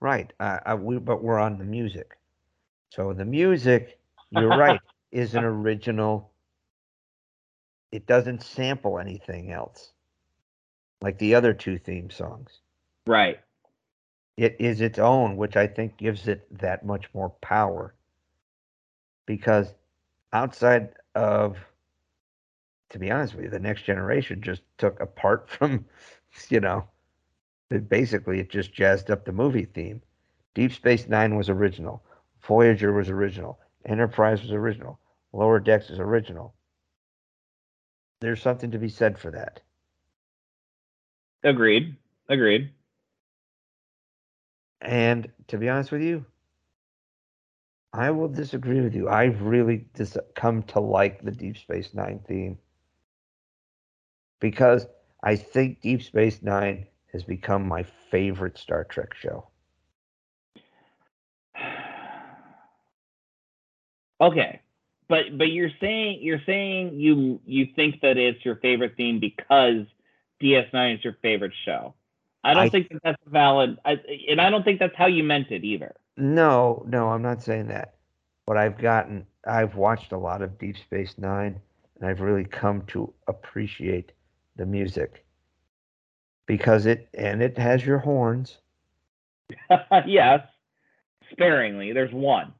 Right. 0.00 0.32
Uh, 0.40 0.58
I, 0.64 0.74
we, 0.74 0.98
but 0.98 1.22
we're 1.22 1.38
on 1.38 1.58
the 1.58 1.64
music. 1.64 2.16
So 2.90 3.12
the 3.12 3.26
music, 3.26 4.00
you're 4.30 4.48
right, 4.48 4.80
is 5.12 5.34
an 5.34 5.44
original 5.44 6.30
it 7.90 8.06
doesn't 8.06 8.42
sample 8.42 8.98
anything 8.98 9.50
else 9.50 9.92
like 11.00 11.18
the 11.18 11.34
other 11.34 11.54
two 11.54 11.78
theme 11.78 12.10
songs. 12.10 12.60
Right. 13.06 13.38
It 14.38 14.56
is 14.58 14.80
its 14.80 14.98
own, 14.98 15.36
which 15.36 15.56
I 15.56 15.66
think 15.66 15.98
gives 15.98 16.28
it 16.28 16.46
that 16.58 16.86
much 16.86 17.12
more 17.12 17.28
power. 17.28 17.94
Because 19.26 19.74
outside 20.32 20.94
of, 21.14 21.58
to 22.88 22.98
be 22.98 23.10
honest 23.10 23.34
with 23.34 23.44
you, 23.44 23.50
the 23.50 23.58
next 23.58 23.82
generation 23.82 24.40
just 24.40 24.62
took 24.78 24.98
apart 25.00 25.50
from, 25.50 25.84
you 26.48 26.60
know, 26.60 26.88
basically 27.88 28.40
it 28.40 28.48
just 28.48 28.72
jazzed 28.72 29.10
up 29.10 29.26
the 29.26 29.32
movie 29.32 29.66
theme. 29.66 30.00
Deep 30.54 30.72
Space 30.72 31.06
Nine 31.06 31.36
was 31.36 31.50
original. 31.50 32.02
Voyager 32.40 32.94
was 32.94 33.10
original. 33.10 33.58
Enterprise 33.84 34.40
was 34.40 34.52
original. 34.52 34.98
Lower 35.34 35.60
Decks 35.60 35.90
is 35.90 35.98
original 35.98 36.54
there's 38.20 38.42
something 38.42 38.70
to 38.70 38.78
be 38.78 38.88
said 38.88 39.18
for 39.18 39.30
that. 39.30 39.60
Agreed. 41.44 41.96
Agreed. 42.28 42.70
And 44.80 45.30
to 45.48 45.58
be 45.58 45.68
honest 45.68 45.92
with 45.92 46.02
you, 46.02 46.24
I 47.92 48.10
will 48.10 48.28
disagree 48.28 48.80
with 48.80 48.94
you. 48.94 49.08
I've 49.08 49.42
really 49.42 49.86
dis- 49.94 50.18
come 50.34 50.62
to 50.64 50.80
like 50.80 51.22
the 51.22 51.30
Deep 51.30 51.56
Space 51.56 51.94
Nine 51.94 52.20
theme 52.26 52.58
because 54.40 54.86
I 55.22 55.36
think 55.36 55.80
Deep 55.80 56.02
Space 56.02 56.42
Nine 56.42 56.86
has 57.12 57.24
become 57.24 57.66
my 57.66 57.84
favorite 58.10 58.58
Star 58.58 58.84
Trek 58.84 59.14
show. 59.14 59.48
Okay 64.20 64.60
but 65.08 65.36
but 65.36 65.48
you're 65.48 65.70
saying 65.80 66.18
you're 66.20 66.42
saying 66.46 67.00
you 67.00 67.40
you 67.44 67.66
think 67.74 68.00
that 68.02 68.16
it's 68.16 68.44
your 68.44 68.56
favorite 68.56 68.94
theme 68.96 69.20
because 69.20 69.86
DS9 70.42 70.98
is 70.98 71.04
your 71.04 71.16
favorite 71.22 71.52
show. 71.64 71.94
I 72.44 72.54
don't 72.54 72.64
I, 72.64 72.68
think 72.68 72.88
that 72.90 73.00
that's 73.02 73.22
valid, 73.26 73.78
I, 73.84 73.98
and 74.28 74.40
I 74.40 74.50
don't 74.50 74.64
think 74.64 74.78
that's 74.78 74.96
how 74.96 75.06
you 75.06 75.24
meant 75.24 75.50
it 75.50 75.64
either. 75.64 75.94
No, 76.16 76.84
no, 76.86 77.08
I'm 77.08 77.22
not 77.22 77.42
saying 77.42 77.68
that. 77.68 77.94
But 78.46 78.56
I've 78.56 78.78
gotten, 78.78 79.26
I've 79.46 79.74
watched 79.74 80.12
a 80.12 80.18
lot 80.18 80.40
of 80.40 80.58
Deep 80.58 80.76
Space 80.78 81.14
Nine, 81.18 81.60
and 81.96 82.08
I've 82.08 82.20
really 82.20 82.44
come 82.44 82.82
to 82.88 83.12
appreciate 83.26 84.12
the 84.56 84.66
music 84.66 85.24
because 86.46 86.86
it 86.86 87.08
and 87.14 87.42
it 87.42 87.58
has 87.58 87.84
your 87.84 87.98
horns. 87.98 88.58
yes, 90.06 90.40
sparingly. 91.30 91.92
There's 91.92 92.12
one. 92.12 92.52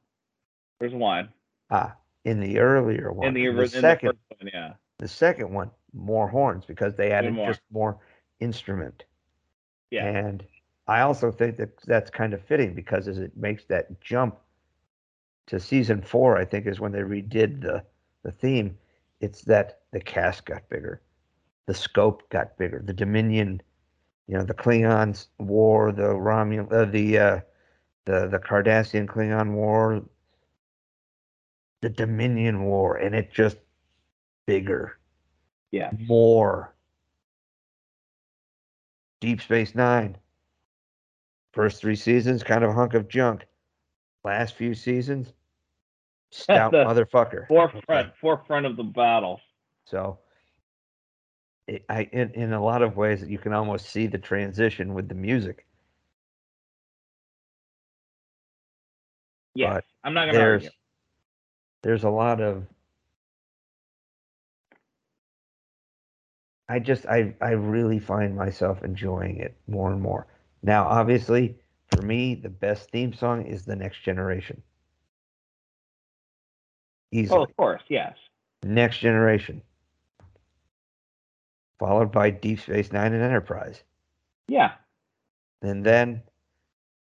There's 0.79 0.93
one. 0.93 1.29
Ah, 1.71 1.95
in 2.25 2.39
the 2.39 2.59
earlier 2.59 3.11
one. 3.11 3.27
In 3.27 3.33
the, 3.33 3.47
the 3.47 3.61
in 3.61 3.69
second, 3.69 4.17
the 4.29 4.35
one, 4.37 4.51
yeah. 4.53 4.73
The 4.99 5.07
second 5.07 5.51
one, 5.51 5.71
more 5.93 6.27
horns 6.27 6.65
because 6.65 6.95
they 6.95 7.11
added 7.11 7.33
more. 7.33 7.47
just 7.47 7.61
more 7.71 7.97
instrument. 8.39 9.03
Yeah. 9.91 10.05
And 10.05 10.43
I 10.87 11.01
also 11.01 11.31
think 11.31 11.57
that 11.57 11.77
that's 11.85 12.09
kind 12.09 12.33
of 12.33 12.43
fitting 12.43 12.73
because 12.73 13.07
as 13.07 13.17
it 13.17 13.35
makes 13.35 13.65
that 13.65 14.01
jump 14.01 14.37
to 15.47 15.59
season 15.59 16.01
four, 16.01 16.37
I 16.37 16.45
think 16.45 16.65
is 16.65 16.79
when 16.79 16.91
they 16.91 16.99
redid 16.99 17.61
the 17.61 17.83
the 18.23 18.31
theme. 18.31 18.77
It's 19.21 19.41
that 19.43 19.81
the 19.91 19.99
cast 19.99 20.45
got 20.45 20.67
bigger, 20.69 21.01
the 21.65 21.73
scope 21.73 22.29
got 22.29 22.57
bigger, 22.57 22.81
the 22.83 22.93
Dominion, 22.93 23.61
you 24.27 24.37
know, 24.37 24.43
the 24.43 24.53
Klingons 24.53 25.27
war, 25.39 25.91
the 25.91 26.03
Romulan, 26.03 26.71
uh, 26.71 26.85
the 26.85 27.17
uh, 27.17 27.39
the 28.05 28.27
the 28.27 28.39
Cardassian 28.39 29.07
Klingon 29.07 29.53
war, 29.53 30.03
the 31.81 31.89
Dominion 31.89 32.63
War, 32.63 32.97
and 32.97 33.15
it 33.15 33.31
just 33.31 33.57
bigger. 34.45 34.97
Yeah. 35.71 35.91
More. 36.07 36.73
Deep 39.21 39.41
Space 39.41 39.75
Nine. 39.75 40.17
First 41.53 41.81
three 41.81 41.95
seasons, 41.95 42.43
kind 42.43 42.63
of 42.63 42.69
a 42.69 42.73
hunk 42.73 42.93
of 42.93 43.07
junk. 43.07 43.45
Last 44.23 44.55
few 44.55 44.73
seasons, 44.73 45.33
stout 46.31 46.73
motherfucker. 46.73 47.47
Forefront, 47.47 48.13
forefront 48.19 48.65
of 48.65 48.77
the 48.77 48.83
battle. 48.83 49.39
So, 49.85 50.19
it, 51.67 51.85
I 51.89 52.03
in, 52.11 52.31
in 52.33 52.53
a 52.53 52.63
lot 52.63 52.81
of 52.81 52.97
ways, 52.97 53.23
you 53.23 53.39
can 53.39 53.53
almost 53.53 53.89
see 53.89 54.07
the 54.07 54.17
transition 54.17 54.93
with 54.93 55.07
the 55.09 55.15
music. 55.15 55.65
Yeah, 59.55 59.79
I'm 60.03 60.13
not 60.13 60.27
gonna 60.27 60.39
argue 60.39 60.69
there's 61.81 62.03
a 62.03 62.09
lot 62.09 62.41
of 62.41 62.65
I 66.69 66.79
just 66.79 67.05
I 67.07 67.33
I 67.41 67.51
really 67.51 67.99
find 67.99 68.35
myself 68.35 68.83
enjoying 68.83 69.37
it 69.37 69.55
more 69.67 69.91
and 69.91 70.01
more. 70.01 70.27
Now, 70.63 70.85
obviously, 70.87 71.57
For 71.91 72.01
me, 72.03 72.35
the 72.35 72.49
best 72.49 72.91
theme 72.91 73.13
song 73.13 73.45
is 73.45 73.65
The 73.65 73.75
Next 73.75 74.03
Generation. 74.03 74.61
Easily. 77.11 77.39
Oh, 77.39 77.43
of 77.43 77.57
course, 77.57 77.81
yes. 77.89 78.13
Next 78.63 78.99
Generation. 78.99 79.61
Followed 81.79 82.11
by 82.11 82.29
Deep 82.29 82.59
Space 82.59 82.91
Nine 82.91 83.13
and 83.13 83.23
Enterprise. 83.23 83.81
Yeah. 84.47 84.73
And 85.61 85.83
then 85.83 86.21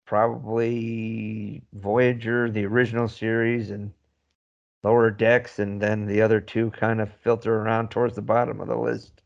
probably 0.05 1.63
Voyager, 1.73 2.51
the 2.51 2.65
original 2.65 3.07
series, 3.07 3.71
and 3.71 3.91
Lower 4.83 5.09
Decks, 5.09 5.57
and 5.59 5.81
then 5.81 6.05
the 6.05 6.21
other 6.21 6.39
two 6.39 6.69
kind 6.71 7.01
of 7.01 7.11
filter 7.23 7.55
around 7.55 7.89
towards 7.89 8.15
the 8.15 8.21
bottom 8.21 8.61
of 8.61 8.67
the 8.67 8.77
list. 8.77 9.21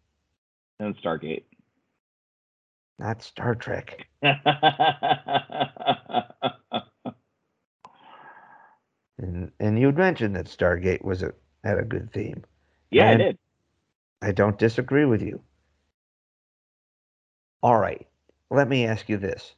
And 0.82 0.98
Stargate. 0.98 1.46
Not 3.00 3.24
Star 3.24 3.56
Trek. 3.56 4.08
and 4.24 4.34
and 9.60 9.80
you 9.80 9.92
mentioned 9.92 10.36
that 10.36 10.48
Stargate 10.48 11.04
was 11.04 11.24
a 11.24 11.34
had 11.64 11.80
a 11.80 11.84
good 11.86 12.12
theme. 12.14 12.44
yeah, 12.92 13.12
And 13.12 13.12
I 13.12 13.16
did. 13.18 13.40
I 14.22 14.32
don't 14.34 14.60
disagree 14.60 15.06
with 15.06 15.22
you. 15.22 15.42
All 17.64 17.80
right, 17.80 18.08
let 18.52 18.70
me 18.70 18.86
ask 18.88 19.10
you 19.10 19.18
this. 19.18 19.56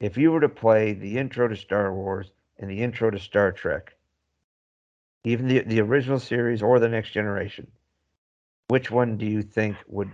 If 0.00 0.18
you 0.18 0.32
were 0.32 0.40
to 0.40 0.48
play 0.50 0.94
the 0.94 1.18
intro 1.18 1.48
to 1.48 1.56
Star 1.56 1.94
Wars 1.94 2.32
and 2.58 2.70
the 2.70 2.82
intro 2.82 3.10
to 3.10 3.18
Star 3.20 3.52
Trek, 3.52 3.94
even 5.24 5.48
the, 5.48 5.60
the 5.62 5.80
original 5.80 6.20
series 6.20 6.62
or 6.62 6.80
the 6.80 6.88
next 6.88 7.12
generation, 7.12 7.70
which 8.68 8.90
one 8.90 9.18
do 9.18 9.26
you 9.26 9.42
think 9.42 9.76
would 9.88 10.10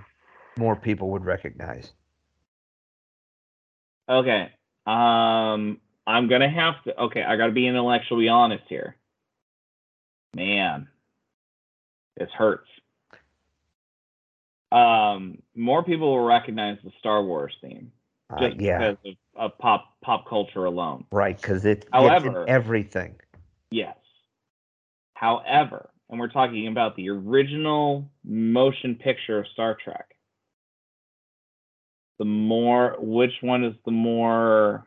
more 0.61 0.77
people 0.77 1.09
would 1.11 1.25
recognize? 1.25 1.93
Okay. 4.09 4.53
Um, 4.87 5.81
I'm 6.07 6.29
gonna 6.29 6.51
have 6.51 6.83
to. 6.85 7.01
Okay, 7.05 7.23
I 7.23 7.37
gotta 7.37 7.53
be 7.53 7.67
intellectually 7.67 8.29
honest 8.29 8.65
here. 8.69 8.97
Man, 10.37 10.87
this 12.17 12.29
hurts. 12.37 12.69
Um, 14.71 15.39
more 15.57 15.83
people 15.83 16.11
will 16.13 16.25
recognize 16.25 16.79
the 16.85 16.93
Star 17.01 17.25
Wars 17.25 17.53
theme 17.61 17.91
Uh, 18.31 18.39
just 18.49 18.61
yeah, 18.61 18.79
because 18.93 19.17
of, 19.37 19.53
of 19.53 19.59
pop 19.59 19.97
pop 20.03 20.29
culture 20.29 20.65
alone. 20.67 21.05
right, 21.11 21.37
because 21.41 21.65
it, 21.65 21.87
However- 21.93 22.49
everything. 22.49 23.17
Yes. 23.71 23.97
However, 25.15 25.91
and 26.09 26.19
we're 26.21 26.29
talking 26.29 26.67
about 26.67 26.97
the 26.97 27.09
original 27.11 28.11
motion 28.25 28.97
picture 28.97 29.39
of 29.39 29.47
Star 29.49 29.77
Trek. 29.83 30.17
The 32.21 32.27
more, 32.27 32.97
which 33.01 33.33
one 33.43 33.65
is 33.65 33.75
the 33.87 33.93
more 33.93 34.87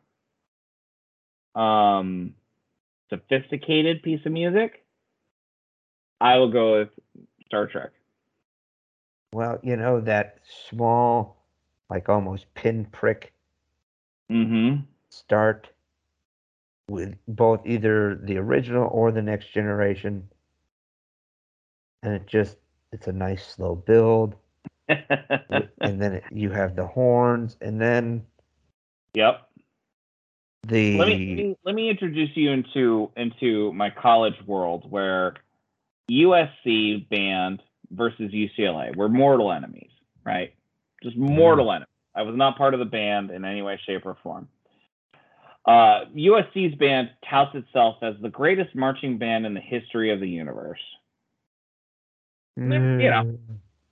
um, 1.56 2.36
sophisticated 3.10 4.04
piece 4.04 4.26
of 4.26 4.32
music? 4.34 4.86
I 6.22 6.38
will 6.38 6.52
go 6.52 6.80
with 6.80 6.90
Star 7.48 7.68
Trek. 7.68 7.92
Well, 9.34 9.60
you 9.64 9.76
know 9.78 10.00
that 10.02 10.40
small, 10.46 11.46
like 11.90 12.10
almost 12.10 12.54
pinprick 12.56 13.34
Mm-hmm. 14.32 14.84
start 15.10 15.70
with 16.90 17.16
both 17.28 17.66
either 17.66 18.16
the 18.16 18.38
original 18.38 18.88
or 18.92 19.12
the 19.12 19.22
next 19.22 19.52
generation 19.54 20.30
and 22.04 22.14
it 22.14 22.28
just 22.28 22.58
it's 22.92 23.08
a 23.08 23.14
nice 23.14 23.46
slow 23.46 23.76
build 23.76 24.36
and 24.90 26.02
then 26.02 26.14
it, 26.14 26.24
you 26.32 26.50
have 26.50 26.76
the 26.76 26.86
horns 26.86 27.58
and 27.62 27.80
then 27.80 28.26
yep. 29.14 29.48
the 30.68 30.98
let 30.98 31.08
me, 31.08 31.58
let 31.66 31.76
me 31.76 31.90
introduce 31.90 32.30
you 32.36 32.52
into 32.52 33.10
into 33.16 33.72
my 33.74 33.90
college 33.90 34.36
world 34.46 34.90
where 34.90 35.36
USC 36.12 37.08
band 37.10 37.62
versus 37.92 38.32
UCLA 38.32 38.96
were 38.96 39.10
mortal 39.10 39.52
enemies, 39.52 39.92
right? 40.26 40.54
Just 41.02 41.18
mortal 41.18 41.72
enemies. 41.72 41.88
I 42.16 42.24
was 42.24 42.36
not 42.36 42.58
part 42.58 42.74
of 42.74 42.80
the 42.80 42.86
band 42.86 43.32
in 43.32 43.46
any 43.46 43.62
way, 43.62 43.80
shape, 43.86 44.06
or 44.06 44.18
form. 44.22 44.48
Uh, 45.66 46.06
USC's 46.16 46.76
band 46.76 47.10
touts 47.30 47.56
itself 47.56 47.96
as 48.02 48.16
the 48.22 48.30
greatest 48.30 48.76
marching 48.76 49.18
band 49.18 49.46
in 49.46 49.54
the 49.54 49.62
history 49.62 50.12
of 50.12 50.20
the 50.20 50.28
universe. 50.28 50.80
you 53.00 53.10
know. 53.10 53.38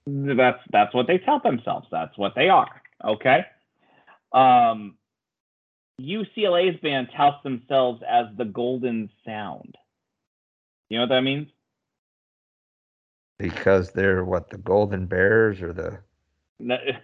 Mm, 0.09 0.37
That's 0.37 0.59
that's 0.71 0.93
what 0.93 1.07
they 1.07 1.17
tell 1.19 1.39
themselves. 1.39 1.87
That's 1.91 2.17
what 2.17 2.33
they 2.35 2.49
are. 2.49 2.81
Okay. 3.03 3.45
Um, 4.33 4.97
UCLA's 6.01 6.79
band 6.81 7.09
touts 7.15 7.43
themselves 7.43 8.01
as 8.07 8.27
the 8.37 8.45
Golden 8.45 9.09
Sound. 9.25 9.77
You 10.89 10.97
know 10.97 11.03
what 11.03 11.09
that 11.09 11.21
means? 11.21 11.47
because 13.37 13.91
they're 13.91 14.23
what 14.23 14.49
the 14.49 14.57
golden 14.57 15.05
bears 15.07 15.61
or 15.61 15.73
the 15.73 15.99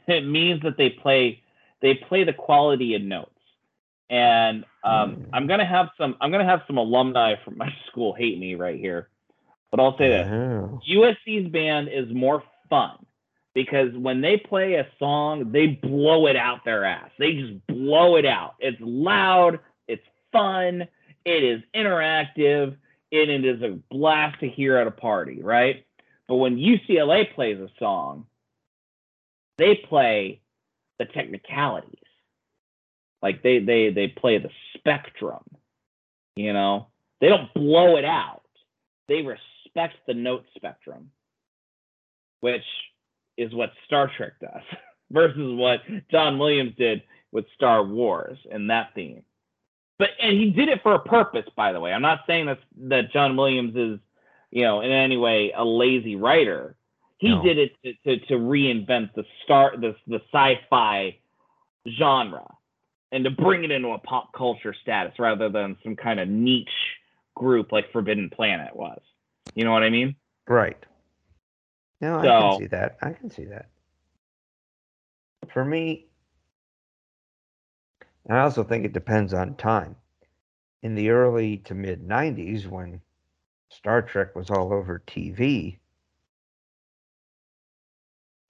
It 0.08 0.26
means 0.26 0.62
that 0.64 0.78
they 0.78 0.90
play 0.90 1.42
they 1.82 1.96
play 1.96 2.24
the 2.24 2.34
quality 2.34 2.94
in 2.96 3.08
notes. 3.08 3.32
And 4.10 4.66
um, 4.84 5.18
Hmm. 5.18 5.24
I'm 5.34 5.48
gonna 5.48 5.66
have 5.66 5.90
some 5.98 6.16
I'm 6.22 6.32
gonna 6.32 6.46
have 6.46 6.62
some 6.68 6.78
alumni 6.78 7.36
from 7.44 7.58
my 7.58 7.74
school 7.88 8.14
hate 8.14 8.40
me 8.40 8.56
right 8.56 8.80
here, 8.80 9.10
but 9.72 9.80
I'll 9.80 9.98
say 9.98 10.10
this: 10.10 10.28
Oh. 10.28 10.80
USC's 10.90 11.50
band 11.52 11.90
is 11.90 12.08
more 12.14 12.44
fun 12.70 13.06
because 13.54 13.90
when 13.96 14.22
they 14.22 14.38
play 14.38 14.76
a 14.76 14.88
song, 15.00 15.52
they 15.52 15.68
blow 15.68 16.28
it 16.28 16.36
out 16.36 16.64
their 16.64 16.86
ass. 16.86 17.10
They 17.18 17.34
just 17.34 17.68
blow 17.68 18.16
it 18.16 18.26
out. 18.26 18.56
It's 18.60 18.78
loud, 18.80 19.60
it's 19.88 20.06
fun, 20.32 20.88
it 21.26 21.44
is 21.44 21.62
interactive, 21.76 22.76
and 23.12 23.32
it 23.32 23.46
is 23.46 23.62
a 23.62 23.80
blast 23.90 24.40
to 24.42 24.48
hear 24.48 24.78
at 24.78 24.88
a 24.88 24.92
party, 24.92 25.42
right? 25.42 25.86
But 26.28 26.36
when 26.36 26.58
UCLA 26.58 27.34
plays 27.34 27.60
a 27.60 27.70
song, 27.80 28.26
they 29.58 29.76
play 29.76 30.42
the 31.00 31.06
technicalities. 31.06 31.96
Like 33.22 33.42
they 33.42 33.60
they 33.60 33.90
they 33.90 34.08
play 34.08 34.38
the 34.38 34.52
spectrum. 34.78 35.44
You 36.36 36.54
know, 36.54 36.88
they 37.20 37.30
don't 37.30 37.52
blow 37.54 37.98
it 37.98 38.06
out. 38.06 38.44
They 39.08 39.24
respect 39.24 39.96
the 40.06 40.14
note 40.14 40.46
spectrum, 40.56 41.12
which 42.42 42.64
is 43.38 43.54
what 43.54 43.72
Star 43.86 44.10
Trek 44.18 44.34
does 44.42 44.62
versus 45.12 45.54
what 45.58 45.82
John 46.12 46.40
Williams 46.40 46.74
did 46.78 47.04
with 47.32 47.46
Star 47.56 47.84
Wars 47.84 48.38
and 48.52 48.70
that 48.70 48.94
theme. 48.96 49.24
But 50.00 50.10
and 50.22 50.38
he 50.38 50.52
did 50.52 50.70
it 50.70 50.82
for 50.84 50.94
a 50.94 51.00
purpose, 51.00 51.46
by 51.56 51.74
the 51.74 51.80
way. 51.80 51.92
I'm 51.92 52.02
not 52.02 52.22
saying 52.28 52.46
that 52.48 52.60
that 52.90 53.12
John 53.12 53.36
Williams 53.36 53.76
is, 53.76 54.00
you 54.52 54.64
know, 54.64 54.82
in 54.82 54.92
any 54.92 55.18
way 55.18 55.52
a 55.56 55.66
lazy 55.66 56.16
writer. 56.16 56.76
He 57.20 57.30
No. 57.30 57.42
did 57.42 57.58
it 57.58 57.72
to, 57.84 57.94
to, 58.06 58.26
to 58.28 58.34
reinvent 58.36 59.14
the 59.16 59.24
star 59.44 59.76
the 59.76 59.96
the 60.06 60.22
sci-fi 60.32 61.18
genre 61.98 62.46
and 63.12 63.24
to 63.24 63.32
bring 63.32 63.64
it 63.64 63.72
into 63.72 63.90
a 63.90 63.98
pop 63.98 64.34
culture 64.34 64.76
status 64.82 65.14
rather 65.18 65.50
than 65.50 65.78
some 65.84 65.96
kind 65.96 66.20
of 66.20 66.28
niche 66.28 66.68
group 67.36 67.72
like 67.72 67.92
Forbidden 67.92 68.30
Planet 68.30 68.76
was. 68.76 69.00
You 69.56 69.64
know 69.64 69.72
what 69.72 69.84
I 69.84 69.90
mean? 69.90 70.16
Right. 70.48 70.78
No, 72.02 72.20
I 72.20 72.24
So- 72.24 72.50
can 72.52 72.60
see 72.60 72.68
that. 72.68 72.98
I 73.02 73.14
can 73.14 73.30
see 73.30 73.46
that. 73.46 73.70
For 75.50 75.64
me, 75.64 76.08
I 78.30 78.40
also 78.40 78.64
think 78.64 78.86
it 78.86 78.94
depends 78.94 79.34
on 79.34 79.56
time. 79.56 79.96
In 80.84 80.96
the 80.96 81.10
early 81.10 81.58
to 81.60 81.74
mid 81.74 82.04
90s, 82.04 82.68
when 82.68 83.02
Star 83.70 84.02
Trek 84.02 84.36
was 84.36 84.50
all 84.50 84.74
over 84.74 85.00
TV, 85.00 85.80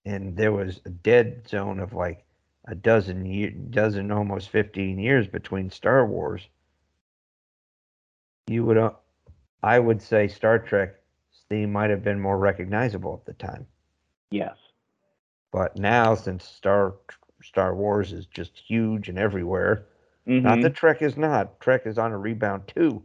and 0.06 0.36
there 0.36 0.52
was 0.52 0.82
a 0.86 0.90
dead 0.90 1.48
zone 1.48 1.80
of 1.80 1.94
like 1.94 2.26
a 2.66 2.76
dozen 2.76 3.26
year, 3.26 3.52
dozen 3.52 4.12
almost 4.12 4.50
15 4.50 5.00
years 5.00 5.28
between 5.28 5.70
Star 5.70 6.06
Wars, 6.06 6.48
you 8.48 8.66
would, 8.66 8.78
uh, 8.78 8.94
I 9.64 9.80
would 9.80 10.02
say 10.02 10.28
Star 10.28 10.60
Trek 10.60 10.96
theme 11.50 11.72
might 11.72 11.90
have 11.90 12.04
been 12.04 12.20
more 12.20 12.38
recognizable 12.38 13.14
at 13.20 13.26
the 13.26 13.34
time. 13.34 13.68
Yes. 14.32 14.56
But 15.52 15.78
now, 15.78 16.16
since 16.16 16.46
Star 16.46 16.96
Star 17.42 17.76
Wars 17.76 18.12
is 18.14 18.26
just 18.26 18.58
huge 18.58 19.10
and 19.10 19.18
everywhere, 19.18 19.86
not 20.26 20.60
Mhm. 20.60 20.62
that 20.64 20.76
Trek 20.76 21.02
is 21.02 21.18
not. 21.18 21.60
Trek 21.60 21.86
is 21.86 21.98
on 21.98 22.12
a 22.12 22.18
rebound 22.18 22.68
too. 22.68 23.04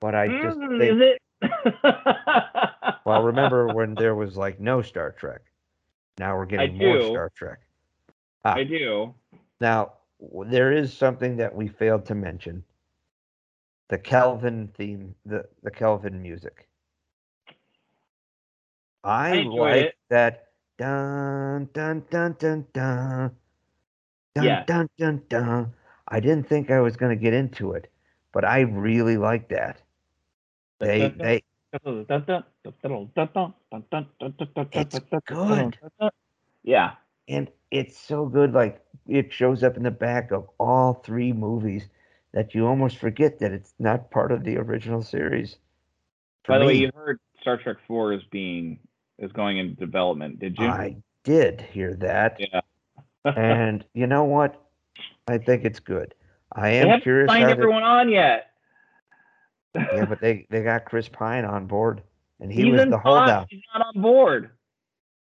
But 0.00 0.14
I 0.14 0.28
just 0.28 0.58
Mm, 0.58 0.78
think, 0.78 1.00
is 1.00 1.00
it? 1.00 1.20
well, 3.04 3.22
remember 3.22 3.68
when 3.74 3.94
there 3.94 4.14
was 4.14 4.36
like 4.36 4.60
no 4.60 4.82
Star 4.82 5.12
Trek? 5.12 5.42
Now 6.18 6.36
we're 6.36 6.46
getting 6.46 6.76
more. 6.76 7.00
Star 7.02 7.30
Trek. 7.36 7.58
I 8.44 8.64
do. 8.64 9.14
Now 9.60 9.92
there 10.46 10.72
is 10.72 10.92
something 10.92 11.36
that 11.36 11.54
we 11.54 11.68
failed 11.68 12.06
to 12.06 12.14
mention: 12.14 12.64
the 13.88 13.98
Kelvin 13.98 14.68
theme, 14.68 15.14
the 15.26 15.48
the 15.62 15.70
Kelvin 15.70 16.20
music. 16.22 16.68
I, 19.04 19.40
I 19.40 19.42
like 19.42 19.74
it. 19.76 19.94
that 20.10 20.48
dun 20.78 21.68
dun 21.72 22.04
dun 22.10 22.36
dun 22.38 22.66
dun 22.72 23.30
dun 24.34 24.44
Yes. 24.44 24.66
dun 24.66 24.88
dun 24.98 25.22
dun. 25.28 25.72
I 26.08 26.20
didn't 26.20 26.48
think 26.48 26.70
I 26.70 26.80
was 26.80 26.96
going 26.96 27.16
to 27.16 27.22
get 27.22 27.34
into 27.34 27.72
it, 27.72 27.90
but 28.32 28.44
I 28.44 28.60
really 28.60 29.16
like 29.16 29.48
that. 29.48 29.82
They 30.80 31.08
they 31.08 31.42
It's 34.72 34.98
good. 35.26 35.78
Yeah. 36.62 36.92
and 37.28 37.50
it's 37.70 37.98
so 37.98 38.26
good 38.26 38.52
like 38.52 38.84
it 39.06 39.32
shows 39.32 39.62
up 39.62 39.76
in 39.76 39.82
the 39.82 39.90
back 39.90 40.30
of 40.30 40.48
all 40.58 40.94
three 40.94 41.32
movies 41.32 41.88
that 42.32 42.54
you 42.54 42.66
almost 42.66 42.96
forget 42.98 43.38
that 43.38 43.52
it's 43.52 43.74
not 43.78 44.10
part 44.10 44.32
of 44.32 44.44
the 44.44 44.56
original 44.56 45.02
series. 45.02 45.56
For 46.44 46.52
By 46.52 46.58
the 46.58 46.66
way, 46.66 46.74
you 46.74 46.90
heard 46.94 47.18
Star 47.40 47.56
Trek 47.58 47.76
Four 47.86 48.12
is 48.12 48.22
being 48.30 48.78
is 49.18 49.32
going 49.32 49.58
into 49.58 49.74
development. 49.74 50.38
Did 50.38 50.56
you? 50.58 50.66
I 50.66 50.96
did 51.24 51.60
hear 51.60 51.94
that. 51.96 52.38
Yeah. 52.38 52.60
and 53.36 53.84
you 53.94 54.06
know 54.06 54.24
what? 54.24 54.60
I 55.28 55.38
think 55.38 55.64
it's 55.64 55.80
good. 55.80 56.14
I 56.52 56.70
they 56.70 56.78
am 56.80 56.86
haven't 56.88 57.02
curious 57.02 57.30
signed 57.30 57.48
they- 57.48 57.52
everyone 57.52 57.82
on 57.82 58.08
yet. 58.10 58.50
yeah, 59.74 60.04
but 60.04 60.20
they 60.20 60.46
they 60.50 60.62
got 60.62 60.84
Chris 60.84 61.08
Pine 61.08 61.44
on 61.44 61.66
board, 61.66 62.02
and 62.40 62.52
he 62.52 62.62
He's 62.64 62.72
was 62.72 62.88
the 62.90 62.98
holdout. 62.98 63.46
He's 63.50 63.62
not 63.74 63.86
on 63.94 64.02
board. 64.02 64.50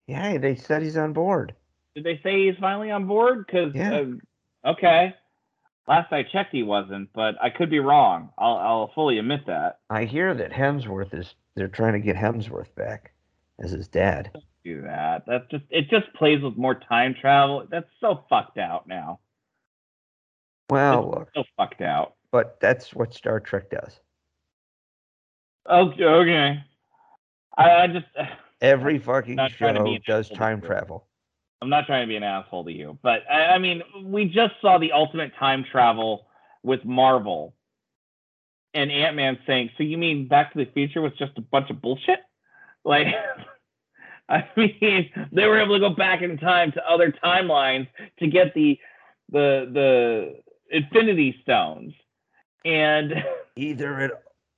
Yeah, 0.07 0.37
they 0.39 0.55
said 0.57 0.83
he's 0.83 0.97
on 0.97 1.13
board. 1.13 1.55
Did 1.95 2.05
they 2.05 2.21
say 2.23 2.47
he's 2.47 2.59
finally 2.61 2.91
on 2.91 3.07
board? 3.07 3.47
Because 3.47 3.75
Yeah. 3.75 4.01
Uh, 4.65 4.71
okay, 4.73 5.15
last 5.89 6.13
I 6.13 6.23
checked, 6.25 6.53
he 6.53 6.63
wasn't, 6.63 7.09
but 7.15 7.37
I 7.43 7.49
could 7.51 7.71
be 7.71 7.79
wrong. 7.79 8.31
I'll 8.37 8.57
I'll 8.57 8.91
fully 8.95 9.19
admit 9.19 9.47
that. 9.47 9.79
I 9.89 10.05
hear 10.05 10.35
that 10.35 10.53
Hemsworth 10.53 11.15
is 11.15 11.35
they're 11.55 11.69
trying 11.69 11.95
to 11.95 12.01
get 12.01 12.17
Hemsworth 12.17 12.75
back 12.75 13.13
as 13.61 13.71
his 13.71 13.89
dad. 13.89 14.31
Do 14.65 14.83
that. 14.83 15.25
That's 15.27 15.49
just 15.51 15.65
it. 15.71 15.89
Just 15.91 16.13
plays 16.15 16.43
with 16.43 16.57
more 16.57 16.75
time 16.75 17.15
travel. 17.19 17.67
That's 17.71 17.89
so 18.01 18.25
fucked 18.29 18.59
out 18.59 18.87
now. 18.89 19.21
Well, 20.69 21.11
look, 21.11 21.29
so 21.35 21.45
fucked 21.57 21.81
out. 21.81 22.15
but 22.33 22.59
that's 22.61 22.93
what 22.93 23.15
Star 23.15 23.39
Trek 23.39 23.71
does. 23.71 24.01
Okay. 25.71 26.03
okay. 26.03 26.65
I, 27.57 27.71
I 27.71 27.87
just 27.87 28.07
Every 28.61 28.99
fucking 28.99 29.35
Not 29.35 29.53
trying 29.53 29.75
to 29.75 29.85
be 29.85 30.01
show 30.05 30.15
does 30.15 30.29
time 30.31 30.61
travel. 30.61 31.07
I'm 31.61 31.69
not 31.69 31.87
trying 31.87 32.07
to 32.07 32.09
be 32.09 32.17
an 32.17 32.23
asshole 32.23 32.65
to 32.65 32.73
you, 32.73 32.99
but 33.03 33.21
I, 33.31 33.55
I 33.55 33.59
mean, 33.59 33.83
we 34.03 34.27
just 34.27 34.55
saw 34.61 34.79
the 34.79 34.93
ultimate 34.93 35.33
time 35.39 35.65
travel 35.71 36.27
with 36.63 36.85
Marvel, 36.85 37.55
and 38.75 38.91
Ant 38.91 39.17
Man 39.17 39.39
saying, 39.47 39.71
"So 39.77 39.83
you 39.83 39.99
mean 39.99 40.29
Back 40.29 40.53
to 40.53 40.59
the 40.59 40.71
Future 40.73 41.01
was 41.01 41.13
just 41.19 41.33
a 41.37 41.41
bunch 41.41 41.71
of 41.71 41.81
bullshit?" 41.81 42.21
Like, 42.87 43.09
I 44.31 44.45
mean, 44.57 45.11
they 45.33 45.45
were 45.47 45.61
able 45.61 45.75
to 45.75 45.81
go 45.81 45.91
back 45.95 46.23
in 46.23 46.39
time 46.39 46.73
to 46.73 46.83
other 46.89 47.13
timelines 47.23 47.89
to 48.21 48.27
get 48.29 48.55
the 48.55 48.79
the 49.31 49.69
the 49.73 50.41
Infinity 50.71 51.37
Stones, 51.43 51.93
and 52.65 53.13
Either 53.57 54.01
it 54.01 54.11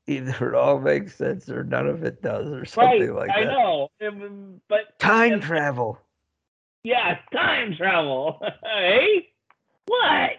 either 0.08 0.48
it 0.50 0.54
all 0.54 0.78
makes 0.80 1.14
sense 1.14 1.48
or 1.48 1.62
none 1.64 1.86
of 1.86 2.02
it 2.04 2.20
does, 2.22 2.48
or 2.48 2.64
something 2.64 3.12
right, 3.14 3.28
like 3.28 3.30
I 3.30 3.44
that. 3.44 3.50
I 3.50 3.52
know, 3.54 3.88
It 4.00 4.58
but 4.68 4.98
Time 4.98 5.34
and- 5.34 5.42
travel. 5.42 5.98
yeah, 6.84 7.18
time 7.32 7.74
travel. 7.76 8.40
hey, 8.64 9.28
what? 9.86 10.30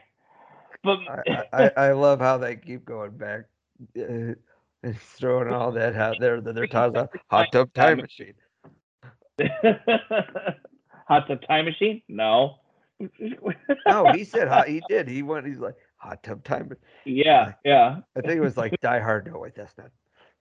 But 0.83 0.99
I, 1.07 1.43
I, 1.53 1.71
I 1.87 1.91
love 1.93 2.19
how 2.19 2.37
they 2.37 2.55
keep 2.55 2.83
going 2.85 3.11
back. 3.11 3.41
Uh, 3.97 4.33
and 4.83 4.97
throwing 4.99 5.49
all 5.49 5.71
that 5.73 5.95
out 5.95 6.17
there 6.19 6.41
that 6.41 6.55
they're 6.55 6.67
talking 6.67 6.95
about 6.95 7.09
hot 7.29 7.51
tub 7.51 7.73
time 7.73 7.97
machine. 7.97 8.33
Hot 11.07 11.27
tub 11.27 11.41
time 11.47 11.65
machine? 11.65 12.01
No. 12.07 12.55
No, 13.87 14.11
he 14.11 14.23
said 14.23 14.47
hot. 14.49 14.67
He 14.67 14.81
did. 14.89 15.07
He 15.07 15.23
went. 15.23 15.47
He's 15.47 15.59
like 15.59 15.75
hot 15.95 16.21
tub 16.23 16.43
time. 16.43 16.71
yeah, 17.05 17.53
yeah. 17.63 17.97
I 18.15 18.21
think 18.21 18.33
it 18.33 18.41
was 18.41 18.57
like 18.57 18.79
Die 18.81 18.99
Hard. 18.99 19.31
No, 19.31 19.39
wait, 19.39 19.55
that's 19.55 19.75
not. 19.77 19.89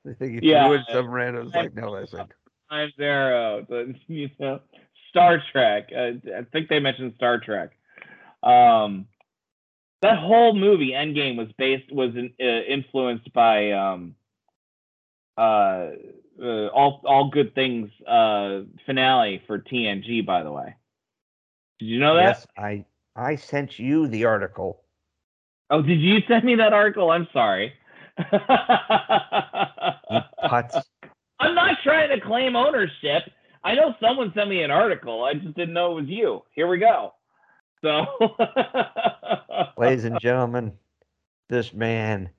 I 0.09 0.15
think 0.15 0.43
he 0.43 0.51
Yeah. 0.51 0.67
threw 0.67 0.77
in 0.77 0.85
some 0.93 1.11
random. 1.11 1.47
It's 1.47 1.57
like 1.57 1.75
no, 1.75 1.95
that's 1.99 2.13
like 2.13 2.29
Time 2.71 2.91
Zero. 2.97 3.65
The, 3.69 3.95
you 4.09 4.29
know, 4.39 4.61
Star 5.11 5.43
Trek. 5.53 5.89
Uh, 5.97 6.13
I 6.37 6.43
think 6.53 6.69
they 6.69 6.81
mentioned 6.81 7.15
Star 7.17 7.39
Trek. 7.41 7.71
Um, 8.43 9.07
that 10.03 10.19
whole 10.19 10.55
movie, 10.55 10.91
Endgame, 10.91 11.37
was 11.37 11.49
based 11.59 11.91
was 11.93 12.15
in, 12.15 12.33
uh, 12.41 12.63
influenced 12.69 13.33
by 13.33 13.73
um, 13.73 14.15
uh, 15.39 15.91
uh, 16.43 16.67
all 16.69 17.01
all 17.05 17.31
good 17.31 17.55
things 17.55 17.91
uh, 18.07 18.61
finale 18.87 19.43
for 19.47 19.59
TNG. 19.59 20.27
By 20.27 20.43
the 20.43 20.53
way, 20.53 20.75
did 21.79 21.87
you 21.87 22.01
know 22.01 22.17
that? 22.17 22.23
yes. 22.23 22.47
I 22.57 22.85
I 23.17 23.37
sent 23.37 23.79
you 23.79 24.07
the 24.07 24.25
article. 24.25 24.83
Oh, 25.71 25.83
did 25.83 26.01
you 26.01 26.19
send 26.27 26.45
me 26.45 26.57
that 26.57 26.73
article? 26.73 27.11
I'm 27.11 27.29
sorry. 27.33 27.73
I'm 28.19 28.35
not 31.55 31.77
trying 31.85 32.11
to 32.11 32.21
claim 32.25 32.57
ownership. 32.57 33.23
I 33.63 33.75
know 33.75 33.95
someone 34.01 34.33
sent 34.35 34.49
me 34.49 34.63
an 34.63 34.71
article. 34.71 35.25
I 35.25 35.35
just 35.35 35.55
didn't 35.55 35.75
know 35.75 35.93
it 35.93 36.03
was 36.03 36.09
you. 36.09 36.43
Here 36.55 36.67
we 36.69 36.79
go. 36.79 37.13
So, 37.83 38.07
Ladies 39.79 40.05
and 40.05 40.19
gentlemen, 40.21 40.73
this 41.49 41.73
man 41.73 42.31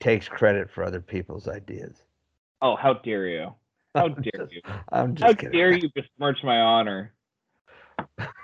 takes 0.00 0.28
credit 0.28 0.70
for 0.70 0.84
other 0.84 1.00
people's 1.00 1.48
ideas. 1.48 2.02
Oh, 2.62 2.76
how 2.76 2.94
dare 2.94 3.26
you? 3.26 3.54
How 3.94 4.08
dare 4.08 4.32
just- 4.46 4.52
you? 4.52 4.60
I'm 4.92 5.14
just 5.14 5.24
How 5.26 5.34
kidding. 5.34 5.52
dare 5.52 5.72
you 5.72 5.88
besmirch 5.94 6.38
my 6.42 6.58
honor? 6.60 7.12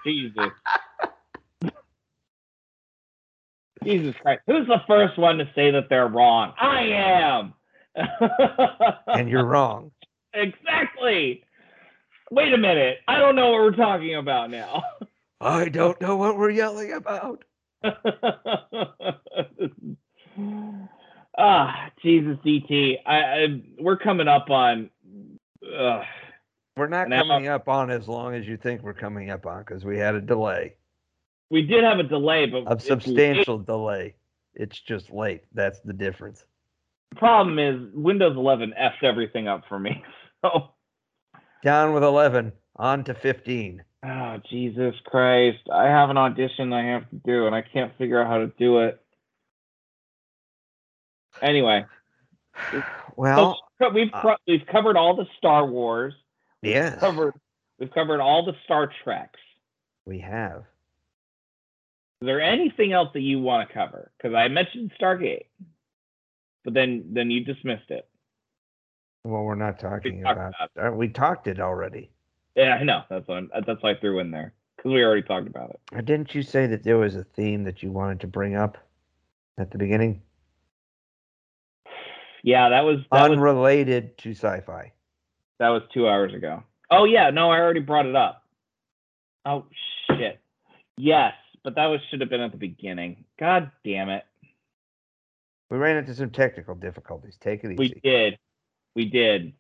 Jesus. 0.06 0.50
Jesus 3.82 4.14
Christ. 4.22 4.40
Who's 4.46 4.66
the 4.66 4.80
first 4.86 5.18
one 5.18 5.36
to 5.38 5.44
say 5.54 5.70
that 5.70 5.88
they're 5.90 6.08
wrong? 6.08 6.52
I 6.58 6.82
am. 6.84 7.54
And 9.08 9.28
you're 9.28 9.44
wrong. 9.44 9.92
exactly. 10.32 11.44
Wait 12.30 12.52
a 12.52 12.58
minute. 12.58 12.98
I 13.06 13.18
don't 13.18 13.36
know 13.36 13.50
what 13.52 13.60
we're 13.60 13.76
talking 13.76 14.16
about 14.16 14.50
now. 14.50 14.82
I 15.40 15.68
don't 15.68 16.00
know 16.00 16.16
what 16.16 16.36
we're 16.38 16.50
yelling 16.50 16.92
about. 16.92 17.44
ah, 21.38 21.90
Jesus, 22.02 22.36
DT. 22.44 22.96
I, 23.06 23.16
I 23.16 23.62
we're 23.80 23.96
coming 23.98 24.28
up 24.28 24.50
on. 24.50 24.90
Uh, 25.64 26.02
We're 26.76 26.88
not 26.88 27.08
coming 27.08 27.48
up 27.48 27.68
on 27.68 27.90
as 27.90 28.06
long 28.08 28.34
as 28.34 28.46
you 28.46 28.56
think 28.56 28.82
we're 28.82 28.92
coming 28.94 29.30
up 29.30 29.46
on 29.46 29.60
because 29.60 29.84
we 29.84 29.96
had 29.98 30.14
a 30.14 30.20
delay, 30.20 30.74
we 31.50 31.62
did 31.62 31.84
have 31.84 31.98
a 31.98 32.02
delay, 32.02 32.46
but 32.46 32.58
a 32.66 32.72
it's 32.72 32.84
late. 32.88 33.02
substantial 33.02 33.58
delay. 33.58 34.14
It's 34.54 34.78
just 34.80 35.10
late. 35.10 35.42
That's 35.52 35.80
the 35.80 35.92
difference. 35.92 36.44
The 37.10 37.16
problem 37.16 37.58
is 37.58 37.90
Windows 37.94 38.36
11 38.36 38.74
f's 38.76 38.96
everything 39.02 39.48
up 39.48 39.62
for 39.68 39.78
me. 39.78 40.02
So, 40.44 40.68
Down 41.62 41.94
with 41.94 42.04
11, 42.04 42.52
on 42.76 43.04
to 43.04 43.14
15. 43.14 43.82
oh 44.04 44.36
Jesus 44.50 44.94
Christ! 45.06 45.60
I 45.72 45.84
have 45.84 46.10
an 46.10 46.18
audition 46.18 46.74
I 46.74 46.84
have 46.92 47.08
to 47.08 47.16
do, 47.16 47.46
and 47.46 47.54
I 47.54 47.62
can't 47.62 47.96
figure 47.96 48.20
out 48.20 48.26
how 48.28 48.38
to 48.38 48.48
do 48.58 48.80
it. 48.80 49.00
Anyway, 51.44 51.84
Well, 53.16 53.60
so 53.78 53.90
we've 53.90 54.08
uh, 54.14 54.36
we've 54.48 54.64
covered 54.66 54.96
all 54.96 55.14
the 55.14 55.26
Star 55.36 55.66
Wars. 55.66 56.14
yes, 56.62 56.98
Covered 56.98 57.34
we've 57.78 57.92
covered 57.92 58.20
all 58.20 58.44
the 58.46 58.54
Star 58.64 58.90
Treks. 59.04 59.38
we 60.06 60.18
have. 60.20 60.64
Is 62.22 62.26
there 62.26 62.40
anything 62.40 62.92
else 62.94 63.10
that 63.12 63.20
you 63.20 63.40
want 63.40 63.68
to 63.68 63.74
cover? 63.74 64.10
Because 64.16 64.34
I 64.34 64.48
mentioned 64.48 64.90
Stargate, 64.98 65.44
but 66.64 66.72
then 66.72 67.04
then 67.12 67.30
you 67.30 67.44
dismissed 67.44 67.90
it. 67.90 68.08
Well, 69.24 69.42
we're 69.42 69.54
not 69.54 69.78
talking 69.78 70.22
talked 70.22 70.38
about. 70.38 70.54
about 70.72 70.92
uh, 70.92 70.96
we 70.96 71.08
talked 71.08 71.46
it 71.46 71.60
already. 71.60 72.10
Yeah, 72.56 72.76
I 72.80 72.84
know. 72.84 73.02
That's 73.10 73.28
what 73.28 73.36
I'm, 73.36 73.50
that's 73.66 73.82
why 73.82 73.90
I 73.90 73.94
threw 73.96 74.18
in 74.20 74.30
there 74.30 74.54
because 74.76 74.92
we 74.92 75.02
already 75.04 75.22
talked 75.22 75.46
about 75.48 75.70
it. 75.92 76.04
Didn't 76.06 76.34
you 76.34 76.42
say 76.42 76.66
that 76.68 76.84
there 76.84 76.96
was 76.96 77.16
a 77.16 77.24
theme 77.24 77.64
that 77.64 77.82
you 77.82 77.90
wanted 77.90 78.20
to 78.20 78.26
bring 78.28 78.54
up 78.56 78.78
at 79.58 79.70
the 79.70 79.76
beginning? 79.78 80.22
Yeah, 82.44 82.68
that 82.68 82.82
was 82.82 82.98
that 83.10 83.30
was 83.30 83.38
Unrelated 83.38 84.18
to 84.18 84.32
sci-fi. 84.32 84.92
that 85.58 85.70
was 85.70 85.80
two 85.94 86.06
hours 86.06 86.34
ago. 86.34 86.62
Oh 86.90 87.04
yeah, 87.04 87.30
no, 87.30 87.50
I 87.50 87.58
already 87.58 87.80
brought 87.80 88.04
it 88.04 88.14
up. 88.14 88.44
Oh 89.46 89.64
shit. 90.10 90.40
Yes, 90.98 91.32
but 91.64 91.74
that 91.76 91.86
was 91.86 92.00
should 92.10 92.20
have 92.20 92.28
been 92.28 92.42
at 92.42 92.52
the 92.52 92.58
beginning. 92.58 93.24
God 93.40 93.70
damn 93.82 94.10
it. 94.10 94.24
We 95.70 95.78
ran 95.78 95.96
into 95.96 96.14
some 96.14 96.28
technical 96.28 96.74
difficulties. 96.74 97.38
Take 97.40 97.64
it 97.64 97.72
easy. 97.72 97.76
We 97.78 98.00
did. 98.04 98.38
We 98.94 99.08
did. 99.08 99.54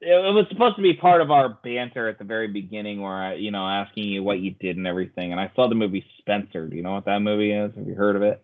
It, 0.00 0.08
it 0.08 0.32
was 0.34 0.46
supposed 0.48 0.76
to 0.76 0.82
be 0.82 0.94
part 0.94 1.20
of 1.20 1.30
our 1.30 1.58
banter 1.62 2.08
at 2.08 2.18
the 2.18 2.24
very 2.24 2.48
beginning, 2.48 3.02
where 3.02 3.12
I, 3.12 3.34
you 3.34 3.50
know, 3.50 3.66
asking 3.66 4.04
you 4.04 4.22
what 4.22 4.40
you 4.40 4.52
did 4.52 4.78
and 4.78 4.86
everything. 4.86 5.32
And 5.32 5.40
I 5.40 5.52
saw 5.54 5.68
the 5.68 5.74
movie 5.74 6.06
Spencer. 6.20 6.68
Do 6.68 6.74
you 6.74 6.82
know 6.82 6.94
what 6.94 7.04
that 7.04 7.20
movie 7.20 7.52
is? 7.52 7.74
Have 7.76 7.86
you 7.86 7.94
heard 7.94 8.16
of 8.16 8.22
it? 8.22 8.42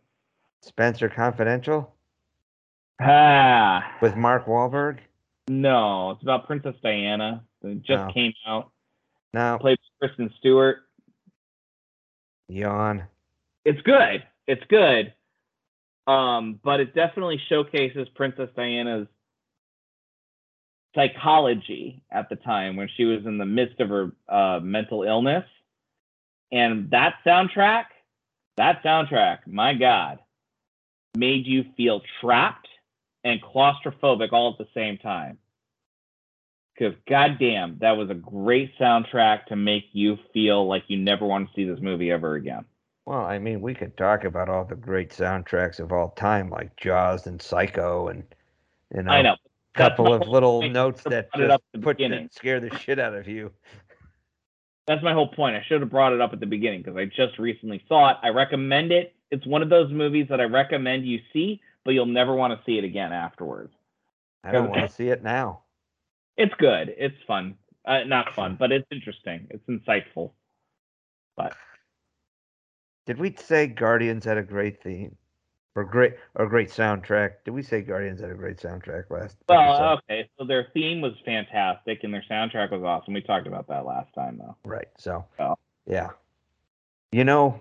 Spencer 0.60 1.08
Confidential 1.08 1.94
Ah, 3.04 3.96
with 4.00 4.16
Mark 4.16 4.46
Wahlberg. 4.46 4.98
no, 5.48 6.12
it's 6.12 6.22
about 6.22 6.46
Princess 6.46 6.76
Diana. 6.82 7.42
It 7.62 7.82
just 7.82 8.04
Oh. 8.10 8.12
came 8.12 8.32
out. 8.46 8.70
Now, 9.34 9.58
Played 9.58 9.78
Kristen 9.98 10.32
Stewart. 10.38 10.88
yawn. 12.48 13.04
It's 13.64 13.80
good. 13.82 14.24
It's 14.46 14.62
good. 14.68 15.12
Um, 16.06 16.60
but 16.62 16.80
it 16.80 16.94
definitely 16.94 17.38
showcases 17.48 18.08
Princess 18.10 18.50
Diana's 18.56 19.08
psychology 20.94 22.02
at 22.10 22.28
the 22.28 22.36
time 22.36 22.76
when 22.76 22.88
she 22.96 23.04
was 23.04 23.24
in 23.24 23.38
the 23.38 23.46
midst 23.46 23.80
of 23.80 23.88
her 23.88 24.12
uh, 24.28 24.60
mental 24.62 25.02
illness. 25.04 25.46
And 26.50 26.90
that 26.90 27.14
soundtrack, 27.24 27.86
that 28.58 28.82
soundtrack, 28.82 29.46
my 29.46 29.72
God, 29.74 30.18
made 31.16 31.46
you 31.46 31.64
feel 31.76 32.02
trapped 32.20 32.68
and 33.24 33.40
claustrophobic 33.42 34.32
all 34.32 34.52
at 34.52 34.58
the 34.58 34.68
same 34.74 34.98
time. 34.98 35.38
Because 36.74 36.94
goddamn, 37.08 37.78
that 37.80 37.92
was 37.92 38.10
a 38.10 38.14
great 38.14 38.76
soundtrack 38.78 39.46
to 39.46 39.56
make 39.56 39.84
you 39.92 40.18
feel 40.32 40.66
like 40.66 40.84
you 40.88 40.98
never 40.98 41.26
want 41.26 41.48
to 41.48 41.54
see 41.54 41.64
this 41.64 41.80
movie 41.80 42.10
ever 42.10 42.34
again. 42.34 42.64
Well, 43.04 43.20
I 43.20 43.38
mean, 43.38 43.60
we 43.60 43.74
could 43.74 43.96
talk 43.96 44.24
about 44.24 44.48
all 44.48 44.64
the 44.64 44.76
great 44.76 45.10
soundtracks 45.10 45.80
of 45.80 45.92
all 45.92 46.10
time, 46.10 46.50
like 46.50 46.76
Jaws 46.76 47.26
and 47.26 47.42
Psycho, 47.42 48.08
and 48.08 48.22
you 48.94 49.02
know, 49.02 49.10
I 49.10 49.22
know. 49.22 49.32
a 49.32 49.78
couple 49.78 50.12
of 50.12 50.28
little 50.28 50.62
notes 50.68 51.02
that 51.04 51.28
just 51.36 51.62
the 51.72 51.78
put 51.80 51.98
beginning. 51.98 52.28
scare 52.32 52.60
the 52.60 52.76
shit 52.78 52.98
out 52.98 53.14
of 53.14 53.26
you. 53.26 53.50
That's 54.86 55.02
my 55.02 55.12
whole 55.12 55.28
point. 55.28 55.56
I 55.56 55.64
should 55.66 55.80
have 55.80 55.90
brought 55.90 56.12
it 56.12 56.20
up 56.20 56.32
at 56.32 56.40
the 56.40 56.46
beginning 56.46 56.82
because 56.82 56.96
I 56.96 57.06
just 57.06 57.38
recently 57.38 57.82
saw 57.88 58.10
it. 58.10 58.16
I 58.22 58.28
recommend 58.28 58.92
it. 58.92 59.14
It's 59.30 59.46
one 59.46 59.62
of 59.62 59.68
those 59.68 59.90
movies 59.90 60.26
that 60.28 60.40
I 60.40 60.44
recommend 60.44 61.06
you 61.06 61.20
see, 61.32 61.60
but 61.84 61.92
you'll 61.92 62.06
never 62.06 62.34
want 62.34 62.58
to 62.58 62.64
see 62.64 62.78
it 62.78 62.84
again 62.84 63.12
afterwards. 63.12 63.74
I 64.44 64.52
don't 64.52 64.70
want 64.70 64.82
to 64.88 64.88
see 64.94 65.08
it 65.08 65.22
now. 65.22 65.60
It's 66.36 66.54
good. 66.58 66.94
It's 66.96 67.16
fun. 67.26 67.56
Uh, 67.84 68.04
not 68.04 68.34
fun, 68.34 68.56
but 68.58 68.70
it's 68.72 68.86
interesting. 68.92 69.48
It's 69.50 69.66
insightful. 69.68 70.32
But 71.36 71.54
Did 73.06 73.18
we 73.18 73.34
say 73.36 73.66
Guardians 73.66 74.24
had 74.24 74.38
a 74.38 74.42
great 74.42 74.82
theme, 74.82 75.16
or 75.74 75.84
great 75.84 76.14
or 76.36 76.46
great 76.48 76.68
soundtrack? 76.68 77.30
Did 77.44 77.50
we 77.52 77.62
say 77.62 77.80
Guardians 77.82 78.20
had 78.20 78.30
a 78.30 78.34
great 78.34 78.58
soundtrack 78.58 79.10
last? 79.10 79.36
well, 79.48 79.98
okay. 80.08 80.28
So 80.38 80.44
their 80.44 80.68
theme 80.74 81.00
was 81.00 81.12
fantastic 81.24 82.04
and 82.04 82.14
their 82.14 82.24
soundtrack 82.30 82.70
was 82.70 82.82
awesome. 82.82 83.14
We 83.14 83.20
talked 83.22 83.46
about 83.46 83.66
that 83.68 83.84
last 83.84 84.12
time, 84.14 84.38
though. 84.38 84.56
Right. 84.64 84.88
So, 84.98 85.24
Oh. 85.40 85.56
yeah. 85.86 86.10
You 87.10 87.24
know, 87.24 87.60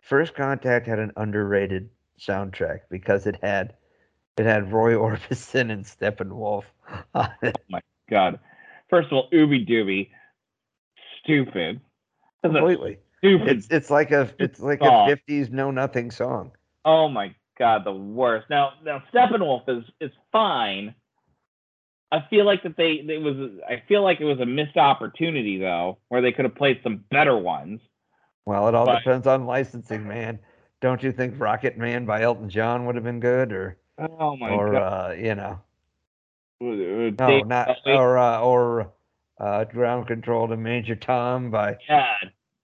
First 0.00 0.34
Contact 0.34 0.86
had 0.86 0.98
an 0.98 1.12
underrated 1.16 1.88
soundtrack 2.26 2.80
because 2.90 3.26
it 3.26 3.36
had 3.42 3.74
it 4.36 4.46
had 4.46 4.72
Roy 4.72 4.92
Orbison 4.94 5.70
and 5.70 5.84
Steppenwolf. 5.84 6.64
Oh 7.14 7.28
my 7.68 7.80
God. 8.10 8.38
First 8.90 9.06
of 9.08 9.12
all, 9.14 9.30
Ooby 9.30 9.66
Dooby, 9.68 10.08
stupid. 11.22 11.80
Completely. 12.42 12.98
stupid. 13.18 13.48
It's 13.48 13.66
it's 13.70 13.90
like 13.90 14.10
a 14.10 14.30
it's 14.38 14.60
like 14.60 14.80
a 14.82 15.06
fifties 15.06 15.50
know 15.50 15.70
nothing 15.70 16.10
song. 16.10 16.52
Oh 16.84 17.08
my 17.08 17.34
god, 17.58 17.84
the 17.84 17.92
worst. 17.92 18.50
Now, 18.50 18.72
now 18.84 19.02
Steppenwolf 19.14 19.68
is 19.68 19.84
is 20.00 20.10
fine. 20.32 20.94
I 22.10 22.24
feel 22.28 22.44
like 22.44 22.62
that 22.64 22.76
they 22.76 22.94
it 23.08 23.22
was 23.22 23.36
I 23.66 23.82
feel 23.88 24.02
like 24.02 24.20
it 24.20 24.24
was 24.24 24.40
a 24.40 24.46
missed 24.46 24.76
opportunity 24.76 25.58
though, 25.58 25.98
where 26.08 26.20
they 26.20 26.32
could 26.32 26.44
have 26.44 26.54
played 26.56 26.80
some 26.82 27.04
better 27.10 27.38
ones. 27.38 27.80
Well, 28.44 28.66
it 28.68 28.74
all 28.74 28.86
But- 28.86 28.98
depends 28.98 29.26
on 29.26 29.46
licensing, 29.46 30.06
man. 30.06 30.40
Don't 30.82 31.02
you 31.02 31.12
think 31.12 31.40
Rocket 31.40 31.78
Man 31.78 32.04
by 32.04 32.22
Elton 32.22 32.50
John 32.50 32.84
would 32.84 32.96
have 32.96 33.04
been 33.04 33.20
good, 33.20 33.52
or 33.52 33.78
Oh 33.98 34.36
my 34.36 34.50
or 34.50 34.72
god. 34.72 35.10
uh, 35.10 35.14
you 35.14 35.34
know, 35.34 35.60
no, 36.60 37.10
Dave 37.10 37.46
not 37.46 37.68
Bowie, 37.84 37.94
or 37.94 38.18
uh, 38.18 38.40
or 38.40 38.92
uh, 39.38 39.64
Ground 39.64 40.08
Control 40.08 40.48
to 40.48 40.56
Major 40.56 40.96
Tom 40.96 41.50
by 41.50 41.76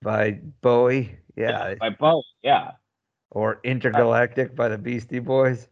by 0.03 0.33
Bowie, 0.63 1.17
yeah, 1.37 1.75
by 1.79 1.91
both. 1.91 2.25
Yeah, 2.43 2.73
or 3.31 3.61
Intergalactic 3.63 4.57
by 4.57 4.69
the 4.69 4.79
Beastie 4.79 5.21
Boys. 5.21 5.69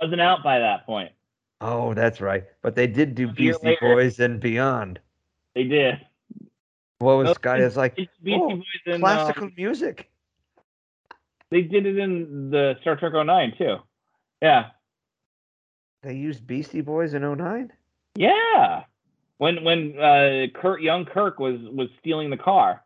wasn't 0.00 0.20
out 0.20 0.42
by 0.42 0.58
that 0.58 0.86
point. 0.86 1.12
Oh, 1.60 1.94
that's 1.94 2.20
right. 2.20 2.44
But 2.62 2.74
they 2.74 2.88
did 2.88 3.14
do 3.14 3.28
Beastie 3.28 3.66
later. 3.66 3.94
Boys 3.94 4.18
and 4.18 4.40
Beyond. 4.40 4.98
They 5.54 5.64
did. 5.64 6.00
What 6.98 7.18
was 7.18 7.34
Sky 7.36 7.58
is 7.58 7.76
like 7.76 7.94
Beastie 7.94 8.34
oh, 8.34 8.48
Boys 8.48 8.64
in, 8.86 9.00
classical 9.00 9.44
um, 9.44 9.52
music. 9.56 10.10
They 11.50 11.62
did 11.62 11.86
it 11.86 11.98
in 11.98 12.50
the 12.50 12.76
Star 12.80 12.96
Trek 12.96 13.12
09 13.14 13.54
too. 13.58 13.76
Yeah, 14.42 14.66
They 16.02 16.14
used 16.14 16.46
Beastie 16.46 16.80
Boys 16.82 17.14
in 17.14 17.22
09? 17.22 17.72
yeah. 18.16 18.84
When 19.38 19.64
when 19.64 19.98
uh, 19.98 20.46
Kurt 20.54 20.80
young 20.80 21.04
Kirk 21.06 21.38
was 21.40 21.58
was 21.62 21.88
stealing 22.00 22.30
the 22.30 22.36
car. 22.36 22.82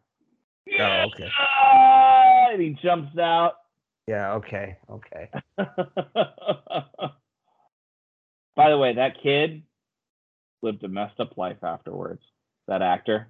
Oh, 0.80 1.04
okay. 1.14 1.28
Ah, 1.38 2.48
and 2.52 2.60
he 2.62 2.70
jumps 2.82 3.16
out. 3.18 3.54
Yeah, 4.06 4.32
okay, 4.34 4.76
okay. 4.90 5.28
By 8.56 8.70
the 8.70 8.78
way, 8.78 8.94
that 8.94 9.20
kid 9.22 9.62
lived 10.62 10.82
a 10.84 10.88
messed 10.88 11.20
up 11.20 11.36
life 11.36 11.62
afterwards. 11.62 12.22
That 12.66 12.82
actor. 12.82 13.28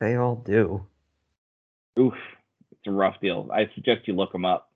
They 0.00 0.16
all 0.16 0.36
do. 0.36 0.86
Oof, 1.98 2.14
it's 2.82 2.88
a 2.88 2.96
rough 2.96 3.20
deal. 3.20 3.48
I 3.52 3.70
suggest 3.74 4.08
you 4.08 4.14
look 4.14 4.34
him 4.34 4.44
up. 4.44 4.70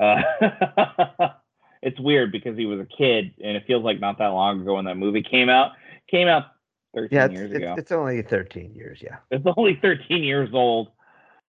Uh, 0.00 0.22
it's 1.82 1.98
weird 1.98 2.30
because 2.30 2.56
he 2.56 2.64
was 2.66 2.78
a 2.80 2.84
kid, 2.86 3.34
and 3.42 3.56
it 3.56 3.64
feels 3.66 3.82
like 3.84 3.98
not 4.00 4.18
that 4.18 4.28
long 4.28 4.60
ago 4.60 4.76
when 4.76 4.84
that 4.84 4.96
movie 4.96 5.22
came 5.22 5.48
out. 5.48 5.72
Came 6.08 6.28
out 6.28 6.44
13 6.94 7.08
Yeah, 7.16 7.24
it's, 7.24 7.34
years 7.34 7.50
it's, 7.50 7.56
ago. 7.56 7.74
it's 7.76 7.92
only 7.92 8.22
13 8.22 8.74
years, 8.74 9.00
yeah. 9.02 9.16
It's 9.32 9.44
only 9.56 9.78
13 9.82 10.22
years 10.22 10.50
old. 10.52 10.88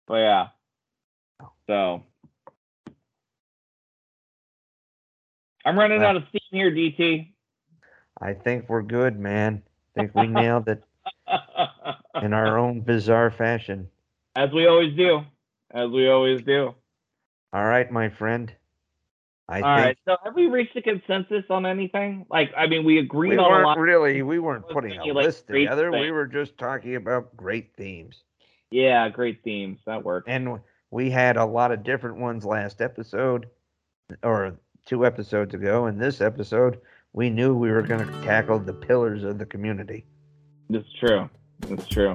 But 0.07 0.17
yeah. 0.19 0.47
So 1.67 2.03
I'm 5.65 5.79
running 5.79 6.01
Well- 6.01 6.11
out 6.11 6.17
of 6.17 6.25
steam 6.29 6.41
here, 6.51 6.71
DT. 6.71 7.33
I 8.21 8.35
think 8.35 8.69
we're 8.69 8.83
good, 8.83 9.19
man. 9.19 9.63
I 9.97 10.01
think 10.01 10.15
we 10.15 10.27
nailed 10.27 10.69
it 10.69 10.83
in 12.23 12.33
our 12.33 12.59
own 12.59 12.81
bizarre 12.81 13.31
fashion. 13.31 13.89
As 14.35 14.51
we 14.53 14.67
always 14.67 14.97
do. 14.97 15.21
As 15.73 15.91
we 15.91 16.09
always 16.09 16.43
do. 16.43 16.75
All 17.53 17.65
right, 17.65 17.91
my 17.91 18.09
friend. 18.09 18.53
I 19.49 19.61
All 19.61 19.77
think 19.77 19.87
right. 19.87 19.99
So 20.07 20.17
have 20.25 20.35
we 20.35 20.47
reached 20.47 20.77
a 20.77 20.83
consensus 20.83 21.45
on 21.49 21.65
anything? 21.65 22.27
Like, 22.31 22.53
I 22.57 22.67
mean, 22.67 22.85
we 22.85 22.99
agreed 22.99 23.31
we 23.31 23.39
on 23.39 23.45
a 23.45 23.49
weren't 23.49 23.67
lot. 23.67 23.79
really 23.79 24.23
we 24.23 24.39
weren't 24.39 24.69
putting 24.69 24.93
a 24.99 25.05
like, 25.05 25.25
list 25.25 25.47
together. 25.47 25.91
We 25.91 26.11
were 26.11 26.27
just 26.27 26.59
talking 26.59 26.97
about 26.97 27.35
great 27.37 27.71
themes. 27.77 28.25
Yeah, 28.71 29.09
great 29.09 29.43
themes. 29.43 29.81
That 29.87 30.05
works. 30.05 30.27
And 30.29 30.61
we 30.91 31.11
had 31.11 31.39
a 31.39 31.45
lot 31.45 31.73
of 31.73 31.83
different 31.83 32.19
ones 32.19 32.45
last 32.45 32.83
episode 32.83 33.49
or 34.23 34.59
two 34.85 35.07
episodes 35.07 35.55
ago. 35.55 35.87
In 35.87 35.99
this 35.99 36.21
episode, 36.21 36.81
we 37.15 37.31
knew 37.31 37.55
we 37.55 37.71
were 37.71 37.83
going 37.83 38.07
to 38.07 38.23
tackle 38.23 38.59
the 38.59 38.75
pillars 38.75 39.25
of 39.25 39.39
the 39.39 39.47
community. 39.47 40.05
It's 40.69 40.93
true. 41.01 41.31
It's 41.69 41.87
true. 41.87 42.15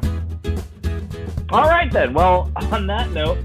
All 1.49 1.67
right 1.67 1.91
then. 1.91 2.13
Well, 2.13 2.51
on 2.71 2.87
that 2.87 3.11
note, 3.11 3.39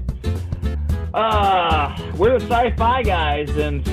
uh, 1.13 1.97
we're 2.17 2.39
the 2.39 2.45
sci-fi 2.45 3.03
guys, 3.03 3.49
and 3.57 3.85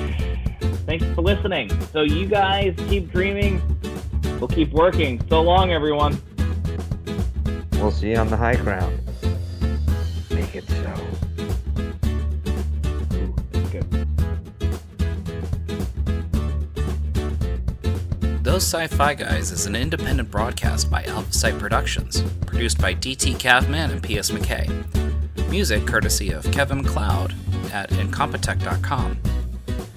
thanks 0.87 1.05
for 1.15 1.23
listening. 1.23 1.71
So 1.93 2.03
you 2.03 2.27
guys 2.27 2.75
keep 2.89 3.11
dreaming. 3.11 3.61
We'll 4.39 4.49
keep 4.49 4.71
working. 4.73 5.25
So 5.29 5.43
long, 5.43 5.73
everyone. 5.73 6.21
We'll 7.73 7.91
see 7.91 8.11
you 8.11 8.17
on 8.17 8.29
the 8.29 8.37
high 8.37 8.57
ground. 8.57 9.01
Make 10.31 10.57
it 10.57 10.69
so. 10.69 11.16
Those 18.57 18.73
Sci-Fi 18.73 19.13
Guys 19.13 19.53
is 19.53 19.67
an 19.67 19.77
independent 19.77 20.31
broadcast 20.31 20.91
by 20.91 21.05
Alpha 21.05 21.31
Site 21.31 21.59
Productions, 21.59 22.23
produced 22.47 22.81
by 22.81 22.95
DT 22.95 23.35
Cavman 23.35 23.91
and 23.91 24.03
PS 24.03 24.31
McKay. 24.31 24.67
Music 25.51 25.87
courtesy 25.87 26.31
of 26.31 26.51
Kevin 26.53 26.81
MacLeod 26.81 27.35
at 27.71 27.91
Incompetech.com. 27.91 29.19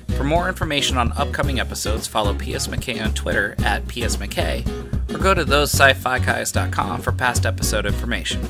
For 0.10 0.26
more 0.26 0.50
information 0.50 0.98
on 0.98 1.14
upcoming 1.14 1.62
episodes, 1.62 2.06
follow 2.06 2.34
PS 2.34 2.68
McKay 2.68 3.02
on 3.02 3.14
Twitter 3.14 3.56
at 3.60 3.88
PS 3.88 4.18
McKay, 4.18 4.68
or 5.16 5.20
go 5.20 5.34
to 5.34 5.46
thosesciFiGuys.com 5.46 7.02
for 7.02 7.14
past 7.14 7.46
episode 7.46 7.86
information. 7.86 8.42